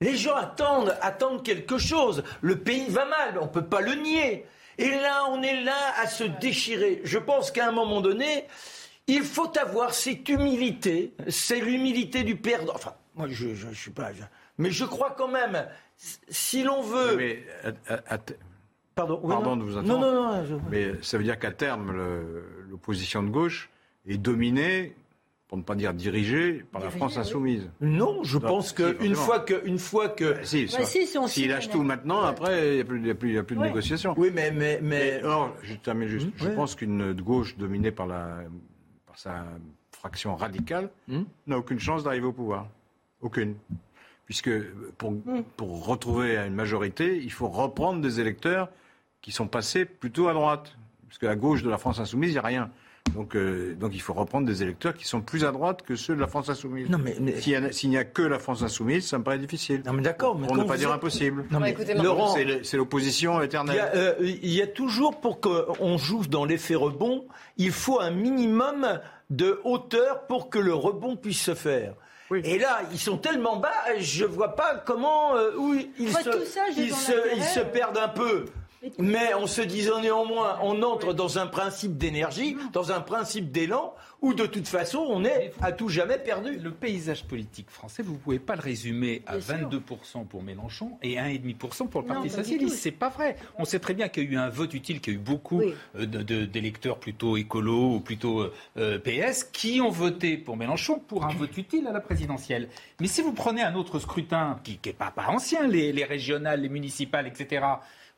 Les 0.00 0.16
gens 0.16 0.34
attendent, 0.36 0.96
attendent 1.02 1.42
quelque 1.44 1.76
chose. 1.76 2.22
Le 2.40 2.58
pays 2.58 2.86
va 2.88 3.04
mal, 3.04 3.38
on 3.38 3.44
ne 3.46 3.50
peut 3.50 3.64
pas 3.66 3.80
le 3.80 3.94
nier. 3.96 4.46
Et 4.78 4.90
là, 4.90 5.24
on 5.28 5.42
est 5.42 5.60
là 5.62 5.76
à 6.00 6.06
se 6.06 6.24
déchirer. 6.24 7.00
Je 7.04 7.18
pense 7.18 7.50
qu'à 7.50 7.68
un 7.68 7.72
moment 7.72 8.00
donné, 8.00 8.46
il 9.08 9.24
faut 9.24 9.50
avoir 9.58 9.92
cette 9.92 10.28
humilité. 10.28 11.12
C'est 11.28 11.58
l'humilité 11.60 12.22
du 12.22 12.36
perdant. 12.36 12.74
Enfin, 12.76 12.94
moi, 13.16 13.26
je 13.28 13.48
ne 13.66 13.74
suis 13.74 13.90
pas... 13.90 14.12
je- 14.12 14.22
mais 14.58 14.70
je 14.70 14.84
crois 14.84 15.14
quand 15.16 15.28
même, 15.28 15.66
si 15.96 16.62
l'on 16.62 16.82
veut... 16.82 17.16
Mais, 17.16 17.44
à- 17.64 17.94
à- 17.94 18.14
à- 18.16 18.18
Pardon, 18.94 19.20
oui, 19.22 19.30
Pardon 19.32 19.50
non. 19.54 19.56
de 19.58 19.62
vous 19.70 19.72
Non, 19.76 19.78
interrompre. 19.80 20.06
non, 20.06 20.36
non, 20.38 20.44
je- 20.44 20.54
Mais 20.70 20.92
ça 21.02 21.18
veut 21.18 21.24
dire 21.24 21.38
qu'à 21.38 21.52
terme, 21.52 21.92
l'opposition 22.68 23.22
de 23.22 23.28
gauche 23.30 23.70
est 24.08 24.18
dominée, 24.18 24.96
pour 25.46 25.56
ne 25.56 25.62
pas 25.62 25.76
dire 25.76 25.94
dirigée, 25.94 26.64
par 26.72 26.82
la 26.82 26.90
France 26.90 27.16
insoumise. 27.16 27.70
Non, 27.80 28.22
je 28.24 28.38
pense 28.38 28.72
qu'une 28.72 29.14
fois 29.14 29.38
que, 29.40 29.64
une 29.66 29.78
fois 29.78 30.08
que, 30.08 30.44
Si, 30.44 30.64
Bah, 30.66 30.70
ça- 30.72 30.84
si, 30.84 31.06
si, 31.06 31.16
on 31.16 31.26
s'il 31.28 31.48
lâche 31.48 31.70
tout 31.70 31.82
maintenant, 31.84 32.22
après, 32.22 32.70
il 32.70 32.74
n'y 32.74 32.80
a 32.80 32.84
plus, 32.84 32.98
il 33.00 33.06
y 33.06 33.10
a 33.10 33.14
plus- 33.14 33.28
il 33.30 33.34
y 33.36 33.38
a 33.38 33.42
plus 33.44 33.56
de 33.56 33.62
négociation. 33.62 34.14
Oui, 34.18 34.30
mais, 34.34 34.50
mais, 34.50 34.80
mais... 34.82 35.22
or, 35.22 35.54
je 35.62 35.74
termine 35.76 36.08
juste. 36.08 36.28
Je 36.36 36.48
ouais. 36.48 36.54
pense 36.56 36.74
qu'une 36.74 37.12
gauche 37.14 37.56
dominée 37.56 37.92
par, 37.92 38.06
la, 38.08 38.38
par 39.06 39.16
sa 39.16 39.44
fraction 39.92 40.34
radicale 40.34 40.90
n'a 41.46 41.56
aucune 41.56 41.78
chance 41.78 42.02
d'arriver 42.02 42.26
au 42.26 42.32
pouvoir. 42.32 42.66
Aucune. 43.20 43.54
Puisque 44.28 44.50
pour, 44.98 45.14
pour 45.56 45.86
retrouver 45.86 46.36
une 46.36 46.54
majorité, 46.54 47.16
il 47.16 47.32
faut 47.32 47.48
reprendre 47.48 48.02
des 48.02 48.20
électeurs 48.20 48.68
qui 49.22 49.32
sont 49.32 49.46
passés 49.48 49.86
plutôt 49.86 50.28
à 50.28 50.34
droite. 50.34 50.76
Parce 51.08 51.16
qu'à 51.18 51.34
gauche 51.34 51.62
de 51.62 51.70
la 51.70 51.78
France 51.78 51.98
insoumise, 51.98 52.28
il 52.30 52.34
n'y 52.34 52.38
a 52.38 52.42
rien. 52.42 52.70
Donc, 53.14 53.34
euh, 53.36 53.74
donc 53.74 53.94
il 53.94 54.02
faut 54.02 54.12
reprendre 54.12 54.46
des 54.46 54.62
électeurs 54.62 54.92
qui 54.92 55.08
sont 55.08 55.22
plus 55.22 55.46
à 55.46 55.50
droite 55.50 55.80
que 55.80 55.96
ceux 55.96 56.14
de 56.14 56.20
la 56.20 56.26
France 56.26 56.50
insoumise. 56.50 56.90
Non, 56.90 56.98
mais, 56.98 57.14
S'il 57.40 57.52
y 57.54 57.56
a- 57.56 57.72
s'il 57.72 57.88
n'y 57.88 57.96
a, 57.96 58.04
que 58.04 58.20
la 58.20 58.38
France 58.38 58.62
insoumise, 58.62 59.06
ça 59.06 59.16
me 59.16 59.24
paraît 59.24 59.38
difficile. 59.38 59.82
Non, 59.86 59.94
mais 59.94 60.02
d'accord. 60.02 60.38
Pour 60.38 60.54
ne 60.58 60.64
pas 60.64 60.76
dire 60.76 60.92
impossible. 60.92 61.46
Non, 61.50 61.58
mais, 61.58 61.70
écoutez, 61.70 61.94
Laurent, 61.94 62.34
C'est 62.34 62.44
le- 62.44 62.62
c'est 62.64 62.76
l'opposition 62.76 63.40
il 63.40 63.44
y, 63.44 63.46
éternelle. 63.46 63.80
a, 63.80 63.96
euh, 63.96 64.14
il 64.20 64.50
y 64.50 64.60
a 64.60 64.66
toujours, 64.66 65.22
pour 65.22 65.40
qu'on 65.40 65.96
joue 65.96 66.26
dans 66.26 66.44
l'effet 66.44 66.74
rebond, 66.74 67.24
il 67.56 67.70
faut 67.72 67.98
un 67.98 68.10
minimum 68.10 69.00
de 69.30 69.58
hauteur 69.64 70.26
pour 70.26 70.50
que 70.50 70.58
le 70.58 70.74
rebond 70.74 71.16
puisse 71.16 71.40
se 71.40 71.54
faire. 71.54 71.94
Et 72.44 72.58
là, 72.58 72.80
ils 72.92 72.98
sont 72.98 73.16
tellement 73.16 73.56
bas, 73.56 73.72
je 73.98 74.24
vois 74.24 74.54
pas 74.54 74.74
comment 74.84 75.36
euh, 75.36 75.52
où 75.56 75.74
ils, 75.74 76.10
Moi, 76.10 76.22
se, 76.22 76.44
ça, 76.44 76.60
ils, 76.76 76.94
se, 76.94 77.12
l'intérêt, 77.12 77.36
ils 77.36 77.44
se 77.44 77.60
perdent 77.60 77.98
un 77.98 78.08
peu. 78.08 78.44
Mais 78.98 79.34
en 79.34 79.46
se 79.46 79.60
disant 79.60 80.00
néanmoins, 80.00 80.58
on 80.62 80.82
entre 80.82 81.12
dans 81.12 81.38
un 81.38 81.46
principe 81.46 81.96
d'énergie, 81.96 82.56
dans 82.72 82.92
un 82.92 83.00
principe 83.00 83.50
d'élan, 83.50 83.94
où 84.20 84.34
de 84.34 84.46
toute 84.46 84.66
façon, 84.66 84.98
on 85.08 85.24
est 85.24 85.52
à 85.60 85.72
tout 85.72 85.88
jamais 85.88 86.18
perdu. 86.18 86.58
Le 86.58 86.72
paysage 86.72 87.24
politique 87.24 87.70
français, 87.70 88.02
vous 88.02 88.14
ne 88.14 88.18
pouvez 88.18 88.38
pas 88.38 88.56
le 88.56 88.62
résumer 88.62 89.22
à 89.26 89.38
22% 89.38 90.26
pour 90.26 90.42
Mélenchon 90.42 90.98
et 91.02 91.16
1,5% 91.16 91.88
pour 91.88 92.02
le 92.02 92.08
Parti 92.08 92.30
Socialiste. 92.30 92.76
C'est 92.76 92.90
pas 92.90 93.10
vrai. 93.10 93.36
On 93.56 93.64
sait 93.64 93.78
très 93.78 93.94
bien 93.94 94.08
qu'il 94.08 94.24
y 94.24 94.26
a 94.26 94.30
eu 94.30 94.36
un 94.36 94.48
vote 94.48 94.74
utile, 94.74 95.00
qu'il 95.00 95.12
y 95.12 95.16
a 95.16 95.18
eu 95.18 95.22
beaucoup 95.22 95.62
euh, 95.62 96.06
d'électeurs 96.06 96.98
plutôt 96.98 97.36
écolos 97.36 97.94
ou 97.94 98.00
plutôt 98.00 98.40
euh, 98.40 98.52
euh, 98.76 98.98
PS 98.98 99.44
qui 99.44 99.80
ont 99.80 99.90
voté 99.90 100.36
pour 100.36 100.56
Mélenchon 100.56 100.98
pour 100.98 101.24
un 101.24 101.32
vote 101.34 101.56
utile 101.56 101.86
à 101.86 101.92
la 101.92 102.00
présidentielle. 102.00 102.68
Mais 103.00 103.06
si 103.06 103.22
vous 103.22 103.32
prenez 103.32 103.62
un 103.62 103.74
autre 103.76 104.00
scrutin, 104.00 104.58
qui 104.64 104.80
n'est 104.84 104.92
pas, 104.92 105.12
pas 105.12 105.28
ancien, 105.28 105.66
les, 105.68 105.92
les 105.92 106.04
régionales, 106.04 106.62
les 106.62 106.68
municipales, 106.68 107.26
etc., 107.26 107.64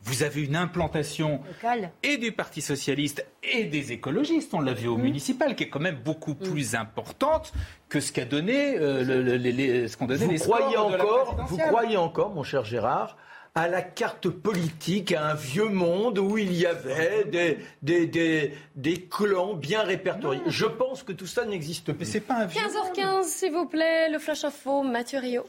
vous 0.02 0.22
avez 0.22 0.42
une 0.44 0.56
implantation 0.56 1.40
Local. 1.62 1.90
et 2.02 2.16
du 2.16 2.32
Parti 2.32 2.60
socialiste 2.62 3.24
et 3.42 3.64
des 3.64 3.92
écologistes, 3.92 4.54
on 4.54 4.60
l'a 4.60 4.72
vu 4.72 4.88
au 4.88 4.96
municipal, 4.96 5.54
qui 5.54 5.64
est 5.64 5.68
quand 5.68 5.80
même 5.80 5.98
beaucoup 6.02 6.34
plus 6.34 6.74
importante 6.74 7.52
que 7.88 8.00
ce 8.00 8.10
qu'a 8.12 8.24
donné 8.24 8.76
euh, 8.78 9.04
le- 9.04 9.22
le- 9.22 9.36
les- 9.36 9.88
ce 9.88 9.96
qu'ont 9.96 10.06
donné 10.06 10.24
Vous 10.24 10.30
les 10.30 10.38
croyez 10.38 10.72
scores 10.72 10.90
de 10.90 10.96
la 10.96 11.04
encore, 11.04 11.36
vous 11.48 11.58
croyez 11.58 11.96
encore, 11.96 12.30
mon 12.34 12.42
cher 12.42 12.64
Gérard, 12.64 13.16
à 13.56 13.66
la 13.66 13.82
carte 13.82 14.28
politique, 14.28 15.10
à 15.12 15.30
un 15.30 15.34
vieux 15.34 15.68
monde 15.68 16.18
où 16.20 16.38
il 16.38 16.52
y 16.54 16.66
avait 16.66 17.24
des, 17.24 17.58
des, 17.82 18.06
des, 18.06 18.54
des 18.76 19.02
clans 19.02 19.54
bien 19.54 19.82
répertoriés. 19.82 20.40
Je 20.46 20.66
pense 20.66 21.02
que 21.02 21.12
tout 21.12 21.26
ça 21.26 21.44
n'existe 21.44 21.92
plus. 21.92 22.06
c'est 22.06 22.20
pas 22.20 22.34
un 22.36 22.46
15h15, 22.46 23.24
s'il 23.24 23.52
vous 23.52 23.66
plaît, 23.66 24.08
le 24.08 24.20
flash 24.20 24.44
info, 24.44 24.82
Mathieu 24.84 25.18
Rio. 25.18 25.44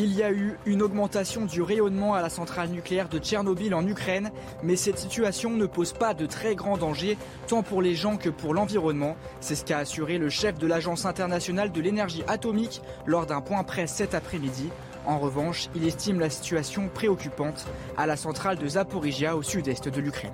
Il 0.00 0.14
y 0.14 0.22
a 0.22 0.30
eu 0.30 0.56
une 0.64 0.82
augmentation 0.82 1.44
du 1.44 1.60
rayonnement 1.60 2.14
à 2.14 2.22
la 2.22 2.28
centrale 2.28 2.68
nucléaire 2.68 3.08
de 3.08 3.18
Tchernobyl 3.18 3.74
en 3.74 3.84
Ukraine, 3.84 4.30
mais 4.62 4.76
cette 4.76 4.96
situation 4.96 5.50
ne 5.50 5.66
pose 5.66 5.92
pas 5.92 6.14
de 6.14 6.24
très 6.24 6.54
grands 6.54 6.76
dangers, 6.76 7.18
tant 7.48 7.64
pour 7.64 7.82
les 7.82 7.96
gens 7.96 8.16
que 8.16 8.28
pour 8.28 8.54
l'environnement. 8.54 9.16
C'est 9.40 9.56
ce 9.56 9.64
qu'a 9.64 9.78
assuré 9.78 10.18
le 10.18 10.28
chef 10.28 10.56
de 10.56 10.68
l'Agence 10.68 11.04
internationale 11.04 11.72
de 11.72 11.80
l'énergie 11.80 12.22
atomique 12.28 12.80
lors 13.06 13.26
d'un 13.26 13.40
point 13.40 13.64
presse 13.64 13.92
cet 13.92 14.14
après-midi. 14.14 14.70
En 15.04 15.18
revanche, 15.18 15.68
il 15.74 15.84
estime 15.84 16.20
la 16.20 16.30
situation 16.30 16.88
préoccupante 16.94 17.66
à 17.96 18.06
la 18.06 18.16
centrale 18.16 18.56
de 18.56 18.68
Zaporizhia 18.68 19.36
au 19.36 19.42
sud-est 19.42 19.88
de 19.88 20.00
l'Ukraine. 20.00 20.30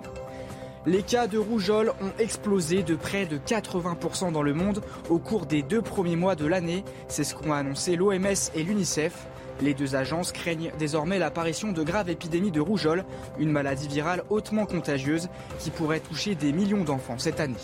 Les 0.84 1.02
cas 1.02 1.26
de 1.26 1.38
rougeole 1.38 1.94
ont 2.02 2.12
explosé 2.18 2.82
de 2.82 2.96
près 2.96 3.24
de 3.24 3.38
80% 3.38 4.30
dans 4.30 4.42
le 4.42 4.52
monde 4.52 4.82
au 5.08 5.18
cours 5.18 5.46
des 5.46 5.62
deux 5.62 5.80
premiers 5.80 6.16
mois 6.16 6.34
de 6.34 6.44
l'année. 6.44 6.84
C'est 7.08 7.24
ce 7.24 7.34
qu'ont 7.34 7.54
annoncé 7.54 7.96
l'OMS 7.96 8.50
et 8.54 8.62
l'UNICEF. 8.62 9.26
Les 9.60 9.74
deux 9.74 9.96
agences 9.96 10.32
craignent 10.32 10.72
désormais 10.78 11.18
l'apparition 11.18 11.72
de 11.72 11.82
graves 11.82 12.10
épidémies 12.10 12.50
de 12.50 12.60
rougeole, 12.60 13.04
une 13.38 13.50
maladie 13.50 13.88
virale 13.88 14.24
hautement 14.30 14.66
contagieuse 14.66 15.28
qui 15.58 15.70
pourrait 15.70 16.00
toucher 16.00 16.34
des 16.34 16.52
millions 16.52 16.84
d'enfants 16.84 17.18
cette 17.18 17.40
année. 17.40 17.54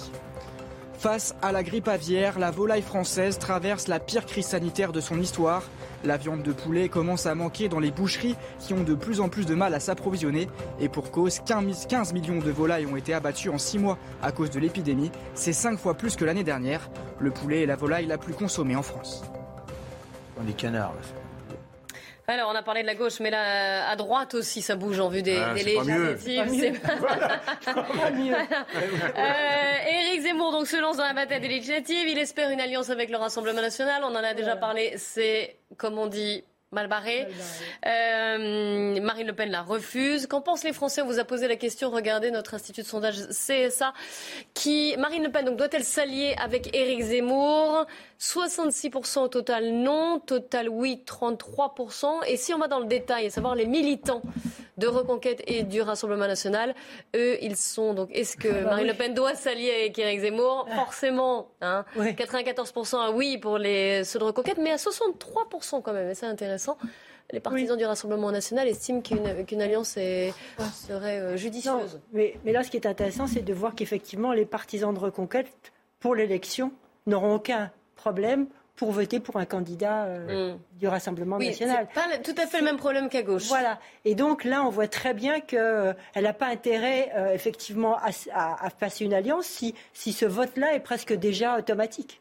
Face 1.01 1.35
à 1.41 1.51
la 1.51 1.63
grippe 1.63 1.89
aviaire, 1.89 2.39
la 2.39 2.51
volaille 2.51 2.83
française 2.83 3.39
traverse 3.39 3.89
la 3.89 4.01
pire 4.01 4.27
crise 4.27 4.49
sanitaire 4.49 4.93
de 4.93 5.01
son 5.01 5.19
histoire. 5.19 5.63
La 6.05 6.19
viande 6.19 6.43
de 6.43 6.53
poulet 6.53 6.91
commence 6.91 7.25
à 7.25 7.35
manquer 7.35 7.71
dans 7.71 7.81
les 7.81 7.91
boucheries 7.91 8.37
qui 8.59 8.75
ont 8.75 8.83
de 8.83 8.95
plus 8.95 9.21
en 9.21 9.31
plus 9.31 9.47
de 9.47 9.55
mal 9.55 9.73
à 9.73 9.81
s'approvisionner. 9.81 10.47
Et 10.79 10.91
pour 10.91 11.11
cause, 11.11 11.41
15 11.41 12.13
millions 12.13 12.41
de 12.41 12.51
volailles 12.51 12.85
ont 12.85 12.97
été 12.97 13.15
abattues 13.15 13.49
en 13.49 13.57
6 13.57 13.79
mois 13.79 13.99
à 14.23 14.31
cause 14.31 14.51
de 14.51 14.61
l'épidémie. 14.61 15.11
C'est 15.35 15.55
5 15.55 15.79
fois 15.79 15.95
plus 15.95 16.17
que 16.17 16.27
l'année 16.27 16.45
dernière. 16.45 16.91
Le 17.19 17.31
poulet 17.31 17.63
est 17.63 17.67
la 17.67 17.77
volaille 17.77 18.07
la 18.07 18.19
plus 18.19 18.35
consommée 18.35 18.77
en 18.77 18.83
France. 18.83 19.25
Les 20.47 20.53
canards, 20.53 20.93
là. 20.93 21.20
Alors, 22.33 22.51
on 22.53 22.55
a 22.55 22.63
parlé 22.63 22.83
de 22.83 22.87
la 22.87 22.95
gauche, 22.95 23.19
mais 23.19 23.31
là, 23.31 23.89
à 23.91 23.97
droite 23.97 24.35
aussi, 24.35 24.63
ça 24.63 24.77
bouge 24.77 25.01
en 25.01 25.09
vue 25.09 25.21
des, 25.23 25.37
Ah, 25.37 25.53
des 25.53 25.63
c'est 25.63 25.75
pas 25.75 25.83
mieux. 25.85 26.13
législatives. 26.13 26.81
C'est 27.61 27.75
pas 27.75 28.11
mieux. 28.13 28.35
Éric 29.91 30.23
Zemmour 30.23 30.53
donc, 30.53 30.69
se 30.69 30.81
lance 30.81 30.97
dans 30.97 31.05
la 31.05 31.13
bataille 31.13 31.41
des 31.41 31.49
législatives. 31.49 32.09
Il 32.09 32.19
espère 32.19 32.51
une 32.51 32.61
alliance 32.61 32.89
avec 32.89 33.11
le 33.11 33.17
Rassemblement 33.17 33.61
national. 33.61 34.03
On 34.05 34.15
en 34.15 34.23
a 34.23 34.35
déjà 34.35 34.55
parlé. 34.55 34.95
C'est, 34.97 35.57
comme 35.77 35.99
on 35.99 36.07
dit, 36.07 36.45
Mal 36.73 36.87
barré. 36.87 37.27
Euh, 37.85 39.01
Marine 39.01 39.27
Le 39.27 39.33
Pen 39.33 39.51
la 39.51 39.63
refuse. 39.63 40.29
Qu'en 40.29 40.41
pensent 40.41 40.63
les 40.63 40.73
Français? 40.73 41.03
On 41.03 41.07
vous 41.07 41.19
a 41.19 41.25
posé 41.25 41.49
la 41.49 41.57
question. 41.57 41.91
Regardez 41.91 42.31
notre 42.31 42.55
institut 42.55 42.83
de 42.83 42.87
sondage 42.87 43.17
CSA. 43.31 43.93
Qui, 44.55 44.95
Marine 44.97 45.25
Le 45.25 45.33
Pen 45.33 45.45
donc 45.47 45.57
doit-elle 45.57 45.83
s'allier 45.83 46.37
avec 46.41 46.73
Éric 46.73 47.03
Zemmour? 47.03 47.87
66% 48.21 49.19
au 49.21 49.29
total 49.29 49.73
non, 49.73 50.21
total 50.21 50.69
oui 50.69 51.03
33%. 51.05 52.25
Et 52.29 52.37
si 52.37 52.55
on 52.55 52.59
va 52.59 52.69
dans 52.69 52.79
le 52.79 52.87
détail, 52.87 53.27
à 53.27 53.31
savoir 53.31 53.57
les 53.57 53.67
militants 53.67 54.23
de 54.77 54.87
Reconquête 54.87 55.43
et 55.49 55.65
du 55.65 55.83
Rassemblement 55.83 56.27
National, 56.29 56.75
eux, 57.17 57.37
ils 57.43 57.57
sont 57.57 57.95
donc. 57.95 58.11
Est-ce 58.13 58.37
que 58.37 58.49
Ah 58.49 58.53
bah 58.53 58.71
Marine 58.71 58.85
oui. 58.85 58.93
Le 58.93 58.97
Pen 58.97 59.13
doit 59.15 59.35
s'allier 59.35 59.73
avec 59.73 59.99
Éric 59.99 60.21
Zemmour? 60.21 60.69
Forcément. 60.73 61.49
Hein 61.63 61.85
94% 61.97 62.99
à 63.01 63.11
oui 63.11 63.39
pour 63.39 63.59
les 63.59 64.05
ceux 64.05 64.21
de 64.21 64.25
Reconquête, 64.25 64.59
mais 64.59 64.71
à 64.71 64.77
63% 64.77 65.83
quand 65.83 65.93
même. 65.93 66.09
Et 66.11 66.15
c'est 66.15 66.27
intéressant. 66.27 66.60
Les 67.33 67.39
partisans 67.41 67.77
du 67.79 67.85
Rassemblement 67.85 68.33
National 68.33 68.67
estiment 68.67 69.01
qu'une 69.03 69.63
alliance 69.63 69.97
est, 69.97 70.33
serait 70.75 71.21
euh, 71.21 71.37
judicieuse. 71.37 72.01
Mais, 72.13 72.35
mais 72.45 72.51
là, 72.53 72.65
ce 72.65 72.71
qui 72.71 72.77
est 72.77 72.87
intéressant, 72.87 73.29
c'est 73.29 73.43
de 73.43 73.55
voir 73.55 73.75
qu'effectivement, 73.77 74.33
les 74.33 74.45
partisans 74.45 74.93
de 74.93 74.99
reconquête, 74.99 75.47
pour 76.01 76.15
l'élection, 76.17 76.73
n'auront 77.07 77.35
aucun 77.37 77.71
problème 77.95 78.47
pour 78.75 78.91
voter 78.93 79.21
pour 79.21 79.37
un 79.37 79.45
candidat 79.45 80.05
euh, 80.07 80.55
du 80.79 80.89
Rassemblement 80.89 81.37
Oui, 81.37 81.49
national. 81.49 81.87
pas 81.95 82.07
le- 82.17 82.23
tout 82.23 82.35
à 82.41 82.47
fait 82.47 82.59
le 82.61 82.65
même 82.65 82.79
problème 82.79 83.09
qu'à 83.11 83.23
gauche. 83.23 83.47
Voilà. 83.47 83.79
Et 84.07 84.15
donc 84.15 84.43
là, 84.45 84.65
on 84.65 84.71
voit 84.71 84.89
très 84.89 85.13
bien 85.15 85.41
qu'elle 85.41 85.95
n'a 86.17 86.33
pas 86.33 86.47
intérêt, 86.49 87.13
euh, 87.15 87.33
effectivement, 87.35 87.97
à, 87.99 88.09
à- 88.33 88.67
à 88.67 88.71
passer 88.71 89.05
une 89.05 89.13
alliance 89.15 89.45
si, 89.47 89.75
si 89.93 90.13
ce 90.15 90.25
vote-là 90.25 90.75
est 90.75 90.81
presque 90.81 91.13
déjà 91.13 91.59
automatique. 91.59 92.21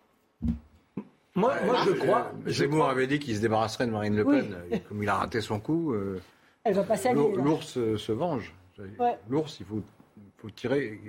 Moi, 1.36 1.54
moi, 1.66 1.76
je 1.86 1.92
crois. 1.92 2.32
Euh, 2.48 2.52
Zemmour 2.52 2.90
avait 2.90 3.08
dit 3.08 3.20
qu'il 3.20 3.36
se 3.36 3.42
débarrasserait 3.42 3.86
de 3.86 3.92
Marine 3.92 4.16
Le. 4.16 4.26
Pen. 4.26 4.58
Et 4.72 4.80
Comme 4.80 5.04
il 5.04 5.10
a 5.10 5.16
raté 5.16 5.42
son 5.42 5.60
coup, 5.60 5.94
euh, 5.94 6.22
Elle 6.64 6.74
va 6.74 6.84
l'ours 7.14 7.78
euh, 7.78 7.98
se 7.98 8.12
venge. 8.12 8.54
Ouais. 8.98 9.18
L'ours, 9.30 9.60
il 9.60 9.66
faut, 9.66 9.82
faut 10.38 10.50
tirer 10.50 11.00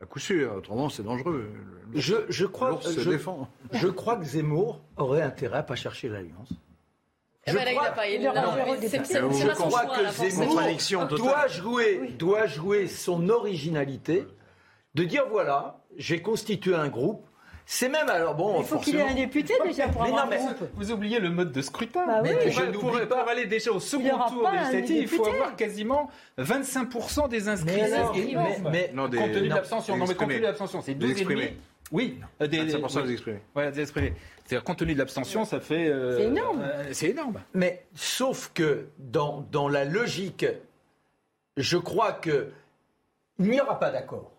à 0.00 0.06
coup 0.06 0.18
sûr. 0.18 0.54
Autrement, 0.54 0.88
c'est 0.88 1.02
dangereux. 1.02 1.50
Je, 1.94 2.14
je 2.28 2.46
crois, 2.46 2.70
L'ours 2.70 2.92
se 2.92 3.00
je, 3.00 3.10
défend. 3.10 3.48
je 3.72 3.88
crois 3.88 4.16
que 4.16 4.24
Zemmour 4.24 4.80
aurait 4.96 5.22
intérêt 5.22 5.58
à 5.58 5.62
pas 5.62 5.76
chercher 5.76 6.08
l'alliance. 6.08 6.50
Eh 7.46 7.52
ben 7.52 7.66
je 7.66 9.54
son 9.54 9.68
crois 9.68 9.86
que. 9.86 10.10
Zemmour 10.10 11.06
doit 11.08 11.46
jouer, 11.48 12.12
doit 12.18 12.46
jouer 12.46 12.86
son 12.86 13.28
originalité, 13.30 14.26
de 14.94 15.04
dire 15.04 15.24
voilà, 15.28 15.80
j'ai 15.96 16.20
constitué 16.22 16.74
un 16.74 16.88
groupe. 16.88 17.26
C'est 17.72 17.88
même 17.88 18.08
alors 18.08 18.34
bon. 18.34 18.58
Il 18.62 18.66
faut 18.66 18.78
qu'il 18.80 18.96
ait 18.96 19.02
un 19.02 19.14
député 19.14 19.54
déjà 19.62 19.86
pour 19.86 20.02
Mais 20.02 20.08
avoir 20.08 20.26
non, 20.26 20.32
un 20.32 20.36
mais- 20.36 20.42
groupe. 20.44 20.68
Vous 20.74 20.90
oubliez 20.90 21.20
le 21.20 21.30
mode 21.30 21.52
de 21.52 21.62
scrutin. 21.62 22.04
Bah 22.04 22.20
oui. 22.20 22.30
pour, 22.42 22.50
Je 22.50 22.62
pour- 22.72 23.08
pour 23.08 23.28
aller 23.28 23.46
déjà 23.46 23.70
au 23.70 23.78
second 23.78 24.08
tour 24.28 24.42
pas 24.42 24.50
un 24.50 24.72
législatif, 24.72 24.96
il 25.02 25.06
faut 25.08 25.24
avoir 25.24 25.54
quasiment 25.54 26.10
25% 26.36 27.28
des 27.28 27.46
inscrits. 27.48 27.76
Mais 27.76 27.92
alors, 27.92 28.12
mais- 28.12 28.58
mais- 28.72 28.90
Non, 28.92 29.06
des- 29.06 29.18
compte 29.18 29.30
tenu 29.30 29.48
de 29.48 29.54
l'abstention. 29.54 29.94
des 29.94 30.00
Non, 30.00 30.06
mais 30.08 30.14
compte 30.16 30.28
tenu 30.30 30.40
de 30.40 30.44
l'abstention, 30.46 30.82
c'est 30.82 30.94
Des 30.94 30.98
12 31.06 31.10
exprimés. 31.12 31.56
Oui, 31.92 32.18
euh, 32.42 32.48
des, 32.48 32.58
25% 32.58 33.00
oui. 33.02 33.06
des 33.06 33.12
exprimés. 33.12 33.40
Voilà, 33.54 33.70
des 33.70 33.80
exprimés. 33.82 34.14
C'est-à-dire, 34.44 34.64
compte 34.64 34.78
tenu 34.78 34.94
de 34.94 34.98
l'abstention, 34.98 35.44
ça 35.44 35.60
fait. 35.60 35.86
euh, 35.86 36.16
C'est 36.18 36.24
énorme. 36.24 36.60
euh, 36.64 36.84
c'est 36.90 37.08
énorme. 37.10 37.40
Mais 37.54 37.86
sauf 37.94 38.50
que 38.52 38.88
dans, 38.98 39.46
dans 39.52 39.68
la 39.68 39.84
logique, 39.84 40.44
je 41.56 41.76
crois 41.76 42.14
que 42.14 42.50
il 43.38 43.48
n'y 43.48 43.60
aura 43.60 43.78
pas 43.78 43.92
d'accord. 43.92 44.32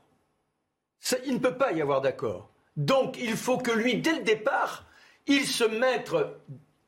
Il 1.25 1.35
ne 1.35 1.39
peut 1.39 1.55
pas 1.55 1.71
y 1.71 1.81
avoir 1.81 2.01
d'accord. 2.01 2.49
Donc 2.77 3.17
il 3.19 3.35
faut 3.35 3.57
que 3.57 3.71
lui, 3.71 3.95
dès 3.95 4.13
le 4.13 4.23
départ, 4.23 4.85
il 5.27 5.45
se 5.45 5.63
mette 5.63 6.11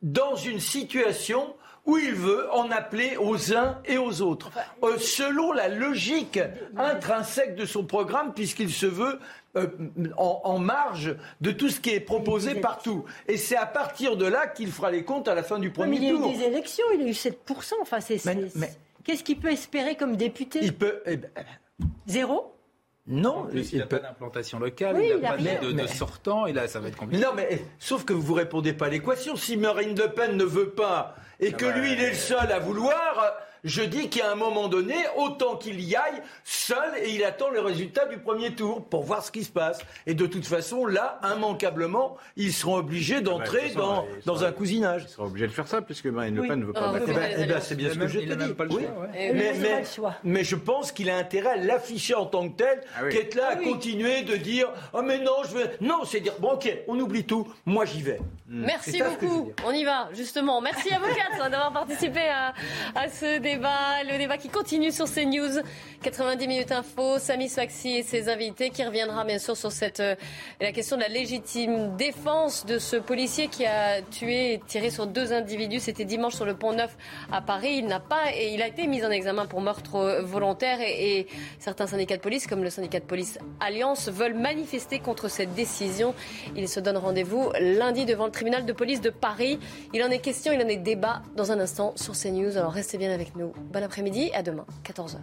dans 0.01 0.35
une 0.35 0.59
situation 0.59 1.55
où 1.85 1.97
il 1.97 2.13
veut 2.13 2.49
en 2.53 2.71
appeler 2.71 3.17
aux 3.17 3.53
uns 3.53 3.81
et 3.85 3.97
aux 3.97 4.21
autres, 4.21 4.51
euh, 4.83 4.97
selon 4.97 5.51
la 5.51 5.67
logique 5.67 6.39
intrinsèque 6.77 7.55
de 7.55 7.65
son 7.65 7.83
programme, 7.83 8.33
puisqu'il 8.33 8.71
se 8.71 8.85
veut 8.85 9.19
euh, 9.57 9.67
en, 10.17 10.39
en 10.45 10.59
marge 10.59 11.15
de 11.41 11.51
tout 11.51 11.67
ce 11.69 11.81
qui 11.81 11.89
est 11.89 11.99
proposé 11.99 12.55
partout. 12.55 13.03
Et 13.27 13.35
c'est 13.35 13.57
à 13.57 13.65
partir 13.65 14.15
de 14.15 14.25
là 14.25 14.47
qu'il 14.47 14.71
fera 14.71 14.91
les 14.91 15.03
comptes 15.03 15.27
à 15.27 15.35
la 15.35 15.43
fin 15.43 15.59
du 15.59 15.71
premier 15.71 15.91
mais 15.91 15.97
il 15.97 16.03
y 16.03 16.09
a 16.09 16.13
eu 16.29 16.33
des 16.37 16.43
élections, 16.43 16.85
il 16.93 17.01
a 17.01 17.05
eu 17.05 17.11
7%. 17.11 17.33
Enfin, 17.81 17.99
c'est, 17.99 18.17
Qu'est-ce 19.03 19.23
qu'il 19.23 19.37
peut 19.37 19.51
espérer 19.51 19.95
comme 19.95 20.15
député? 20.15 20.59
Il 20.61 20.73
peut. 20.73 21.01
eh 21.05 21.17
ben, 21.17 21.29
Zéro? 22.07 22.55
Non, 23.05 23.45
plus, 23.47 23.73
il 23.73 23.79
n'a 23.79 23.85
pas 23.85 23.99
d'implantation 23.99 24.59
locale, 24.59 24.95
Oui, 24.95 25.11
il 25.15 25.21
n'a 25.21 25.29
a 25.29 25.31
pas 25.33 25.37
rien. 25.37 25.61
de, 25.61 25.67
de 25.67 25.73
Mais- 25.73 25.87
sortant, 25.87 26.45
et 26.45 26.53
là, 26.53 26.67
ça 26.67 26.79
va 26.79 26.87
être 26.87 26.95
compliqué. 26.95 27.21
Non, 27.21 27.31
mais 27.35 27.61
sauf 27.79 28.05
que 28.05 28.13
vous 28.13 28.33
répondez 28.33 28.71
pas 28.73 28.85
à 28.85 28.89
l'équation. 28.89 29.35
Si 29.35 29.57
Marine 29.57 29.95
Le 29.97 30.07
Pen 30.13 30.37
ne 30.37 30.43
veut 30.45 30.69
pas 30.69 31.15
et 31.43 31.51
que 31.53 31.65
lui, 31.65 31.93
il 31.93 32.01
est 32.01 32.09
le 32.09 32.15
seul 32.15 32.51
à 32.51 32.59
vouloir, 32.59 33.33
je 33.63 33.81
dis 33.81 34.09
qu'à 34.09 34.29
un 34.29 34.35
moment 34.35 34.67
donné, 34.67 34.95
autant 35.15 35.55
qu'il 35.55 35.79
y 35.79 35.95
aille 35.95 36.21
seul 36.43 36.97
et 37.01 37.11
il 37.11 37.23
attend 37.23 37.49
le 37.49 37.61
résultat 37.61 38.05
du 38.07 38.17
premier 38.17 38.51
tour 38.53 38.83
pour 38.83 39.03
voir 39.03 39.23
ce 39.23 39.31
qui 39.31 39.45
se 39.45 39.51
passe. 39.51 39.79
Et 40.05 40.13
de 40.15 40.25
toute 40.25 40.45
façon, 40.45 40.85
là, 40.85 41.17
immanquablement, 41.23 42.17
ils 42.35 42.51
seront 42.51 42.75
obligés 42.75 43.21
d'entrer 43.21 43.61
de 43.61 43.67
toute 43.67 43.73
façon, 43.75 43.87
dans, 43.87 44.05
il 44.19 44.25
dans 44.25 44.35
sera- 44.35 44.47
un 44.49 44.51
cousinage. 44.51 45.03
Il 45.07 45.09
sera 45.09 45.23
obligé 45.27 45.47
de 45.47 45.51
faire 45.53 45.67
ça, 45.69 45.81
puisque 45.81 46.07
Marine 46.07 46.35
Le. 46.35 46.41
Pen 46.47 46.59
ne 46.59 46.65
veut 46.65 46.73
Ah, 46.75 46.79
pas 46.91 46.99
vous 46.99 47.05
Eh 47.37 47.45
ben, 47.45 47.61
c'est 47.61 47.75
bien 47.75 47.89
ce 47.93 47.97
que 47.97 48.07
je 48.07 48.19
te 48.19 48.33
dis. 48.33 48.53
pas 48.53 48.65
le 48.65 48.71
Oui. 48.73 48.83
choix, 48.83 49.01
ouais. 49.03 49.09
Mais, 49.13 49.51
oui, 49.53 49.57
mais- 49.61 49.67
il 49.69 49.73
a 49.73 49.79
le 49.79 49.85
choix. 49.85 50.15
mais 50.25 50.43
je 50.43 50.55
pense 50.57 50.91
qu'il 50.91 51.09
a 51.09 51.15
intérêt 51.15 51.51
à 51.51 51.55
l'afficher 51.55 52.15
en 52.15 52.25
tant 52.25 52.49
que 52.49 52.57
tel, 52.57 52.81
Ah 52.97 53.01
oui. 53.05 53.13
qu'être 53.13 53.35
là 53.35 53.43
Ah 53.47 53.53
à 53.53 53.55
continuer 53.57 54.23
de 54.23 54.35
dire 54.35 54.67
oh 54.91 55.01
mais 55.01 55.19
non 55.19 55.37
je 55.45 55.55
veux 55.57 55.69
non 55.79 56.03
c'est 56.03 56.19
dire 56.19 56.33
bon 56.39 56.51
ok 56.53 56.69
on 56.89 56.99
oublie 56.99 57.23
tout 57.23 57.47
moi 57.65 57.85
j'y 57.85 58.01
vais. 58.01 58.19
Merci 58.53 58.99
je 58.99 59.03
veux 59.03 59.09
beaucoup. 59.09 59.51
On 59.65 59.71
y 59.71 59.83
va, 59.83 60.09
justement. 60.13 60.61
Merci 60.61 60.93
à 60.93 60.99
vous 60.99 61.07
quatre 61.07 61.49
d'avoir 61.49 61.73
participé 61.73 62.19
à, 62.29 62.53
à 62.93 63.09
ce 63.09 63.39
débat. 63.39 64.03
Le 64.07 64.19
débat 64.19 64.37
qui 64.37 64.49
continue 64.49 64.91
sur 64.91 65.05
CNews. 65.05 65.61
90 66.03 66.47
minutes 66.47 66.71
info. 66.71 67.17
Samy 67.17 67.49
Sfaxi 67.49 67.95
et 67.95 68.03
ses 68.03 68.29
invités 68.29 68.69
qui 68.69 68.83
reviendra 68.83 69.23
bien 69.23 69.39
sûr 69.39 69.57
sur 69.57 69.71
cette, 69.71 70.01
euh, 70.01 70.15
la 70.61 70.71
question 70.71 70.97
de 70.97 71.01
la 71.01 71.07
légitime 71.07 71.95
défense 71.97 72.65
de 72.67 72.77
ce 72.77 72.95
policier 72.95 73.47
qui 73.47 73.65
a 73.65 74.03
tué 74.03 74.53
et 74.53 74.59
tiré 74.67 74.91
sur 74.91 75.07
deux 75.07 75.33
individus. 75.33 75.79
C'était 75.79 76.05
dimanche 76.05 76.35
sur 76.35 76.45
le 76.45 76.53
pont 76.55 76.73
Neuf 76.73 76.95
à 77.31 77.41
Paris. 77.41 77.77
Il 77.77 77.87
n'a 77.87 77.99
pas, 77.99 78.31
et 78.35 78.53
il 78.53 78.61
a 78.61 78.67
été 78.67 78.85
mis 78.85 79.03
en 79.03 79.09
examen 79.09 79.47
pour 79.47 79.61
meurtre 79.61 80.21
volontaire 80.21 80.79
et, 80.79 81.19
et 81.19 81.27
certains 81.57 81.87
syndicats 81.87 82.17
de 82.17 82.21
police, 82.21 82.45
comme 82.45 82.63
le 82.63 82.69
syndicat 82.69 82.99
de 82.99 83.05
police 83.05 83.39
Alliance, 83.59 84.09
veulent 84.09 84.35
manifester 84.35 84.99
contre 84.99 85.27
cette 85.27 85.55
décision. 85.55 86.13
Ils 86.55 86.69
se 86.69 86.79
donnent 86.79 86.97
rendez-vous 86.97 87.51
lundi 87.59 88.05
devant 88.05 88.25
le 88.25 88.31
tribunal 88.43 88.65
de 88.65 88.73
police 88.73 88.99
de 88.99 89.09
Paris. 89.09 89.57
Il 89.93 90.03
en 90.03 90.09
est 90.09 90.19
question, 90.19 90.51
il 90.51 90.61
en 90.61 90.67
est 90.67 90.75
débat 90.75 91.21
dans 91.37 91.53
un 91.53 91.61
instant 91.61 91.93
sur 91.95 92.13
CNews. 92.13 92.57
Alors 92.57 92.73
restez 92.73 92.97
bien 92.97 93.09
avec 93.09 93.37
nous. 93.37 93.53
Bon 93.71 93.81
après-midi, 93.81 94.31
à 94.33 94.43
demain, 94.43 94.65
14h. 94.83 95.19